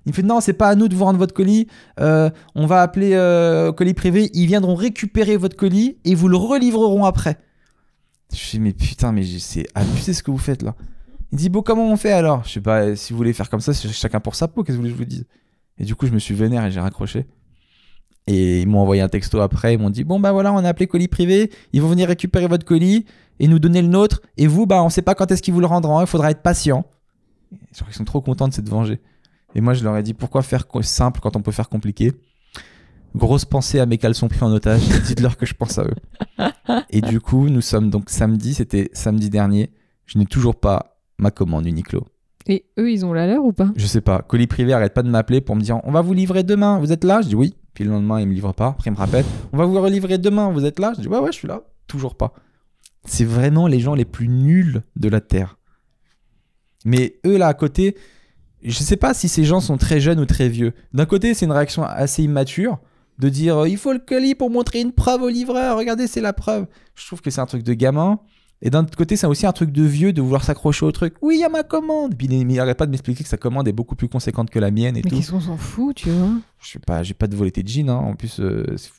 Il 0.05 0.09
me 0.09 0.13
fait 0.13 0.24
non, 0.24 0.39
c'est 0.39 0.53
pas 0.53 0.69
à 0.69 0.76
nous 0.76 0.88
de 0.88 0.95
vous 0.95 1.03
rendre 1.03 1.19
votre 1.19 1.34
colis. 1.34 1.67
Euh, 1.99 2.30
on 2.55 2.65
va 2.65 2.82
appeler 2.82 3.11
euh, 3.13 3.72
colis 3.72 3.93
privé. 3.93 4.32
Ils 4.34 4.47
viendront 4.47 4.76
récupérer 4.76 5.38
votre 5.38 5.55
colis 5.55 5.97
et 6.05 6.15
vous 6.15 6.28
le 6.28 6.38
relivreront 6.38 7.05
après. 7.05 7.38
Je 8.34 8.39
fais 8.39 8.59
mais 8.59 8.74
putain, 8.74 9.11
mais 9.11 9.24
c'est 9.39 9.67
abusé 9.76 10.13
ce 10.13 10.24
que 10.24 10.32
vous 10.32 10.38
faites 10.38 10.63
là. 10.63 10.76
Il 11.32 11.38
dit 11.38 11.49
bon 11.49 11.61
comment 11.61 11.91
on 11.91 11.97
fait 11.97 12.11
alors? 12.11 12.43
Je 12.45 12.53
sais 12.53 12.61
pas. 12.61 12.82
euh, 12.82 12.95
Si 12.95 13.13
vous 13.13 13.17
voulez 13.17 13.34
faire 13.34 13.49
comme 13.49 13.61
ça, 13.61 13.74
c'est 13.74 13.89
chacun 13.89 14.19
pour 14.19 14.36
sa 14.36 14.47
peau. 14.47 14.63
Qu'est-ce 14.63 14.78
que 14.78 14.82
vous 14.82 14.89
voulez 14.89 14.93
que 14.93 14.97
je 14.97 15.03
vous 15.03 15.09
dise? 15.09 15.26
Et 15.78 15.86
du 15.86 15.95
coup, 15.95 16.07
je 16.07 16.11
me 16.11 16.19
suis 16.19 16.34
vénère 16.34 16.65
et 16.65 16.72
j'ai 16.72 16.80
raccroché. 16.80 17.28
Et 18.28 18.61
ils 18.61 18.67
m'ont 18.67 18.80
envoyé 18.80 19.01
un 19.01 19.09
texto 19.09 19.41
après. 19.41 19.74
Ils 19.74 19.80
m'ont 19.80 19.89
dit 19.89 20.03
bon 20.03 20.19
bah 20.19 20.32
voilà, 20.32 20.53
on 20.53 20.57
a 20.57 20.69
appelé 20.69 20.88
colis 20.88 21.07
privé. 21.07 21.51
Ils 21.74 21.82
vont 21.82 21.88
venir 21.88 22.07
récupérer 22.07 22.47
votre 22.47 22.65
colis 22.65 23.05
et 23.39 23.47
nous 23.47 23.59
donner 23.59 23.82
le 23.82 23.88
nôtre. 23.88 24.22
Et 24.38 24.47
vous, 24.47 24.65
bah 24.65 24.84
on 24.84 24.89
sait 24.89 25.01
pas 25.01 25.15
quand 25.15 25.32
est-ce 25.32 25.41
qu'ils 25.41 25.53
vous 25.53 25.59
le 25.59 25.65
rendront. 25.65 25.99
Il 26.01 26.07
faudra 26.07 26.32
être 26.32 26.41
patient. 26.41 26.86
Genre, 27.76 27.88
ils 27.89 27.95
sont 27.95 28.05
trop 28.05 28.22
contents 28.22 28.47
de 28.47 28.53
s'être 28.53 28.69
vengés. 28.69 28.99
Et 29.55 29.61
moi, 29.61 29.74
je 29.74 29.84
leur 29.84 29.97
ai 29.97 30.03
dit 30.03 30.13
pourquoi 30.13 30.41
faire 30.41 30.65
simple 30.82 31.19
quand 31.22 31.36
on 31.36 31.41
peut 31.41 31.51
faire 31.51 31.69
compliqué? 31.69 32.13
Grosse 33.15 33.43
pensée 33.43 33.80
à 33.80 33.86
mes 33.86 33.97
caleçons 33.97 34.30
pris 34.30 34.43
en 34.43 34.51
otage. 34.51 34.82
Dites-leur 35.05 35.36
que 35.38 35.45
je 35.45 35.53
pense 35.53 35.78
à 35.78 35.84
eux. 35.84 36.45
Et 36.89 37.01
du 37.01 37.19
coup, 37.19 37.49
nous 37.49 37.61
sommes 37.61 37.89
donc 37.89 38.09
samedi. 38.09 38.53
C'était 38.53 38.89
samedi 38.93 39.30
dernier. 39.30 39.72
Je 40.05 40.17
n'ai 40.17 40.26
toujours 40.26 40.55
pas 40.55 40.97
ma 41.17 41.32
commande 41.32 41.65
Uniqlo. 41.65 42.07
Et 42.47 42.65
eux, 42.80 42.91
ils 42.91 43.05
ont 43.05 43.13
la 43.13 43.28
leur 43.28 43.43
ou 43.43 43.53
pas? 43.53 43.72
Je 43.76 43.86
sais 43.86 44.01
pas. 44.01 44.22
Colis 44.22 44.47
privé 44.47 44.74
arrête 44.74 44.93
pas 44.93 45.03
de 45.03 45.09
m'appeler 45.09 45.41
pour 45.41 45.55
me 45.55 45.61
dire 45.61 45.80
on 45.84 45.91
va 45.91 46.01
vous 46.01 46.13
livrer 46.13 46.43
demain. 46.43 46.80
Vous 46.80 46.91
êtes 46.91 47.03
là? 47.03 47.22
Je 47.22 47.28
dis 47.28 47.36
oui. 47.36 47.53
Puis 47.74 47.84
le 47.84 47.91
lendemain, 47.91 48.19
il 48.19 48.28
me 48.28 48.34
livre 48.34 48.53
pas. 48.53 48.67
Après, 48.67 48.89
il 48.89 48.93
me 48.93 48.97
rappelle 48.97 49.26
on 49.53 49.57
va 49.57 49.65
vous 49.65 49.80
relivrer 49.80 50.17
demain. 50.17 50.51
Vous 50.51 50.65
êtes 50.65 50.80
là? 50.80 50.93
Je 50.95 51.01
dis 51.01 51.07
ouais, 51.07 51.19
ouais, 51.19 51.32
je 51.32 51.38
suis 51.38 51.47
là. 51.47 51.61
Toujours 51.88 52.15
pas. 52.15 52.34
C'est 53.05 53.26
vraiment 53.26 53.67
les 53.67 53.80
gens 53.80 53.95
les 53.95 54.05
plus 54.05 54.28
nuls 54.28 54.84
de 54.95 55.09
la 55.09 55.22
Terre. 55.22 55.57
Mais 56.86 57.19
eux, 57.26 57.38
là, 57.38 57.47
à 57.47 57.53
côté, 57.53 57.95
je 58.63 58.78
sais 58.78 58.97
pas 58.97 59.13
si 59.13 59.28
ces 59.28 59.43
gens 59.43 59.59
sont 59.59 59.78
très 59.78 59.99
jeunes 59.99 60.19
ou 60.19 60.26
très 60.26 60.49
vieux. 60.49 60.74
D'un 60.93 61.05
côté, 61.05 61.34
c'est 61.34 61.45
une 61.45 61.51
réaction 61.51 61.84
assez 61.84 62.24
immature 62.24 62.80
de 63.19 63.30
dire 63.30 63.57
euh, 63.59 63.69
il 63.69 63.78
faut 63.78 63.93
le 63.93 63.99
colis 63.99 64.36
pour 64.36 64.49
montrer 64.49 64.82
une 64.82 64.91
preuve 64.91 65.22
au 65.22 65.30
livreur. 65.30 65.78
Regardez, 65.78 66.07
c'est 66.07 66.22
la 66.22 66.34
preuve. 66.34 66.65
Je 66.95 67.05
trouve 67.05 67.22
que 67.22 67.30
c'est 67.30 67.41
un 67.41 67.45
truc 67.45 67.63
de 67.63 67.74
gamin. 67.74 68.19
Et 68.62 68.70
d'un 68.70 68.84
autre 68.84 68.95
côté, 68.97 69.16
c'est 69.16 69.26
aussi 69.28 69.45
un 69.47 69.51
truc 69.53 69.72
de 69.72 69.84
vieux 69.84 70.14
de 70.14 70.22
vouloir 70.22 70.43
s'accrocher 70.43 70.86
au 70.86 70.91
truc. 70.91 71.16
Oui, 71.22 71.36
il 71.38 71.41
y 71.41 71.43
a 71.43 71.49
ma 71.49 71.64
commande. 71.64 72.16
Puis 72.16 72.28
il 72.30 72.45
n'arrête 72.47 72.78
pas 72.78 72.86
de 72.86 72.91
m'expliquer 72.91 73.24
que 73.24 73.30
sa 73.30 73.38
commande 73.38 73.68
est 73.68 73.72
beaucoup 73.74 73.95
plus 73.95 74.07
conséquente 74.07 74.49
que 74.51 74.59
la 74.59 74.70
mienne 74.72 74.95
et 74.97 75.01
Mais 75.03 75.09
tout. 75.09 75.16
qu'est-ce 75.16 75.32
qu'on 75.32 75.39
s'en 75.41 75.57
fout, 75.57 75.95
tu 75.95 76.09
vois? 76.09 76.30
Je 76.59 76.70
sais 76.70 76.80
pas, 76.80 77.01
j'ai 77.01 77.14
pas 77.16 77.28
de 77.28 77.36
volé 77.36 77.51
tes 77.51 77.64
jeans. 77.66 77.89
Hein. 77.89 77.95
En 77.95 78.14
plus, 78.16 78.39
euh, 78.39 78.66
c'est- 78.78 78.91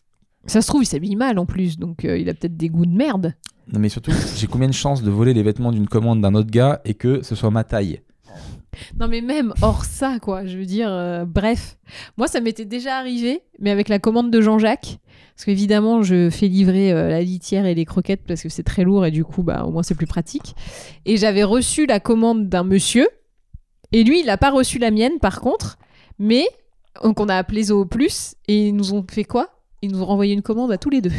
Ça 0.47 0.61
se 0.63 0.67
trouve, 0.67 0.83
il 0.83 0.87
s'habille 0.87 1.15
mal 1.15 1.39
en 1.39 1.47
plus, 1.47 1.79
donc 1.79 2.05
euh, 2.05 2.19
il 2.19 2.29
a 2.29 2.35
peut-être 2.35 2.57
des 2.57 2.69
goûts 2.69 2.87
de 2.87 2.91
merde. 2.97 3.35
non 3.73 3.79
mais 3.79 3.89
surtout, 3.89 4.11
j'ai 4.37 4.49
combien 4.49 4.67
de 4.67 4.73
chances 4.75 5.03
de 5.05 5.11
voler 5.13 5.33
les 5.35 5.45
vêtements 5.45 5.71
d'une 5.71 5.87
commande 5.87 6.21
d'un 6.21 6.35
autre 6.35 6.51
gars 6.51 6.81
et 6.85 6.95
que 6.95 7.23
ce 7.23 7.37
soit 7.37 7.51
ma 7.53 7.63
taille? 7.63 8.01
Non, 8.99 9.09
mais 9.09 9.21
même 9.21 9.53
hors 9.63 9.85
ça, 9.85 10.19
quoi. 10.21 10.47
Je 10.47 10.57
veux 10.57 10.65
dire, 10.65 10.89
euh, 10.91 11.25
bref. 11.25 11.77
Moi, 12.17 12.27
ça 12.27 12.41
m'était 12.41 12.65
déjà 12.65 12.97
arrivé, 12.97 13.43
mais 13.59 13.71
avec 13.71 13.89
la 13.89 13.99
commande 13.99 14.31
de 14.31 14.41
Jean-Jacques. 14.41 14.99
Parce 15.35 15.45
qu'évidemment, 15.45 16.03
je 16.03 16.31
fais 16.31 16.49
livrer 16.49 16.93
euh, 16.93 17.09
la 17.09 17.23
litière 17.23 17.67
et 17.67 17.75
les 17.75 17.85
croquettes 17.85 18.23
parce 18.27 18.43
que 18.43 18.49
c'est 18.49 18.63
très 18.63 18.85
lourd 18.85 19.07
et 19.07 19.11
du 19.11 19.25
coup, 19.25 19.43
bah, 19.43 19.65
au 19.65 19.71
moins, 19.71 19.83
c'est 19.83 19.95
plus 19.95 20.07
pratique. 20.07 20.55
Et 21.05 21.17
j'avais 21.17 21.45
reçu 21.45 21.87
la 21.87 22.01
commande 22.01 22.49
d'un 22.49 22.65
monsieur. 22.65 23.09
Et 23.93 24.05
lui, 24.05 24.21
il 24.21 24.27
n'a 24.27 24.39
pas 24.39 24.51
reçu 24.51 24.79
la 24.79 24.91
mienne, 24.91 25.19
par 25.21 25.41
contre. 25.41 25.79
Mais, 26.19 26.47
donc, 27.03 27.21
on 27.21 27.29
a 27.29 27.37
appelé 27.37 27.65
Zoo 27.65 27.85
Plus 27.85 28.35
et 28.49 28.69
ils 28.69 28.77
nous 28.77 28.95
ont 28.95 29.05
fait 29.11 29.25
quoi? 29.25 29.51
Ils 29.83 29.91
nous 29.91 30.03
ont 30.03 30.07
renvoyé 30.07 30.33
une 30.33 30.43
commande 30.43 30.71
à 30.73 30.79
tous 30.79 30.91
les 30.91 31.01
deux. 31.01 31.13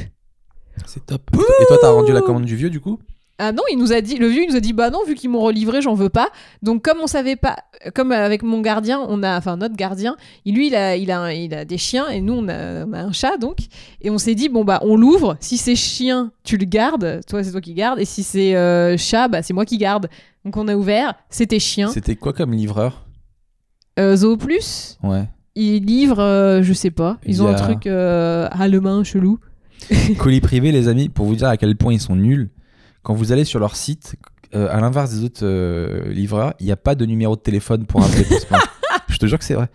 C'est 0.86 1.06
top. 1.06 1.22
Et 1.34 1.66
toi, 1.68 1.78
t'as 1.82 1.92
rendu 1.92 2.14
la 2.14 2.22
commande 2.22 2.46
du 2.46 2.56
vieux 2.56 2.70
du 2.70 2.80
coup? 2.80 3.00
Ah 3.40 3.52
non, 3.52 3.64
il 3.72 3.78
nous 3.80 3.92
a 3.92 4.00
dit, 4.02 4.18
le 4.18 4.28
vieux, 4.28 4.44
il 4.44 4.50
nous 4.52 4.56
a 4.56 4.60
dit, 4.60 4.74
bah 4.74 4.92
non, 4.92 5.00
vu 5.08 5.16
qu'ils 5.16 5.30
m'ont 5.30 5.40
relivré, 5.42 5.82
j'en 5.82 5.96
veux 5.96 6.10
pas. 6.10 6.30
Donc 6.62 6.84
comme 6.84 7.00
on 7.02 7.08
savait 7.08 7.36
pas, 7.36 7.56
comme 7.96 8.12
avec 8.12 8.44
mon 8.44 8.62
gardien, 8.62 9.00
on 9.10 9.24
a, 9.24 9.36
enfin 9.38 9.58
notre 9.58 9.76
gardien, 9.76 10.16
il- 10.46 10.54
lui, 10.56 10.68
il 10.68 10.76
a, 10.76 10.96
il 10.96 11.10
a, 11.10 11.20
un- 11.20 11.32
il 11.32 11.54
a 11.56 11.66
des 11.66 11.80
chiens 11.80 12.10
et 12.10 12.22
nous, 12.22 12.34
on 12.34 12.48
a, 12.48 12.86
on 12.86 12.94
a 12.94 13.00
un 13.02 13.12
chat, 13.12 13.38
donc. 13.38 13.58
Et 14.02 14.12
on 14.12 14.20
s'est 14.20 14.36
dit, 14.36 14.50
bon 14.50 14.64
bah, 14.64 14.80
on 14.84 14.96
l'ouvre. 14.96 15.36
Si 15.40 15.58
c'est 15.58 15.76
chien, 15.76 16.32
tu 16.44 16.58
le 16.58 16.66
gardes. 16.66 17.22
Toi, 17.28 17.44
c'est 17.44 17.52
toi 17.52 17.60
qui 17.62 17.74
gardes. 17.74 18.00
Et 18.00 18.06
si 18.06 18.22
c'est 18.22 18.56
euh, 18.56 18.98
chat, 18.98 19.28
bah 19.28 19.42
c'est 19.42 19.54
moi 19.54 19.66
qui 19.66 19.78
garde. 19.80 20.10
Donc 20.46 20.56
on 20.56 20.68
a 20.68 20.76
ouvert. 20.76 21.16
C'était 21.30 21.60
chien. 21.60 21.88
C'était 21.90 22.16
quoi 22.16 22.34
comme 22.34 22.54
livreur? 22.54 23.06
Euh, 24.00 24.16
Zoo 24.16 24.38
Plus, 24.38 24.98
Ouais. 25.04 25.24
ils 25.56 25.84
livrent, 25.84 26.20
euh, 26.20 26.62
je 26.62 26.74
sais 26.74 26.92
pas. 26.92 27.18
Ils 27.26 27.42
ont 27.42 27.48
un 27.48 27.54
truc 27.56 27.88
euh, 27.88 28.48
allemand 28.52 29.04
chelou. 29.04 29.40
Colis 30.20 30.40
privé, 30.42 30.72
les 30.72 30.88
amis, 30.88 31.10
pour 31.10 31.26
vous 31.26 31.36
dire 31.36 31.48
à 31.48 31.58
quel 31.58 31.76
point 31.76 31.94
ils 31.94 32.00
sont 32.00 32.16
nuls, 32.16 32.50
quand 33.04 33.14
vous 33.14 33.32
allez 33.32 33.46
sur 33.46 33.60
leur 33.60 33.76
site, 33.76 34.16
euh, 34.56 34.68
à 34.72 34.80
l'inverse 34.82 35.12
des 35.14 35.24
autres 35.24 35.44
euh, 35.46 36.12
livreurs, 36.12 36.54
il 36.60 36.66
n'y 36.66 36.72
a 36.72 36.78
pas 36.78 36.96
de 36.96 37.06
numéro 37.06 37.36
de 37.36 37.42
téléphone 37.42 37.86
pour 37.86 38.04
appeler. 38.04 38.26
Je 39.10 39.18
te 39.18 39.26
jure 39.28 39.38
que 39.40 39.46
c'est 39.46 39.54
vrai. 39.56 39.68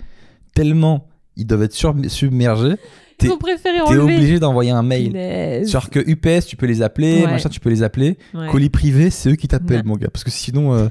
Tellement 0.54 1.06
ils 1.36 1.46
doivent 1.46 1.62
être 1.62 1.72
sur- 1.74 1.94
submergés, 2.08 2.74
T'es- 3.16 3.26
Ils 3.26 3.32
ont 3.32 3.38
préféré 3.38 3.76
t'es 3.78 3.82
enlever. 3.82 4.14
obligé 4.16 4.38
d'envoyer 4.38 4.70
un 4.70 4.82
mail. 4.84 5.08
Punaise. 5.08 5.68
Genre 5.70 5.90
que 5.90 5.98
UPS, 5.98 6.46
tu 6.46 6.56
peux 6.56 6.66
les 6.66 6.82
appeler, 6.82 7.22
Ouais. 7.24 7.30
machin, 7.30 7.48
tu 7.48 7.58
peux 7.58 7.68
les 7.70 7.82
appeler. 7.82 8.16
Ouais. 8.32 8.46
Colis 8.48 8.70
privé, 8.70 9.10
c'est 9.10 9.30
eux 9.30 9.34
qui 9.34 9.48
t'appellent, 9.48 9.78
Ouais. 9.78 9.82
mon 9.84 9.96
gars. 9.96 10.08
Parce 10.08 10.22
que 10.22 10.30
sinon, 10.30 10.72
euh, 10.74 10.88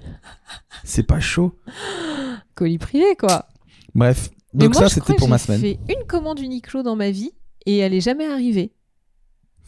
c'est 0.84 1.04
pas 1.04 1.22
chaud. 1.22 1.58
colis 2.54 2.78
privé, 2.80 3.16
quoi. 3.18 3.46
Bref, 3.96 4.30
Mais 4.54 4.66
donc 4.66 4.74
moi, 4.74 4.82
ça 4.84 4.88
je 4.88 4.94
c'était 4.96 5.02
crois 5.06 5.16
pour 5.16 5.28
que 5.28 5.32
ma 5.32 5.38
j'ai 5.38 5.44
semaine. 5.46 5.60
fait 5.62 5.80
une 5.90 6.06
commande 6.06 6.40
Uniqlo 6.40 6.84
dans 6.84 6.96
ma 6.98 7.12
vie 7.12 7.32
et 7.66 7.78
elle 7.78 7.94
est 7.94 8.02
jamais 8.02 8.26
arrivée. 8.26 8.74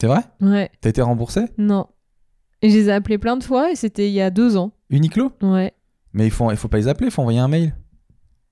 C'est 0.00 0.06
vrai? 0.06 0.20
Ouais, 0.42 0.70
T'as 0.82 0.90
été 0.90 1.00
remboursé? 1.02 1.42
Non. 1.58 1.86
Et 2.62 2.70
je 2.70 2.76
les 2.76 2.88
ai 2.88 2.92
appelés 2.92 3.18
plein 3.18 3.36
de 3.36 3.44
fois 3.44 3.70
et 3.70 3.74
c'était 3.76 4.08
il 4.08 4.12
y 4.12 4.20
a 4.20 4.30
deux 4.30 4.56
ans. 4.56 4.72
Uniqlo 4.90 5.32
Ouais. 5.42 5.72
Mais 6.12 6.26
il 6.26 6.30
faut, 6.30 6.50
il 6.50 6.56
faut 6.56 6.68
pas 6.68 6.76
les 6.78 6.88
appeler, 6.88 7.06
il 7.06 7.10
faut 7.10 7.22
envoyer 7.22 7.38
un 7.38 7.48
mail. 7.48 7.74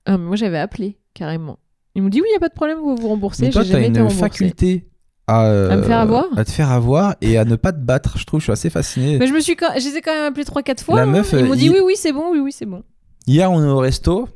Ah, 0.05 0.17
mais 0.17 0.25
moi, 0.25 0.35
j'avais 0.35 0.57
appelé, 0.57 0.97
carrément. 1.13 1.59
Ils 1.95 2.01
m'ont 2.01 2.09
dit 2.09 2.21
oui, 2.21 2.27
il 2.29 2.31
n'y 2.31 2.37
a 2.37 2.39
pas 2.39 2.49
de 2.49 2.53
problème, 2.53 2.77
vous 2.79 2.95
vous 2.95 3.07
remboursez. 3.09 3.43
Mais 3.45 3.49
toi, 3.51 3.63
J'ai 3.63 3.69
t'as 3.69 3.77
jamais 3.77 3.87
été 3.89 3.97
une 3.99 4.05
remboursée. 4.05 4.19
faculté 4.19 4.85
à, 5.27 5.45
euh, 5.45 5.69
À 5.69 5.75
me 5.77 5.83
faire 5.83 5.99
avoir 5.99 6.25
à 6.37 6.43
te 6.45 6.51
faire 6.51 6.71
avoir 6.71 7.15
et 7.21 7.37
à 7.37 7.45
ne 7.45 7.55
pas 7.55 7.71
te 7.73 7.79
battre. 7.79 8.17
Je 8.17 8.25
trouve, 8.25 8.39
je 8.39 8.45
suis 8.45 8.51
assez 8.51 8.69
fasciné. 8.69 9.19
Mais 9.19 9.27
je 9.27 9.33
me 9.33 9.39
suis 9.39 9.55
quand... 9.55 9.67
je 9.77 9.87
les 9.89 9.97
ai 9.97 10.01
quand 10.01 10.13
même 10.13 10.25
appelés 10.31 10.45
3-4 10.45 10.83
fois. 10.83 10.95
La 10.95 11.01
hein. 11.03 11.05
meuf, 11.07 11.31
Ils 11.33 11.39
euh, 11.39 11.45
m'ont 11.47 11.55
dit 11.55 11.65
il- 11.65 11.71
oui, 11.71 11.79
oui, 11.83 11.93
c'est 11.95 12.13
bon, 12.13 12.31
oui, 12.31 12.39
oui, 12.39 12.51
c'est 12.51 12.65
bon. 12.65 12.83
Hier, 13.27 13.51
on 13.51 13.61
est 13.63 13.67
au 13.67 13.77
resto. 13.77 14.27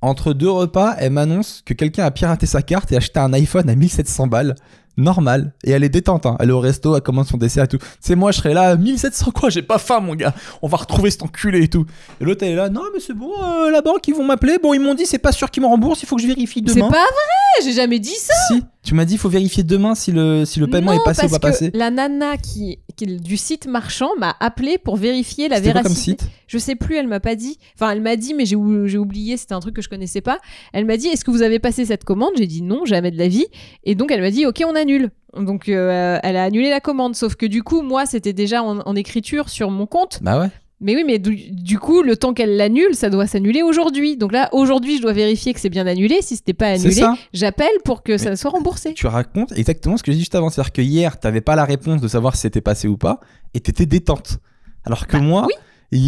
Entre 0.00 0.32
deux 0.32 0.50
repas, 0.50 0.94
elle 0.98 1.12
m'annonce 1.12 1.62
que 1.64 1.74
quelqu'un 1.74 2.04
a 2.04 2.10
piraté 2.10 2.46
sa 2.46 2.62
carte 2.62 2.90
et 2.92 2.96
acheté 2.96 3.18
un 3.20 3.32
iPhone 3.32 3.68
à 3.68 3.74
1700 3.76 4.26
balles. 4.26 4.54
Normal. 4.96 5.52
Et 5.64 5.70
elle 5.72 5.84
est 5.84 5.88
détente. 5.88 6.26
Hein. 6.26 6.36
Elle 6.40 6.48
est 6.48 6.52
au 6.52 6.60
resto, 6.60 6.96
elle 6.96 7.02
commande 7.02 7.26
son 7.26 7.36
dessert 7.36 7.64
et 7.64 7.68
tout. 7.68 7.78
C'est 8.00 8.14
moi, 8.14 8.32
je 8.32 8.38
serais 8.38 8.54
là, 8.54 8.76
1700 8.76 9.30
quoi, 9.32 9.50
j'ai 9.50 9.62
pas 9.62 9.78
faim, 9.78 10.00
mon 10.00 10.14
gars. 10.14 10.34
On 10.62 10.68
va 10.68 10.78
retrouver 10.78 11.10
cet 11.10 11.22
enculé 11.22 11.64
et 11.64 11.68
tout. 11.68 11.84
Et 12.20 12.24
l'autre, 12.24 12.44
elle 12.44 12.52
est 12.52 12.56
là, 12.56 12.68
non, 12.70 12.82
mais 12.94 13.00
c'est 13.00 13.12
bon, 13.14 13.30
euh, 13.42 13.70
la 13.70 13.82
banque, 13.82 14.06
ils 14.08 14.14
vont 14.14 14.24
m'appeler. 14.24 14.58
Bon, 14.62 14.72
ils 14.74 14.80
m'ont 14.80 14.94
dit, 14.94 15.06
c'est 15.06 15.18
pas 15.18 15.32
sûr 15.32 15.50
qu'ils 15.50 15.62
me 15.62 15.68
remboursent, 15.68 16.02
il 16.02 16.06
faut 16.06 16.16
que 16.16 16.22
je 16.22 16.26
vérifie 16.26 16.62
C'est 16.66 16.74
demain. 16.74 16.88
pas 16.88 16.96
vrai, 16.96 17.64
j'ai 17.64 17.72
jamais 17.72 17.98
dit 17.98 18.14
ça. 18.16 18.34
Si, 18.48 18.62
tu 18.86 18.94
m'as 18.94 19.04
dit, 19.04 19.14
il 19.14 19.18
faut 19.18 19.28
vérifier 19.28 19.62
demain 19.64 19.94
si 19.94 20.12
le, 20.12 20.44
si 20.46 20.60
le 20.60 20.66
paiement 20.68 20.92
non, 20.94 21.00
est 21.00 21.04
passé 21.04 21.22
parce 21.22 21.32
ou 21.32 21.38
pas 21.38 21.48
que 21.48 21.52
passé. 21.52 21.70
la 21.74 21.90
nana 21.90 22.36
qui, 22.38 22.78
qui- 22.96 23.06
du 23.18 23.36
site 23.36 23.66
marchand 23.66 24.08
m'a 24.18 24.34
appelé 24.40 24.78
pour 24.78 24.96
vérifier 24.96 25.48
la 25.48 25.56
quoi 25.56 25.64
véracité. 25.64 25.82
comme 25.88 25.94
site? 25.96 26.28
Je 26.46 26.56
sais 26.58 26.76
plus, 26.76 26.96
elle 26.96 27.08
m'a 27.08 27.20
pas 27.20 27.34
dit. 27.34 27.58
Enfin, 27.74 27.90
elle 27.90 28.00
m'a 28.00 28.16
dit, 28.16 28.32
mais 28.32 28.46
j'ai 28.46 28.56
ou- 28.56 28.86
j'ai 28.86 28.98
oublié, 28.98 29.36
c'était 29.36 29.54
un 29.54 29.60
truc 29.60 29.74
que 29.76 29.82
je 29.82 29.88
connaissais 29.88 30.20
pas. 30.20 30.38
Elle 30.72 30.84
m'a 30.86 30.96
dit, 30.96 31.08
est-ce 31.08 31.24
que 31.24 31.30
vous 31.30 31.42
avez 31.42 31.58
passé 31.58 31.84
cette 31.84 32.04
commande? 32.04 32.30
J'ai 32.38 32.46
dit 32.46 32.62
non, 32.62 32.84
jamais 32.84 33.10
de 33.10 33.18
la 33.18 33.28
vie. 33.28 33.46
Et 33.84 33.94
donc, 33.94 34.10
elle 34.12 34.20
m'a 34.20 34.30
dit, 34.30 34.46
ok, 34.46 34.62
on 34.66 34.74
annule. 34.76 35.10
Donc, 35.36 35.68
euh, 35.68 36.18
elle 36.22 36.36
a 36.36 36.44
annulé 36.44 36.70
la 36.70 36.80
commande. 36.80 37.14
Sauf 37.16 37.34
que 37.34 37.44
du 37.46 37.62
coup, 37.62 37.82
moi, 37.82 38.06
c'était 38.06 38.32
déjà 38.32 38.62
en, 38.62 38.78
en 38.78 38.96
écriture 38.96 39.48
sur 39.50 39.70
mon 39.70 39.86
compte. 39.86 40.20
Bah 40.22 40.38
ouais. 40.40 40.48
Mais 40.80 40.94
oui, 40.94 41.04
mais 41.06 41.18
du, 41.18 41.34
du 41.52 41.78
coup, 41.78 42.02
le 42.02 42.16
temps 42.16 42.34
qu'elle 42.34 42.56
l'annule, 42.56 42.94
ça 42.94 43.08
doit 43.08 43.26
s'annuler 43.26 43.62
aujourd'hui. 43.62 44.16
Donc 44.18 44.30
là, 44.32 44.50
aujourd'hui, 44.52 44.98
je 44.98 45.02
dois 45.02 45.14
vérifier 45.14 45.54
que 45.54 45.60
c'est 45.60 45.70
bien 45.70 45.86
annulé. 45.86 46.20
Si 46.20 46.36
c'était 46.36 46.52
pas 46.52 46.68
annulé, 46.68 47.02
j'appelle 47.32 47.72
pour 47.84 48.02
que 48.02 48.18
ça 48.18 48.36
soit 48.36 48.50
remboursé. 48.50 48.92
Tu 48.92 49.06
racontes 49.06 49.52
exactement 49.56 49.96
ce 49.96 50.02
que 50.02 50.12
j'ai 50.12 50.16
dit 50.16 50.22
juste 50.22 50.34
avant. 50.34 50.50
C'est-à-dire 50.50 50.72
que 50.72 50.82
hier, 50.82 51.18
t'avais 51.18 51.40
pas 51.40 51.56
la 51.56 51.64
réponse 51.64 52.02
de 52.02 52.08
savoir 52.08 52.34
si 52.36 52.42
c'était 52.42 52.60
passé 52.60 52.88
ou 52.88 52.98
pas, 52.98 53.20
et 53.54 53.60
t'étais 53.60 53.86
détente. 53.86 54.38
Alors 54.84 55.06
que 55.06 55.16
Bah, 55.16 55.22
moi, 55.22 55.46
oui. 55.48 55.54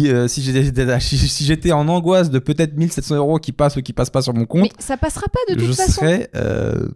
et, 0.05 0.11
euh, 0.11 0.27
si 0.27 0.43
j'étais 0.43 0.99
si- 0.99 1.71
en 1.73 1.87
angoisse 1.87 2.29
de 2.29 2.37
peut-être 2.37 2.77
1700 2.77 3.15
euros 3.15 3.39
qui 3.39 3.51
passent 3.51 3.75
ou 3.77 3.81
qui 3.81 3.93
passent 3.93 4.11
pas 4.11 4.21
sur 4.21 4.33
mon 4.35 4.41
Mais 4.41 4.45
compte, 4.45 4.71
ça 4.77 4.97
passera 4.97 5.25
pas 5.27 5.39
de 5.53 5.59
toute 5.59 5.67
je 5.67 5.73
façon. 5.73 5.91
serais 6.01 6.29
euh, 6.35 6.89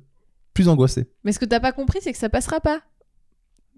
plus 0.53 0.69
angoissé. 0.69 1.07
Mais 1.23 1.31
ce 1.31 1.39
que 1.39 1.45
t'as 1.45 1.59
pas 1.59 1.71
compris, 1.71 1.99
c'est 2.03 2.11
que 2.11 2.19
ça 2.19 2.29
passera 2.29 2.59
pas. 2.61 2.81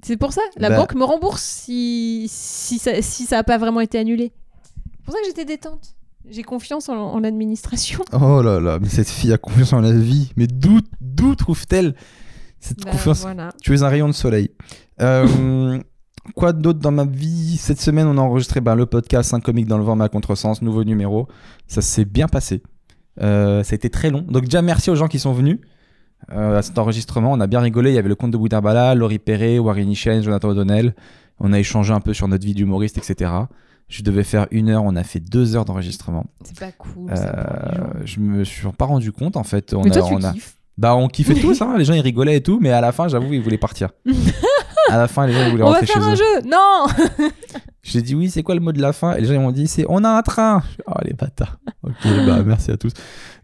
C'est 0.04 0.18
pour 0.18 0.34
ça. 0.34 0.42
La 0.58 0.70
Bah. 0.70 0.78
banque 0.78 0.96
me 0.96 1.04
rembourse 1.04 1.42
si, 1.42 2.28
si, 2.30 2.78
ça, 2.80 3.02
si 3.02 3.24
ça 3.26 3.44
pas 3.44 3.58
vraiment 3.58 3.82
été 3.82 3.98
annulé. 3.98 4.32
C'est 4.98 5.04
pour 5.06 5.14
ça 5.14 5.20
que 5.22 5.26
j'étais 5.28 5.46
détente. 5.46 5.96
J'ai 6.30 6.44
confiance 6.44 6.90
en, 6.90 6.96
en 6.96 7.20
l'administration. 7.20 8.04
Oh 8.14 8.42
là 8.42 8.60
là, 8.60 8.80
mais 8.80 8.90
cette 8.90 9.10
fille 9.10 9.32
a 9.34 9.38
confiance 9.38 9.74
en 9.74 9.82
la 9.82 9.92
vie. 9.92 10.32
Mais 10.38 10.48
d'où 10.48 10.80
d'où 11.02 11.36
trouve-t-elle 11.36 11.96
cette 12.60 12.84
Bah, 12.84 12.92
confiance? 12.92 13.22
voilà. 13.22 13.50
Tu 13.62 13.74
es 13.76 13.84
un 13.84 13.90
rayon 13.90 14.08
de 14.08 14.14
soleil. 14.14 14.50
Euh, 15.02 15.80
quoi 16.36 16.54
d'autre 16.54 16.80
dans 16.80 16.92
ma 16.92 17.06
vie? 17.06 17.58
Cette 17.58 17.80
semaine, 17.80 18.08
on 18.08 18.18
a 18.18 18.22
enregistré 18.22 18.62
ben, 18.62 18.74
le 18.76 18.86
podcast 18.88 19.34
Un 19.34 19.40
comique 19.40 19.68
dans 19.68 19.78
le 19.78 19.84
vent, 19.84 19.96
ma 19.96 20.10
contresens, 20.10 20.62
nouveau 20.64 20.84
numéro. 20.84 21.28
Ça 21.68 21.82
s'est 21.82 22.06
bien 22.06 22.28
passé. 22.28 22.64
Euh, 23.22 23.64
ça 23.64 23.74
a 23.74 23.76
été 23.76 23.90
très 23.92 24.10
long. 24.10 24.22
Donc, 24.24 24.46
déjà, 24.46 24.62
merci 24.64 24.90
aux 24.90 24.96
gens 24.96 25.08
qui 25.08 25.20
sont 25.20 25.34
venus 25.34 25.60
euh, 26.32 26.58
à 26.58 26.62
cet 26.62 26.78
enregistrement. 26.78 27.32
On 27.32 27.40
a 27.40 27.48
bien 27.48 27.60
rigolé. 27.60 27.92
Il 27.92 27.96
y 27.96 28.00
avait 28.00 28.10
le 28.10 28.16
comte 28.16 28.32
de 28.32 28.38
Boudarbala, 28.38 28.96
Laurie 28.96 29.20
Perret, 29.20 29.60
Warren 29.60 29.94
Chen, 29.96 30.22
Jonathan 30.24 30.50
O'Donnell. 30.50 30.96
On 31.40 31.54
a 31.54 31.60
échangé 31.60 31.94
un 31.94 32.00
peu 32.00 32.14
sur 32.14 32.28
notre 32.28 32.46
vie 32.46 32.54
d'humoriste, 32.54 32.98
etc. 32.98 33.32
Je 33.88 34.02
devais 34.02 34.24
faire 34.24 34.48
une 34.52 34.70
heure, 34.70 34.84
on 34.84 34.96
a 34.96 35.04
fait 35.04 35.20
deux 35.20 35.56
heures 35.56 35.66
d'enregistrement. 35.66 36.26
C'est 36.44 36.60
pas 36.60 36.72
cool. 36.72 37.12
ça. 37.16 37.24
Euh, 37.24 37.88
je 38.06 38.20
me 38.20 38.44
suis 38.44 38.68
pas 38.70 38.86
rendu 38.86 39.12
compte 39.12 39.38
en 39.38 39.44
fait. 39.44 39.74
On 39.76 39.84
Mais 39.84 39.92
a, 39.92 40.00
toi, 40.00 40.08
tu 40.10 40.14
on 40.16 40.24
a- 40.24 40.34
bah, 40.78 40.96
on 40.96 41.08
kiffait 41.08 41.36
tous, 41.36 41.62
hein. 41.62 41.76
les 41.78 41.86
gens 41.86 41.94
ils 41.94 42.02
rigolaient 42.02 42.38
et 42.38 42.42
tout, 42.42 42.60
mais 42.62 42.72
à 42.72 42.82
la 42.82 42.92
fin, 42.92 43.08
j'avoue, 43.08 43.32
ils 43.34 43.42
voulaient 43.42 43.58
partir. 43.58 43.90
à 44.90 44.98
la 44.98 45.08
fin, 45.08 45.26
les 45.28 45.34
gens 45.34 45.50
voulaient 45.50 45.64
On 45.64 45.72
va 45.72 45.80
chez 45.82 45.86
faire 45.88 46.04
un 46.04 46.14
eux. 46.14 46.16
jeu. 46.16 46.42
Non 46.48 46.86
J'ai 47.84 48.02
dit 48.02 48.16
oui, 48.16 48.30
c'est 48.32 48.42
quoi 48.42 48.56
le 48.56 48.62
mot 48.62 48.72
de 48.72 48.82
la 48.82 48.94
fin? 48.94 49.14
Et 49.16 49.22
les 49.22 49.28
gens 49.28 49.34
ils 49.36 49.40
m'ont 49.40 49.52
dit 49.52 49.68
c'est 49.68 49.86
on 49.90 50.04
a 50.04 50.10
un 50.10 50.22
train. 50.24 50.64
Je 50.78 50.84
Oh 50.88 50.94
les 51.04 51.14
bâtards. 51.14 51.60
Ok, 51.84 51.94
bah 52.26 52.42
merci 52.46 52.72
à 52.72 52.78
tous. 52.78 52.94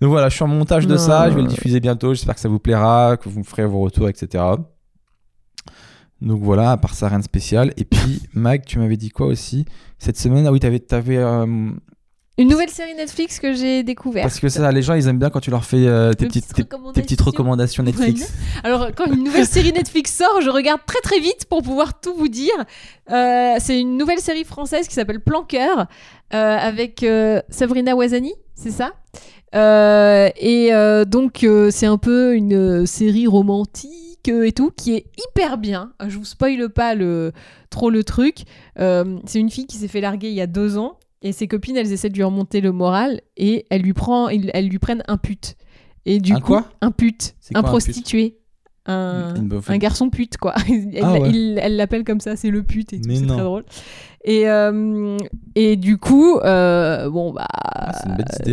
Donc 0.02 0.10
voilà, 0.10 0.30
je 0.30 0.36
suis 0.36 0.44
en 0.44 0.48
montage 0.48 0.88
de 0.88 0.94
Non. 0.96 1.00
ça, 1.00 1.30
je 1.30 1.36
vais 1.36 1.42
le 1.44 1.48
diffuser 1.48 1.80
bientôt. 1.80 2.14
J'espère 2.14 2.36
que 2.36 2.42
ça 2.42 2.50
vous 2.50 2.58
plaira, 2.60 3.18
que 3.18 3.30
vous 3.30 3.39
me 3.39 3.44
ferez 3.44 3.66
vos 3.66 3.82
retours, 3.82 4.10
etc. 4.10 4.44
Donc 6.22 6.42
voilà, 6.42 6.72
à 6.72 6.78
part 6.78 6.94
ça, 6.94 7.08
rien 7.08 7.20
de 7.20 7.24
spécial. 7.24 7.74
Et 7.78 7.86
puis, 7.86 8.22
Mag, 8.34 8.64
tu 8.66 8.78
m'avais 8.80 8.98
dit 8.98 9.10
quoi 9.10 9.28
aussi? 9.28 9.66
Cette 9.98 10.18
semaine, 10.18 10.46
ah 10.48 10.52
oui, 10.52 10.60
t'avais. 10.60 10.80
t'avais 10.80 11.18
euh, 11.18 11.70
Une 12.42 12.50
nouvelle 12.50 12.70
série 12.70 12.96
Netflix 12.96 13.39
que 13.39 13.54
j'ai 13.54 13.84
découverte. 13.84 14.26
parce 14.26 14.39
que 14.39 14.50
ça, 14.50 14.72
les 14.72 14.82
gens, 14.82 14.96
ils 14.96 15.08
aiment 15.08 15.20
bien 15.20 15.30
quand 15.30 15.39
tu 15.39 15.52
leur 15.52 15.64
fais 15.64 15.86
euh, 15.86 16.14
tes, 16.14 16.26
petites, 16.26 16.54
tes, 16.54 16.64
tes 16.64 17.02
petites 17.02 17.22
recommandations. 17.22 17.84
Netflix. 17.84 18.34
Alors, 18.64 18.88
quand 18.96 19.06
une 19.06 19.24
nouvelle 19.24 19.46
série 19.58 19.72
Netflix 19.72 20.16
sort, 20.16 20.42
je 20.42 20.50
regarde 20.50 20.82
très 20.86 21.00
très 21.02 21.20
vite 21.20 21.46
pour 21.46 21.62
pouvoir 21.62 22.00
tout 22.00 22.14
vous 22.16 22.28
dire. 22.28 22.54
Euh, 23.12 23.56
c'est 23.60 23.80
une 23.80 23.98
nouvelle 23.98 24.20
série 24.20 24.44
française 24.44 24.88
qui 24.88 24.94
s'appelle 24.94 25.20
Planqueur 25.20 25.88
euh, 26.34 26.58
avec 26.58 27.04
euh, 27.04 27.42
Sabrina 27.50 27.96
Ouazani, 27.96 28.34
c'est 28.56 28.72
ça? 28.72 28.94
Et 29.54 30.72
donc, 31.08 31.46
c'est 31.72 31.86
un 31.86 31.98
peu 31.98 32.36
une 32.36 32.86
série 32.86 33.28
romantique 33.28 34.28
et 34.28 34.52
tout 34.52 34.72
qui 34.76 34.96
est 34.96 35.06
hyper 35.28 35.58
bien. 35.58 35.92
Je 36.08 36.18
vous 36.18 36.26
spoile 36.26 36.70
pas 36.70 36.96
le, 36.96 37.34
trop 37.70 37.89
le 37.89 38.04
truc. 38.04 38.44
C'est 38.78 39.39
une 39.39 39.50
fille 39.50 39.68
qui 39.68 39.78
s'est 39.78 39.89
fait 39.89 40.02
larguer 40.02 40.30
il 40.30 40.36
y 40.36 40.42
a 40.42 40.48
deux 40.48 40.78
ans. 40.78 40.98
Et 41.22 41.32
ses 41.34 41.47
copines, 41.47 41.78
elles 41.78 41.91
essaient 41.91 42.09
de 42.09 42.15
lui 42.15 42.24
remonter 42.24 42.61
le 42.61 42.72
moral 42.72 43.22
et 43.38 43.65
elles 43.69 43.82
lui, 43.82 43.93
prend, 43.93 44.28
elles 44.30 44.67
lui 44.67 44.80
prennent 44.80 45.03
un 45.07 45.17
pute. 45.17 45.55
Et 46.05 46.19
du 46.19 46.34
Un 46.34 46.39
coup, 46.39 46.47
quoi? 46.53 46.65
un 46.82 46.89
pute, 46.91 47.36
un 47.53 47.59
quoi 47.59 47.59
un 47.59 47.61
pute? 47.61 47.69
prostitué, 47.69 48.38
un, 48.88 49.34
garçon 49.78 50.09
pute 50.09 50.38
quoi. 50.38 50.55
elle 50.67 50.99
Ah 51.03 51.13
ouais. 51.19 51.69
l'appelle 51.69 52.03
comme 52.03 52.19
ça, 52.19 52.36
c'est 52.36 52.49
le 52.49 52.63
pute 52.63 52.93
et 52.93 53.01
tout, 53.01 53.07
Mais 53.07 53.17
c'est 53.17 53.28
très 53.28 53.38
drôle. 53.41 53.63
Et, 54.24 54.47
euh, 54.49 55.17
et 55.55 55.76
du 55.76 55.97
coup, 55.97 56.38
euh, 56.39 57.07
bon 57.09 57.32
bah, 57.34 57.45
Ah, 57.51 57.91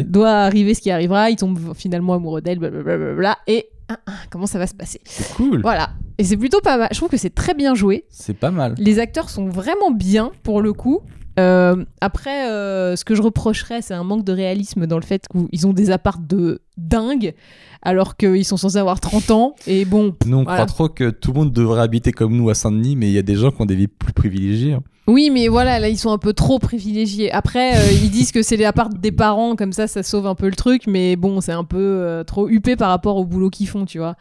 doit 0.04 0.30
arriver 0.30 0.74
ce 0.74 0.82
qui 0.82 0.90
arrivera. 0.90 1.30
Il 1.30 1.36
tombe 1.36 1.58
finalement 1.74 2.14
amoureux 2.14 2.42
d'elle, 2.42 2.58
blablabla. 2.58 3.38
Et 3.46 3.68
ah, 3.88 3.98
ah, 4.06 4.12
comment 4.30 4.46
ça 4.46 4.58
va 4.58 4.66
se 4.66 4.74
passer? 4.74 5.00
C'est 5.04 5.32
cool. 5.34 5.62
Voilà. 5.62 5.90
Et 6.18 6.24
c'est 6.24 6.36
plutôt 6.36 6.60
pas 6.60 6.76
mal. 6.76 6.88
Je 6.92 6.96
trouve 6.98 7.08
que 7.08 7.16
c'est 7.16 7.34
très 7.34 7.54
bien 7.54 7.74
joué. 7.74 8.04
C'est 8.10 8.34
pas 8.36 8.50
mal. 8.50 8.74
Les 8.76 8.98
acteurs 8.98 9.30
sont 9.30 9.48
vraiment 9.48 9.90
bien 9.90 10.32
pour 10.42 10.60
le 10.60 10.74
coup. 10.74 11.00
Euh, 11.38 11.84
après, 12.00 12.50
euh, 12.50 12.96
ce 12.96 13.04
que 13.04 13.14
je 13.14 13.22
reprocherais, 13.22 13.80
c'est 13.82 13.94
un 13.94 14.02
manque 14.04 14.24
de 14.24 14.32
réalisme 14.32 14.86
dans 14.86 14.96
le 14.96 15.04
fait 15.04 15.26
qu'ils 15.28 15.66
ont 15.66 15.72
des 15.72 15.90
apparts 15.90 16.18
de 16.18 16.60
dingue, 16.76 17.34
alors 17.82 18.16
qu'ils 18.16 18.44
sont 18.44 18.56
censés 18.56 18.76
avoir 18.78 19.00
30 19.00 19.30
ans. 19.30 19.54
Et 19.66 19.84
bon, 19.84 20.14
Nous, 20.26 20.36
on 20.36 20.42
Voilà. 20.42 20.56
croit 20.64 20.66
trop 20.66 20.88
que 20.88 21.10
tout 21.10 21.32
le 21.32 21.38
monde 21.40 21.52
devrait 21.52 21.80
habiter 21.82 22.12
comme 22.12 22.36
nous 22.36 22.50
à 22.50 22.54
Saint-Denis, 22.54 22.96
mais 22.96 23.08
il 23.08 23.12
y 23.12 23.18
a 23.18 23.22
des 23.22 23.36
gens 23.36 23.50
qui 23.50 23.62
ont 23.62 23.66
des 23.66 23.76
vies 23.76 23.88
plus 23.88 24.12
privilégiées. 24.12 24.72
hein. 24.74 24.82
oui, 25.06 25.30
mais 25.32 25.48
voilà, 25.48 25.78
là, 25.78 25.88
ils 25.88 25.96
sont 25.98 26.10
un 26.12 26.18
peu 26.18 26.32
trop 26.32 26.58
privilégiés. 26.58 27.30
Après, 27.32 27.76
euh, 27.76 27.92
ils 28.02 28.10
disent 28.10 28.32
que 28.32 28.42
c'est 28.42 28.56
les 28.56 28.64
apparts 28.64 28.90
des 28.90 29.12
parents, 29.12 29.54
comme 29.56 29.72
ça, 29.72 29.86
ça 29.86 30.02
sauve 30.02 30.26
un 30.26 30.34
peu 30.34 30.46
le 30.48 30.56
truc, 30.56 30.82
mais 30.86 31.16
bon, 31.16 31.40
c'est 31.40 31.52
un 31.52 31.64
peu 31.64 32.22
trop 32.26 32.48
huppé 32.48 32.76
par 32.76 32.90
rapport 32.90 33.16
au 33.16 33.24
boulot 33.24 33.48
qu'ils 33.50 33.68
font, 33.68 33.84
tu 33.84 33.98
vois. 33.98 34.16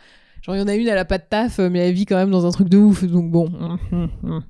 Genre, 0.47 0.55
il 0.55 0.59
y 0.59 0.61
en 0.63 0.67
a 0.67 0.73
une, 0.75 0.87
elle 0.87 0.97
a 0.97 1.03
pas 1.05 1.17
de 1.17 1.23
taf, 1.29 1.59
euh, 1.59 1.69
mais 1.69 1.79
elle 1.89 1.93
vit 1.93 2.05
quand 2.05 2.15
même 2.15 2.31
dans 2.31 2.45
un 2.45 2.51
truc 2.51 2.69
de 2.69 2.77
ouf, 2.77 3.03
donc 3.03 3.29
bon. 3.29 3.49
hum, 3.59 3.77
hum, 3.91 4.07
hum. 4.23 4.43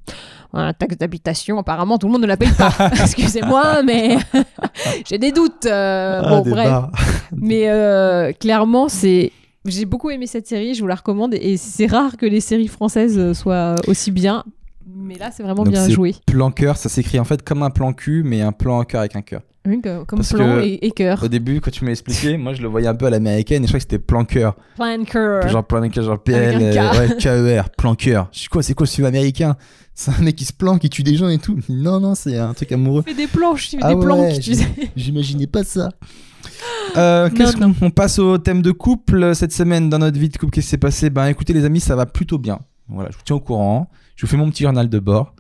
Voilà, 0.54 0.74
taxe 0.74 0.96
d'habitation, 0.98 1.58
apparemment, 1.58 1.98
tout 1.98 2.06
le 2.08 2.14
monde 2.14 2.22
ne 2.22 2.28
la 2.28 2.38
paye 2.38 2.52
pas. 2.52 2.72
Excusez-moi, 3.02 3.82
mais 3.84 4.18
j'ai 5.10 5.18
des 5.18 5.32
doutes. 5.32 5.66
euh, 5.66 6.22
Ah, 6.24 6.30
bon, 6.30 6.42
des 6.42 6.52
bref. 6.52 6.66
bars. 6.70 6.92
Mais 7.36 7.64
euh, 7.70 8.32
clairement, 8.32 8.88
c'est. 8.88 9.32
J'ai 9.66 9.84
beaucoup 9.86 10.10
aimé 10.10 10.28
cette 10.28 10.48
série, 10.48 10.74
je 10.76 10.82
vous 10.82 10.88
la 10.88 10.96
recommande. 10.96 11.34
Et 11.34 11.58
c'est 11.58 11.88
rare 11.88 12.16
que 12.16 12.26
les 12.26 12.40
séries 12.40 12.70
françaises 12.70 13.18
euh, 13.20 13.34
soient 13.34 13.76
aussi 13.88 14.12
bien. 14.12 14.46
Mais 14.96 15.16
là, 15.16 15.30
c'est 15.32 15.44
vraiment 15.44 15.64
Donc 15.66 15.74
bien 15.74 15.90
joué. 15.90 16.16
Plan 16.26 16.52
cœur, 16.52 16.78
ça 16.78 16.88
s'écrit 16.88 17.20
en 17.20 17.26
fait 17.26 17.44
comme 17.44 17.64
un 17.64 17.70
plan 17.70 17.92
cul, 17.92 18.24
mais 18.24 18.42
un 18.42 18.54
plan 18.54 18.80
en 18.80 18.84
cœur 18.86 19.02
avec 19.02 19.18
un 19.18 19.22
cœur. 19.22 19.42
Oui, 19.68 19.82
comme, 19.82 20.06
Parce 20.06 20.32
plan 20.34 20.56
que- 20.56 20.64
et, 20.64 20.86
et 20.88 20.92
cœur. 20.92 21.22
Au 21.22 21.28
début, 21.28 21.60
quand 21.60 21.72
tu 21.72 21.84
m'as 21.84 21.92
expliqué, 21.92 22.38
moi 22.38 22.54
je 22.54 22.62
le 22.62 22.70
voyais 22.70 22.88
un 22.88 22.96
peu 22.96 23.06
à 23.06 23.10
l'américaine 23.10 23.64
et 23.64 23.68
je 23.68 23.72
croyais 23.72 23.80
que 23.84 23.92
c'était 23.92 24.00
plan 24.00 24.24
cœur. 24.24 24.56
Plan 24.76 25.04
cœur. 25.04 25.48
Genre 25.50 25.66
plan 25.66 25.88
cœur, 25.90 26.04
genre 26.06 26.20
PL, 26.24 26.58
euh, 26.62 26.92
ouais, 27.00 27.18
K-E-R, 27.18 27.70
plan 27.72 27.94
cœur. 27.96 28.30
Je 28.32 28.40
suis 28.40 28.48
quoi, 28.50 28.64
c'est 28.64 28.74
quoi 28.74 28.88
ce 28.88 28.96
film 28.96 29.08
américain 29.08 29.58
C'est 29.94 30.12
un 30.12 30.22
mec 30.24 30.36
qui 30.38 30.46
se 30.46 30.54
planque, 30.54 30.80
qui 30.80 30.90
tue 30.90 31.04
des 31.04 31.16
gens 31.16 31.28
et 31.28 31.38
tout. 31.38 31.60
Non, 31.68 32.00
non, 32.00 32.16
c'est 32.16 32.38
un 32.38 32.54
truc 32.54 32.72
amoureux. 32.72 33.04
Tu 33.06 33.14
fais 33.14 33.22
des 33.22 33.28
planches, 33.28 33.70
tu 33.70 33.78
fais 33.78 33.84
Ah 33.84 33.90
des 33.90 33.96
ouais, 33.96 34.06
planques, 34.06 34.42
sais. 34.42 34.68
J'imaginais 34.96 35.48
pas 35.48 35.64
ça. 35.64 35.90
Euh, 36.96 37.30
qu'est-ce 37.30 37.58
qu'on 37.58 37.76
on 37.82 37.92
passe 37.92 38.18
au 38.18 38.38
thème 38.38 38.62
de 38.62 38.72
couple 38.72 39.22
euh, 39.22 39.34
cette 39.34 39.52
semaine 39.52 39.90
dans 39.90 40.00
notre 40.00 40.18
vie 40.18 40.30
de 40.30 40.38
couple 40.38 40.54
Qu'est-ce 40.54 40.66
qui 40.68 40.70
s'est 40.72 40.78
passé? 40.78 41.10
Ben 41.10 41.28
écoutez 41.28 41.54
les 41.54 41.66
amis, 41.66 41.80
ça 41.82 41.96
va 41.96 42.06
plutôt 42.06 42.38
bien. 42.40 42.60
Voilà, 42.88 43.10
je 43.12 43.18
vous 43.18 43.24
tiens 43.26 43.36
au 43.36 43.40
courant. 43.42 43.90
Je 44.16 44.26
vous 44.26 44.32
fais 44.32 44.38
mon 44.38 44.50
petit 44.50 44.64
journal 44.64 44.90
de 44.90 44.98
bord. 45.00 45.36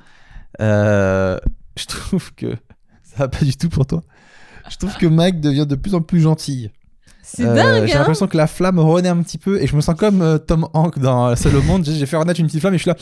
Euh, 0.61 1.37
je 1.77 1.85
trouve 1.85 2.33
que 2.35 2.47
ça 3.03 3.15
va 3.19 3.27
pas 3.29 3.43
du 3.45 3.55
tout 3.55 3.69
pour 3.69 3.85
toi. 3.87 4.03
Je 4.69 4.77
trouve 4.77 4.95
que 4.97 5.05
Mag 5.07 5.39
devient 5.39 5.65
de 5.67 5.75
plus 5.75 5.95
en 5.95 6.01
plus 6.01 6.21
gentille. 6.21 6.71
C'est 7.23 7.43
Euh, 7.45 7.53
dingue, 7.55 7.87
J'ai 7.87 7.93
hein 7.95 7.99
l'impression 7.99 8.27
que 8.27 8.37
la 8.37 8.47
flamme 8.47 8.79
renaît 8.79 9.09
un 9.09 9.21
petit 9.21 9.37
peu 9.37 9.61
et 9.61 9.67
je 9.67 9.75
me 9.75 9.81
sens 9.81 9.95
comme 9.95 10.21
euh, 10.21 10.37
Tom 10.37 10.67
Hanks 10.73 10.97
dans 10.99 11.35
Seul 11.35 11.55
au 11.57 11.61
monde. 11.61 11.83
J'ai 11.85 12.05
fait 12.05 12.15
renaître 12.15 12.39
une 12.39 12.47
petite 12.47 12.61
flamme 12.61 12.73
et 12.73 12.77
je 12.77 12.83
suis 12.83 12.89
là. 12.91 12.97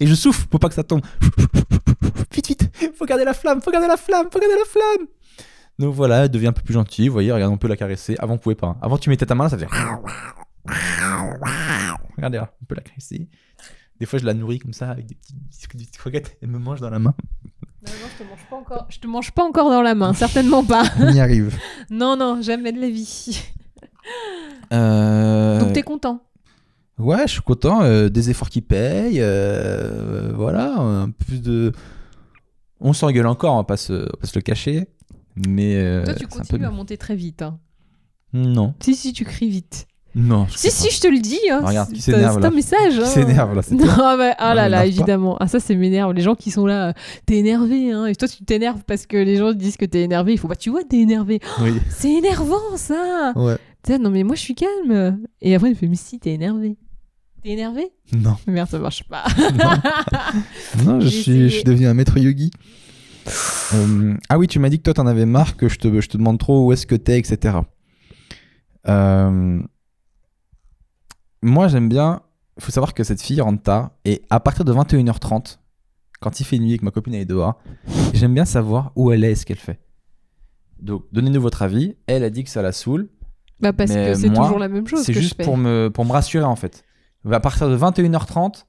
Et 0.00 0.06
je 0.06 0.14
souffle 0.14 0.46
pour 0.48 0.58
pas 0.60 0.68
que 0.68 0.74
ça 0.74 0.82
tombe. 0.82 1.00
Vite, 2.32 2.48
vite, 2.48 2.70
faut 2.96 3.06
garder 3.06 3.24
la 3.24 3.34
flamme, 3.34 3.60
faut 3.62 3.70
garder 3.70 3.86
la 3.86 3.96
flamme, 3.96 4.26
faut 4.32 4.38
garder 4.40 4.56
la 4.56 4.64
flamme. 4.64 5.06
Donc 5.78 5.94
voilà, 5.94 6.24
elle 6.24 6.30
devient 6.30 6.48
un 6.48 6.52
peu 6.52 6.62
plus 6.62 6.74
gentille. 6.74 7.06
Vous 7.08 7.12
voyez, 7.12 7.30
regarde, 7.30 7.52
on 7.52 7.56
peut 7.56 7.68
la 7.68 7.76
caresser. 7.76 8.16
Avant, 8.18 8.34
on 8.34 8.38
pouvait 8.38 8.56
pas. 8.56 8.66
hein. 8.68 8.76
Avant, 8.82 8.98
tu 8.98 9.08
mettais 9.10 9.26
ta 9.26 9.34
main 9.36 9.44
là, 9.44 9.50
ça 9.50 9.56
faisait. 9.56 9.68
Regardez, 12.16 12.38
là, 12.38 12.52
on 12.60 12.64
peut 12.64 12.74
la 12.74 12.82
caresser. 12.82 13.28
Des 14.00 14.06
fois, 14.06 14.18
je 14.18 14.24
la 14.24 14.34
nourris 14.34 14.58
comme 14.58 14.72
ça 14.72 14.90
avec 14.90 15.06
des 15.06 15.14
petits, 15.14 15.34
des 15.34 15.66
petites 15.84 15.98
croquettes. 15.98 16.36
Elle 16.42 16.48
me 16.48 16.58
mange 16.58 16.80
dans 16.80 16.90
la 16.90 16.98
main. 16.98 17.14
Non, 17.86 17.92
non, 17.92 18.08
je 18.12 18.24
te 18.24 18.28
mange 18.28 18.46
pas 18.50 18.56
encore. 18.56 18.86
Je 18.90 18.98
te 18.98 19.06
mange 19.06 19.30
pas 19.32 19.44
encore 19.44 19.70
dans 19.70 19.82
la 19.82 19.94
main, 19.94 20.12
certainement 20.12 20.64
pas. 20.64 20.82
On 21.00 21.12
y 21.12 21.20
arrive. 21.20 21.56
non, 21.90 22.16
non, 22.16 22.42
jamais 22.42 22.72
de 22.72 22.80
la 22.80 22.88
vie. 22.90 23.40
Euh, 24.72 25.60
Donc 25.60 25.72
t'es 25.72 25.82
content. 25.82 26.22
Ouais, 26.98 27.26
je 27.26 27.32
suis 27.32 27.40
content. 27.42 27.82
euh, 27.82 28.08
des 28.08 28.30
efforts 28.30 28.48
qui 28.50 28.60
payent. 28.60 29.20
euh, 29.20 30.32
voilà, 30.34 30.74
un 30.78 31.10
peu 31.10 31.24
plus 31.26 31.42
de. 31.42 31.72
On 32.80 32.92
s'engueule 32.92 33.26
encore, 33.26 33.54
on 33.54 33.58
va 33.58 33.64
pas 33.64 33.76
se, 33.76 33.92
on 33.92 33.98
va 34.00 34.16
pas 34.20 34.26
se 34.26 34.34
le 34.38 34.42
cacher. 34.42 34.88
Mais. 35.46 35.76
euh, 35.76 36.04
Toi, 36.04 36.14
tu 36.14 36.26
continues 36.26 36.60
peu- 36.60 36.66
à 36.66 36.70
monter 36.70 36.96
très 36.96 37.16
vite. 37.16 37.42
hein. 37.42 37.58
Non. 38.32 38.74
Si, 38.80 38.94
si, 38.94 39.12
tu 39.12 39.24
cries 39.24 39.48
vite. 39.48 39.86
Non. 40.14 40.46
je 40.50 40.56
Si, 40.56 40.70
si, 40.70 40.90
je 40.90 41.00
te 41.00 41.06
le 41.06 41.18
dis. 41.18 41.38
Hein. 41.50 41.60
Regarde, 41.62 41.92
qui 41.92 42.00
C'est- 42.00 42.12
s'énerve, 42.12 42.34
C'est 42.36 42.40
là. 42.40 42.48
un 42.48 42.50
message. 42.50 42.98
hein. 42.98 43.02
Qui 43.04 43.08
s'énerve 43.10 43.54
là, 43.54 43.62
c'est 43.62 43.74
Non, 43.74 44.16
mais, 44.16 44.34
ah 44.38 44.48
Non, 44.50 44.54
là 44.54 44.68
là, 44.68 44.78
pas. 44.78 44.86
évidemment. 44.86 45.36
Ah, 45.38 45.46
ça, 45.48 45.60
c'est 45.60 45.74
m'énerve. 45.76 46.12
Les 46.14 46.22
gens 46.22 46.34
qui 46.34 46.50
sont 46.50 46.66
là, 46.66 46.88
euh, 46.88 46.92
t'es 47.26 47.36
énervé. 47.36 47.92
Hein. 47.92 48.06
Et 48.06 48.14
toi, 48.16 48.26
tu 48.26 48.44
t'énerves 48.44 48.82
parce 48.86 49.06
que 49.06 49.16
les 49.16 49.36
gens 49.36 49.52
disent 49.52 49.76
que 49.76 49.84
t'es 49.84 50.02
énervé. 50.02 50.32
Il 50.32 50.38
faut 50.38 50.48
pas, 50.48 50.56
tu 50.56 50.70
vois, 50.70 50.82
t'es 50.82 50.98
énervé. 50.98 51.40
Oui. 51.62 51.72
C'est 51.90 52.12
énervant, 52.12 52.76
ça. 52.76 53.32
Ouais. 53.36 53.56
Non, 54.00 54.10
mais 54.10 54.22
moi, 54.24 54.34
je 54.34 54.40
suis 54.40 54.54
calme. 54.54 55.20
Et 55.40 55.54
après, 55.54 55.70
il 55.70 55.76
fait, 55.76 55.86
mais 55.86 55.94
si, 55.96 56.18
t'es 56.18 56.32
énervé. 56.32 56.76
T'es 57.42 57.50
énervé? 57.50 57.92
Non. 58.12 58.36
Merde, 58.46 58.68
ça 58.68 58.78
marche 58.78 59.04
pas. 59.04 59.24
Non, 60.84 61.00
je 61.00 61.08
suis, 61.08 61.42
je 61.48 61.54
suis 61.54 61.64
devenu 61.64 61.86
un 61.86 61.94
maître 61.94 62.18
yogi. 62.18 62.50
Euh, 63.74 64.14
ah 64.28 64.38
oui, 64.38 64.46
tu 64.48 64.58
m'as 64.58 64.68
dit 64.70 64.78
que 64.78 64.82
toi, 64.84 64.94
t'en 64.94 65.06
avais 65.06 65.26
marre, 65.26 65.56
que 65.56 65.68
je 65.68 65.78
te, 65.78 66.00
je 66.00 66.08
te 66.08 66.16
demande 66.16 66.38
trop 66.38 66.66
où 66.66 66.72
est-ce 66.72 66.86
que 66.86 66.94
t'es, 66.94 67.18
etc. 67.18 67.58
Euh, 68.88 69.60
Moi, 71.42 71.68
j'aime 71.68 71.88
bien. 71.88 72.20
Il 72.56 72.64
faut 72.64 72.72
savoir 72.72 72.94
que 72.94 73.04
cette 73.04 73.22
fille 73.22 73.40
rentre 73.40 73.62
tard. 73.62 73.90
Et 74.04 74.22
à 74.30 74.40
partir 74.40 74.64
de 74.64 74.72
21h30, 74.72 75.58
quand 76.20 76.40
il 76.40 76.44
fait 76.44 76.58
nuit 76.58 76.74
et 76.74 76.78
que 76.78 76.84
ma 76.84 76.90
copine 76.90 77.14
est 77.14 77.24
dehors, 77.24 77.58
j'aime 78.14 78.34
bien 78.34 78.44
savoir 78.44 78.92
où 78.96 79.12
elle 79.12 79.22
est 79.24 79.32
et 79.32 79.34
ce 79.36 79.46
qu'elle 79.46 79.58
fait. 79.58 79.78
Donc, 80.80 81.04
donnez-nous 81.12 81.40
votre 81.40 81.62
avis. 81.62 81.96
Elle 82.06 82.24
a 82.24 82.30
dit 82.30 82.42
que 82.44 82.50
ça 82.50 82.62
la 82.62 82.72
saoule. 82.72 83.08
bah, 83.60 83.72
parce 83.72 83.92
Mais 83.92 84.06
que 84.08 84.14
c'est 84.14 84.28
moi, 84.28 84.44
toujours 84.44 84.58
la 84.58 84.68
même 84.68 84.86
chose. 84.86 85.02
C'est 85.04 85.12
que 85.12 85.20
juste 85.20 85.32
je 85.32 85.36
fais. 85.36 85.44
pour 85.44 85.56
me, 85.56 85.88
pour 85.88 86.04
me 86.04 86.12
rassurer 86.12 86.44
en 86.44 86.56
fait. 86.56 86.84
À 87.30 87.40
partir 87.40 87.68
de 87.68 87.76
21h30, 87.76 88.64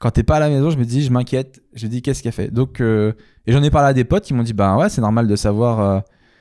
quand 0.00 0.10
t'es 0.10 0.22
pas 0.22 0.36
à 0.36 0.40
la 0.40 0.48
maison, 0.48 0.70
je 0.70 0.78
me 0.78 0.84
dis, 0.84 1.02
je 1.02 1.10
m'inquiète. 1.10 1.62
Je 1.74 1.86
dis, 1.86 2.00
qu'est-ce 2.02 2.22
qu'elle 2.22 2.32
fait? 2.32 2.50
Donc, 2.50 2.80
euh, 2.80 3.12
et 3.46 3.52
j'en 3.52 3.62
ai 3.62 3.70
parlé 3.70 3.88
à 3.88 3.92
des 3.94 4.04
potes 4.04 4.24
qui 4.24 4.34
m'ont 4.34 4.42
dit, 4.42 4.52
bah 4.52 4.76
ouais, 4.76 4.88
c'est 4.88 5.00
normal 5.00 5.26
de 5.26 5.36
savoir. 5.36 5.80
euh, 5.80 6.00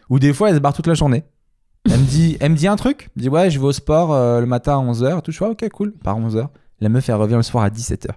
Ou 0.09 0.19
des 0.19 0.33
fois, 0.33 0.49
elle 0.49 0.55
se 0.55 0.59
barre 0.59 0.73
toute 0.73 0.87
la 0.87 0.93
journée. 0.93 1.23
Elle 1.89 1.99
me 1.99 2.05
dit, 2.05 2.37
elle 2.39 2.51
me 2.51 2.55
dit 2.57 2.67
un 2.67 2.75
truc. 2.75 3.03
Elle 3.03 3.11
me 3.17 3.21
dit, 3.23 3.29
ouais, 3.29 3.49
je 3.49 3.59
vais 3.59 3.65
au 3.65 3.71
sport 3.71 4.13
euh, 4.13 4.39
le 4.39 4.45
matin 4.45 4.73
à 4.79 4.83
11h. 4.83 5.21
Tout, 5.21 5.31
je 5.31 5.37
fais, 5.37 5.45
ah, 5.45 5.49
ok, 5.49 5.67
cool, 5.69 5.93
par 5.93 6.19
11h. 6.19 6.47
La 6.81 6.89
meuf, 6.89 7.07
elle 7.09 7.15
revient 7.15 7.35
le 7.35 7.43
soir 7.43 7.63
à 7.63 7.69
17h. 7.69 8.07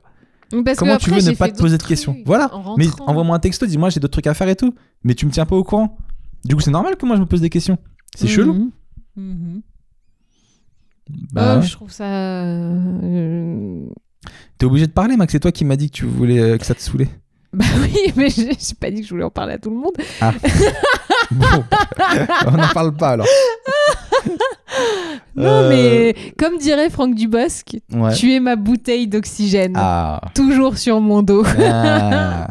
Parce 0.65 0.79
Comment 0.79 0.97
que 0.97 1.03
tu 1.03 1.11
après, 1.11 1.21
veux 1.23 1.31
ne 1.31 1.37
pas 1.37 1.49
te 1.49 1.59
poser 1.59 1.79
de 1.79 1.83
questions 1.83 2.17
Voilà. 2.27 2.53
en 2.55 2.77
Mais 2.77 2.89
envoie-moi 3.07 3.37
un 3.37 3.39
texto, 3.39 3.67
dis-moi, 3.67 3.89
j'ai 3.91 4.01
d'autres 4.01 4.13
trucs 4.13 4.27
à 4.27 4.35
faire 4.35 4.49
et 4.49 4.57
tout. 4.57 4.75
Mais 5.05 5.15
tu 5.15 5.25
me 5.27 5.31
tiens 5.31 5.47
pas 5.47 5.55
au 5.57 5.63
courant. 5.65 5.97
Du 6.45 6.55
coup, 6.57 6.61
c'est 6.61 6.71
normal 6.73 6.97
que 6.97 7.07
moi, 7.07 7.15
je 7.17 7.21
me 7.21 7.27
pose 7.27 7.41
des 7.41 7.51
questions. 7.51 7.79
C'est 8.17 8.27
chelou. 8.27 8.73
Mhm. 9.17 9.63
Bah, 11.33 11.55
Oh, 11.55 11.61
ouais. 11.61 11.67
Je 11.67 11.73
trouve 11.73 11.91
ça. 11.93 12.05
euh, 12.05 13.87
T'es 14.59 14.67
obligé 14.67 14.87
de 14.87 14.93
parler, 14.93 15.17
Max. 15.17 15.33
C'est 15.33 15.41
toi 15.41 15.53
qui 15.53 15.65
m'as 15.65 15.77
dit 15.77 15.91
que 15.91 15.97
tu 15.97 16.05
voulais 16.07 16.39
euh, 16.41 16.59
que 16.59 16.67
ça 16.67 16.75
te 16.75 16.81
saoulait. 16.83 17.09
Bah 17.53 17.65
oui, 17.81 18.13
mais 18.17 18.31
j'ai 18.31 18.51
pas 18.79 18.91
dit 18.93 19.01
que 19.01 19.07
je 19.07 19.11
voulais 19.11 19.25
en 19.25 19.31
parler 19.31 19.55
à 19.55 19.59
tout 19.59 19.71
le 19.71 19.77
monde. 19.77 19.93
Bon, 21.33 21.47
on 22.47 22.51
n'en 22.53 22.69
parle 22.75 22.93
pas 22.97 23.11
alors. 23.11 23.27
Non, 25.37 25.45
Euh, 25.47 25.69
mais 25.69 26.15
comme 26.39 26.59
dirait 26.59 26.91
Franck 26.91 27.15
Dubosc, 27.15 27.77
Ouais. 27.93 28.15
tu 28.15 28.33
es 28.35 28.41
ma 28.41 28.57
bouteille 28.57 29.07
d'oxygène. 29.07 29.75
Ah. 29.77 30.21
Toujours 30.35 30.77
sur 30.77 31.01
mon 31.01 31.23
dos. 31.23 31.45
Ah. 31.61 32.49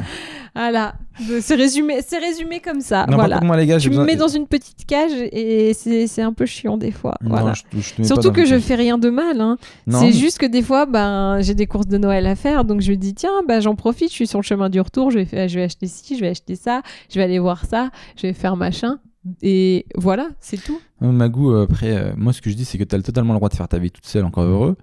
Voilà. 0.55 0.95
C'est 1.41 1.55
résumé, 1.55 1.99
c'est 2.05 2.17
résumé 2.17 2.59
comme 2.59 2.81
ça. 2.81 3.05
Voilà. 3.09 3.39
moi, 3.41 3.57
les 3.57 3.65
gars, 3.65 3.77
j'ai 3.77 3.89
Tu 3.89 3.89
me 3.89 4.01
besoin- 4.01 4.05
mets 4.05 4.15
dans 4.15 4.27
une 4.27 4.47
petite 4.47 4.85
cage 4.85 5.11
et 5.31 5.73
c'est 5.73 6.21
un 6.21 6.33
peu 6.33 6.45
chiant 6.45 6.77
des 6.77 6.91
fois. 6.91 7.15
Non, 7.21 7.29
voilà. 7.31 7.53
je 7.53 7.79
je 7.79 8.03
Surtout 8.03 8.31
que 8.31 8.45
je 8.45 8.57
fais 8.59 8.75
rien 8.75 8.97
de 8.97 9.09
mal. 9.09 9.41
Hein. 9.41 9.57
C'est 9.91 10.11
juste 10.13 10.37
que 10.37 10.45
des 10.45 10.61
fois, 10.61 10.85
ben, 10.85 11.41
j'ai 11.41 11.55
des 11.55 11.67
courses 11.67 11.87
de 11.87 11.97
Noël 11.97 12.25
à 12.27 12.35
faire, 12.35 12.63
donc 12.65 12.81
je 12.81 12.91
me 12.91 12.97
dis 12.97 13.13
tiens, 13.13 13.29
ben, 13.47 13.59
j'en 13.61 13.75
profite, 13.75 14.09
je 14.09 14.13
suis 14.15 14.27
sur 14.27 14.39
le 14.39 14.43
chemin 14.43 14.69
du 14.69 14.79
retour, 14.79 15.11
je 15.11 15.19
vais, 15.19 15.25
faire- 15.25 15.47
je 15.47 15.55
vais 15.59 15.63
acheter 15.65 15.87
ci, 15.87 16.15
je 16.15 16.21
vais 16.21 16.29
acheter 16.29 16.55
ça, 16.55 16.81
je 17.09 17.19
vais 17.19 17.23
aller 17.23 17.39
voir 17.39 17.65
ça, 17.65 17.89
je 18.15 18.27
vais 18.27 18.33
faire 18.33 18.55
machin. 18.55 18.99
Et 19.41 19.85
voilà, 19.95 20.29
c'est 20.39 20.61
tout. 20.63 20.79
Euh, 21.03 21.11
Magou, 21.11 21.51
euh, 21.51 21.63
après, 21.63 21.91
euh, 21.91 22.11
moi, 22.15 22.31
ce 22.33 22.41
que 22.41 22.49
je 22.49 22.55
dis, 22.55 22.63
c'est 22.65 22.77
que 22.77 22.83
t'as 22.85 22.99
totalement 23.01 23.33
le 23.33 23.39
droit 23.39 23.49
de 23.49 23.55
faire 23.55 23.67
ta 23.67 23.77
vie 23.77 23.91
toute 23.91 24.05
seule, 24.05 24.23
encore 24.25 24.45
heureux. 24.45 24.77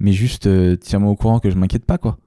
Mais 0.00 0.12
juste, 0.12 0.46
euh, 0.46 0.76
tiens-moi 0.76 1.10
au 1.10 1.16
courant 1.16 1.38
que 1.38 1.50
je 1.50 1.56
m'inquiète 1.56 1.84
pas, 1.84 1.96
quoi. 1.98 2.18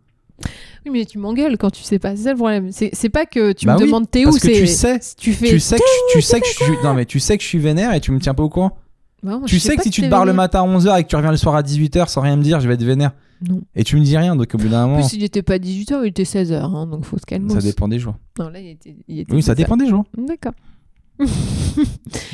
Oui, 0.86 0.92
mais 0.92 1.06
tu 1.06 1.18
m'engueules 1.20 1.58
quand 1.58 1.70
tu 1.72 1.84
sais 1.84 2.00
pas, 2.00 2.16
c'est 2.16 2.24
ça 2.24 2.32
le 2.32 2.38
problème. 2.38 2.70
C'est 2.72 3.10
pas 3.10 3.26
que 3.26 3.52
tu 3.52 3.66
Bah 3.66 3.74
me 3.76 3.80
oui, 3.80 3.86
demandes 3.86 4.10
t'es 4.10 4.22
où, 4.26 4.30
Parce 4.32 4.40
que 4.40 4.48
tu 4.48 4.68
sais, 4.68 5.00
tu 5.18 5.34
fais. 5.34 5.50
tu 5.50 5.60
sais 5.60 5.78
que, 5.78 6.12
tu 6.14 6.22
sais 6.22 6.40
que 6.42 6.48
je 6.48 6.54
suis, 6.64 6.74
non 6.84 6.94
mais 6.94 7.06
tu 7.06 7.20
sais 7.20 7.38
que 7.38 7.44
je 7.44 7.48
suis 7.48 7.60
vénère 7.60 7.94
et 7.94 8.00
tu 8.02 8.12
me 8.12 8.20
tiens 8.20 8.34
pas 8.34 8.44
au 8.44 8.50
courant. 8.50 8.78
Bah, 9.24 9.38
moi, 9.38 9.48
tu 9.48 9.60
sais 9.60 9.76
que 9.76 9.84
si 9.84 9.92
tu 9.92 10.02
te 10.02 10.08
barres 10.08 10.26
le 10.26 10.34
matin 10.34 10.64
à 10.64 10.68
11h 10.68 11.00
et 11.00 11.04
que 11.04 11.08
tu 11.10 11.16
reviens 11.16 11.30
le 11.32 11.38
soir 11.38 11.56
à 11.56 11.62
18h 11.62 12.08
sans 12.08 12.22
rien 12.22 12.36
me 12.36 12.42
dire, 12.42 12.60
je 12.60 12.68
vais 12.68 12.74
être 12.74 12.84
vénère. 12.84 13.12
Non. 13.48 13.62
Et 13.76 13.84
tu 13.84 13.96
me 13.96 14.02
dis 14.04 14.18
rien, 14.18 14.36
donc 14.36 14.54
au 14.54 14.58
bout 14.58 14.68
d'un 14.70 14.86
En 14.86 14.88
moment, 14.88 15.08
plus, 15.08 15.16
il 15.16 15.24
était 15.24 15.42
pas 15.44 15.58
18h, 15.58 16.00
il 16.04 16.08
était 16.08 16.24
16h, 16.24 16.54
hein, 16.56 16.88
donc 16.88 17.06
faut 17.06 17.18
se 17.20 17.26
calmer. 17.26 17.54
ça 17.54 17.60
dépend 17.60 17.88
des 17.88 18.00
jours. 18.00 18.16
Non, 18.40 18.50
là, 18.50 18.60
il 18.60 18.70
était. 18.70 18.96
il 19.08 19.20
était 19.20 19.34
Oui, 19.34 19.42
ça 19.44 19.54
16h. 19.54 19.58
dépend 19.58 19.78
des 19.78 19.88
jours. 19.88 20.06
D'accord. 20.18 20.54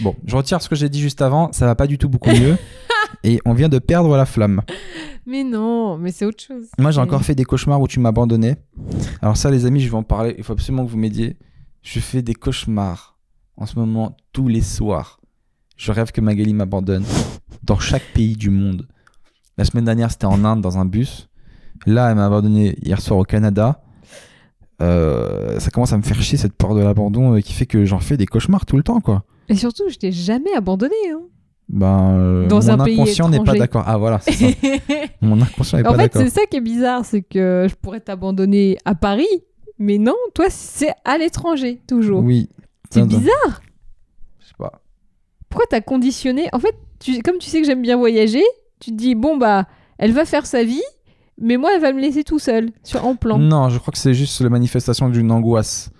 Bon, 0.01 0.15
je 0.25 0.35
retire 0.35 0.61
ce 0.61 0.69
que 0.69 0.75
j'ai 0.75 0.87
dit 0.89 1.01
juste 1.01 1.21
avant, 1.21 1.51
ça 1.51 1.65
va 1.65 1.75
pas 1.75 1.87
du 1.87 1.97
tout 1.97 2.07
beaucoup 2.09 2.29
mieux. 2.31 2.57
et 3.23 3.39
on 3.45 3.53
vient 3.53 3.69
de 3.69 3.79
perdre 3.79 4.15
la 4.15 4.25
flamme. 4.25 4.61
Mais 5.25 5.43
non, 5.43 5.97
mais 5.97 6.11
c'est 6.11 6.25
autre 6.25 6.41
chose. 6.41 6.67
Moi, 6.77 6.91
j'ai 6.91 7.01
encore 7.01 7.21
fait 7.23 7.35
des 7.35 7.43
cauchemars 7.43 7.81
où 7.81 7.87
tu 7.87 7.99
m'as 7.99 8.09
abandonné. 8.09 8.55
Alors 9.21 9.35
ça, 9.35 9.51
les 9.51 9.65
amis, 9.65 9.81
je 9.81 9.89
vais 9.89 9.97
en 9.97 10.03
parler. 10.03 10.35
Il 10.37 10.43
faut 10.43 10.53
absolument 10.53 10.85
que 10.85 10.91
vous 10.91 10.97
m'aidiez. 10.97 11.37
Je 11.81 11.99
fais 11.99 12.21
des 12.21 12.33
cauchemars 12.33 13.17
en 13.57 13.65
ce 13.65 13.77
moment 13.77 14.15
tous 14.31 14.47
les 14.47 14.61
soirs. 14.61 15.19
Je 15.75 15.91
rêve 15.91 16.11
que 16.11 16.21
Magali 16.21 16.53
m'abandonne 16.53 17.03
dans 17.63 17.77
chaque 17.77 18.05
pays 18.13 18.35
du 18.35 18.49
monde. 18.49 18.87
La 19.57 19.65
semaine 19.65 19.85
dernière, 19.85 20.11
c'était 20.11 20.25
en 20.25 20.45
Inde 20.45 20.61
dans 20.61 20.77
un 20.77 20.85
bus. 20.85 21.29
Là, 21.85 22.09
elle 22.09 22.15
m'a 22.15 22.25
abandonné 22.25 22.77
hier 22.81 23.01
soir 23.01 23.19
au 23.19 23.23
Canada. 23.23 23.81
Euh, 24.81 25.59
ça 25.59 25.71
commence 25.71 25.93
à 25.93 25.97
me 25.97 26.03
faire 26.03 26.21
chier 26.21 26.37
cette 26.37 26.53
peur 26.53 26.75
de 26.75 26.81
l'abandon 26.81 27.35
euh, 27.35 27.41
qui 27.41 27.53
fait 27.53 27.65
que 27.65 27.83
j'en 27.85 27.99
fais 27.99 28.15
des 28.15 28.27
cauchemars 28.27 28.65
tout 28.65 28.77
le 28.77 28.83
temps, 28.83 29.01
quoi. 29.01 29.25
Et 29.49 29.55
surtout, 29.55 29.89
je 29.89 29.97
t'ai 29.97 30.11
jamais 30.11 30.53
abandonné. 30.55 30.95
Hein. 31.11 31.21
Ben, 31.69 32.17
euh, 32.17 32.47
Dans 32.47 32.61
mon 32.61 32.69
un 32.69 32.77
pays 32.77 33.01
inconscient 33.01 33.29
n'est 33.29 33.43
pas 33.43 33.55
d'accord. 33.55 33.83
Ah 33.85 33.97
voilà, 33.97 34.19
c'est 34.19 34.31
ça. 34.31 34.47
mon 35.21 35.41
inconscient 35.41 35.79
n'est 35.79 35.87
en 35.87 35.91
pas 35.91 35.97
fait, 35.97 36.03
d'accord. 36.03 36.21
c'est 36.23 36.29
ça 36.29 36.45
qui 36.45 36.57
est 36.57 36.61
bizarre, 36.61 37.03
c'est 37.03 37.21
que 37.21 37.67
je 37.69 37.75
pourrais 37.75 37.99
t'abandonner 37.99 38.77
à 38.85 38.95
Paris, 38.95 39.27
mais 39.77 39.97
non, 39.97 40.15
toi, 40.33 40.45
c'est 40.49 40.93
à 41.03 41.17
l'étranger, 41.17 41.81
toujours. 41.87 42.23
Oui. 42.23 42.49
c'est 42.89 43.05
bizarre. 43.05 43.61
Je 44.39 44.47
sais 44.47 44.53
pas. 44.57 44.81
Pourquoi 45.49 45.65
t'as 45.69 45.81
conditionné? 45.81 46.47
En 46.53 46.59
fait, 46.59 46.75
tu, 46.99 47.21
comme 47.21 47.37
tu 47.37 47.49
sais 47.49 47.59
que 47.61 47.67
j'aime 47.67 47.81
bien 47.81 47.97
voyager, 47.97 48.43
tu 48.79 48.91
te 48.91 48.95
dis, 48.95 49.15
bon, 49.15 49.37
bah, 49.37 49.67
elle 49.97 50.13
va 50.13 50.23
faire 50.25 50.45
sa 50.45 50.63
vie, 50.63 50.83
mais 51.39 51.57
moi, 51.57 51.71
elle 51.75 51.81
va 51.81 51.91
me 51.91 51.99
laisser 51.99 52.23
tout 52.23 52.39
seul, 52.39 52.71
sur, 52.83 53.05
en 53.05 53.15
plan. 53.15 53.37
Non, 53.37 53.69
je 53.69 53.77
crois 53.77 53.91
que 53.91 53.97
c'est 53.97 54.13
juste 54.13 54.39
la 54.41 54.49
manifestation 54.49 55.09
d'une 55.09 55.31
angoisse. 55.31 55.91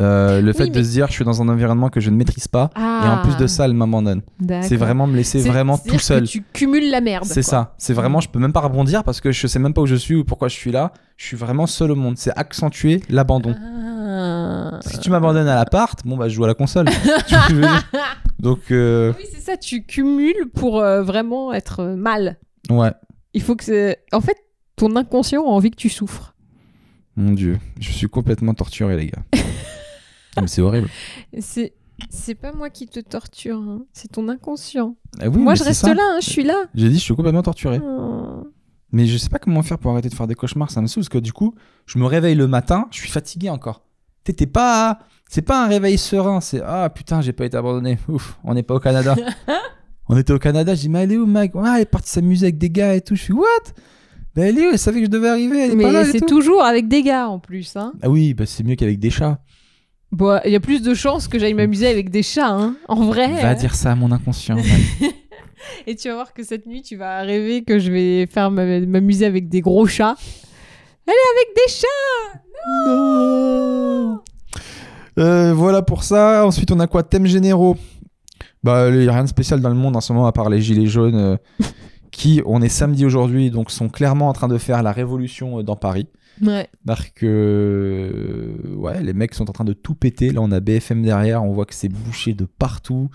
Euh, 0.00 0.40
le 0.40 0.52
fait 0.54 0.68
de 0.68 0.82
se 0.82 0.88
dire 0.90 1.08
je 1.08 1.12
suis 1.12 1.24
dans 1.24 1.42
un 1.42 1.48
environnement 1.50 1.90
que 1.90 2.00
je 2.00 2.08
ne 2.08 2.16
maîtrise 2.16 2.48
pas 2.48 2.70
et 2.78 3.06
en 3.08 3.20
plus 3.22 3.36
de 3.36 3.46
ça 3.46 3.66
elle 3.66 3.74
m'abandonne. 3.74 4.22
C'est 4.62 4.74
Ah. 4.76 4.78
Vraiment 4.78 5.06
me 5.06 5.14
laisser 5.16 5.40
vraiment 5.40 5.76
tout 5.76 5.98
seul. 5.98 6.22
que 6.22 6.28
tu 6.28 6.42
cumules 6.54 6.90
la 6.90 7.02
merde. 7.02 7.26
C'est 7.26 7.42
ça. 7.42 7.74
C'est 7.76 7.92
vraiment 7.92 8.20
je 8.20 8.28
peux 8.30 8.38
même 8.38 8.54
pas 8.54 8.60
rebondir 8.60 9.04
parce 9.04 9.20
que 9.20 9.32
je 9.32 9.46
sais 9.46 9.58
même 9.58 9.74
pas 9.74 9.82
où 9.82 9.86
je 9.86 9.94
suis 9.96 10.14
ou 10.14 10.24
pourquoi 10.24 10.48
je 10.48 10.54
suis 10.54 10.72
là. 10.72 10.92
Je 11.18 11.26
suis 11.26 11.36
vraiment 11.36 11.66
seul 11.66 11.90
au 11.90 11.94
monde. 11.94 12.16
C'est 12.16 12.32
accentuer 12.36 13.02
l'abandon. 13.10 13.54
Ah. 13.54 14.80
Si 14.80 14.98
tu 14.98 15.10
m'abandonnes 15.10 15.46
à 15.48 15.56
l'appart, 15.56 16.00
bon 16.06 16.16
bah 16.16 16.28
je 16.28 16.34
joue 16.34 16.44
à 16.44 16.48
la 16.48 16.54
console. 16.54 16.86
Donc 18.38 18.70
euh, 18.70 19.12
Oui, 19.18 19.24
c'est 19.32 19.40
ça, 19.40 19.56
tu 19.56 19.84
cumules 19.84 20.48
pour 20.54 20.80
euh, 20.80 21.02
vraiment 21.02 21.52
être 21.52 21.80
euh, 21.80 21.96
mal. 21.96 22.38
ouais, 22.70 22.92
Il 23.34 23.42
faut 23.42 23.56
que. 23.56 23.94
En 24.12 24.20
fait, 24.20 24.36
ton 24.76 24.96
inconscient 24.96 25.42
a 25.44 25.48
envie 25.48 25.70
que 25.70 25.76
tu 25.76 25.88
souffres. 25.88 26.34
mon 27.16 27.32
dieu, 27.32 27.58
je 27.78 27.90
suis 27.92 28.08
complètement 28.08 28.54
torturé 28.54 28.96
les 28.96 29.06
gars. 29.06 29.22
Mais 30.40 30.46
c'est 30.46 30.62
horrible. 30.62 30.88
C'est... 31.38 31.74
C'est 32.10 32.34
pas 32.34 32.52
moi 32.52 32.68
qui 32.68 32.88
te 32.88 32.98
torture, 32.98 33.58
hein. 33.58 33.82
c'est 33.92 34.10
ton 34.10 34.28
inconscient. 34.28 34.96
Ah 35.20 35.28
oui, 35.28 35.38
moi, 35.38 35.54
je 35.54 35.62
reste 35.62 35.82
ça. 35.82 35.94
là, 35.94 36.02
hein, 36.02 36.18
je 36.20 36.28
suis 36.28 36.42
là. 36.42 36.64
J'ai 36.74 36.88
dit 36.88 36.96
je 36.96 37.00
suis 37.02 37.14
complètement 37.14 37.42
torturé. 37.42 37.80
Oh. 37.80 38.48
Mais 38.92 39.06
je 39.06 39.16
sais 39.16 39.28
pas 39.28 39.38
comment 39.38 39.62
faire 39.62 39.78
pour 39.78 39.92
arrêter 39.92 40.08
de 40.08 40.14
faire 40.14 40.26
des 40.26 40.34
cauchemars, 40.34 40.70
ça 40.70 40.82
me 40.82 40.86
saoule 40.86 41.02
parce 41.02 41.08
que 41.08 41.18
du 41.18 41.32
coup, 41.32 41.54
je 41.86 41.98
me 41.98 42.04
réveille 42.04 42.34
le 42.34 42.46
matin, 42.46 42.86
je 42.90 42.98
suis 42.98 43.08
fatigué 43.08 43.48
encore. 43.48 43.82
T'es 44.24 44.46
pas. 44.46 45.00
c'est 45.28 45.42
pas 45.42 45.64
un 45.64 45.68
réveil 45.68 45.98
serein, 45.98 46.40
c'est 46.40 46.60
ah 46.64 46.90
putain, 46.90 47.22
j'ai 47.22 47.32
pas 47.32 47.44
été 47.44 47.56
abandonné. 47.56 47.98
Ouf, 48.08 48.38
on 48.44 48.54
n'est 48.54 48.62
pas 48.62 48.74
au 48.74 48.80
Canada. 48.80 49.16
on 50.08 50.16
était 50.16 50.32
au 50.32 50.38
Canada, 50.38 50.74
je 50.74 50.82
dis 50.82 50.88
mais 50.88 51.04
elle 51.04 51.12
est 51.12 51.16
où, 51.16 51.26
mec 51.26 51.54
Ouais, 51.54 51.68
elle 51.74 51.82
est 51.82 51.86
partie 51.86 52.10
s'amuser 52.10 52.46
avec 52.46 52.58
des 52.58 52.70
gars 52.70 52.94
et 52.94 53.00
tout. 53.00 53.16
Je 53.16 53.22
suis 53.22 53.32
what? 53.32 53.46
Ben 54.34 54.44
elle 54.48 54.58
est 54.58 54.66
où? 54.66 54.70
Elle 54.72 54.78
savait 54.78 55.00
que 55.00 55.06
je 55.06 55.10
devais 55.10 55.28
arriver. 55.28 55.58
Elle 55.58 55.72
est 55.72 55.76
Mais 55.76 56.04
c'est 56.04 56.26
toujours 56.26 56.62
avec 56.62 56.86
des 56.86 57.02
gars 57.02 57.28
en 57.28 57.38
plus. 57.38 57.76
Hein. 57.76 57.94
Ah 58.02 58.10
oui, 58.10 58.34
bah 58.34 58.44
c'est 58.46 58.62
mieux 58.62 58.76
qu'avec 58.76 58.98
des 58.98 59.10
chats. 59.10 59.38
Bon, 60.12 60.38
il 60.44 60.52
y 60.52 60.56
a 60.56 60.60
plus 60.60 60.82
de 60.82 60.92
chances 60.92 61.26
que 61.26 61.38
j'aille 61.38 61.54
m'amuser 61.54 61.88
avec 61.88 62.10
des 62.10 62.22
chats, 62.22 62.50
hein. 62.50 62.76
En 62.86 63.06
vrai. 63.06 63.28
Va 63.40 63.52
euh. 63.52 63.54
dire 63.54 63.74
ça 63.74 63.92
à 63.92 63.94
mon 63.94 64.12
inconscient. 64.12 64.58
Et 65.86 65.96
tu 65.96 66.08
vas 66.08 66.14
voir 66.14 66.34
que 66.34 66.42
cette 66.42 66.66
nuit, 66.66 66.82
tu 66.82 66.96
vas 66.96 67.22
rêver 67.22 67.64
que 67.64 67.78
je 67.78 67.90
vais 67.90 68.26
faire 68.26 68.50
m'amuser 68.50 69.24
avec 69.24 69.48
des 69.48 69.62
gros 69.62 69.86
chats. 69.86 70.16
Elle 71.06 71.14
est 71.14 71.40
avec 71.40 71.56
des 71.56 71.72
chats 71.72 72.40
Non. 72.86 74.20
Euh, 75.18 75.54
voilà 75.54 75.82
pour 75.82 76.04
ça. 76.04 76.46
Ensuite, 76.46 76.70
on 76.72 76.80
a 76.80 76.86
quoi? 76.86 77.02
Thèmes 77.02 77.26
généraux. 77.26 77.76
Bah, 78.62 78.88
il 78.90 78.98
n'y 78.98 79.08
a 79.08 79.12
rien 79.12 79.24
de 79.24 79.28
spécial 79.28 79.60
dans 79.60 79.68
le 79.70 79.74
monde 79.74 79.96
en 79.96 80.00
ce 80.00 80.12
moment 80.12 80.26
à 80.26 80.32
part 80.32 80.48
les 80.48 80.60
gilets 80.60 80.86
jaunes 80.86 81.16
euh, 81.16 81.36
qui, 82.12 82.42
on 82.46 82.62
est 82.62 82.68
samedi 82.68 83.04
aujourd'hui, 83.04 83.50
donc 83.50 83.70
sont 83.70 83.88
clairement 83.88 84.28
en 84.28 84.32
train 84.32 84.48
de 84.48 84.58
faire 84.58 84.82
la 84.82 84.92
révolution 84.92 85.58
euh, 85.58 85.62
dans 85.62 85.76
Paris. 85.76 86.06
Ouais. 86.40 86.68
Parce 86.86 87.08
que 87.10 87.26
euh, 87.26 88.74
ouais, 88.76 89.02
les 89.02 89.12
mecs 89.12 89.34
sont 89.34 89.48
en 89.48 89.52
train 89.52 89.64
de 89.64 89.72
tout 89.72 89.94
péter. 89.94 90.30
Là, 90.30 90.40
on 90.42 90.50
a 90.50 90.60
BFM 90.60 91.02
derrière, 91.02 91.42
on 91.44 91.52
voit 91.52 91.66
que 91.66 91.74
c'est 91.74 91.88
bouché 91.88 92.32
de 92.34 92.44
partout. 92.44 93.08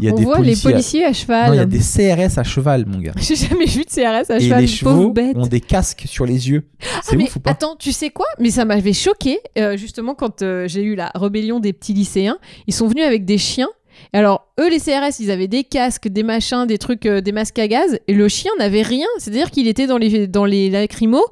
Il 0.00 0.04
y 0.04 0.08
a 0.08 0.12
On 0.12 0.16
des 0.16 0.24
voit 0.24 0.36
policiers. 0.36 0.68
les 0.68 0.72
policiers 0.74 1.04
à 1.04 1.08
à- 1.08 1.12
cheval. 1.12 1.46
Non, 1.48 1.54
il 1.54 1.56
y 1.56 1.60
a 1.60 1.64
des 1.66 1.78
CRS 1.78 2.38
à 2.38 2.42
cheval, 2.44 2.86
mon 2.86 2.98
gars. 2.98 3.12
J'ai 3.20 3.36
jamais 3.36 3.66
vu 3.66 3.84
de 3.84 3.88
CRS 3.90 4.30
à 4.30 4.36
Et 4.36 4.40
cheval, 4.40 4.64
les 4.64 4.66
pauvre 4.66 4.66
chevaux 5.00 5.10
bête. 5.12 5.36
ont 5.36 5.46
des 5.46 5.60
casques 5.60 6.02
sur 6.06 6.26
les 6.26 6.50
yeux. 6.50 6.66
C'est 7.02 7.12
Ah, 7.12 7.16
mais 7.16 7.24
ouf 7.24 7.36
ou 7.36 7.40
pas 7.40 7.50
Attends, 7.52 7.76
tu 7.76 7.92
sais 7.92 8.10
quoi? 8.10 8.26
Mais 8.40 8.50
ça 8.50 8.64
m'avait 8.64 8.92
choqué, 8.92 9.38
euh, 9.58 9.76
justement, 9.76 10.14
quand 10.14 10.42
euh, 10.42 10.66
j'ai 10.68 10.82
eu 10.82 10.96
la 10.96 11.10
rébellion 11.14 11.60
des 11.60 11.72
petits 11.72 11.94
lycéens. 11.94 12.38
Ils 12.66 12.74
sont 12.74 12.88
venus 12.88 13.04
avec 13.04 13.24
des 13.24 13.38
chiens. 13.38 13.68
Et 14.12 14.18
alors, 14.18 14.48
eux, 14.58 14.68
les 14.70 14.80
CRS, 14.80 15.20
ils 15.20 15.30
avaient 15.30 15.48
des 15.48 15.62
casques, 15.62 16.08
des 16.08 16.22
machins, 16.24 16.66
des 16.66 16.78
trucs, 16.78 17.06
euh, 17.06 17.20
des 17.20 17.32
masques 17.32 17.58
à 17.58 17.68
gaz. 17.68 17.98
Et 18.08 18.14
le 18.14 18.28
chien 18.28 18.50
n'avait 18.58 18.82
rien. 18.82 19.06
C'est-à-dire 19.18 19.50
qu'il 19.52 19.68
était 19.68 19.86
dans 19.86 19.98
les, 19.98 20.26
dans 20.26 20.44
les 20.46 20.68
lacrymos. 20.70 21.24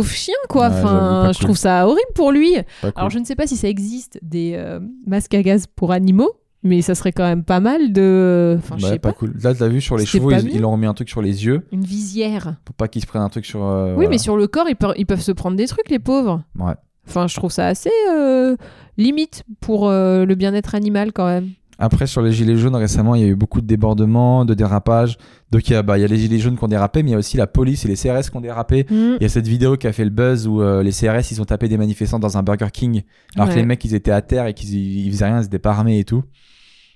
Pauvre 0.00 0.10
chien, 0.10 0.34
quoi. 0.48 0.68
Ouais, 0.68 0.74
enfin, 0.76 1.30
je 1.32 1.38
cool. 1.38 1.44
trouve 1.46 1.56
ça 1.56 1.86
horrible 1.86 2.12
pour 2.14 2.32
lui. 2.32 2.54
Pas 2.82 2.90
cool. 2.90 2.92
Alors, 2.96 3.10
je 3.10 3.18
ne 3.18 3.24
sais 3.24 3.34
pas 3.36 3.46
si 3.46 3.56
ça 3.56 3.68
existe 3.68 4.18
des 4.22 4.54
euh, 4.56 4.80
masques 5.06 5.34
à 5.34 5.42
gaz 5.42 5.66
pour 5.66 5.92
animaux. 5.92 6.30
Mais 6.62 6.82
ça 6.82 6.96
serait 6.96 7.12
quand 7.12 7.22
même 7.22 7.44
pas 7.44 7.60
mal 7.60 7.92
de. 7.92 8.56
Enfin, 8.58 8.74
je 8.76 8.84
Ouais, 8.86 8.92
sais 8.92 8.98
pas 8.98 9.10
pas. 9.12 9.18
cool. 9.18 9.34
Là, 9.40 9.54
t'as 9.54 9.68
vu 9.68 9.80
sur 9.80 9.96
les 9.96 10.04
chevaux, 10.06 10.32
ils, 10.32 10.52
ils 10.56 10.64
ont 10.64 10.76
mis 10.76 10.86
un 10.86 10.94
truc 10.94 11.08
sur 11.08 11.22
les 11.22 11.44
yeux 11.44 11.64
Une 11.70 11.84
visière. 11.84 12.56
pour 12.64 12.74
pas 12.74 12.88
qu'ils 12.88 13.02
se 13.02 13.06
prennent 13.06 13.22
un 13.22 13.28
truc 13.28 13.44
sur. 13.46 13.62
euh, 13.64 13.88
Oui, 13.90 13.94
voilà. 13.96 14.10
mais 14.10 14.18
sur 14.18 14.36
le 14.36 14.48
corps, 14.48 14.68
ils, 14.68 14.74
peuvent- 14.74 14.94
ils 14.96 15.06
peuvent 15.06 15.20
se 15.20 15.30
prendre 15.30 15.56
des 15.56 15.66
trucs, 15.68 15.88
les 15.90 16.00
pauvres. 16.00 16.42
Ouais. 16.58 16.72
Enfin, 17.06 17.28
je 17.28 17.36
trouve 17.36 17.52
ça 17.52 17.68
assez 17.68 17.90
euh, 18.12 18.56
limite 18.96 19.44
pour 19.60 19.88
le 19.90 20.34
bien-être 20.34 20.74
animal 20.74 21.12
quand 21.12 21.26
même. 21.26 21.50
Après, 21.78 22.06
sur 22.06 22.22
les 22.22 22.32
gilets 22.32 22.56
jaunes, 22.56 22.74
récemment, 22.74 23.14
il 23.14 23.20
y 23.20 23.24
a 23.24 23.28
eu 23.28 23.34
beaucoup 23.34 23.60
de 23.60 23.66
débordements, 23.66 24.44
de 24.44 24.54
dérapages. 24.54 25.18
Donc, 25.50 25.68
il 25.68 25.72
y, 25.72 25.76
a, 25.76 25.82
bah, 25.82 25.98
il 25.98 26.00
y 26.00 26.04
a 26.04 26.06
les 26.06 26.16
gilets 26.16 26.38
jaunes 26.38 26.56
qui 26.56 26.64
ont 26.64 26.68
dérapé, 26.68 27.02
mais 27.02 27.10
il 27.10 27.12
y 27.12 27.16
a 27.16 27.18
aussi 27.18 27.36
la 27.36 27.46
police 27.46 27.84
et 27.84 27.88
les 27.88 27.96
CRS 27.96 28.30
qui 28.30 28.36
ont 28.36 28.40
dérapé. 28.40 28.86
Il 28.90 29.22
y 29.22 29.24
a 29.24 29.28
cette 29.28 29.46
vidéo 29.46 29.76
qui 29.76 29.86
a 29.86 29.92
fait 29.92 30.04
le 30.04 30.10
buzz 30.10 30.46
où 30.46 30.62
euh, 30.62 30.82
les 30.82 30.90
CRS 30.90 31.30
ils 31.30 31.40
ont 31.40 31.44
tapé 31.44 31.68
des 31.68 31.76
manifestants 31.76 32.18
dans 32.18 32.36
un 32.38 32.42
Burger 32.42 32.68
King 32.72 33.02
alors 33.34 33.48
que 33.48 33.54
les 33.54 33.64
mecs 33.64 33.84
ils 33.84 33.94
étaient 33.94 34.10
à 34.10 34.22
terre 34.22 34.46
et 34.46 34.54
qu'ils 34.54 34.74
ils 34.74 35.10
faisaient 35.10 35.26
rien, 35.26 35.40
ils 35.40 35.46
étaient 35.46 35.58
pas 35.58 35.70
armés 35.70 35.98
et 35.98 36.04
tout. 36.04 36.22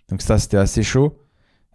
Donc 0.08 0.22
ça 0.22 0.38
c'était 0.38 0.56
assez 0.56 0.82
chaud. 0.82 1.16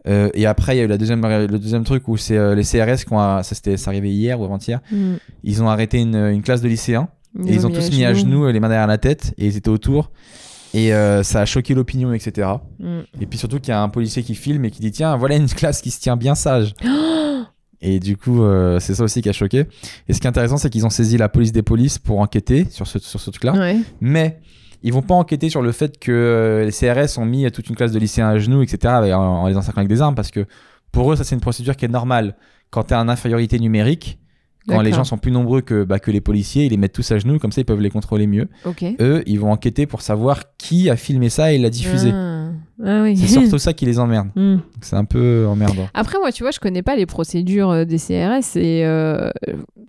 Euh, 0.08 0.30
et 0.34 0.46
après 0.46 0.76
il 0.76 0.78
y 0.78 0.82
a 0.82 0.84
eu 0.84 0.88
la 0.88 0.98
deuxième, 0.98 1.22
le 1.26 1.58
deuxième 1.58 1.84
truc 1.84 2.08
où 2.08 2.16
c'est 2.18 2.38
euh, 2.38 2.54
les 2.54 2.64
CRS 2.64 3.06
qui 3.06 3.14
ont 3.14 3.18
ça 3.18 3.56
c'était 3.56 3.76
arrivé 3.88 4.12
hier 4.12 4.40
ou 4.40 4.46
avant-hier. 4.46 4.82
Mm. 4.92 5.16
Ils 5.44 5.64
ont 5.64 5.70
arrêté 5.70 6.00
une, 6.00 6.16
une 6.16 6.42
classe 6.42 6.62
de 6.62 6.68
lycéens 6.68 7.10
et 7.46 7.54
ils 7.54 7.66
ont 7.66 7.70
mis 7.70 7.76
tous 7.76 7.92
mis 7.92 8.06
à 8.06 8.14
genoux 8.14 8.48
les 8.48 8.60
mains 8.60 8.70
derrière 8.70 8.88
la 8.88 8.98
tête 8.98 9.34
et 9.38 9.48
ils 9.48 9.58
étaient 9.58 9.70
autour. 9.70 10.12
Et 10.76 10.94
euh, 10.94 11.24
ça 11.24 11.40
a 11.40 11.46
choqué 11.46 11.74
l'opinion, 11.74 12.12
etc. 12.12 12.50
Mm. 12.80 13.00
Et 13.22 13.26
puis 13.26 13.40
surtout 13.40 13.60
qu'il 13.62 13.70
y 13.70 13.72
a 13.72 13.82
un 13.82 13.88
policier 13.88 14.24
qui 14.24 14.36
filme 14.36 14.66
et 14.66 14.72
qui 14.72 14.82
dit 14.82 14.92
tiens 14.92 15.16
voilà 15.16 15.38
une 15.38 15.48
classe 15.48 15.82
qui 15.82 15.90
se 15.90 16.02
tient 16.02 16.18
bien 16.18 16.36
sage. 16.36 16.74
Et 17.82 18.00
du 18.00 18.18
coup, 18.18 18.44
euh, 18.44 18.80
c'est 18.80 18.96
ça 18.96 19.04
aussi 19.04 19.22
qui 19.22 19.30
a 19.30 19.34
choqué. 19.34 19.68
Et 20.08 20.14
ce 20.14 20.20
qui 20.20 20.26
est 20.26 20.30
intéressant, 20.30 20.58
c'est 20.58 20.70
qu'ils 20.70 20.86
ont 20.86 20.90
saisi 20.90 21.18
la 21.18 21.30
police 21.30 21.52
des 21.52 21.62
polices 21.62 22.00
pour 22.00 22.20
enquêter 22.20 22.66
sur 22.72 22.88
ce, 22.88 23.00
sur 23.00 23.20
ce 23.20 23.30
truc-là. 23.30 23.54
Ouais. 23.54 23.78
Mais 24.02 24.40
ils 24.82 24.92
vont 24.92 25.04
pas 25.04 25.14
enquêter 25.14 25.50
sur 25.50 25.62
le 25.62 25.72
fait 25.72 26.00
que 26.00 26.12
euh, 26.12 26.66
les 26.66 26.72
CRS 26.72 27.20
ont 27.20 27.26
mis 27.26 27.50
toute 27.52 27.70
une 27.70 27.76
classe 27.76 27.92
de 27.92 28.00
lycéens 28.00 28.30
à 28.30 28.38
genoux, 28.40 28.64
etc., 28.64 28.94
en, 29.14 29.18
en 29.18 29.48
les 29.48 29.56
encerclant 29.56 29.82
avec 29.82 29.90
des 29.90 30.02
armes, 30.02 30.16
parce 30.16 30.32
que 30.32 30.48
pour 30.92 31.12
eux, 31.12 31.16
ça, 31.16 31.24
c'est 31.24 31.36
une 31.36 31.42
procédure 31.42 31.76
qui 31.76 31.86
est 31.86 31.90
normale. 31.90 32.36
Quand 32.72 32.86
tu 32.86 32.94
es 32.94 32.98
en 32.98 33.08
infériorité 33.08 33.60
numérique, 33.60 34.18
quand 34.68 34.82
les 34.82 34.92
gens 34.92 35.04
sont 35.04 35.18
plus 35.18 35.32
nombreux 35.32 35.62
que, 35.62 35.84
bah, 35.84 36.00
que 36.00 36.12
les 36.12 36.22
policiers, 36.22 36.66
ils 36.66 36.70
les 36.70 36.78
mettent 36.78 36.94
tous 36.94 37.12
à 37.12 37.20
genoux, 37.20 37.38
comme 37.40 37.52
ça, 37.52 37.62
ils 37.62 37.66
peuvent 37.66 37.82
les 37.82 37.90
contrôler 37.90 38.28
mieux. 38.28 38.48
Eux, 39.00 39.24
ils 39.26 39.40
vont 39.40 39.52
enquêter 39.52 39.86
pour 39.86 40.02
savoir 40.02 40.44
qui 40.58 40.90
a 40.90 40.96
filmé 40.96 41.30
ça 41.30 41.54
et 41.54 41.58
l'a 41.58 41.70
diffusé. 41.70 42.12
Ah, 42.14 42.50
Ah 42.84 43.04
oui. 43.04 43.16
C'est 43.16 43.28
surtout 43.28 43.58
ça 43.58 43.74
qui 43.74 43.86
les 43.86 44.00
emmerde. 44.00 44.30
Mm. 44.36 44.56
Donc, 44.56 44.64
C'est 44.82 44.96
un 44.96 45.06
peu 45.06 45.46
emmerdant. 45.48 45.88
Après, 45.94 46.18
moi, 46.20 46.32
tu 46.32 46.44
vois, 46.44 46.52
je 46.52 46.60
connais 46.60 46.82
pas 46.84 46.96
les 46.96 47.06
procédures 47.06 47.70
euh, 47.70 47.86
des 47.86 47.98
CRS 47.98 48.56
et. 48.58 48.84
euh, 48.86 49.30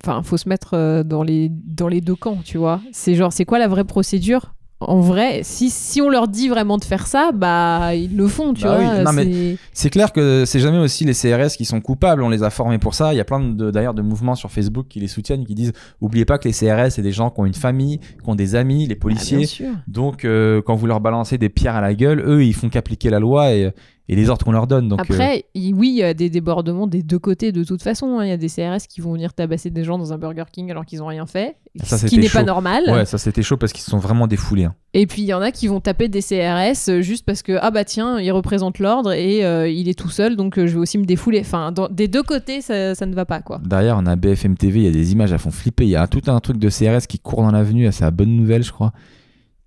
Enfin, 0.03 0.21
faut 0.23 0.37
se 0.37 0.47
mettre 0.47 0.75
euh, 0.75 1.03
dans, 1.03 1.23
les, 1.23 1.49
dans 1.49 1.87
les 1.87 2.01
deux 2.01 2.15
camps, 2.15 2.37
tu 2.45 2.57
vois. 2.59 2.79
C'est 2.91 3.15
genre, 3.15 3.33
c'est 3.33 3.45
quoi 3.45 3.57
la 3.59 3.67
vraie 3.67 3.83
procédure? 3.83 4.53
En 4.79 4.99
vrai, 4.99 5.39
si, 5.41 5.71
si 5.71 6.01
on 6.03 6.09
leur 6.09 6.27
dit 6.27 6.49
vraiment 6.49 6.77
de 6.77 6.83
faire 6.83 7.07
ça, 7.07 7.31
bah, 7.33 7.95
ils 7.95 8.15
le 8.15 8.27
font, 8.27 8.53
tu 8.53 8.61
Bah 8.63 8.77
oui, 8.79 9.01
vois. 9.01 9.11
mais- 9.11 9.55
c'est- 9.73 9.89
clair 9.89 10.13
que 10.13 10.43
c'est 10.45 10.59
jamais 10.59 10.77
aussi 10.77 11.03
les 11.03 11.15
CRS 11.15 11.57
qui 11.57 11.65
sont 11.65 11.81
coupables, 11.81 12.21
on 12.21 12.29
les 12.29 12.43
a 12.43 12.51
formés 12.51 12.77
pour 12.77 12.93
ça. 12.93 13.11
Il 13.11 13.17
y 13.17 13.19
a 13.19 13.25
plein 13.25 13.39
de- 13.39 13.71
d'ailleurs 13.71 13.95
de 13.95 14.03
mouvements 14.03 14.35
sur 14.35 14.51
Facebook 14.51 14.85
qui 14.87 14.99
les 14.99 15.07
soutiennent, 15.07 15.45
qui 15.47 15.55
disent 15.55 15.73
oubliez 15.99 16.25
pas 16.25 16.37
que 16.37 16.47
les 16.47 16.53
CRS, 16.53 16.91
c'est 16.91 17.01
des 17.01 17.11
gens 17.11 17.31
qui 17.31 17.39
ont 17.39 17.45
une 17.47 17.55
famille, 17.55 17.97
qui 17.99 18.29
ont 18.29 18.35
des 18.35 18.53
amis, 18.53 18.85
les 18.85 18.93
Ah, 18.93 19.01
policiers. 19.01 19.37
bien 19.39 19.47
sûr. 19.47 19.71
Donc 19.87 20.25
euh, 20.25 20.61
quand 20.63 20.75
vous 20.75 20.85
leur 20.85 20.99
balancez 21.01 21.39
des 21.39 21.49
pierres 21.49 21.75
à 21.75 21.81
la 21.81 21.95
gueule, 21.95 22.19
eux, 22.23 22.43
ils 22.45 22.53
font 22.53 22.69
qu'appliquer 22.69 23.09
la 23.09 23.19
loi 23.19 23.53
et, 23.53 23.71
et 24.09 24.15
les 24.15 24.29
ordres 24.29 24.45
qu'on 24.45 24.51
leur 24.53 24.67
donne. 24.67 24.87
Donc, 24.87 24.99
euh, 24.99 25.03
Après, 25.03 25.45
oui, 25.55 25.89
il 25.89 25.95
y 25.95 26.03
a 26.03 26.13
des 26.13 26.29
débordements 26.29 26.87
des 26.87 27.03
deux 27.03 27.19
côtés 27.19 27.51
de 27.51 27.63
toute 27.63 27.81
façon. 27.81 28.19
hein. 28.19 28.25
Il 28.25 28.29
y 28.29 28.31
a 28.31 28.37
des 28.37 28.47
CRS 28.47 28.87
qui 28.87 29.01
vont 29.01 29.11
venir 29.13 29.33
tabasser 29.33 29.69
des 29.69 29.83
gens 29.83 29.97
dans 29.97 30.13
un 30.13 30.17
Burger 30.17 30.45
King 30.51 30.71
alors 30.71 30.85
qu'ils 30.85 30.99
n'ont 30.99 31.07
rien 31.07 31.25
fait, 31.25 31.57
Ça, 31.83 31.97
ce 31.97 32.05
qui 32.07 32.17
n'est 32.17 32.29
pas 32.29 32.43
normal. 32.43 32.83
ouais, 32.87 33.05
ça 33.05 33.17
c'était 33.17 33.43
chaud 33.43 33.57
parce 33.57 33.73
qu'ils 33.73 33.83
se 33.83 33.91
sont 33.91 33.97
vraiment 33.97 34.27
défoulés. 34.27 34.63
hein. 34.65 34.75
Et 34.93 35.05
puis 35.07 35.21
il 35.21 35.25
y 35.25 35.33
en 35.33 35.41
a 35.41 35.51
qui 35.51 35.67
vont 35.67 35.79
taper 35.81 36.07
des 36.07 36.21
CRS 36.21 36.89
euh, 36.89 37.01
juste 37.01 37.25
parce 37.25 37.41
que 37.43 37.57
ah 37.61 37.69
bah 37.69 37.83
tiens, 37.83 38.19
il 38.19 38.31
représente 38.31 38.79
l'ordre 38.79 39.11
et 39.11 39.45
euh, 39.45 39.67
il 39.69 39.89
est 39.89 39.97
tout 39.99 40.09
seul, 40.09 40.35
donc 40.37 40.57
euh, 40.57 40.67
je 40.67 40.73
vais 40.73 40.79
aussi 40.79 40.97
me 40.97 41.05
défouler. 41.05 41.41
Enfin, 41.41 41.71
dans- 41.71 41.89
des 41.89 42.07
deux 42.07 42.23
côtés, 42.23 42.61
ça, 42.61 42.95
ça 42.95 43.05
ne 43.05 43.13
va 43.13 43.25
pas 43.25 43.41
quoi. 43.41 43.59
Derrière, 43.65 43.97
on 43.99 44.05
a 44.05 44.15
BFM 44.15 44.55
TV, 44.55 44.79
il 44.79 44.85
y 44.85 44.87
a 44.87 44.91
des 44.91 45.11
images 45.11 45.33
à 45.33 45.37
font 45.37 45.51
flipper. 45.51 45.83
Il 45.83 45.89
y 45.89 45.95
a 45.97 46.07
tout 46.07 46.21
un 46.31 46.39
truc 46.39 46.57
de 46.57 46.69
CRS 46.69 47.05
qui 47.07 47.19
court 47.19 47.41
dans 47.43 47.51
l'avenue, 47.51 47.91
c'est 47.91 48.05
la 48.05 48.11
bonne 48.11 48.35
nouvelle, 48.35 48.63
je 48.63 48.71
crois. 48.71 48.93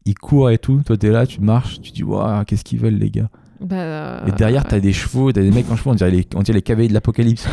Ils 0.06 0.14
courent 0.14 0.50
et 0.50 0.58
tout. 0.58 0.80
Toi, 0.84 0.96
t'es 0.96 1.10
là, 1.10 1.26
tu 1.26 1.40
marches, 1.42 1.80
tu 1.80 1.92
dis, 1.92 2.02
waouh, 2.02 2.42
qu'est-ce 2.44 2.64
qu'ils 2.64 2.78
veulent, 2.78 2.94
les 2.98 3.10
gars. 3.10 3.28
Bah, 3.60 4.24
Et 4.26 4.32
derrière, 4.32 4.64
t'as 4.64 4.80
des 4.80 4.92
chevaux, 4.92 5.32
t'as 5.32 5.42
des 5.42 5.50
mecs 5.50 5.70
en 5.70 5.76
chevaux, 5.76 5.90
on 5.90 5.94
dirait 5.94 6.10
les, 6.10 6.26
on 6.34 6.42
dirait 6.42 6.56
les 6.56 6.62
cavaliers 6.62 6.88
de 6.88 6.94
l'apocalypse. 6.94 7.46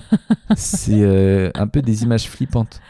c'est 0.56 1.02
euh, 1.02 1.50
un 1.54 1.66
peu 1.66 1.82
des 1.82 2.04
images 2.04 2.28
flippantes. 2.28 2.80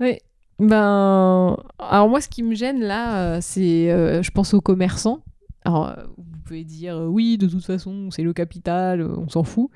Oui. 0.00 0.18
Ben, 0.58 1.56
alors 1.78 2.08
moi, 2.08 2.20
ce 2.20 2.28
qui 2.28 2.42
me 2.42 2.54
gêne 2.54 2.80
là, 2.80 3.16
euh, 3.18 3.38
c'est, 3.40 3.90
euh, 3.90 4.22
je 4.22 4.30
pense 4.30 4.54
aux 4.54 4.60
commerçants. 4.60 5.20
Alors, 5.64 5.88
euh, 5.88 5.94
vous 6.16 6.38
pouvez 6.44 6.64
dire, 6.64 6.96
euh, 6.96 7.06
oui, 7.06 7.38
de 7.38 7.46
toute 7.46 7.64
façon, 7.64 8.08
c'est 8.10 8.22
le 8.22 8.32
capital, 8.32 9.00
euh, 9.02 9.16
on 9.18 9.28
s'en 9.28 9.42
fout. 9.42 9.68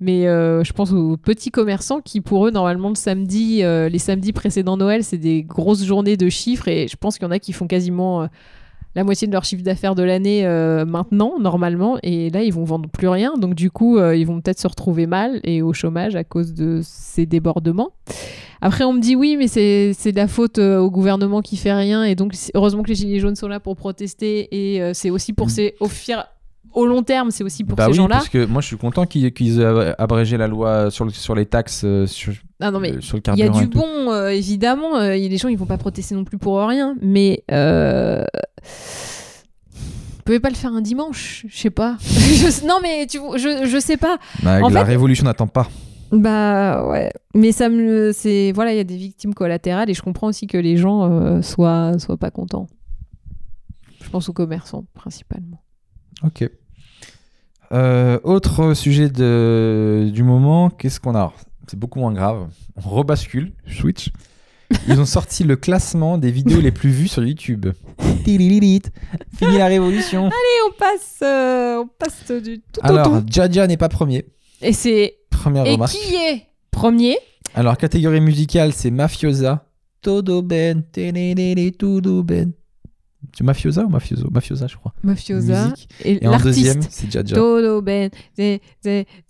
Mais 0.00 0.26
euh, 0.26 0.64
je 0.64 0.72
pense 0.72 0.92
aux 0.92 1.16
petits 1.16 1.50
commerçants 1.50 2.00
qui, 2.00 2.20
pour 2.20 2.46
eux, 2.46 2.50
normalement, 2.50 2.88
le 2.88 2.94
samedi, 2.94 3.62
euh, 3.62 3.88
les 3.88 3.98
samedis 3.98 4.32
précédents 4.32 4.76
Noël, 4.76 5.04
c'est 5.04 5.18
des 5.18 5.42
grosses 5.42 5.84
journées 5.84 6.16
de 6.16 6.28
chiffres. 6.28 6.68
Et 6.68 6.88
je 6.88 6.96
pense 6.96 7.18
qu'il 7.18 7.24
y 7.24 7.28
en 7.28 7.32
a 7.32 7.38
qui 7.38 7.52
font 7.52 7.66
quasiment 7.66 8.22
euh, 8.22 8.26
la 8.96 9.04
moitié 9.04 9.28
de 9.28 9.32
leur 9.32 9.44
chiffre 9.44 9.62
d'affaires 9.62 9.94
de 9.94 10.02
l'année 10.02 10.44
euh, 10.46 10.84
maintenant, 10.84 11.38
normalement. 11.38 11.98
Et 12.02 12.30
là, 12.30 12.42
ils 12.42 12.52
vont 12.52 12.64
vendre 12.64 12.88
plus 12.88 13.06
rien. 13.08 13.34
Donc, 13.36 13.54
du 13.54 13.70
coup, 13.70 13.98
euh, 13.98 14.16
ils 14.16 14.26
vont 14.26 14.40
peut-être 14.40 14.58
se 14.58 14.66
retrouver 14.66 15.06
mal 15.06 15.38
et 15.44 15.62
au 15.62 15.72
chômage 15.72 16.16
à 16.16 16.24
cause 16.24 16.54
de 16.54 16.80
ces 16.82 17.26
débordements. 17.26 17.90
Après, 18.62 18.84
on 18.84 18.94
me 18.94 19.00
dit 19.00 19.14
oui, 19.14 19.36
mais 19.36 19.46
c'est 19.48 19.92
de 20.12 20.16
la 20.16 20.26
faute 20.26 20.58
euh, 20.58 20.78
au 20.78 20.90
gouvernement 20.90 21.42
qui 21.42 21.56
fait 21.58 21.74
rien. 21.74 22.02
Et 22.04 22.14
donc, 22.14 22.32
heureusement 22.54 22.82
que 22.82 22.88
les 22.88 22.94
Gilets 22.94 23.20
jaunes 23.20 23.36
sont 23.36 23.48
là 23.48 23.60
pour 23.60 23.76
protester. 23.76 24.48
Et 24.50 24.92
c'est 24.94 25.10
aussi 25.10 25.32
pour 25.34 25.46
Mm. 25.46 25.50
ces. 25.50 25.74
Au, 25.78 25.88
fier- 25.88 26.26
au 26.76 26.86
long 26.86 27.02
terme, 27.02 27.30
c'est 27.32 27.42
aussi 27.42 27.64
pour 27.64 27.76
bah 27.76 27.84
ces 27.86 27.90
oui, 27.90 27.96
gens-là. 27.96 28.16
parce 28.16 28.28
que 28.28 28.46
moi, 28.46 28.60
je 28.62 28.66
suis 28.68 28.76
content 28.76 29.04
qu'ils 29.06 29.32
qu'ils 29.32 29.60
aient 29.60 29.94
abrégé 29.98 30.36
la 30.36 30.46
loi 30.46 30.90
sur, 30.90 31.04
le- 31.04 31.10
sur 31.10 31.34
les 31.34 31.46
taxes 31.46 31.82
euh, 31.84 32.06
sur, 32.06 32.32
Ah 32.60 32.70
non, 32.70 32.78
mais 32.78 32.92
euh, 32.92 33.00
sur 33.00 33.16
le 33.16 33.22
il 33.34 33.38
y 33.38 33.42
a 33.42 33.46
carburant. 33.46 33.60
du 33.60 33.66
bon, 33.68 34.12
euh, 34.12 34.28
évidemment. 34.28 34.96
euh, 34.98 35.16
y 35.16 35.26
a 35.26 35.28
les 35.28 35.36
gens, 35.38 35.48
ils 35.48 35.58
vont 35.58 35.66
pas 35.66 35.78
protester 35.78 36.14
non 36.14 36.24
plus 36.24 36.38
pour 36.38 36.60
rien. 36.60 36.94
Mais. 37.02 37.42
Euh... 37.50 38.24
Vous 39.74 40.22
pouvez 40.32 40.40
pas 40.40 40.50
le 40.50 40.56
faire 40.56 40.72
un 40.72 40.80
dimanche, 40.80 41.46
je 41.48 41.56
sais 41.56 41.70
pas. 41.70 41.96
Je- 42.00 42.66
non 42.66 42.78
mais 42.82 43.06
tu 43.06 43.18
je, 43.36 43.64
je 43.66 43.78
sais 43.80 43.96
pas. 43.96 44.18
Bah, 44.42 44.58
En 44.62 44.68
la 44.70 44.80
fait- 44.84 44.90
révolution 44.90 45.24
n'attend 45.24 45.46
pas. 45.46 45.68
Bah 46.12 46.86
ouais, 46.88 47.10
mais 47.34 47.52
ça 47.52 47.68
me 47.68 48.10
c'est 48.12 48.50
voilà, 48.52 48.72
il 48.72 48.76
y 48.76 48.80
a 48.80 48.84
des 48.84 48.96
victimes 48.96 49.34
collatérales 49.34 49.88
et 49.90 49.94
je 49.94 50.02
comprends 50.02 50.26
aussi 50.28 50.46
que 50.48 50.58
les 50.58 50.76
gens 50.76 51.10
euh, 51.10 51.42
soient 51.42 51.98
soient 52.00 52.16
pas 52.16 52.30
contents. 52.32 52.66
Je 54.02 54.10
pense 54.10 54.28
aux 54.28 54.32
commerçants 54.32 54.84
principalement. 54.94 55.62
Ok. 56.24 56.48
Euh, 57.72 58.18
autre 58.24 58.74
sujet 58.74 59.08
de, 59.08 60.08
du 60.12 60.22
moment, 60.22 60.70
qu'est-ce 60.70 61.00
qu'on 61.00 61.14
a 61.14 61.32
C'est 61.68 61.78
beaucoup 61.78 61.98
moins 61.98 62.12
grave. 62.12 62.46
On 62.76 62.88
rebascule, 62.88 63.52
switch. 63.66 64.10
Ils 64.88 64.98
ont 64.98 65.06
sorti 65.06 65.44
le 65.44 65.56
classement 65.56 66.18
des 66.18 66.30
vidéos 66.30 66.60
les 66.60 66.72
plus 66.72 66.90
vues 66.90 67.08
sur 67.08 67.24
YouTube. 67.24 67.66
Fini 68.24 69.58
la 69.58 69.66
révolution. 69.66 70.28
Et 70.28 70.68
on 70.68 70.72
passe, 70.78 71.18
euh, 71.22 71.82
on 71.84 71.86
passe 71.86 72.32
du 72.42 72.60
tout 72.60 72.80
au 72.82 72.86
Alors, 72.86 73.20
tout. 73.20 73.26
Jaja 73.30 73.66
n'est 73.66 73.76
pas 73.76 73.88
premier. 73.88 74.26
Et 74.60 74.72
c'est 74.72 75.18
Première 75.30 75.66
et 75.66 75.72
remarque. 75.72 75.92
qui 75.92 76.14
est 76.14 76.46
premier? 76.70 77.16
Alors, 77.54 77.76
catégorie 77.76 78.20
musicale, 78.20 78.72
c'est 78.72 78.90
Mafiosa. 78.90 79.64
Todo 80.02 80.42
ben, 80.42 80.82
todo 81.78 82.22
ben. 82.22 82.52
Tu 83.36 83.44
Mafiosa 83.44 83.84
ou 83.84 83.88
Mafioso? 83.90 84.28
Mafiosa, 84.30 84.66
je 84.66 84.76
crois. 84.76 84.94
Mafiosa 85.02 85.64
Musique. 85.68 85.88
et, 86.02 86.24
Et 86.24 86.26
en 86.26 86.38
deuxième, 86.38 86.80
c'est 86.88 87.10
Jaja. 87.12 87.36
Todo 87.36 87.82
ben, 87.82 88.08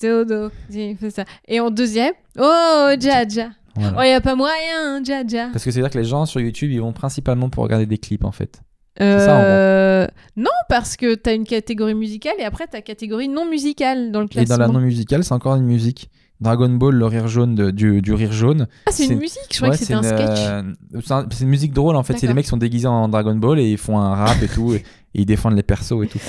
todo, 0.00 0.50
c'est. 0.70 1.24
Et 1.48 1.59
en 1.59 1.70
deuxième, 1.70 2.12
oh 2.38 2.90
Jaja. 3.00 3.50
Voilà. 3.74 3.96
Oh 3.98 4.02
y 4.04 4.12
a 4.12 4.20
pas 4.20 4.36
moyen, 4.36 5.02
Jaja. 5.04 5.48
Parce 5.52 5.64
que 5.64 5.70
c'est-à-dire 5.72 5.90
que 5.90 5.98
les 5.98 6.04
gens 6.04 6.24
sur 6.24 6.40
YouTube, 6.40 6.70
ils 6.70 6.80
vont 6.80 6.92
principalement 6.92 7.50
pour 7.50 7.64
regarder 7.64 7.84
des 7.86 7.98
clips, 7.98 8.24
en 8.24 8.32
fait. 8.32 8.61
ça, 8.98 9.02
en 9.04 9.40
Euh, 9.42 10.07
non, 10.36 10.50
parce 10.68 10.96
que 10.96 11.14
t'as 11.16 11.34
une 11.34 11.44
catégorie 11.44 11.94
musicale 11.94 12.34
et 12.38 12.44
après 12.44 12.66
t'as 12.70 12.80
catégorie 12.82 13.28
non 13.28 13.44
musicale 13.44 14.12
dans 14.12 14.20
le 14.20 14.26
Et 14.26 14.28
classement. 14.28 14.57
dans 14.57 14.66
la 14.66 14.72
non 14.72 14.80
musicale, 14.80 15.24
c'est 15.24 15.34
encore 15.34 15.57
une 15.57 15.64
musique. 15.66 16.11
Dragon 16.41 16.68
Ball, 16.68 16.95
le 16.95 17.07
rire 17.07 17.28
jaune 17.28 17.55
de- 17.55 17.70
du, 17.70 18.03
du 18.03 18.12
rire 18.12 18.32
jaune. 18.32 18.66
ah, 18.87 18.91
c'est 18.93 19.07
une 19.07 19.18
musique, 19.18 19.55
je 19.55 19.62
Ouais, 19.62 19.70
que 19.70 19.76
c'était 19.76 19.95
un 19.95 20.03
sketch. 20.03 20.20
euh, 20.39 20.62
c'est 21.03 21.12
un- 21.12 21.26
c'est 21.30 21.45
une 21.45 21.51
musique 21.51 21.72
drôle 21.72 21.97
en 21.97 22.03
fait. 22.03 22.18
C'est 22.18 22.26
les 22.26 22.34
mecs 22.34 22.45
qui 22.45 22.51
sont 22.51 22.57
déguisés 22.59 22.89
en 22.89 23.09
Dragon 23.09 23.34
Ball 23.37 23.59
et 23.59 23.70
ils 23.70 23.78
font 23.78 23.99
un 23.99 24.14
rap 24.14 24.43
et 24.43 24.49
tout. 24.49 24.74
Et, 24.74 24.76
et 24.76 24.82
ils 25.22 25.26
défendent 25.26 25.57
les 25.57 25.62
persos 25.62 26.03
et 26.05 26.09
tout. 26.09 26.20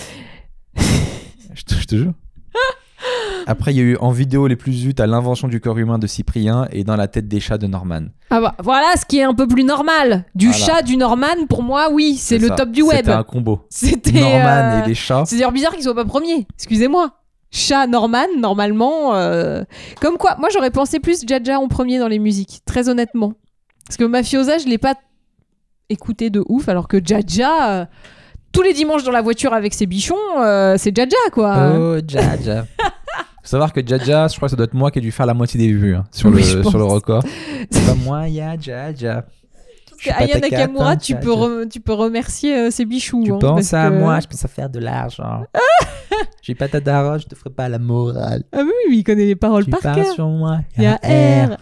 je, 0.78 1.62
te, 1.64 1.76
je 1.76 1.86
te 1.86 1.95
jure. 1.95 2.14
Après, 3.49 3.74
il 3.74 3.78
y 3.78 3.80
a 3.80 3.84
eu 3.84 3.97
en 4.01 4.12
vidéo 4.12 4.47
les 4.47 4.58
plus 4.58 4.74
vues, 4.74 4.93
t'as 4.93 5.08
l'invention 5.08 5.47
du 5.47 5.62
corps 5.62 5.78
humain 5.78 5.97
de 5.99 6.05
Cyprien 6.08 6.68
et 6.72 6.84
dans 6.84 6.97
la 6.97 7.08
tête 7.08 7.30
des 7.30 7.39
chats 7.39 7.58
de 7.58 7.66
Norman. 7.68 8.08
Ah 8.30 8.41
bah 8.41 8.55
voilà 8.62 8.88
ce 8.99 9.05
qui 9.05 9.20
est 9.20 9.24
un 9.24 9.34
peu 9.34 9.47
plus 9.47 9.64
normal. 9.64 10.26
Du 10.36 10.47
Voilà. 10.49 10.66
chat, 10.66 10.82
du 10.82 10.97
Norman, 10.97 11.45
pour 11.47 11.64
moi, 11.64 11.88
oui, 11.91 12.16
c'est 12.18 12.39
le 12.39 12.47
ça. 12.49 12.55
top 12.55 12.72
du 12.72 12.82
web. 12.82 12.97
C'était 12.97 13.12
un 13.12 13.24
combo. 13.24 13.62
C'était. 13.70 14.12
Norman 14.20 14.82
euh, 14.82 14.84
et 14.84 14.88
les 14.89 14.95
chats. 14.95 15.24
C'est 15.26 15.38
d'ailleurs 15.38 15.53
bizarre 15.53 15.72
qu'ils 15.74 15.84
soient 15.84 15.95
pas 15.95 16.03
premiers. 16.03 16.45
Excusez-moi. 16.55 17.12
Chat 17.51 17.87
Norman, 17.87 18.25
normalement. 18.37 19.15
euh, 19.15 19.63
Comme 20.01 20.17
quoi, 20.17 20.35
moi 20.39 20.49
j'aurais 20.53 20.71
pensé 20.71 20.99
plus 20.99 21.21
Jaja 21.27 21.59
en 21.59 21.67
premier 21.67 21.97
dans 21.99 22.07
les 22.07 22.19
musiques, 22.19 22.61
très 22.65 22.89
honnêtement. 22.89 23.33
Parce 23.85 23.97
que 23.97 24.03
Mafiosa, 24.03 24.57
je 24.57 24.65
l'ai 24.67 24.77
pas 24.77 24.95
écouté 25.89 26.29
de 26.29 26.43
ouf, 26.49 26.67
alors 26.67 26.87
que 26.89 26.97
Jaja, 27.03 27.69
euh, 27.71 27.85
tous 28.51 28.61
les 28.61 28.73
dimanches 28.73 29.03
dans 29.03 29.11
la 29.11 29.21
voiture 29.21 29.53
avec 29.53 29.73
ses 29.73 29.85
bichons, 29.85 30.15
euh, 30.39 30.75
c'est 30.77 30.93
Jaja 30.95 31.15
quoi. 31.31 31.73
Oh, 31.77 31.97
Jaja. 32.05 32.65
Faut 33.43 33.51
savoir 33.51 33.71
que 33.71 33.79
Jaja, 33.85 34.27
je 34.27 34.35
crois 34.35 34.47
que 34.47 34.51
ça 34.51 34.55
doit 34.57 34.65
être 34.65 34.73
moi 34.73 34.91
qui 34.91 34.99
ai 34.99 35.01
dû 35.01 35.11
faire 35.13 35.25
la 35.25 35.33
moitié 35.33 35.57
des 35.57 35.71
vues 35.71 35.95
hein, 35.95 36.03
sur, 36.11 36.27
Oui, 36.29 36.35
le, 36.35 36.41
je 36.43 36.57
pense. 36.59 36.69
sur 36.71 36.79
le 36.79 36.83
record. 36.83 37.23
C'est 37.71 37.85
pas 37.85 37.95
moi, 37.95 38.27
il 38.27 38.33
y 38.33 38.41
a 38.41 38.59
Jaja. 38.59 39.23
Parce 39.89 40.01
que 40.03 40.09
Aya 40.23 40.39
Nakamura, 40.39 40.97
tu 40.97 41.15
peux, 41.15 41.31
re- 41.31 41.69
tu 41.69 41.79
peux 41.79 41.93
remercier 41.93 42.57
euh, 42.57 42.71
ses 42.71 42.83
bichous. 42.83 43.23
Tu 43.23 43.31
hein, 43.31 43.37
penses 43.39 43.71
parce 43.71 43.73
à 43.73 43.89
que- 43.89 43.95
moi, 43.97 44.19
je 44.19 44.27
pense 44.27 44.43
à 44.43 44.47
faire 44.49 44.69
de 44.69 44.79
l'argent. 44.79 45.43
J'ai 46.41 46.55
pas 46.55 46.68
ta 46.68 46.80
daronne, 46.80 47.20
je 47.20 47.28
te 47.28 47.36
ferai 47.36 47.49
pas 47.49 47.70
la 47.70 47.80
morale. 47.80 48.43
Ah 48.51 48.59
oui, 48.63 48.72
oui, 48.89 48.97
il 48.99 49.03
connaît 49.03 49.26
les 49.26 49.36
paroles 49.36 49.65
Tu 49.65 49.72
par 49.72 49.95
cœur. 49.95 50.13
sur 50.13 50.28
moi. 50.28 50.59
Il 50.78 50.84
y 50.84 50.88
a 50.88 50.95
R. 50.95 51.57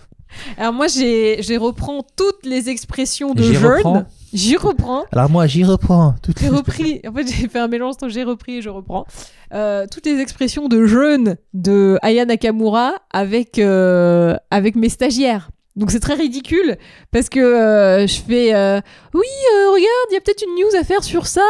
Alors 0.57 0.73
moi, 0.73 0.87
j'ai, 0.87 1.57
reprends 1.57 2.05
toutes 2.15 2.45
les 2.45 2.69
expressions 2.69 3.33
de 3.33 3.43
reprends. 3.43 4.05
J'y 4.33 4.57
reprends. 4.57 5.05
Alors 5.11 5.29
moi, 5.29 5.47
j'y 5.47 5.63
reprends. 5.63 6.15
Toutes 6.21 6.39
J'ai 6.39 6.49
repris. 6.49 7.01
En 7.07 7.13
fait, 7.13 7.27
j'ai 7.27 7.47
fait 7.47 7.59
un 7.59 7.67
mélange 7.67 7.93
entre 7.93 8.09
j'ai 8.09 8.23
repris 8.23 8.57
et 8.57 8.61
je 8.61 8.69
reprends. 8.69 9.05
Euh, 9.53 9.85
toutes 9.89 10.05
les 10.05 10.19
expressions 10.19 10.67
de 10.67 10.85
jeunes 10.85 11.37
de 11.53 11.97
Aya 12.01 12.25
Nakamura 12.25 12.93
avec, 13.11 13.59
euh, 13.59 14.35
avec 14.51 14.75
mes 14.75 14.89
stagiaires. 14.89 15.49
Donc 15.75 15.91
c'est 15.91 15.99
très 15.99 16.13
ridicule 16.13 16.77
parce 17.11 17.27
que 17.27 17.39
euh, 17.39 18.07
je 18.07 18.21
fais 18.21 18.55
euh, 18.55 18.79
oui 19.13 19.25
euh, 19.53 19.67
regarde 19.71 20.07
il 20.09 20.13
y 20.13 20.17
a 20.17 20.21
peut-être 20.21 20.43
une 20.47 20.55
news 20.55 20.79
à 20.79 20.85
faire 20.85 21.03
sur 21.03 21.27
ça 21.27 21.41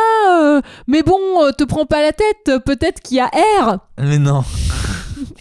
mais 0.87 1.03
bon 1.03 1.19
te 1.55 1.63
prends 1.63 1.85
pas 1.85 2.01
la 2.01 2.11
tête 2.11 2.51
peut-être 2.65 3.01
qu'il 3.01 3.17
y 3.17 3.19
a 3.19 3.27
R 3.61 3.77
Mais 3.99 4.17
non. 4.17 4.43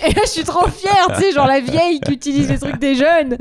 et 0.06 0.12
là 0.12 0.20
je 0.24 0.28
suis 0.30 0.44
trop 0.44 0.68
fière 0.68 1.06
tu 1.16 1.22
sais 1.22 1.32
genre 1.32 1.46
la 1.46 1.60
vieille 1.60 1.98
qui 2.00 2.12
utilise 2.12 2.50
les 2.50 2.58
trucs 2.58 2.78
des 2.78 2.94
jeunes 2.94 3.38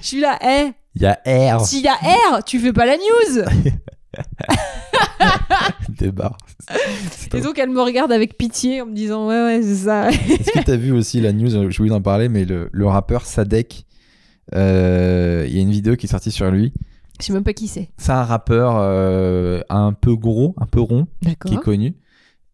je 0.00 0.06
suis 0.06 0.20
là 0.20 0.38
eh 0.42 0.72
Il 0.94 1.02
y 1.02 1.06
a 1.06 1.18
R. 1.58 1.60
s'il 1.66 1.84
y 1.84 1.88
a 1.88 1.94
R 2.38 2.42
tu 2.44 2.58
fais 2.58 2.72
pas 2.72 2.86
la 2.86 2.96
news 2.96 3.44
Débarre. 5.90 6.36
et 7.34 7.40
donc 7.40 7.58
elle 7.58 7.68
me 7.70 7.82
regarde 7.82 8.12
avec 8.12 8.36
pitié 8.38 8.80
en 8.82 8.86
me 8.86 8.94
disant 8.94 9.28
ouais 9.28 9.42
ouais 9.44 9.60
c'est 9.62 9.74
ça 9.84 10.08
Est-ce 10.10 10.52
que 10.52 10.64
t'as 10.64 10.76
vu 10.76 10.92
aussi 10.92 11.20
la 11.20 11.32
news 11.32 11.70
Je 11.70 11.76
voulais 11.78 11.92
en 11.92 12.00
parler, 12.00 12.28
mais 12.30 12.44
le, 12.44 12.68
le 12.72 12.86
rappeur 12.86 13.24
Sadek, 13.26 13.84
il 14.52 14.58
y 15.54 15.58
a 15.58 15.62
une 15.62 15.70
vidéo 15.70 15.96
qui 15.96 16.06
est 16.06 16.10
sortie 16.10 16.30
sur 16.30 16.50
lui. 16.50 16.72
je 17.20 17.26
sais 17.26 17.32
même 17.32 17.44
pas 17.44 17.52
qui 17.52 17.68
c'est 17.68 17.90
C'est 17.96 18.12
un 18.12 18.24
rappeur 18.24 18.76
euh, 18.76 19.60
un 19.68 19.92
peu 19.92 20.16
gros, 20.16 20.54
un 20.58 20.66
peu 20.66 20.80
rond, 20.80 21.06
qui 21.22 21.54
est 21.54 21.60
connu. 21.60 21.94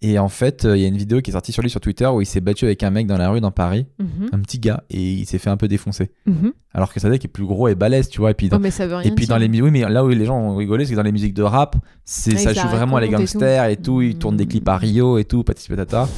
Et 0.05 0.19
en 0.19 0.29
fait, 0.29 0.65
euh, 0.65 0.77
il 0.77 0.83
y 0.83 0.85
a 0.85 0.89
une 0.89 0.97
vidéo 0.97 1.21
qui 1.21 1.31
est 1.31 1.33
sortie 1.33 1.53
sur 1.53 1.63
lui 1.63 1.71
sur 1.71 1.81
Twitter 1.81 2.07
où 2.07 2.21
il 2.21 2.27
s'est 2.27 2.41
battu 2.41 2.65
avec 2.65 2.83
un 2.83 2.91
mec 2.91 3.07
dans 3.07 3.17
la 3.17 3.31
rue 3.31 3.41
dans 3.41 3.53
Paris, 3.53 3.87
Mhm, 4.01 4.31
un 4.33 4.41
petit 4.41 4.59
gars, 4.59 4.83
et 4.91 5.01
il 5.01 5.27
s'est 5.27 5.39
fait 5.39 5.49
un 5.51 5.57
peu 5.57 5.69
défoncer. 5.69 6.11
mhm. 6.27 6.53
Alors 6.75 6.93
que 6.93 6.99
Sadek 7.01 7.25
est 7.25 7.29
plus 7.29 7.45
gros 7.45 7.69
et 7.69 7.75
balèze, 7.75 8.09
tu 8.09 8.19
vois. 8.21 8.31
Et 8.31 8.35
puis 8.35 8.49
dans, 8.49 8.57
Oh, 8.57 8.61
mais 8.61 8.71
ça 8.71 8.87
veut 8.87 8.97
rien 8.97 9.09
et 9.11 9.15
puis 9.15 9.27
dans 9.27 9.37
les 9.37 9.47
musiques, 9.49 9.65
oui, 9.65 9.71
mais 9.71 9.89
là 9.89 10.05
où 10.05 10.09
les 10.09 10.25
gens 10.25 10.39
ont 10.39 10.57
rigolé, 10.57 10.85
c'est 10.87 10.93
que 10.93 10.97
dans 10.97 11.03
les 11.03 11.13
musiques 11.13 11.35
de 11.35 11.43
rap, 11.43 11.77
c'est 12.05 12.37
ça 12.37 12.53
joue 12.53 12.67
vraiment 12.69 12.97
à 12.97 13.01
les 13.01 13.07
raconte 13.09 13.21
et 13.29 13.33
tout. 13.33 13.39
gangsters 13.39 13.65
et 13.67 13.77
tout. 13.77 14.01
Ils 14.03 14.17
tournent 14.19 14.37
des 14.39 14.47
clips 14.47 14.69
à. 14.69 14.77
Rio 14.79 15.19
et 15.19 15.25
tout, 15.25 15.45
patati 15.45 15.69
patata. 15.69 16.09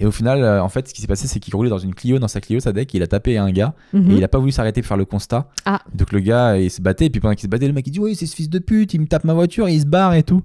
Et 0.00 0.06
au 0.06 0.10
final, 0.10 0.42
euh, 0.42 0.62
en 0.62 0.68
fait, 0.68 0.88
ce 0.88 0.94
qui 0.94 1.00
s'est 1.00 1.06
passé, 1.06 1.26
c'est 1.26 1.38
qu'il 1.40 1.54
roulait 1.54 1.68
dans 1.70 1.78
une 1.78 1.94
Clio, 1.94 2.18
dans 2.18 2.28
sa 2.28 2.40
Clio, 2.40 2.60
Sadek, 2.60 2.94
il 2.94 3.02
a 3.02 3.06
tapé 3.08 3.36
un 3.38 3.50
gars 3.50 3.74
Mhm. 3.92 4.10
et 4.12 4.14
il 4.14 4.24
a 4.24 4.28
pas 4.28 4.38
voulu 4.38 4.52
s'arrêter 4.52 4.80
pour 4.82 4.88
faire 4.88 4.96
le 4.96 5.04
constat. 5.04 5.48
Ah. 5.66 5.80
Donc 5.94 6.12
le 6.12 6.20
gars, 6.20 6.58
il 6.58 6.70
se 6.70 6.80
battait, 6.80 7.06
et 7.06 7.10
puis 7.10 7.20
pendant 7.20 7.34
qu'il 7.34 7.42
se 7.42 7.48
battait, 7.48 7.66
le 7.66 7.72
mec 7.74 7.86
il 7.86 7.90
dit 7.90 8.00
Oui, 8.00 8.14
c'est 8.14 8.26
ce 8.26 8.34
fils 8.36 8.48
de 8.48 8.58
pute, 8.60 8.94
il 8.94 9.00
me 9.00 9.06
tape 9.06 9.24
ma 9.24 9.34
voiture, 9.34 9.68
il 9.68 9.80
se 9.80 9.86
barre 9.86 10.14
et 10.14 10.22
tout. 10.22 10.42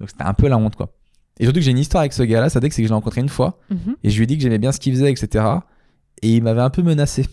Donc 0.00 0.10
c'était 0.10 0.24
un 0.24 0.34
peu 0.34 0.48
la 0.48 0.58
honte, 0.58 0.74
quoi. 0.76 0.90
Et 1.40 1.44
surtout 1.44 1.58
que 1.58 1.64
j'ai 1.64 1.70
une 1.72 1.78
histoire 1.78 2.00
avec 2.02 2.12
ce 2.12 2.22
gars-là, 2.22 2.48
Sadek, 2.48 2.72
c'est 2.72 2.82
que 2.82 2.86
je 2.86 2.90
l'ai 2.92 2.94
rencontré 2.94 3.20
une 3.20 3.28
fois 3.28 3.58
Mhm. 3.70 3.96
et 4.04 4.10
je 4.10 4.16
lui 4.16 4.24
ai 4.24 4.26
dit 4.26 4.36
que 4.36 4.42
j'aimais 4.42 4.58
bien 4.58 4.72
ce 4.72 4.78
qu'il 4.80 4.92
faisait, 4.94 5.10
etc. 5.10 5.44
Et 6.22 6.36
il 6.36 6.42
m'avait 6.42 6.60
un 6.62 6.70
peu 6.70 6.82
menacé. 6.82 7.26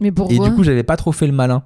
mais 0.00 0.08
Et 0.08 0.12
pourquoi 0.12 0.48
du 0.48 0.54
coup, 0.54 0.62
j'avais 0.64 0.82
pas 0.84 0.96
trop 0.96 1.12
fait 1.12 1.26
le 1.26 1.32
malin. 1.32 1.64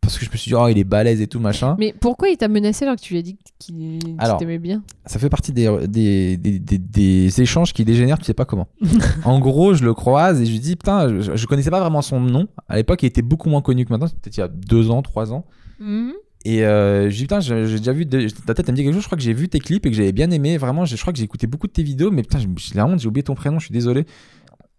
Parce 0.00 0.16
que 0.18 0.24
je 0.24 0.30
me 0.30 0.36
suis 0.36 0.48
dit, 0.48 0.54
oh, 0.54 0.66
il 0.68 0.78
est 0.78 0.84
balèze 0.84 1.20
et 1.20 1.26
tout, 1.26 1.40
machin. 1.40 1.76
mais 1.78 1.92
pourquoi 2.00 2.30
il 2.30 2.36
t'a 2.38 2.48
menacé 2.48 2.84
alors 2.86 2.96
que 2.96 3.02
tu 3.02 3.12
lui 3.12 3.18
as 3.18 3.22
dit 3.22 3.36
qu'il 3.58 3.98
t'aimait 4.38 4.58
bien? 4.58 4.82
Ça 5.04 5.18
fait 5.18 5.28
partie 5.28 5.52
des, 5.52 5.68
des, 5.86 6.38
des, 6.38 6.58
des- 6.58 7.40
échanges 7.42 7.74
qui 7.74 7.84
dégénèrent, 7.84 8.18
tu 8.18 8.24
sais 8.24 8.32
pas 8.34 8.46
comment. 8.46 8.66
en 9.26 9.38
gros, 9.40 9.74
je 9.74 9.84
le 9.84 9.92
croise 9.92 10.40
et 10.40 10.46
je 10.46 10.52
lui 10.52 10.58
dis, 10.58 10.74
putain, 10.76 11.20
je, 11.20 11.36
je 11.36 11.46
connaissais 11.46 11.70
pas 11.70 11.80
vraiment 11.80 12.00
son 12.00 12.18
nom. 12.18 12.48
À 12.66 12.76
l'époque, 12.76 13.02
il 13.02 13.06
était 13.06 13.20
beaucoup 13.22 13.50
moins 13.50 13.60
connu 13.60 13.84
que 13.84 13.92
maintenant, 13.92 14.06
c'était 14.06 14.20
peut-être 14.22 14.36
il 14.38 14.40
y 14.40 14.42
a 14.42 14.48
deux 14.48 14.90
ans, 14.90 15.02
trois 15.02 15.34
ans. 15.34 15.44
Mhm. 15.80 16.12
Et 16.44 16.64
euh, 16.64 17.10
je 17.10 17.16
dis, 17.16 17.22
putain, 17.22 17.40
j'ai 17.40 17.66
j'ai 17.66 17.78
déjà 17.78 17.92
vu, 17.92 18.06
de- 18.06 18.28
ta 18.46 18.54
tête, 18.54 18.66
elle 18.68 18.72
me 18.72 18.76
dit 18.76 18.82
quelque 18.84 18.94
chose, 18.94 19.02
je 19.02 19.08
crois 19.08 19.18
que 19.18 19.24
j'ai 19.24 19.34
vu 19.34 19.48
tes 19.48 19.58
clips 19.58 19.84
et 19.84 19.90
que 19.90 19.96
j'avais 19.96 20.12
bien 20.12 20.30
aimé. 20.30 20.56
Vraiment, 20.56 20.84
je 20.86 20.96
crois 20.96 21.12
que 21.12 21.18
j'ai 21.18 21.24
écouté 21.24 21.46
beaucoup 21.46 21.66
de 21.66 21.72
tes 21.72 21.82
vidéos, 21.82 22.10
mais 22.10 22.22
putain, 22.22 22.38
j'ai 22.38 22.48
j'ai 22.56 22.74
la 22.74 22.86
honte, 22.86 22.98
j'ai 23.00 23.08
oublié 23.08 23.22
ton 23.22 23.34
prénom, 23.34 23.58
je 23.58 23.66
suis 23.66 23.72
désolé. 23.74 24.06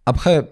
Après, 0.07 0.49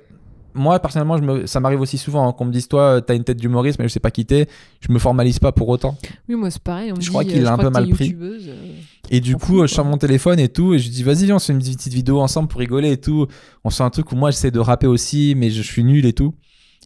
moi, 0.53 0.79
personnellement, 0.79 1.17
je 1.17 1.23
me, 1.23 1.45
ça 1.47 1.59
m'arrive 1.59 1.81
aussi 1.81 1.97
souvent 1.97 2.27
hein, 2.27 2.33
qu'on 2.33 2.45
me 2.45 2.51
dise, 2.51 2.67
toi, 2.67 3.01
t'as 3.01 3.15
une 3.15 3.23
tête 3.23 3.37
d'humoriste, 3.37 3.79
mais 3.79 3.87
je 3.87 3.93
sais 3.93 3.99
pas 3.99 4.11
quitter. 4.11 4.47
Je 4.81 4.91
me 4.91 4.99
formalise 4.99 5.39
pas 5.39 5.51
pour 5.51 5.69
autant. 5.69 5.97
Oui, 6.27 6.35
moi 6.35 6.51
c'est 6.51 6.61
pareil. 6.61 6.91
On 6.91 6.99
Je 6.99 7.09
crois 7.09 7.23
euh, 7.23 7.25
qu'il 7.25 7.41
l'a 7.41 7.53
un 7.53 7.57
crois 7.57 7.65
peu 7.65 7.71
mal 7.73 7.89
pris. 7.89 8.15
euh. 8.21 8.73
Et 9.09 9.19
du 9.19 9.35
coup, 9.35 9.61
euh, 9.61 9.67
je 9.67 9.73
sors 9.73 9.85
mon 9.85 9.97
téléphone 9.97 10.39
et 10.39 10.49
tout, 10.49 10.73
et 10.75 10.79
je 10.79 10.89
dis, 10.89 11.01
vas-y, 11.01 11.25
viens, 11.25 11.35
on 11.37 11.39
se 11.39 11.47
fait 11.47 11.53
une 11.53 11.59
petite 11.59 11.93
vidéo 11.93 12.19
ensemble 12.19 12.47
pour 12.49 12.59
rigoler 12.59 12.91
et 12.91 12.97
tout. 12.97 13.25
On 13.63 13.71
se 13.71 13.77
fait 13.77 13.83
un 13.83 13.89
truc 13.89 14.11
où 14.11 14.15
moi, 14.15 14.29
j'essaie 14.29 14.51
de 14.51 14.59
rapper 14.59 14.87
aussi, 14.87 15.33
mais 15.35 15.49
je 15.49 15.61
suis 15.63 15.83
nul 15.83 16.05
et 16.05 16.13
tout. 16.13 16.35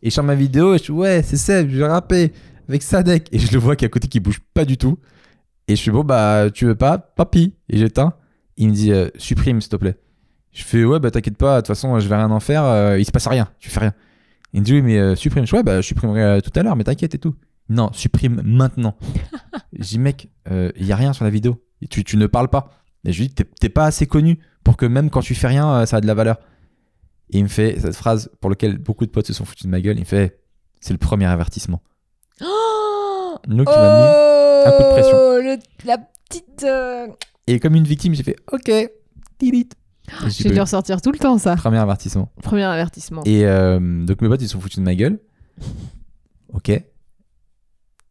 Et 0.02 0.10
je 0.10 0.16
sors 0.16 0.24
ma 0.24 0.36
vidéo 0.36 0.74
et 0.76 0.78
je 0.78 0.84
suis, 0.84 0.94
ouais, 0.94 1.22
c'est 1.24 1.38
Seb, 1.38 1.70
je 1.70 1.78
vais 1.78 1.88
rapper 1.88 2.32
avec 2.68 2.84
Sadek. 2.84 3.30
Et 3.32 3.40
je 3.40 3.52
le 3.52 3.60
vois 3.60 3.76
qu'à 3.76 3.90
côté, 3.90 4.08
qui 4.08 4.20
bouge 4.20 4.40
pas 4.54 4.66
du 4.66 4.78
tout. 4.78 4.98
Et 5.68 5.76
je 5.76 5.82
suis, 5.82 5.92
bon, 5.92 6.04
bah, 6.04 6.48
tu 6.54 6.66
veux 6.66 6.76
pas, 6.76 6.98
papy 6.98 7.56
Et 7.70 7.78
j'éteins. 7.78 8.14
Il 8.58 8.70
me 8.70 8.74
dit, 8.74 8.92
euh, 8.92 9.10
supprime, 9.18 9.62
s'il 9.62 9.70
te 9.70 9.76
plaît. 9.76 9.98
Je 10.52 10.64
fais, 10.64 10.84
ouais, 10.84 11.00
bah, 11.00 11.10
t'inquiète 11.10 11.38
pas, 11.38 11.56
de 11.56 11.62
toute 11.62 11.68
façon, 11.68 12.00
je 12.00 12.08
vais 12.08 12.16
rien 12.16 12.30
en 12.30 12.40
faire, 12.40 12.64
euh, 12.64 13.00
il 13.00 13.06
se 13.06 13.12
passe 13.12 13.26
rien, 13.26 13.50
tu 13.58 13.72
fais 13.72 13.80
rien. 13.80 13.94
Il 14.54 14.60
me 14.60 14.66
dit, 14.66 14.74
oui, 14.74 14.82
mais 14.84 15.00
euh, 15.00 15.16
supprime. 15.16 15.48
Je 15.48 15.56
ouais, 15.56 15.64
bah, 15.64 15.82
je 15.82 15.88
supprimerai 15.88 16.42
tout 16.44 16.52
à 16.56 16.62
l'heure, 16.62 16.76
mais 16.76 16.84
t'inquiète 16.84 17.16
et 17.16 17.18
tout. 17.18 17.36
Non, 17.70 17.92
supprime 17.94 18.42
maintenant. 18.44 18.96
je 19.74 19.84
dis, 19.84 20.00
mec, 20.00 20.30
il 20.52 20.86
y 20.86 20.92
a 20.92 20.96
rien 20.96 21.14
sur 21.14 21.24
la 21.24 21.32
vidéo. 21.32 21.64
Tu, 21.90 22.04
tu 22.04 22.18
ne 22.18 22.28
parles 22.28 22.50
pas. 22.50 22.70
Et 23.06 23.12
je 23.12 23.22
lui 23.22 23.30
dis, 23.30 23.36
t'es- 23.36 23.70
pas 23.70 23.86
assez 23.86 24.06
connu 24.06 24.40
pour 24.64 24.78
que 24.78 24.86
même 24.86 25.10
quand 25.10 25.22
tu 25.22 25.34
fais 25.34 25.48
rien, 25.48 25.86
ça 25.86 25.98
a 25.98 26.02
de 26.02 26.08
la 26.08 26.14
valeur. 26.14 26.38
Et 27.32 27.40
il 27.40 27.44
me 27.44 27.50
fait 27.50 27.80
cette 27.80 27.96
phrase 27.96 28.30
pour 28.40 28.50
laquelle 28.50 28.78
beaucoup 28.78 29.06
de 29.06 29.12
potes 29.12 29.28
se 29.28 29.34
sont 29.34 29.46
foutus 29.46 29.66
de 29.66 29.72
ma 29.72 29.82
gueule. 29.82 29.98
Il 29.98 30.02
me 30.02 30.06
fait, 30.06 30.40
c'est 30.82 30.94
le 30.94 31.00
premier 31.00 31.26
avertissement. 31.26 31.82
Oh 33.50 33.54
Donc, 33.54 33.68
il 33.74 33.80
m'a 33.80 33.90
mis. 33.90 34.68
un 34.68 34.72
coup 34.72 34.84
de 34.84 34.90
pression. 34.90 35.18
Oh, 35.18 35.38
le- 35.42 35.58
la 35.86 35.98
petite. 35.98 36.64
euh, 36.64 37.08
Et 37.48 37.60
comme 37.60 37.76
une 37.76 37.84
victime, 37.84 38.14
j'ai 38.16 38.24
fait, 38.24 38.36
ok, 38.52 38.72
delete. 39.40 39.74
Et 40.26 40.30
j'ai 40.30 40.44
dû 40.44 40.50
pas 40.50 40.56
eu. 40.58 40.62
ressortir 40.62 41.02
tout 41.02 41.12
le 41.12 41.18
temps 41.20 41.38
ça. 41.38 41.56
Premier 41.56 41.78
avertissement. 41.78 42.30
Premier 42.42 42.64
avertissement. 42.64 43.22
Et 43.26 43.46
euh, 43.46 43.80
donc 44.06 44.22
mes 44.22 44.28
potes 44.28 44.42
ils 44.42 44.48
se 44.48 44.54
sont 44.54 44.60
foutus 44.60 44.80
de 44.80 44.84
ma 44.84 44.96
gueule. 44.96 45.20
Ok. 46.54 46.70
Et, 46.70 46.84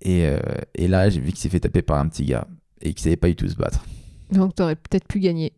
euh, 0.05 0.39
et 0.75 0.89
là 0.89 1.09
j'ai 1.11 1.21
vu 1.21 1.29
qu'il 1.29 1.39
s'est 1.39 1.49
fait 1.49 1.61
taper 1.61 1.83
par 1.83 1.99
un 1.99 2.09
petit 2.09 2.25
gars 2.25 2.47
et 2.81 2.93
qu'il 2.95 3.03
savait 3.03 3.17
pas 3.17 3.29
du 3.29 3.37
tout 3.37 3.47
se 3.49 3.55
battre. 3.57 3.85
Donc 4.31 4.55
t'aurais 4.55 4.75
peut-être 4.77 5.07
pu 5.07 5.21
gagner. 5.21 5.53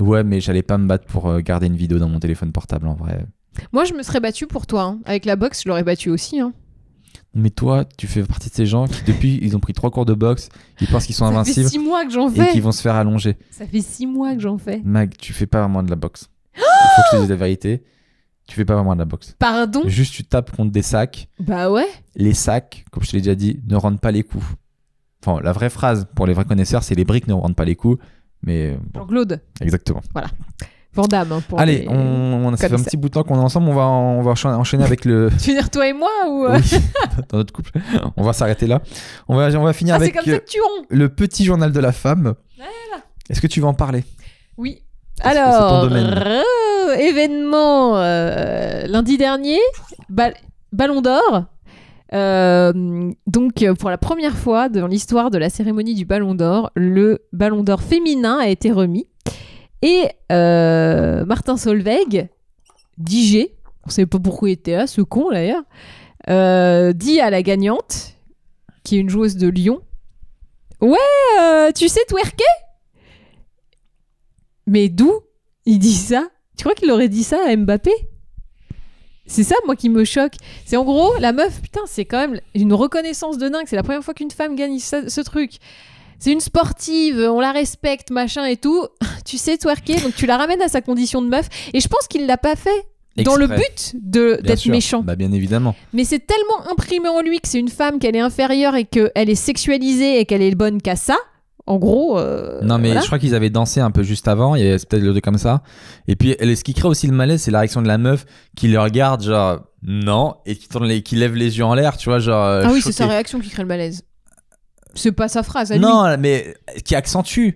Ouais 0.00 0.24
mais 0.24 0.40
j'allais 0.40 0.62
pas 0.62 0.78
me 0.78 0.86
battre 0.86 1.06
pour 1.06 1.28
euh, 1.28 1.40
garder 1.40 1.66
une 1.66 1.76
vidéo 1.76 1.98
dans 1.98 2.08
mon 2.08 2.18
téléphone 2.18 2.50
portable 2.50 2.88
en 2.88 2.94
vrai. 2.94 3.26
Moi 3.72 3.84
je 3.84 3.94
me 3.94 4.02
serais 4.02 4.20
battu 4.20 4.46
pour 4.46 4.66
toi. 4.66 4.82
hein. 4.84 5.00
Avec 5.04 5.26
la 5.26 5.36
boxe, 5.36 5.62
je 5.64 5.68
l'aurais 5.68 5.84
battu 5.84 6.10
aussi. 6.10 6.40
hein. 6.40 6.52
Mais 7.34 7.50
toi, 7.50 7.84
tu 7.96 8.06
fais 8.06 8.22
partie 8.22 8.48
de 8.50 8.54
ces 8.54 8.66
gens 8.66 8.86
qui, 8.86 9.02
depuis, 9.04 9.38
ils 9.42 9.56
ont 9.56 9.60
pris 9.60 9.72
trois 9.72 9.90
cours 9.90 10.04
de 10.04 10.14
boxe, 10.14 10.48
ils 10.80 10.86
pensent 10.88 11.06
qu'ils 11.06 11.14
sont 11.14 11.24
Ça 11.26 11.30
fait 11.32 11.36
invincibles 11.38 11.68
six 11.68 11.78
mois 11.78 12.04
que 12.04 12.12
j'en 12.12 12.30
et 12.30 12.34
fais. 12.34 12.52
qu'ils 12.52 12.62
vont 12.62 12.72
se 12.72 12.82
faire 12.82 12.94
allonger. 12.94 13.36
Ça 13.50 13.66
fait 13.66 13.80
six 13.80 14.06
mois 14.06 14.34
que 14.34 14.40
j'en 14.40 14.58
fais. 14.58 14.80
Mag, 14.84 15.12
tu 15.18 15.32
fais 15.32 15.46
pas 15.46 15.60
vraiment 15.60 15.82
de 15.82 15.90
la 15.90 15.96
boxe. 15.96 16.28
Il 16.56 16.60
faut 16.60 17.02
que 17.02 17.06
je 17.12 17.16
te 17.16 17.20
dise 17.22 17.30
la 17.30 17.36
vérité. 17.36 17.82
Tu 18.46 18.54
fais 18.56 18.64
pas 18.64 18.74
vraiment 18.74 18.94
de 18.94 18.98
la 18.98 19.04
boxe. 19.06 19.34
Pardon? 19.38 19.82
Juste, 19.86 20.12
tu 20.12 20.22
tapes 20.22 20.54
contre 20.54 20.70
des 20.70 20.82
sacs. 20.82 21.28
Bah 21.40 21.70
ouais. 21.70 21.86
Les 22.14 22.34
sacs, 22.34 22.84
comme 22.90 23.02
je 23.02 23.10
te 23.10 23.16
l'ai 23.16 23.22
déjà 23.22 23.34
dit, 23.34 23.58
ne 23.66 23.74
rendent 23.76 24.00
pas 24.00 24.10
les 24.12 24.22
coups. 24.22 24.44
Enfin, 25.24 25.40
la 25.42 25.52
vraie 25.52 25.70
phrase 25.70 26.06
pour 26.14 26.26
les 26.26 26.34
vrais 26.34 26.44
connaisseurs, 26.44 26.82
c'est 26.82 26.94
les 26.94 27.04
briques 27.06 27.26
ne 27.26 27.32
rendent 27.32 27.56
pas 27.56 27.64
les 27.64 27.74
coups. 27.74 27.98
Mais 28.42 28.72
euh, 28.72 28.76
Jean-Claude. 28.94 29.40
exactement. 29.62 30.02
Vandame. 30.94 31.32
Hein, 31.32 31.42
pour 31.48 31.60
Allez, 31.60 31.80
les- 31.80 31.88
on, 31.88 32.46
on 32.46 32.52
a 32.52 32.56
ça 32.56 32.68
fait 32.68 32.74
un 32.74 32.82
petit 32.82 32.96
bout 32.96 33.08
de 33.08 33.14
temps 33.14 33.22
qu'on 33.24 33.36
est 33.36 33.38
ensemble. 33.44 33.68
On 33.68 33.74
va, 33.74 33.86
on 33.86 34.22
va 34.22 34.30
enchaîner- 34.32 34.84
avec 34.84 35.04
le. 35.04 35.30
Tu 35.42 35.50
veux 35.50 35.56
dire 35.56 35.70
toi 35.70 35.86
et 35.88 35.92
moi 35.92 36.10
ou. 36.28 36.44
euh, 36.46 36.58
Oui, 36.58 36.78
dans 37.30 37.38
notre 37.38 37.52
couple. 37.52 37.72
On 38.16 38.22
va 38.22 38.32
s'arrêter 38.32 38.66
là. 38.66 38.80
On 39.28 39.36
va, 39.36 39.48
on 39.58 39.62
va 39.64 39.72
finir 39.72 39.94
Ah, 39.94 39.98
avec 39.98 40.14
comme 40.14 40.24
ça 40.24 40.30
euh, 40.30 40.38
que 40.38 40.44
tu 40.50 40.60
ronds. 40.60 40.86
le 40.90 41.08
petit 41.08 41.44
journal 41.44 41.72
de 41.72 41.80
la 41.80 41.92
femme. 41.92 42.34
Voilà. 42.56 43.02
Est-ce 43.30 43.40
que 43.40 43.46
tu 43.46 43.60
vas 43.60 43.68
en 43.68 43.74
parler? 43.74 44.04
Oui. 44.56 44.80
Alors, 45.20 45.84
euh, 45.92 46.94
événement 46.98 47.96
euh, 47.98 48.86
lundi 48.88 49.16
dernier, 49.16 49.58
Bal- 50.08 50.34
Ballon 50.72 51.00
d'Or. 51.02 51.44
Euh, 52.12 53.10
donc, 53.26 53.62
euh, 53.62 53.74
pour 53.74 53.90
la 53.90 53.98
première 53.98 54.36
fois 54.36 54.68
dans 54.68 54.86
l'histoire 54.86 55.30
de 55.30 55.38
la 55.38 55.50
cérémonie 55.50 55.94
du 55.94 56.04
Ballon 56.04 56.34
d'Or, 56.34 56.70
le 56.74 57.20
Ballon 57.32 57.62
d'Or 57.64 57.82
féminin 57.82 58.38
a 58.40 58.48
été 58.48 58.70
remis. 58.70 59.06
Et 59.84 60.08
euh, 60.32 61.26
Martin 61.26 61.58
Solveig, 61.58 62.30
DJ, 62.98 63.48
on 63.82 63.88
ne 63.88 63.92
sait 63.92 64.06
pas 64.06 64.18
pourquoi 64.18 64.48
il 64.48 64.52
était 64.52 64.76
là, 64.76 64.86
ce 64.86 65.02
con 65.02 65.30
d'ailleurs, 65.30 65.62
euh, 66.30 66.94
dit 66.94 67.20
à 67.20 67.28
la 67.28 67.42
gagnante, 67.42 68.14
qui 68.82 68.96
est 68.96 69.00
une 69.00 69.10
joueuse 69.10 69.36
de 69.36 69.46
Lyon, 69.46 69.82
Ouais, 70.80 70.96
euh, 71.40 71.70
tu 71.70 71.88
sais 71.88 72.00
twerker? 72.08 72.44
Mais 74.66 74.88
d'où 74.88 75.12
il 75.66 75.78
dit 75.78 75.94
ça? 75.94 76.28
Tu 76.56 76.64
crois 76.64 76.74
qu'il 76.74 76.90
aurait 76.90 77.10
dit 77.10 77.22
ça 77.22 77.38
à 77.46 77.54
Mbappé? 77.54 77.92
C'est 79.26 79.44
ça, 79.44 79.54
moi, 79.66 79.76
qui 79.76 79.90
me 79.90 80.04
choque. 80.04 80.34
C'est 80.64 80.78
en 80.78 80.84
gros, 80.84 81.14
la 81.18 81.32
meuf, 81.32 81.60
putain, 81.60 81.80
c'est 81.86 82.06
quand 82.06 82.18
même 82.18 82.40
une 82.54 82.72
reconnaissance 82.72 83.36
de 83.36 83.48
dingue. 83.48 83.64
C'est 83.66 83.76
la 83.76 83.82
première 83.82 84.02
fois 84.02 84.14
qu'une 84.14 84.30
femme 84.30 84.56
gagne 84.56 84.78
ce 84.78 85.20
truc. 85.20 85.58
C'est 86.24 86.32
une 86.32 86.40
sportive, 86.40 87.18
on 87.30 87.38
la 87.38 87.52
respecte, 87.52 88.10
machin 88.10 88.46
et 88.46 88.56
tout. 88.56 88.86
Tu 89.26 89.36
sais 89.38 89.56
twerker, 89.58 89.96
donc 90.00 90.14
tu 90.14 90.24
la 90.26 90.36
ramènes 90.38 90.60
à 90.62 90.68
sa 90.68 90.80
condition 90.80 91.20
de 91.22 91.28
meuf. 91.28 91.48
Et 91.74 91.80
je 91.80 91.88
pense 91.88 92.06
qu'il 92.08 92.26
l'a 92.26 92.36
pas 92.38 92.56
fait 92.56 92.70
dans 93.24 93.36
le 93.36 93.46
but 93.46 93.94
de- 93.94 94.38
d'être 94.42 94.66
méchant. 94.68 95.02
Bah, 95.02 95.16
bien 95.16 95.32
évidemment. 95.32 95.74
Mais 95.94 96.04
c'est 96.04 96.18
tellement 96.26 96.70
imprimé 96.70 97.08
en 97.08 97.20
lui 97.22 97.40
que 97.40 97.48
c'est 97.48 97.58
une 97.58 97.68
femme, 97.70 97.98
qu'elle 97.98 98.16
est 98.16 98.20
inférieure 98.20 98.74
et 98.74 98.84
qu'elle 98.84 99.10
est 99.30 99.34
sexualisée 99.34 100.18
et 100.20 100.24
qu'elle 100.26 100.42
est 100.42 100.54
bonne 100.54 100.80
qu'à 100.82 100.96
ça. 100.96 101.16
En 101.66 101.76
gros. 101.78 102.18
euh, 102.18 102.60
Non, 102.62 102.76
mais 102.78 102.88
voilà. 102.88 103.00
je 103.00 103.06
crois 103.06 103.18
qu'ils 103.18 103.34
avaient 103.34 103.48
dansé 103.50 103.80
un 103.80 103.90
peu 103.90 104.02
juste 104.02 104.28
avant. 104.28 104.54
Il 104.56 104.62
y 104.66 104.70
peut-être 104.70 105.02
le 105.02 105.10
truc 105.12 105.24
comme 105.24 105.38
ça. 105.38 105.62
Et 106.08 106.16
puis, 106.16 106.36
ce 106.38 106.62
qui 106.64 106.74
crée 106.74 106.88
aussi 106.88 107.06
le 107.06 107.14
malaise, 107.14 107.40
c'est 107.42 107.50
la 107.50 107.60
réaction 107.60 107.80
de 107.82 107.88
la 107.88 107.96
meuf 107.98 108.26
qui 108.56 108.68
le 108.68 108.78
regarde, 108.80 109.22
genre, 109.22 109.60
non, 109.82 110.34
et 110.44 110.56
qui, 110.56 110.68
tourne 110.68 110.86
les, 110.86 111.02
qui 111.02 111.16
lève 111.16 111.34
les 111.34 111.56
yeux 111.58 111.64
en 111.64 111.74
l'air, 111.74 111.96
tu 111.96 112.08
vois, 112.10 112.18
genre. 112.18 112.44
euh, 112.44 112.62
Ah 112.66 112.70
oui, 112.72 112.82
c'est 112.82 112.92
sa 112.92 113.06
réaction 113.06 113.40
qui 113.40 113.48
crée 113.48 113.62
le 113.62 113.68
malaise. 113.68 114.02
C'est 114.94 115.12
pas 115.12 115.28
sa 115.28 115.42
phrase 115.42 115.72
à 115.72 115.76
lui. 115.76 115.82
Non, 115.82 116.16
mais 116.18 116.54
qui 116.84 116.94
accentue. 116.94 117.50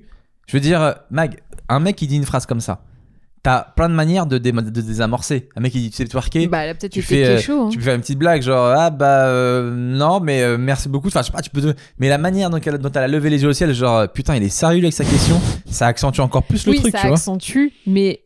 Je 0.47 0.57
veux 0.57 0.61
dire, 0.61 0.97
Mag, 1.11 1.41
un 1.69 1.81
mec 1.81 1.97
qui 1.97 2.07
dit 2.07 2.17
une 2.17 2.25
phrase 2.25 2.47
comme 2.47 2.61
ça, 2.61 2.83
t'as 3.43 3.61
plein 3.63 3.89
de 3.89 3.95
manières 3.95 4.27
de, 4.27 4.37
dé- 4.39 4.53
de 4.53 4.81
désamorcer. 4.81 5.49
Un 5.57 5.61
mec 5.61 5.73
qui 5.73 5.81
dit, 5.81 5.91
tu 5.91 5.97
sais 5.97 6.05
twerker, 6.07 6.47
Bah, 6.49 6.75
peut-être 6.75 6.93
tu 6.93 7.03
fais, 7.03 7.25
euh, 7.25 7.37
pécho, 7.37 7.53
hein. 7.63 7.69
tu 7.71 7.79
peux 7.79 7.85
faire 7.85 7.95
une 7.95 8.01
petite 8.01 8.19
blague, 8.19 8.43
genre, 8.43 8.67
ah 8.77 8.91
bah 8.91 9.27
euh, 9.27 9.71
non, 9.75 10.21
mais 10.21 10.43
euh, 10.43 10.57
merci 10.59 10.89
beaucoup. 10.89 11.09
Enfin, 11.09 11.21
je 11.23 11.27
sais 11.27 11.33
pas, 11.33 11.41
tu 11.43 11.51
peux. 11.51 11.61
te- 11.61 11.79
Mais 11.99 12.09
la 12.09 12.19
manière 12.19 12.51
dont 12.51 12.59
elle, 12.61 12.79
dont 12.79 12.91
elle 12.93 13.03
a 13.03 13.09
levé 13.09 13.31
les 13.31 13.43
yeux 13.43 13.49
au 13.49 13.53
ciel, 13.53 13.73
genre, 13.75 14.09
putain, 14.09 14.37
il 14.37 14.43
est 14.43 14.49
sérieux 14.49 14.81
avec 14.83 14.93
sa 14.93 15.05
question, 15.05 15.41
ça 15.67 15.87
accentue 15.87 16.21
encore 16.21 16.43
plus 16.43 16.67
le 16.67 16.73
oui, 16.73 16.81
truc, 16.81 16.93
ça 16.93 17.01
tu 17.01 17.07
vois. 17.07 17.17
accentue, 17.17 17.73
mais 17.87 18.21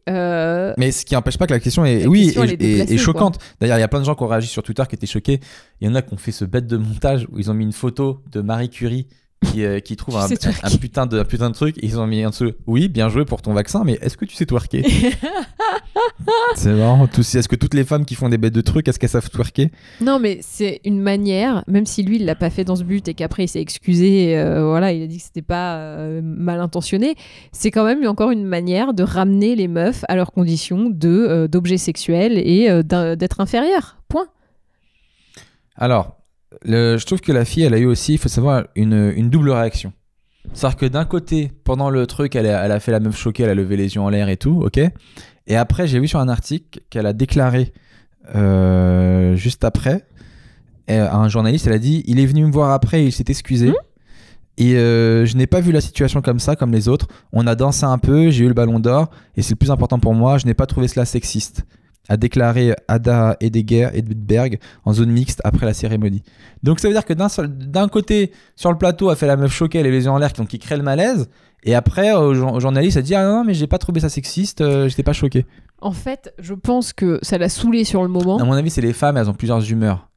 Mais 0.78 0.90
ce 0.93 1.05
qui 1.05 1.14
n'empêche 1.14 1.39
pas 1.39 1.47
que 1.47 1.52
la 1.55 1.60
question 1.60 1.84
est, 1.84 2.01
La 2.01 2.09
oui, 2.09 2.24
question, 2.24 2.43
elle 2.44 2.51
est, 2.51 2.55
est 2.55 2.56
déplacée, 2.56 2.93
est- 2.93 2.94
est 2.94 2.98
choquante. 2.98 3.39
D'ailleurs, 3.60 3.76
il 3.78 3.80
y 3.80 3.84
a 3.84 3.89
plein 3.89 4.01
de 4.01 4.05
gens 4.05 4.14
qui 4.14 4.22
ont 4.22 4.28
réagi 4.28 4.48
sur 4.48 4.62
Twitter 4.62 4.82
qui 4.89 4.94
étaient 4.94 5.06
choqués. 5.06 5.40
Il 5.80 5.89
y 5.89 5.90
en 5.90 5.94
a 5.94 6.02
qui 6.02 6.14
ont 6.14 6.18
fait 6.18 6.32
ce 6.32 6.44
bête 6.44 6.66
de 6.66 6.76
montage 6.76 7.26
où 7.32 7.39
ils 7.39 7.51
ont 7.51 7.55
mis 7.55 7.64
une 7.64 7.72
photo 7.72 8.20
de 8.30 8.40
Marie 8.40 8.70
Curie 8.70 9.06
qui, 9.43 9.64
euh, 9.64 9.81
qui 9.81 9.97
trouve 9.97 10.16
un, 10.16 10.28
putain 10.28 11.06
de, 11.06 11.19
un 11.19 11.24
putain 11.24 11.51
de 11.51 11.55
truc. 11.55 11.78
Et 11.78 11.86
ils 11.86 11.98
ont 11.98 12.06
mis 12.06 12.24
en 12.24 12.31
dessous, 12.31 12.52
oui, 12.66 12.89
bien 12.89 13.09
joué 13.09 13.24
pour 13.24 13.43
ton 13.43 13.52
vaccin, 13.52 13.82
mais 13.85 13.98
est-ce 14.01 14.16
que 14.16 14.24
tu 14.24 14.35
sais 14.35 14.47
twerker? 14.47 14.85
C'est 16.55 16.73
marrant. 16.73 17.06
Est-ce 17.06 17.48
que 17.48 17.56
toutes 17.56 17.74
les 17.74 17.85
femmes 17.85 18.05
qui 18.05 18.14
font 18.14 18.28
des 18.28 18.39
bêtes 18.39 18.55
de 18.55 18.60
trucs, 18.60 18.89
est-ce 18.89 18.98
qu'elles 18.98 19.10
savent 19.10 19.28
twerker? 19.31 19.70
Non, 20.01 20.19
mais 20.19 20.39
c'est 20.43 20.81
une 20.85 21.01
manière, 21.01 21.64
même 21.66 21.86
si 21.86 22.02
lui 22.02 22.16
il 22.16 22.24
l'a 22.24 22.35
pas 22.35 22.51
fait 22.51 22.64
dans 22.64 22.77
ce 22.77 22.85
but 22.85 23.09
et 23.09 23.14
qu'après 23.14 23.44
il 23.44 23.48
s'est 23.48 23.60
excusé, 23.60 24.39
euh, 24.39 24.64
voilà, 24.64 24.93
il 24.93 25.02
a 25.02 25.06
dit 25.06 25.19
que 25.19 25.24
c'était 25.24 25.43
pas 25.43 25.77
euh, 25.77 26.20
mal 26.23 26.60
intentionné. 26.60 27.14
C'est 27.52 27.70
quand 27.70 27.85
même 27.85 28.06
encore 28.06 28.31
une 28.31 28.44
manière 28.44 28.94
de 28.94 29.02
ramener 29.02 29.56
les 29.56 29.69
meufs 29.69 30.05
à 30.09 30.16
leurs 30.16 30.32
conditions 30.32 30.90
de 30.90 31.09
euh, 31.09 31.48
d'objets 31.48 31.78
sexuels 31.78 32.39
et 32.39 32.82
d'être 32.82 33.40
inférieures. 33.40 33.98
Point. 34.09 34.27
Alors, 35.77 36.16
le- 36.64 36.96
je 36.98 37.06
trouve 37.06 37.20
que 37.20 37.32
la 37.32 37.44
fille, 37.44 37.62
elle 37.64 37.74
a 37.74 37.78
eu 37.78 37.86
aussi, 37.86 38.14
il 38.14 38.18
faut 38.18 38.28
savoir, 38.28 38.64
une, 38.76 39.12
une 39.16 39.30
double 39.30 39.50
réaction. 39.50 39.92
C'est-à-dire 40.52 40.76
que 40.78 40.86
d'un 40.86 41.04
côté, 41.04 41.52
pendant 41.64 41.88
le 41.90 42.06
truc, 42.06 42.34
elle 42.36 42.46
a, 42.46 42.64
elle 42.64 42.72
a 42.72 42.80
fait 42.80 42.92
la 42.92 43.00
meuf 43.00 43.16
choquée, 43.16 43.44
elle 43.44 43.50
a 43.50 43.54
levé 43.54 43.76
les 43.76 43.94
yeux 43.94 44.00
en 44.00 44.08
l'air 44.08 44.28
et 44.28 44.36
tout, 44.36 44.62
ok 44.64 44.78
Et 45.46 45.56
après, 45.56 45.86
j'ai 45.86 46.00
vu 46.00 46.08
sur 46.08 46.18
un 46.20 46.28
article 46.28 46.80
qu'elle 46.90 47.06
a 47.06 47.12
déclaré 47.12 47.72
euh, 48.34 49.34
juste 49.36 49.64
après 49.64 50.06
à 50.88 51.16
un 51.16 51.28
journaliste, 51.28 51.66
elle 51.66 51.72
a 51.72 51.78
dit 51.78 52.02
Il 52.06 52.20
est 52.20 52.26
venu 52.26 52.44
me 52.44 52.50
voir 52.52 52.72
après, 52.72 53.04
il 53.04 53.12
s'est 53.12 53.24
excusé. 53.28 53.72
Et 54.58 54.74
euh, 54.76 55.24
je 55.24 55.36
n'ai 55.38 55.46
pas 55.46 55.60
vu 55.60 55.72
la 55.72 55.80
situation 55.80 56.20
comme 56.20 56.38
ça, 56.38 56.54
comme 56.56 56.72
les 56.72 56.88
autres. 56.88 57.06
On 57.32 57.46
a 57.46 57.54
dansé 57.54 57.84
un 57.86 57.96
peu, 57.96 58.30
j'ai 58.30 58.44
eu 58.44 58.48
le 58.48 58.52
ballon 58.54 58.78
d'or, 58.78 59.08
et 59.36 59.42
c'est 59.42 59.52
le 59.52 59.56
plus 59.56 59.70
important 59.70 59.98
pour 59.98 60.12
moi, 60.12 60.36
je 60.38 60.44
n'ai 60.44 60.52
pas 60.54 60.66
trouvé 60.66 60.88
cela 60.88 61.06
sexiste, 61.06 61.64
a 62.08 62.16
déclaré 62.16 62.74
Ada 62.88 63.36
Edegger 63.40 63.90
Edberg 63.94 64.58
en 64.84 64.92
zone 64.92 65.10
mixte 65.10 65.40
après 65.44 65.66
la 65.66 65.74
cérémonie. 65.74 66.22
Donc 66.62 66.80
ça 66.80 66.88
veut 66.88 66.94
dire 66.94 67.04
que 67.04 67.14
d'un 67.14 67.88
côté, 67.88 68.32
sur 68.56 68.70
le 68.72 68.78
plateau, 68.78 69.10
a 69.10 69.16
fait 69.16 69.26
la 69.26 69.36
meuf 69.36 69.52
choquée, 69.52 69.78
elle 69.78 69.86
a 69.86 69.90
les 69.90 70.04
yeux 70.04 70.10
en 70.10 70.18
l'air, 70.18 70.32
donc 70.32 70.48
qui 70.48 70.58
crée 70.58 70.76
le 70.76 70.82
malaise, 70.82 71.28
et 71.64 71.74
après, 71.76 72.12
au, 72.12 72.34
jour- 72.34 72.52
au 72.54 72.60
journaliste, 72.60 72.96
a 72.96 73.02
dit 73.02 73.14
Ah 73.14 73.24
non, 73.24 73.36
non, 73.38 73.44
mais 73.44 73.54
j'ai 73.54 73.68
pas 73.68 73.78
trouvé 73.78 74.00
ça 74.00 74.08
sexiste, 74.08 74.60
euh, 74.62 74.88
j'étais 74.88 75.04
pas 75.04 75.12
choqué. 75.12 75.46
En 75.80 75.92
fait, 75.92 76.32
je 76.38 76.54
pense 76.54 76.92
que 76.92 77.18
ça 77.22 77.38
l'a 77.38 77.48
saoulé 77.48 77.84
sur 77.84 78.02
le 78.02 78.08
moment. 78.08 78.38
À 78.38 78.44
mon 78.44 78.52
avis, 78.52 78.70
c'est 78.70 78.80
les 78.80 78.92
femmes, 78.92 79.16
elles 79.16 79.30
ont 79.30 79.34
plusieurs 79.34 79.68
humeurs. 79.70 80.08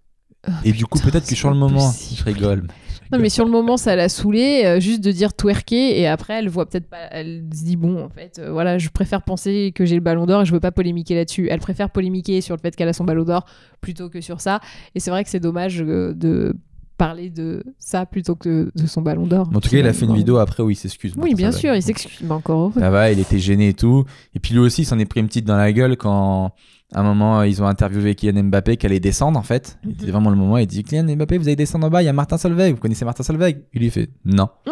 Oh, 0.47 0.51
Et 0.63 0.71
du 0.71 0.85
coup, 0.85 0.99
peut-être 0.99 1.27
que 1.27 1.35
sur 1.35 1.49
le 1.49 1.55
moment, 1.55 1.91
je 2.15 2.23
rigole. 2.23 2.67
Non, 3.15 3.21
mais 3.21 3.29
sur 3.29 3.45
le 3.45 3.51
moment, 3.51 3.77
ça 3.77 3.95
l'a 3.95 4.09
saoulé, 4.09 4.63
euh, 4.65 4.81
juste 4.81 5.01
de 5.01 5.09
dire 5.09 5.33
twerker, 5.33 5.97
et 5.97 6.05
après, 6.05 6.33
elle 6.33 6.49
voit 6.49 6.65
peut-être 6.65 6.89
pas. 6.89 7.07
Elle 7.11 7.45
se 7.53 7.63
dit, 7.63 7.77
bon, 7.77 8.03
en 8.03 8.09
fait, 8.09 8.39
euh, 8.39 8.51
voilà, 8.51 8.77
je 8.77 8.89
préfère 8.89 9.21
penser 9.21 9.71
que 9.73 9.85
j'ai 9.85 9.95
le 9.95 10.01
ballon 10.01 10.25
d'or 10.25 10.41
et 10.41 10.45
je 10.45 10.51
veux 10.51 10.59
pas 10.59 10.73
polémiquer 10.73 11.15
là-dessus. 11.15 11.47
Elle 11.49 11.61
préfère 11.61 11.91
polémiquer 11.91 12.41
sur 12.41 12.57
le 12.57 12.59
fait 12.59 12.75
qu'elle 12.75 12.89
a 12.89 12.93
son 12.93 13.05
ballon 13.05 13.23
d'or 13.23 13.45
plutôt 13.79 14.09
que 14.09 14.19
sur 14.19 14.41
ça. 14.41 14.59
Et 14.95 14.99
c'est 14.99 15.11
vrai 15.11 15.23
que 15.23 15.29
c'est 15.29 15.39
dommage 15.39 15.81
euh, 15.81 16.13
de 16.13 16.57
parler 16.97 17.29
de 17.29 17.63
ça 17.77 18.05
plutôt 18.05 18.35
que 18.35 18.69
de 18.75 18.85
son 18.85 19.01
ballon 19.01 19.27
d'or. 19.27 19.49
En 19.53 19.61
tout 19.61 19.69
cas, 19.69 19.77
il 19.77 19.87
a 19.87 19.93
fait 19.93 20.05
une 20.05 20.15
vidéo 20.15 20.37
après 20.37 20.61
où 20.61 20.69
il 20.69 20.75
s'excuse. 20.75 21.13
Oui, 21.17 21.35
bien 21.35 21.53
sûr, 21.53 21.73
il 21.73 21.81
s'excuse. 21.81 22.19
Mais 22.21 22.31
encore. 22.31 22.73
Ça 22.73 22.89
va, 22.89 23.11
il 23.11 23.19
était 23.19 23.39
gêné 23.39 23.69
et 23.69 23.73
tout. 23.73 24.03
Et 24.33 24.39
puis 24.39 24.53
lui 24.53 24.59
aussi, 24.59 24.81
il 24.81 24.85
s'en 24.85 24.99
est 24.99 25.05
pris 25.05 25.21
une 25.21 25.27
petite 25.27 25.45
dans 25.45 25.57
la 25.57 25.71
gueule 25.71 25.95
quand, 25.95 26.51
à 26.95 27.01
un 27.01 27.03
moment, 27.03 27.43
ils 27.43 27.61
ont 27.61 27.67
interviewé 27.67 28.15
Kylian 28.15 28.43
Mbappé 28.45 28.77
qui 28.77 28.85
allait 28.85 29.01
descendre 29.01 29.37
en 29.37 29.43
fait. 29.43 29.77
Mhm. 29.83 29.93
C'était 29.99 30.11
vraiment 30.11 30.29
le 30.29 30.37
moment. 30.37 30.57
Il 30.57 30.65
dit 30.65 30.81
Kylian 30.83 31.15
Mbappé, 31.15 31.37
vous 31.37 31.47
allez 31.47 31.57
descendre 31.57 31.85
en 31.87 31.89
bas, 31.89 32.01
il 32.01 32.05
y 32.05 32.07
a 32.09 32.13
Martin 32.13 32.37
Solveig. 32.37 32.71
Vous 32.71 32.79
connaissez 32.79 33.03
Martin 33.03 33.21
Solveig? 33.23 33.57
Il 33.73 33.81
lui 33.81 33.89
fait 33.89 34.09
Non. 34.23 34.47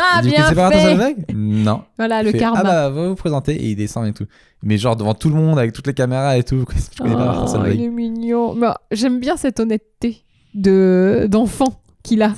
Ah, 0.00 0.20
il 0.22 0.22
dit 0.22 0.28
Vous 0.28 0.34
bien 0.36 0.42
connaissez 0.44 0.54
pas 0.54 0.62
Martin 0.62 0.78
fait 0.78 0.90
Solveig? 0.96 1.26
Non. 1.34 1.82
Voilà, 1.98 2.22
le 2.22 2.28
Il 2.28 2.32
fait, 2.32 2.38
karma. 2.38 2.60
Ah 2.60 2.62
bah, 2.62 2.90
va 2.90 3.08
vous 3.08 3.14
présenter. 3.16 3.56
Et 3.56 3.70
il 3.70 3.76
descend 3.76 4.06
et 4.06 4.12
tout. 4.12 4.26
Mais 4.62 4.78
genre 4.78 4.94
devant 4.96 5.14
tout 5.14 5.28
le 5.30 5.34
monde, 5.34 5.58
avec 5.58 5.72
toutes 5.72 5.86
les 5.88 5.94
caméras 5.94 6.38
et 6.38 6.44
tout. 6.44 6.64
Je 6.96 7.02
connais 7.02 7.14
pas 7.16 7.24
Martin 7.24 7.40
Oh, 7.42 7.46
il 7.46 7.50
Solveig. 7.50 7.84
est 7.84 7.88
mignon. 7.88 8.54
Mais, 8.54 8.68
J'aime 8.92 9.18
bien 9.18 9.36
cette 9.36 9.58
honnêteté 9.58 10.22
de 10.54 11.26
d'enfant 11.28 11.82
qu'il 12.04 12.22
a. 12.22 12.32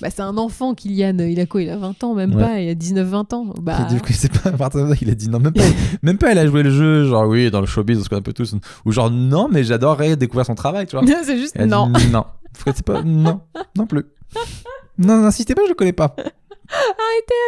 Bah, 0.00 0.08
c'est 0.10 0.22
un 0.22 0.36
enfant, 0.38 0.74
Kylian. 0.74 1.16
Il 1.18 1.38
a 1.40 1.46
quoi? 1.46 1.62
Il 1.62 1.70
a 1.70 1.76
20 1.76 2.04
ans, 2.04 2.14
même 2.14 2.34
Ouais. 2.34 2.42
pas? 2.42 2.60
Il 2.60 2.68
a 2.70 2.74
19-20 2.74 3.34
ans? 3.34 3.54
Bah, 3.60 3.76
Il 3.80 3.86
dit, 3.86 3.94
Vous 3.96 4.00
connaissez 4.02 4.28
pas 4.28 4.50
Martin 4.58 4.80
Solveig 4.80 4.98
Il 5.02 5.10
a 5.10 5.14
dit 5.14 5.28
non, 5.28 5.38
même 5.40 5.52
pas. 5.52 5.62
même 6.02 6.18
pas, 6.18 6.32
elle 6.32 6.38
a 6.38 6.46
joué 6.46 6.62
le 6.62 6.70
jeu. 6.70 7.04
Genre, 7.06 7.26
oui, 7.26 7.50
dans 7.50 7.60
le 7.60 7.66
showbiz, 7.66 7.98
on 7.98 8.04
se 8.04 8.08
connaît 8.08 8.20
un 8.20 8.22
peu 8.22 8.32
tous. 8.32 8.54
Ou 8.84 8.92
genre, 8.92 9.10
non, 9.10 9.48
mais 9.50 9.64
j'adorerais 9.64 10.16
découvrir 10.16 10.46
son 10.46 10.54
travail, 10.54 10.86
tu 10.86 10.96
vois. 10.96 11.04
c'est 11.24 11.38
juste 11.38 11.52
Elle 11.56 11.62
a 11.62 11.64
dit, 11.66 11.70
non. 11.70 11.92
non. 12.12 12.24
Pas 12.84 13.02
Non, 13.04 13.40
non 13.76 13.86
plus. 13.86 14.04
Non, 14.98 15.16
n'insistez 15.22 15.54
pas, 15.54 15.62
je 15.64 15.68
le 15.70 15.74
connais 15.74 15.92
pas. 15.92 16.14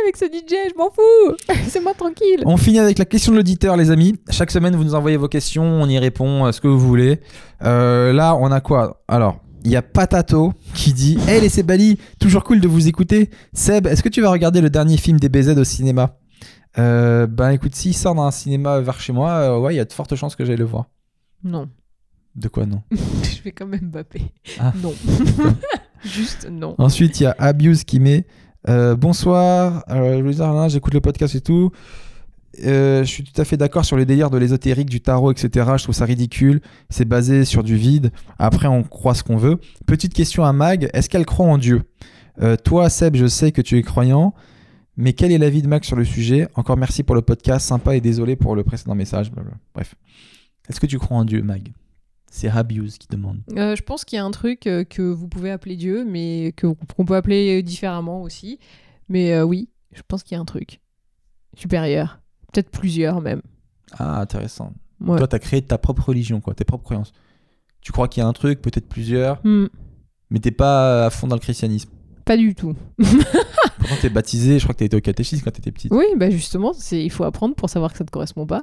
Avec 0.04 0.16
ce 0.16 0.24
DJ, 0.24 0.70
je 0.72 0.76
m'en 0.76 0.90
fous. 0.90 1.36
C'est 1.68 1.80
moi 1.80 1.94
tranquille. 1.94 2.42
On 2.44 2.56
finit 2.56 2.78
avec 2.80 2.98
la 2.98 3.04
question 3.04 3.32
de 3.32 3.36
l'auditeur, 3.36 3.76
les 3.76 3.90
amis. 3.90 4.16
Chaque 4.30 4.50
semaine, 4.50 4.74
vous 4.74 4.82
nous 4.84 4.94
envoyez 4.94 5.16
vos 5.16 5.28
questions, 5.28 5.62
on 5.64 5.86
y 5.88 5.98
répond, 5.98 6.46
euh, 6.46 6.52
ce 6.52 6.60
que 6.60 6.66
vous 6.68 6.78
voulez. 6.80 7.20
Euh, 7.64 8.12
là, 8.12 8.34
on 8.36 8.50
a 8.50 8.60
quoi? 8.60 9.02
Alors, 9.06 9.36
il 9.64 9.70
y 9.70 9.76
a 9.76 9.82
Patato 9.82 10.52
qui 10.74 10.92
dit 10.92 11.18
Hey 11.28 11.40
les 11.40 11.48
Sebali, 11.48 11.98
toujours 12.18 12.44
cool 12.44 12.60
de 12.60 12.68
vous 12.68 12.88
écouter. 12.88 13.30
Seb, 13.52 13.86
est-ce 13.86 14.02
que 14.02 14.08
tu 14.08 14.20
vas 14.20 14.30
regarder 14.30 14.60
le 14.60 14.70
dernier 14.70 14.96
film 14.96 15.18
des 15.20 15.28
BZ 15.28 15.58
au 15.58 15.64
cinéma 15.64 16.18
euh, 16.78 17.26
Ben 17.26 17.50
écoute, 17.50 17.74
s'il 17.74 17.94
sort 17.94 18.14
dans 18.14 18.24
un 18.24 18.30
cinéma 18.30 18.80
vers 18.80 19.00
chez 19.00 19.12
moi, 19.12 19.30
euh, 19.30 19.58
ouais, 19.58 19.74
il 19.74 19.76
y 19.76 19.80
a 19.80 19.84
de 19.84 19.92
fortes 19.92 20.14
chances 20.16 20.36
que 20.36 20.44
j'aille 20.44 20.56
le 20.56 20.64
voir. 20.64 20.86
Non. 21.44 21.68
De 22.34 22.48
quoi 22.48 22.66
non 22.66 22.82
Je 22.90 23.42
vais 23.42 23.52
quand 23.52 23.66
même 23.66 23.90
Mbappé. 23.90 24.22
Ah. 24.58 24.72
Non. 24.82 24.94
Juste 26.04 26.48
non. 26.50 26.74
Ensuite, 26.78 27.20
il 27.20 27.24
y 27.24 27.26
a 27.26 27.36
Abuse 27.38 27.84
qui 27.84 28.00
met 28.00 28.26
euh, 28.68 28.96
Bonsoir, 28.96 29.84
Arlin, 29.86 30.68
j'écoute 30.68 30.94
le 30.94 31.00
podcast 31.00 31.34
et 31.34 31.40
tout. 31.40 31.70
Euh, 32.64 33.02
je 33.04 33.08
suis 33.08 33.24
tout 33.24 33.40
à 33.40 33.44
fait 33.44 33.56
d'accord 33.56 33.84
sur 33.84 33.96
les 33.96 34.04
délires 34.04 34.30
de 34.30 34.38
l'ésotérique, 34.38 34.90
du 34.90 35.00
tarot, 35.00 35.32
etc. 35.32 35.70
Je 35.76 35.82
trouve 35.82 35.94
ça 35.94 36.04
ridicule. 36.04 36.60
C'est 36.90 37.04
basé 37.04 37.44
sur 37.44 37.62
du 37.62 37.76
vide. 37.76 38.12
Après, 38.38 38.68
on 38.68 38.82
croit 38.82 39.14
ce 39.14 39.22
qu'on 39.22 39.36
veut. 39.36 39.58
Petite 39.86 40.14
question 40.14 40.44
à 40.44 40.52
Mag 40.52 40.90
est-ce 40.92 41.08
qu'elle 41.08 41.26
croit 41.26 41.46
en 41.46 41.58
Dieu? 41.58 41.82
Euh, 42.40 42.56
Toi, 42.56 42.90
Seb, 42.90 43.16
je 43.16 43.26
sais 43.26 43.52
que 43.52 43.62
tu 43.62 43.78
es 43.78 43.82
croyant. 43.82 44.34
Mais 44.96 45.14
quel 45.14 45.32
est 45.32 45.38
l'avis 45.38 45.62
de 45.62 45.68
Mag 45.68 45.84
sur 45.84 45.96
le 45.96 46.04
sujet? 46.04 46.48
Encore 46.54 46.76
merci 46.76 47.02
pour 47.02 47.14
le 47.14 47.22
podcast, 47.22 47.66
sympa 47.66 47.96
et 47.96 48.00
désolé 48.00 48.36
pour 48.36 48.54
le 48.54 48.62
précédent 48.62 48.94
message. 48.94 49.32
Bref. 49.74 49.94
Est-ce 50.68 50.78
que 50.78 50.86
tu 50.86 50.98
crois 50.98 51.16
en 51.16 51.24
Dieu, 51.24 51.42
Mag? 51.42 51.72
C'est 52.30 52.48
Abuse 52.48 52.98
qui 52.98 53.08
demande. 53.08 53.40
Euh, 53.56 53.74
je 53.76 53.82
pense 53.82 54.04
qu'il 54.04 54.16
y 54.16 54.20
a 54.20 54.24
un 54.24 54.30
truc 54.30 54.60
que 54.60 55.02
vous 55.02 55.28
pouvez 55.28 55.50
appeler 55.50 55.76
Dieu, 55.76 56.04
mais 56.06 56.54
qu'on 56.58 57.04
peut 57.04 57.16
appeler 57.16 57.62
différemment 57.62 58.22
aussi. 58.22 58.58
Mais 59.08 59.40
oui, 59.42 59.68
je 59.92 60.02
pense 60.06 60.22
qu'il 60.22 60.34
y 60.34 60.38
a 60.38 60.40
un 60.40 60.46
truc 60.46 60.80
supérieur. 61.56 62.21
Peut-être 62.52 62.70
plusieurs 62.70 63.20
même. 63.20 63.42
Ah, 63.98 64.20
intéressant. 64.20 64.72
Ouais. 65.00 65.18
Toi, 65.18 65.26
tu 65.26 65.36
as 65.36 65.38
créé 65.38 65.62
ta 65.62 65.78
propre 65.78 66.08
religion, 66.08 66.40
quoi, 66.40 66.54
tes 66.54 66.64
propres 66.64 66.84
croyances. 66.84 67.12
Tu 67.80 67.90
crois 67.92 68.06
qu'il 68.08 68.22
y 68.22 68.24
a 68.24 68.28
un 68.28 68.32
truc, 68.32 68.62
peut-être 68.62 68.88
plusieurs, 68.88 69.40
Hmm, 69.44 69.66
mais 70.30 70.38
t'es 70.38 70.50
pas 70.52 71.06
à 71.06 71.10
fond 71.10 71.26
dans 71.26 71.34
le 71.36 71.40
christianisme. 71.40 71.90
pas 72.24 72.36
du 72.36 72.54
tout. 72.54 72.74
Pourtant, 72.98 73.96
t'es 74.00 74.10
baptisé, 74.10 74.58
je 74.60 74.64
crois 74.64 74.74
que 74.74 74.78
t'as 74.78 74.84
été 74.84 74.96
au 74.96 75.00
catéchisme 75.00 75.42
quand 75.44 75.50
t'étais 75.50 75.72
petite. 75.72 75.92
Oui, 75.92 76.04
bah 76.16 76.30
justement, 76.30 76.72
c'est 76.72 77.02
il 77.02 77.10
faut 77.10 77.24
apprendre 77.24 77.54
pour 77.56 77.68
savoir 77.68 77.90
que 77.90 77.98
ça 77.98 78.04
ne 78.04 78.06
te 78.06 78.12
correspond 78.12 78.46
pas. 78.46 78.62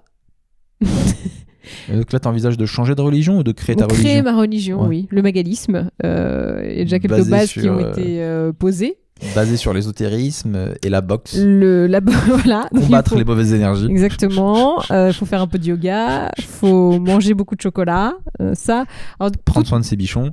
Donc 1.93 2.11
là, 2.13 2.19
t'envisages 2.19 2.57
de 2.57 2.65
changer 2.65 2.95
de 2.95 3.01
religion 3.01 3.37
ou 3.39 3.43
de 3.43 3.51
créer 3.51 3.75
ta 3.75 3.85
créer 3.85 4.21
religion 4.21 4.23
ma 4.23 4.37
religion, 4.39 4.81
Ouais. 4.83 4.87
oui. 4.87 5.07
Le 5.11 5.21
magalisme. 5.21 5.91
euh, 6.05 6.61
Il 6.71 6.77
y 6.77 6.81
a 6.81 6.83
déjà 6.83 6.99
quelques 6.99 7.11
Basé 7.17 7.29
bases 7.31 7.51
qui 7.51 7.69
ont 7.69 7.77
euh, 7.79 7.91
été 7.91 8.23
euh, 8.23 8.53
posées. 8.53 8.97
Basée 9.35 9.57
sur 9.57 9.73
l'ésotérisme 9.73 10.73
et 10.83 10.89
la 10.89 11.01
boxe. 11.01 11.35
Le, 11.37 11.87
la, 11.87 11.99
voilà. 12.27 12.67
Combattre 12.73 13.11
faut- 13.11 13.17
les 13.17 13.25
mauvaises 13.25 13.53
énergies. 13.53 13.87
Exactement. 13.89 14.81
Il 14.89 15.13
faut 15.13 15.25
faire 15.25 15.41
un 15.41 15.47
peu 15.47 15.59
de 15.59 15.65
yoga. 15.65 16.31
faut 16.47 16.99
manger 16.99 17.33
beaucoup 17.33 17.55
de 17.55 17.61
chocolat. 17.61 18.13
euh, 18.41 18.53
ça. 18.55 18.85
Alors, 19.19 19.31
Prendre 19.45 19.65
tout- 19.65 19.69
soin 19.69 19.79
de 19.79 19.85
ses 19.85 19.95
bichons. 19.95 20.31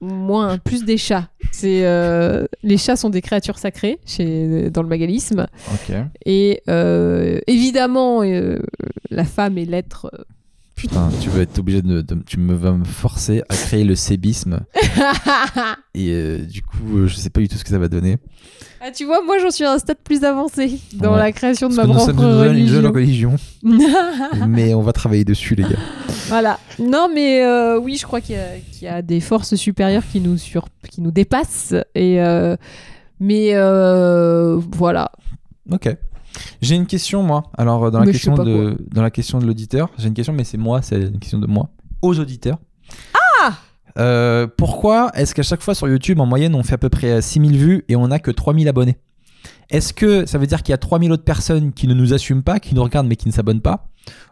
moins, 0.00 0.58
plus 0.58 0.84
des 0.84 0.96
chats. 0.96 1.28
C'est 1.52 1.86
euh, 1.86 2.46
les 2.62 2.76
chats 2.76 2.96
sont 2.96 3.10
des 3.10 3.22
créatures 3.22 3.58
sacrées 3.58 3.98
chez 4.06 4.70
dans 4.70 4.82
le 4.82 4.88
magalisme. 4.88 5.46
Et 6.24 6.62
euh, 6.68 7.38
évidemment, 7.46 8.22
euh, 8.22 8.58
la 9.10 9.24
femme 9.24 9.58
est 9.58 9.64
l'être. 9.64 10.10
Putain, 10.76 11.08
tu 11.22 11.30
vas 11.30 11.40
être 11.40 11.58
obligé 11.58 11.80
de, 11.80 12.02
de- 12.02 12.22
Tu 12.26 12.38
me 12.38 12.54
vas 12.54 12.72
me 12.72 12.84
forcer 12.84 13.42
à 13.48 13.54
créer 13.56 13.82
le 13.82 13.96
sébisme. 13.96 14.60
Et 15.94 16.10
euh, 16.10 16.38
du 16.44 16.60
coup, 16.62 16.98
euh, 16.98 17.06
je 17.06 17.14
sais 17.16 17.30
pas 17.30 17.40
du 17.40 17.48
tout 17.48 17.56
ce 17.56 17.64
que 17.64 17.70
ça 17.70 17.78
va 17.78 17.88
donner. 17.88 18.18
ah, 18.82 18.90
tu 18.90 19.06
vois, 19.06 19.22
moi, 19.24 19.38
j'en 19.38 19.50
suis 19.50 19.64
à 19.64 19.72
un 19.72 19.78
stade 19.78 19.96
plus 20.04 20.22
avancé 20.22 20.78
dans 20.92 21.12
Ouais. 21.14 21.18
la 21.18 21.32
création 21.32 21.70
de 21.70 21.74
Parce 21.76 21.88
ma 21.88 21.94
que 21.94 21.98
nous 21.98 22.04
sommes 22.04 22.16
propre 22.16 22.28
une 22.28 22.44
jeune, 22.44 22.58
une 22.58 22.66
jeune 22.68 22.86
religion. 22.88 23.36
religion. 23.62 24.46
mais 24.48 24.74
on 24.74 24.82
va 24.82 24.92
travailler 24.92 25.24
dessus, 25.24 25.54
les 25.54 25.62
gars. 25.62 25.78
Voilà. 26.28 26.60
Non, 26.78 27.08
mais 27.12 27.42
euh, 27.42 27.78
oui, 27.80 27.96
je 27.96 28.04
crois 28.04 28.20
qu'il 28.20 28.36
y, 28.36 28.84
y 28.84 28.88
a 28.88 29.00
des 29.00 29.20
forces 29.20 29.54
supérieures 29.54 30.04
qui 30.12 30.20
nous, 30.20 30.36
sur... 30.36 30.68
qui 30.90 31.00
nous 31.00 31.10
dépassent. 31.10 31.74
Et, 31.94 32.18
mais 33.18 33.54
voilà. 34.72 35.10
Ok. 35.72 35.88
J'ai 36.62 36.74
une 36.76 36.86
question, 36.86 37.22
moi. 37.22 37.44
Alors, 37.56 37.84
euh, 37.84 37.90
dans 37.90 38.00
la, 38.00 38.06
Mais 38.06 38.12
question 38.12 38.34
de, 38.34 38.76
dans 38.92 39.02
la 39.02 39.10
question 39.10 39.38
de 39.38 39.46
l'auditeur, 39.46 39.90
j'ai 39.98 40.08
une 40.08 40.14
question, 40.14 40.32
mais 40.32 40.44
c'est 40.44 40.56
moi, 40.58 40.82
c'est 40.82 41.00
une 41.00 41.18
question 41.18 41.38
de 41.38 41.46
moi. 41.46 41.68
Aux 42.02 42.18
auditeurs. 42.18 42.58
Ah 43.40 44.46
Pourquoi 44.56 45.10
est-ce 45.14 45.34
qu'à 45.34 45.42
chaque 45.42 45.62
fois 45.62 45.74
sur 45.74 45.88
YouTube, 45.88 46.20
en 46.20 46.26
moyenne, 46.26 46.54
on 46.54 46.62
fait 46.62 46.74
à 46.74 46.78
peu 46.78 46.88
près 46.88 47.20
6000 47.22 47.56
vues 47.56 47.84
et 47.88 47.96
on 47.96 48.08
n'a 48.08 48.18
que 48.18 48.30
3000 48.30 48.68
abonnés? 48.68 48.96
Est-ce 49.70 49.92
que 49.92 50.26
ça 50.26 50.38
veut 50.38 50.46
dire 50.46 50.62
qu'il 50.62 50.72
y 50.72 50.74
a 50.74 50.78
3000 50.78 51.10
autres 51.12 51.24
personnes 51.24 51.72
qui 51.72 51.88
ne 51.88 51.94
nous 51.94 52.12
assument 52.14 52.42
pas, 52.42 52.60
qui 52.60 52.74
nous 52.74 52.82
regardent 52.82 53.08
mais 53.08 53.16
qui 53.16 53.26
ne 53.28 53.32
s'abonnent 53.32 53.60
pas? 53.62 53.88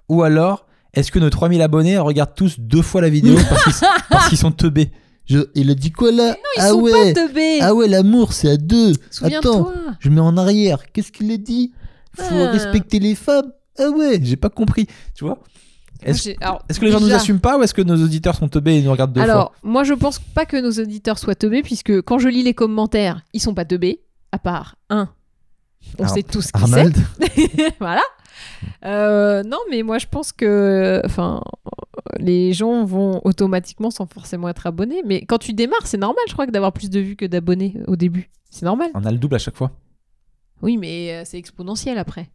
Ou 0.09 0.22
alors, 0.22 0.66
est-ce 0.93 1.10
que 1.10 1.18
nos 1.18 1.31
3000 1.31 1.60
abonnés 1.62 1.98
regardent 1.98 2.35
tous 2.36 2.56
deux 2.60 2.82
fois 2.82 3.01
la 3.01 3.09
vidéo 3.09 3.36
parce 3.48 4.28
qu'ils, 4.28 4.39
sont 4.39 4.52
teubés? 4.52 4.93
Je- 5.26 5.47
Il 5.55 5.70
a 5.70 5.74
dit 5.74 5.90
quoi 5.90 6.12
là? 6.12 6.36
Ils 6.56 6.60
Ah 6.60 6.68
sont 6.68 6.81
ouais 6.82 7.14
pas 7.14 7.20
teubés. 7.26 7.59
Ah 7.62 7.74
ouais, 7.74 7.89
l'amour, 7.89 8.32
c'est 8.32 8.51
à 8.51 8.56
deux 8.56 8.90
Attends, 8.93 9.01
Souviens-toi. 9.10 9.72
je 9.98 10.09
mets 10.10 10.20
en 10.20 10.36
arrière. 10.36 10.78
Qu'est-ce 10.93 11.10
qu'il 11.10 11.32
a 11.32 11.36
dit? 11.36 11.72
Faut 12.16 12.35
Ah. 12.35 12.51
respecter 12.51 12.99
les 12.99 13.15
femmes. 13.15 13.53
Ah 13.78 13.89
ouais, 13.91 14.19
j'ai 14.23 14.36
pas 14.36 14.51
compris. 14.51 14.86
Tu 15.15 15.24
vois 15.24 15.39
Est-ce 16.03 16.31
que 16.78 16.85
les 16.85 16.93
gens 16.93 17.01
nous 17.01 17.12
assument 17.12 17.41
pas 17.41 17.59
ou 17.59 17.62
est-ce 17.62 17.74
que 17.74 17.82
nos 17.82 17.97
auditeurs 18.03 18.35
sont 18.36 18.49
teubés 18.49 18.77
et 18.78 18.82
nous 18.82 18.91
regardent 18.91 19.12
deux 19.12 19.20
Alors, 19.20 19.53
moi, 19.62 19.85
je 19.85 19.95
pense 19.95 20.19
pas 20.19 20.47
que 20.47 20.57
nos 20.61 20.70
auditeurs 20.82 21.19
soient 21.19 21.35
teubés, 21.35 21.62
puisque 21.62 22.03
quand 22.03 22.19
je 22.19 22.28
lis 22.28 22.43
les 22.43 22.55
commentaires, 22.55 23.23
ils 23.32 23.41
sont 23.41 23.55
pas 23.55 23.65
teubés, 23.65 24.01
à 24.32 24.39
part 24.39 24.77
un. 24.91 25.09
On 25.99 26.05
Alors, 26.05 26.15
sait 26.15 26.23
tous 26.23 26.51
qui 26.53 26.61
c'est. 26.61 26.65
Arnold 26.78 26.97
voilà. 27.81 28.03
Euh, 28.85 29.43
non, 29.43 29.59
mais 29.70 29.82
moi, 29.82 29.99
je 29.99 30.07
pense 30.11 30.32
que, 30.32 31.01
enfin, 31.05 31.43
les 32.19 32.53
gens 32.53 32.85
vont 32.85 33.20
automatiquement 33.24 33.91
sans 33.91 34.07
forcément 34.07 34.49
être 34.49 34.66
abonnés. 34.66 35.03
Mais 35.05 35.24
quand 35.24 35.39
tu 35.39 35.53
démarres, 35.53 35.86
c'est 35.86 35.99
normal, 35.99 36.23
je 36.28 36.32
crois, 36.32 36.47
que 36.47 36.51
d'avoir 36.53 36.73
plus 36.73 36.91
de 36.91 37.01
vues 37.01 37.16
que 37.16 37.27
d'abonnés 37.27 37.77
au 37.86 37.97
début. 37.97 38.31
C'est 38.51 38.65
normal. 38.66 38.91
On 38.95 39.05
a 39.05 39.11
le 39.11 39.19
double 39.19 39.35
à 39.35 39.39
chaque 39.39 39.57
fois. 39.57 39.73
Oui, 40.65 40.77
mais 40.78 41.12
euh, 41.12 41.23
c'est 41.24 41.39
exponentiel 41.39 41.99
après. 41.99 42.31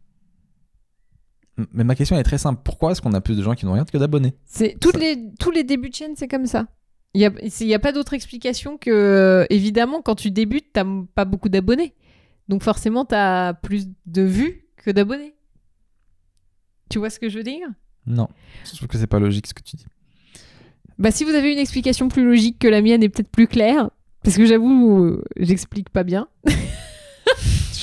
Mais 1.74 1.84
ma 1.84 1.94
question 1.94 2.16
est 2.16 2.22
très 2.22 2.38
simple. 2.38 2.60
Pourquoi 2.64 2.92
est-ce 2.92 3.02
qu'on 3.02 3.12
a 3.12 3.20
plus 3.20 3.36
de 3.36 3.42
gens 3.42 3.54
qui 3.54 3.66
nous 3.66 3.72
regardent 3.72 3.90
que 3.90 3.98
d'abonnés 3.98 4.34
C'est 4.46 4.78
toutes 4.80 4.96
les 4.98 5.18
tous 5.38 5.50
les 5.50 5.64
débuts 5.64 5.90
de 5.90 5.94
chaîne, 5.94 6.14
c'est 6.16 6.28
comme 6.28 6.46
ça. 6.46 6.68
Il 7.12 7.20
y 7.20 7.24
a 7.26 7.74
a 7.74 7.78
pas 7.80 7.92
d'autre 7.92 8.14
explication 8.14 8.78
que 8.78 8.88
euh, 8.90 9.44
évidemment 9.50 10.00
quand 10.00 10.14
tu 10.14 10.30
débutes, 10.30 10.72
t'as 10.72 10.82
m- 10.82 11.06
pas 11.14 11.24
beaucoup 11.26 11.48
d'abonnés. 11.50 11.92
Donc 12.48 12.62
forcément, 12.62 13.04
t'as 13.04 13.52
plus 13.52 13.88
de 14.06 14.22
vues 14.22 14.64
que 14.76 14.90
d'abonnés. 14.90 15.34
Tu 16.88 16.98
vois 16.98 17.10
ce 17.10 17.18
que 17.18 17.28
je 17.28 17.38
veux 17.38 17.44
dire? 17.44 17.66
Non. 18.06 18.28
Je 18.64 18.76
trouve 18.76 18.88
que 18.88 18.96
c'est 18.96 19.06
pas 19.06 19.18
logique 19.18 19.46
ce 19.48 19.54
que 19.54 19.62
tu 19.62 19.76
dis. 19.76 19.86
Bah 20.98 21.10
si 21.10 21.24
vous 21.24 21.30
avez 21.34 21.52
une 21.52 21.58
explication 21.58 22.08
plus 22.08 22.24
logique 22.24 22.58
que 22.60 22.68
la 22.68 22.80
mienne 22.80 23.02
et 23.02 23.08
peut-être 23.08 23.30
plus 23.30 23.48
claire, 23.48 23.90
parce 24.22 24.36
que 24.36 24.46
j'avoue, 24.46 25.18
j'explique 25.36 25.90
pas 25.90 26.04
bien. 26.04 26.28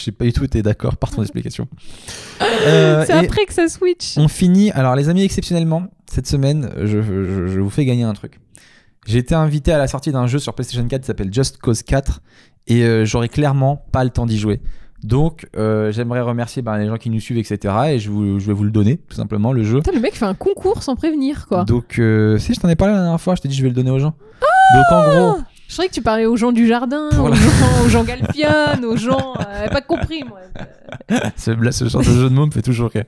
Je 0.07 0.11
sais 0.13 0.15
pas 0.17 0.23
du 0.23 0.31
tout 0.31 0.45
été 0.45 0.61
d'accord 0.63 0.95
par 0.95 1.11
ton 1.11 1.21
explication. 1.21 1.67
Euh, 2.41 3.03
c'est 3.05 3.11
après 3.11 3.45
que 3.45 3.53
ça 3.53 3.67
switch. 3.67 4.17
on 4.17 4.29
finit. 4.29 4.71
Alors, 4.71 4.95
les 4.95 5.09
amis, 5.09 5.23
exceptionnellement, 5.23 5.87
cette 6.09 6.27
semaine, 6.27 6.69
je, 6.77 7.01
je- 7.01 7.47
je 7.47 7.59
vous 7.59 7.69
fais 7.69 7.83
gagner 7.83 8.03
un 8.03 8.13
truc. 8.13 8.39
J'ai 9.05 9.17
été 9.19 9.35
invité 9.35 9.73
à 9.73 9.77
la 9.77 9.87
sortie 9.87 10.13
d'un 10.13 10.25
jeu 10.27 10.39
sur 10.39 10.53
PlayStation 10.53 10.87
4 10.87 11.01
qui 11.01 11.07
s'appelle 11.07 11.33
Just 11.33 11.57
Cause 11.57 11.83
4 11.83 12.21
et 12.67 12.83
euh, 12.83 13.03
j'aurai 13.05 13.27
clairement 13.27 13.85
pas 13.91 14.03
le 14.05 14.09
temps 14.11 14.25
d'y 14.25 14.37
jouer. 14.37 14.61
Donc, 15.03 15.45
euh, 15.57 15.91
j'aimerais 15.91 16.21
remercier 16.21 16.61
ben, 16.61 16.77
les 16.77 16.87
gens 16.87 16.95
qui 16.97 17.09
nous 17.09 17.19
suivent, 17.19 17.37
etc. 17.37 17.73
Et 17.89 17.99
je, 17.99 18.09
vous- 18.09 18.39
je 18.39 18.47
vais 18.47 18.53
vous 18.53 18.63
le 18.63 18.71
donner, 18.71 18.97
tout 19.09 19.15
simplement, 19.17 19.51
le 19.51 19.63
jeu. 19.63 19.79
Putain, 19.79 19.91
le 19.91 19.99
mec 19.99 20.15
fait 20.15 20.25
un 20.25 20.33
concours 20.35 20.83
sans 20.83 20.95
prévenir 20.95 21.47
quoi. 21.47 21.65
Donc, 21.65 21.99
euh, 21.99 22.37
si 22.37 22.53
je 22.53 22.59
t'en 22.61 22.69
ai 22.69 22.75
parlé 22.77 22.93
la 22.93 23.01
dernière 23.01 23.19
fois, 23.21 23.35
je 23.35 23.41
t'ai 23.41 23.49
dit 23.49 23.55
je 23.55 23.61
vais 23.63 23.69
le 23.69 23.75
donner 23.75 23.91
aux 23.91 23.99
gens. 23.99 24.13
Donc, 24.73 24.85
en 24.91 25.03
gros, 25.09 25.39
Je 25.67 25.73
croyais 25.73 25.89
que 25.89 25.93
tu 25.95 26.01
parlais 26.01 26.25
aux 26.25 26.37
gens 26.37 26.51
du 26.53 26.65
jardin, 26.65 27.09
aux, 27.19 27.27
la- 27.27 27.35
gens, 27.35 27.85
aux 27.85 27.89
gens 27.89 28.03
Galpion, 28.05 28.83
aux 28.83 28.95
gens. 28.95 29.33
euh, 29.39 29.67
pas 29.67 29.81
compris 29.81 30.23
moi. 30.23 30.39
ce, 31.35 31.51
là, 31.51 31.71
ce 31.73 31.89
genre 31.89 32.01
de 32.01 32.05
jeu 32.07 32.29
de 32.29 32.33
mots 32.33 32.45
me 32.45 32.51
fait 32.51 32.61
toujours 32.61 32.89
rire. 32.89 33.03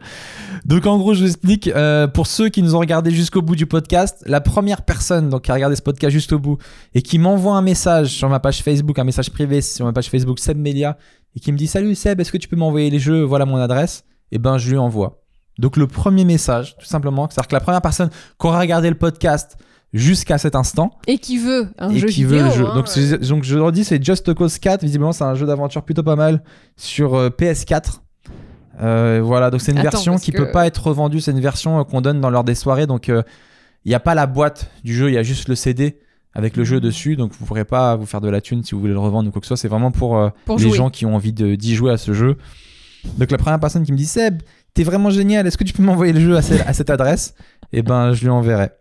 Donc, 0.65 0.85
en 0.85 0.97
gros, 0.97 1.13
je 1.13 1.21
vous 1.21 1.27
explique. 1.27 1.67
euh, 1.69 2.07
pour 2.07 2.27
ceux 2.27 2.49
qui 2.49 2.61
nous 2.61 2.75
ont 2.75 2.79
regardé 2.79 3.11
jusqu'au 3.11 3.41
bout 3.41 3.55
du 3.55 3.65
podcast, 3.65 4.21
la 4.25 4.41
première 4.41 4.81
personne 4.81 5.29
donc, 5.29 5.43
qui 5.43 5.51
a 5.51 5.53
regardé 5.53 5.77
ce 5.77 5.81
podcast 5.81 6.11
jusqu'au 6.11 6.37
bout 6.37 6.57
et 6.93 7.01
qui 7.01 7.17
m'envoie 7.17 7.53
un 7.55 7.61
message 7.61 8.07
sur 8.09 8.27
ma 8.27 8.39
page 8.41 8.61
Facebook, 8.61 8.99
un 8.99 9.05
message 9.05 9.29
privé 9.31 9.61
sur 9.61 9.85
ma 9.85 9.93
page 9.93 10.09
Facebook 10.09 10.39
Seb 10.39 10.57
Melia, 10.57 10.97
et 11.35 11.39
qui 11.39 11.53
me 11.53 11.57
dit 11.57 11.67
Salut 11.67 11.95
Seb, 11.95 12.19
est-ce 12.19 12.31
que 12.31 12.37
tu 12.37 12.49
peux 12.49 12.57
m'envoyer 12.57 12.89
les 12.89 12.99
jeux? 12.99 13.23
Voilà 13.23 13.45
mon 13.45 13.55
adresse. 13.57 14.03
Et 14.33 14.37
ben, 14.37 14.57
je 14.57 14.69
lui 14.69 14.77
envoie. 14.77 15.21
Donc, 15.59 15.77
le 15.77 15.87
premier 15.87 16.25
message, 16.25 16.75
tout 16.77 16.85
simplement, 16.85 17.27
c'est-à-dire 17.29 17.47
que 17.47 17.55
la 17.55 17.61
première 17.61 17.81
personne 17.81 18.09
qui 18.09 18.47
aura 18.47 18.59
regardé 18.59 18.89
le 18.89 18.95
podcast 18.95 19.57
jusqu'à 19.93 20.37
cet 20.37 20.55
instant, 20.55 20.91
Et 21.07 21.17
qui 21.17 21.37
veut 21.39 21.67
un 21.79 21.89
et 21.89 21.97
jeu 21.99 22.07
qui 22.07 22.23
vidéo. 22.23 22.37
veut 22.37 22.43
le 22.45 22.51
jeu. 22.51 22.65
hein, 22.67 22.75
donc, 22.75 22.87
c'est- 22.87 23.17
donc 23.27 23.43
je 23.43 23.57
leur 23.57 23.71
dis, 23.71 23.83
c'est 23.83 24.03
Just 24.03 24.33
Cause 24.33 24.59
4. 24.59 24.83
Visiblement, 24.83 25.11
c'est 25.11 25.23
un 25.23 25.33
jeu 25.35 25.45
d'aventure 25.47 25.83
plutôt 25.83 26.03
pas 26.03 26.15
mal 26.15 26.43
sur 26.77 27.15
euh, 27.15 27.29
PS4. 27.29 28.01
Euh, 28.81 29.19
voilà, 29.23 29.49
donc 29.51 29.61
c'est 29.61 29.71
une 29.71 29.79
Attends, 29.79 29.89
version 29.91 30.17
qui 30.17 30.31
que- 30.31 30.37
peut 30.37 30.51
pas 30.51 30.65
être 30.67 30.87
revendue. 30.87 31.19
C'est 31.19 31.31
une 31.31 31.41
version 31.41 31.79
euh, 31.79 31.83
qu'on 31.83 32.01
donne 32.01 32.21
dans 32.21 32.29
l'heure 32.29 32.43
des 32.45 32.55
soirées. 32.55 32.87
Donc, 32.87 33.07
il 33.09 33.23
n'y 33.85 33.95
a 33.95 33.99
pas 33.99 34.15
la 34.15 34.25
boîte 34.27 34.69
du 34.83 34.93
jeu, 34.95 35.09
il 35.09 35.13
y 35.15 35.17
a 35.17 35.23
juste 35.23 35.47
le 35.49 35.55
CD 35.55 35.97
avec 36.33 36.55
le 36.55 36.61
Mhm. 36.63 36.67
jeu 36.67 36.79
dessus. 36.79 37.15
Donc, 37.15 37.31
vous 37.37 37.45
pourrez 37.45 37.65
pas 37.65 37.95
vous 37.95 38.05
faire 38.05 38.21
de 38.21 38.29
la 38.29 38.39
thune 38.41 38.63
si 38.63 38.75
vous 38.75 38.81
voulez 38.81 38.93
le 38.93 38.99
revendre 38.99 39.27
ou 39.27 39.31
quoi 39.31 39.41
que 39.41 39.45
ce 39.47 39.49
soit. 39.49 39.57
C'est 39.57 39.67
vraiment 39.67 39.91
pour, 39.91 40.31
Pour 40.45 40.57
les 40.57 40.63
jouer. 40.69 40.77
gens 40.77 40.89
qui 40.89 41.05
ont 41.05 41.15
envie 41.15 41.33
de- 41.33 41.55
d'y 41.55 41.75
jouer 41.75 41.91
à 41.91 41.97
ce 41.97 42.13
jeu. 42.13 42.37
Donc, 43.17 43.31
la 43.31 43.37
première 43.37 43.59
personne 43.59 43.83
qui 43.83 43.91
me 43.91 43.97
dit 43.97 44.05
Seb, 44.05 44.41
t'es 44.73 44.83
vraiment 44.83 45.09
génial. 45.09 45.45
Est-ce 45.47 45.57
que 45.57 45.63
tu 45.63 45.73
peux 45.73 45.83
m'envoyer 45.83 46.13
le 46.13 46.19
jeu 46.19 46.37
à, 46.37 46.41
ce- 46.41 46.53
à 46.65 46.73
cette 46.73 46.89
adresse? 46.89 47.33
Et 47.71 47.81
ben, 47.83 48.13
je 48.13 48.21
lui 48.23 48.29
enverrai. 48.29 48.71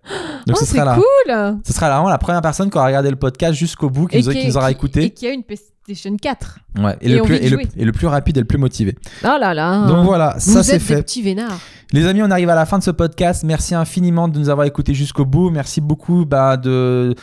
Donc, 0.46 0.56
Oh, 0.60 0.64
ce 0.64 0.66
sera 0.66 0.84
là. 0.84 0.94
cool 0.94 1.58
Ce 1.66 1.72
sera 1.72 1.90
vraiment 1.90 2.08
la 2.08 2.16
première 2.18 2.40
personne 2.40 2.70
qui 2.70 2.76
aura 2.78 2.86
regardé 2.86 3.10
le 3.10 3.16
podcast 3.16 3.54
jusqu'au 3.54 3.90
bout, 3.90 4.06
qui, 4.06 4.18
nous, 4.18 4.28
a- 4.30 4.32
qui 4.34 4.46
nous 4.46 4.56
aura 4.56 4.70
écouté. 4.70 5.04
Et 5.04 5.10
qui 5.10 5.26
a 5.26 5.32
une 5.32 5.42
PlayStation 5.44 6.16
4. 6.16 6.58
Ouais, 6.78 6.96
et, 7.02 7.10
et 7.10 7.14
le 7.16 7.22
plus, 7.22 7.34
envie 7.34 7.40
de 7.40 7.46
et, 7.46 7.50
le, 7.50 7.56
jouer. 7.56 7.68
et 7.76 7.84
le 7.84 7.92
plus 7.92 8.06
rapide 8.06 8.36
et 8.38 8.40
le 8.40 8.46
plus 8.46 8.56
motivé. 8.58 8.96
Oh 9.24 9.36
là 9.38 9.52
là. 9.52 9.86
Donc 9.86 10.04
voilà, 10.06 10.36
Vous 10.38 10.52
ça 10.54 10.62
c'est 10.62 10.78
fait. 10.78 11.02
petits 11.02 11.20
vénards. 11.22 11.58
Les 11.92 12.06
amis, 12.06 12.22
on 12.22 12.30
arrive 12.30 12.48
à 12.50 12.54
la 12.54 12.64
fin 12.66 12.78
de 12.78 12.82
ce 12.84 12.90
podcast. 12.90 13.44
Merci 13.44 13.74
infiniment 13.74 14.28
de 14.28 14.38
nous 14.38 14.48
avoir 14.50 14.66
écoutés 14.66 14.94
jusqu'au 14.94 15.24
bout. 15.26 15.50
Merci 15.50 15.80
beaucoup 15.80 16.24
bah, 16.26 16.56
de, 16.58 17.14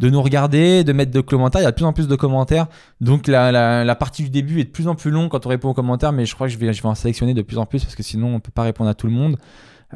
de 0.00 0.10
nous 0.10 0.20
regarder, 0.22 0.82
de 0.82 0.92
mettre 0.92 1.12
de 1.12 1.20
commentaires. 1.20 1.60
Il 1.60 1.64
y 1.64 1.68
a 1.68 1.70
de 1.70 1.76
plus 1.76 1.84
en 1.84 1.92
plus 1.92 2.08
de 2.08 2.16
commentaires. 2.16 2.66
Donc 3.00 3.28
la, 3.28 3.52
la- 3.52 3.84
la 3.84 3.94
partie 3.94 4.22
du 4.24 4.30
début 4.30 4.58
est 4.60 4.64
de 4.64 4.70
plus 4.70 4.88
en 4.88 4.94
plus 4.96 5.10
longue 5.12 5.28
quand 5.30 5.46
on 5.46 5.48
répond 5.50 5.68
aux 5.68 5.74
commentaires, 5.74 6.10
mais 6.12 6.26
je 6.26 6.34
crois 6.34 6.46
que 6.48 6.52
je 6.52 6.58
vais, 6.58 6.72
je 6.72 6.82
vais 6.82 6.88
en 6.88 6.94
sélectionner 6.96 7.34
de 7.34 7.42
plus 7.42 7.58
en 7.58 7.66
plus 7.66 7.84
parce 7.84 7.94
que 7.94 8.02
sinon 8.02 8.34
on 8.34 8.40
peut 8.40 8.50
pas 8.52 8.62
répondre 8.62 8.90
à 8.90 8.94
tout 8.94 9.06
le 9.06 9.12
monde. 9.12 9.36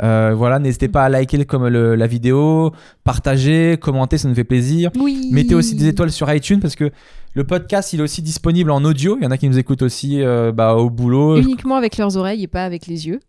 Euh, 0.03 0.35
voilà, 0.37 0.59
n'hésitez 0.59 0.89
pas 0.89 1.05
à 1.05 1.09
liker 1.09 1.45
comme 1.45 1.69
le- 1.69 1.95
la 1.95 2.07
vidéo, 2.07 2.73
partager, 3.05 3.77
commenter, 3.81 4.19
ça 4.19 4.29
nous 4.29 4.35
fait 4.35 4.45
plaisir. 4.45 4.91
Oui. 4.99 5.29
Mettez 5.33 5.55
aussi 5.55 5.75
des 5.75 5.89
étoiles 5.89 6.11
sur 6.11 6.33
iTunes 6.33 6.61
parce 6.61 6.75
que 6.77 6.91
le 7.35 7.45
podcast 7.45 7.93
il 7.93 8.01
est 8.01 8.03
aussi 8.03 8.23
disponible 8.23 8.71
en 8.71 8.85
audio. 8.85 9.17
Il 9.21 9.25
y 9.25 9.27
en 9.27 9.31
a 9.31 9.39
qui 9.39 9.49
nous 9.49 9.59
écoutent 9.59 9.83
aussi 9.83 10.21
euh, 10.23 10.53
bah, 10.53 10.75
au 10.75 10.91
boulot. 10.91 11.39
Uniquement 11.39 11.77
avec 11.77 11.97
leurs 11.97 12.17
oreilles 12.17 12.43
et 12.43 12.49
pas 12.49 12.65
avec 12.65 12.87
les 12.87 13.07
yeux. 13.07 13.21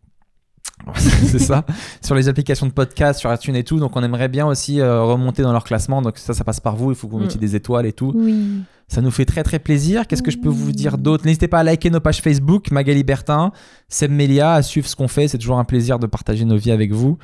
c'est 0.98 1.40
ça, 1.40 1.66
sur 2.04 2.16
les 2.16 2.28
applications 2.30 2.66
de 2.66 2.72
podcast, 2.72 3.20
sur 3.20 3.34
iTunes 3.34 3.56
et 3.56 3.64
tout. 3.64 3.80
Donc 3.80 3.96
on 3.96 4.04
aimerait 4.04 4.28
bien 4.28 4.46
aussi 4.48 4.80
euh, 4.80 5.04
remonter 5.04 5.42
dans 5.42 5.52
leur 5.52 5.64
classement. 5.64 6.02
Donc 6.02 6.18
ça, 6.18 6.34
ça 6.34 6.44
passe 6.44 6.60
par 6.60 6.76
vous. 6.76 6.92
Il 6.92 6.96
faut 6.96 7.08
que 7.08 7.14
vous 7.14 7.20
Mm. 7.20 7.24
mettiez 7.24 7.40
des 7.40 7.56
étoiles 7.56 7.86
et 7.86 7.94
tout. 7.94 8.12
Oui. 8.16 8.62
Ça 8.88 9.02
nous 9.02 9.10
fait 9.12 9.26
très 9.26 9.42
très 9.44 9.58
plaisir. 9.58 10.06
Qu'est-ce 10.06 10.22
que 10.22 10.30
je 10.32 10.38
peux 10.38 10.50
vous 10.50 10.72
dire 10.72 10.98
d'autre? 11.00 11.26
N'hésitez 11.26 11.48
pas 11.48 11.60
à 11.60 11.64
liker 11.64 11.90
nos 11.90 12.00
pages 12.00 12.22
Facebook, 12.22 12.70
Magali 12.70 13.04
Bertin, 13.04 13.52
Seb 13.90 14.12
Melia, 14.12 14.54
à 14.54 14.62
suivre 14.62 14.88
ce 14.88 14.96
qu'on 14.96 15.08
fait. 15.08 15.28
C'est 15.28 15.40
toujours 15.40 15.58
un 15.58 15.64
plaisir 15.64 15.98
de 15.98 16.06
partager 16.06 16.46
nos 16.46 16.58
vies 16.58 16.72
avec 16.72 16.92
vous. 16.92 17.18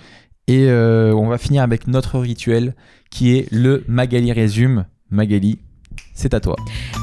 Et 0.47 0.65
euh, 0.69 1.13
on 1.13 1.27
va 1.27 1.37
finir 1.37 1.61
avec 1.61 1.87
notre 1.87 2.17
rituel 2.17 2.75
qui 3.11 3.35
est 3.35 3.51
le 3.51 3.83
Magali 3.87 4.31
résume. 4.31 4.85
Magali, 5.11 5.59
c'est 6.13 6.33
à 6.33 6.39
toi. 6.39 6.55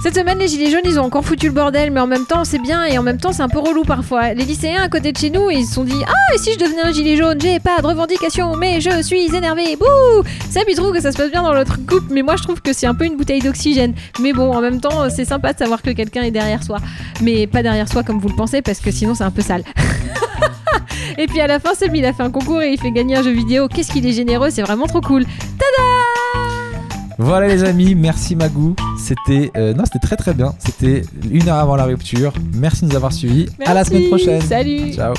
Cette 0.03 0.15
semaine, 0.15 0.39
les 0.39 0.47
gilets 0.47 0.71
jaunes, 0.71 0.83
ils 0.85 1.01
ont 1.01 1.05
encore 1.05 1.25
foutu 1.25 1.47
le 1.47 1.53
bordel, 1.53 1.91
mais 1.91 2.01
en 2.01 2.07
même 2.07 2.25
temps, 2.25 2.45
c'est 2.45 2.61
bien 2.61 2.85
et 2.85 2.99
en 2.99 3.03
même 3.03 3.19
temps, 3.19 3.33
c'est 3.33 3.43
un 3.43 3.49
peu 3.49 3.59
relou 3.59 3.83
parfois. 3.83 4.33
Les 4.35 4.45
lycéens 4.45 4.83
à 4.83 4.89
côté 4.89 5.13
de 5.13 5.19
chez 5.19 5.31
nous, 5.31 5.51
ils 5.51 5.67
se 5.67 5.75
sont 5.75 5.85
dit 5.85 6.01
Ah, 6.07 6.35
et 6.35 6.39
si 6.39 6.53
je 6.53 6.59
devenais 6.59 6.83
un 6.83 6.93
gilet 6.93 7.17
jaune? 7.17 7.41
J'ai 7.41 7.59
pas 7.59 7.81
de 7.81 7.87
revendication, 7.87 8.55
mais 8.55 8.81
je 8.81 9.03
suis 9.03 9.35
énervé. 9.35 9.77
Bouh 9.77 10.23
Seb, 10.51 10.65
il 10.69 10.77
trouve 10.77 10.93
que 10.93 11.01
ça 11.01 11.11
se 11.11 11.17
passe 11.17 11.31
bien 11.31 11.43
dans 11.43 11.53
notre 11.53 11.77
couple, 11.79 12.13
mais 12.13 12.23
moi, 12.23 12.37
je 12.37 12.43
trouve 12.45 12.61
que 12.61 12.73
c'est 12.73 12.87
un 12.87 12.95
peu 12.95 13.07
une 13.07 13.17
bouteille 13.17 13.41
d'oxygène. 13.41 13.95
Mais 14.21 14.33
bon, 14.33 14.53
en 14.53 14.61
même 14.61 14.81
temps, 14.81 15.11
c'est 15.11 15.25
sympa 15.25 15.53
de 15.53 15.59
savoir 15.59 15.83
que 15.83 15.91
quelqu'un 15.91 16.23
est 16.23 16.31
derrière 16.31 16.63
soi. 16.63 16.79
Mais 17.21 17.47
pas 17.49 17.63
derrière 17.63 17.89
soi 17.89 18.05
comme 18.05 18.21
vous 18.21 18.29
le 18.29 18.37
pensez, 18.37 18.63
parce 18.63 18.79
que 18.79 18.93
sinon, 18.93 19.15
c'est 19.15 19.25
un 19.25 19.33
peu 19.33 19.43
sale. 19.43 19.65
et 21.19 21.27
puis 21.27 21.41
à 21.41 21.49
la 21.49 21.59
fin, 21.59 21.75
Seb, 21.75 21.97
il 21.97 22.05
a 22.05 22.13
fait 22.13 22.23
un 22.23 22.31
concours 22.31 22.63
et 22.63 22.73
il 22.73 22.81
fait 22.81 22.93
gagner 22.93 23.17
un 23.17 23.23
jeu 23.23 23.33
vidéo. 23.33 23.67
Qu'est-ce 23.67 23.91
qu'il 23.91 24.07
est 24.07 24.13
généreux, 24.13 24.51
c'est 24.51 24.63
vraiment 24.63 24.87
trop 24.87 25.01
cool. 25.01 25.25
Voilà 27.21 27.49
les 27.49 27.65
amis, 27.65 27.97
merci 27.97 28.37
Magou. 28.37 28.77
C'était 28.97 29.51
euh, 29.57 29.75
non, 29.75 29.85
c'était 29.85 29.99
très 29.99 30.15
très 30.15 30.35
bien. 30.35 30.55
C'était 30.61 31.03
une 31.29 31.49
heure 31.49 31.59
avant 31.59 31.75
la 31.75 31.85
rupture. 31.85 32.33
Merci 32.55 32.85
de 32.85 32.91
nous 32.91 32.97
avoir 32.97 33.13
suivis. 33.13 33.49
À 33.67 33.75
la 33.75 33.83
semaine 33.83 34.07
prochaine. 34.09 34.41
Salut 34.41 34.93
Ciao. 34.93 35.15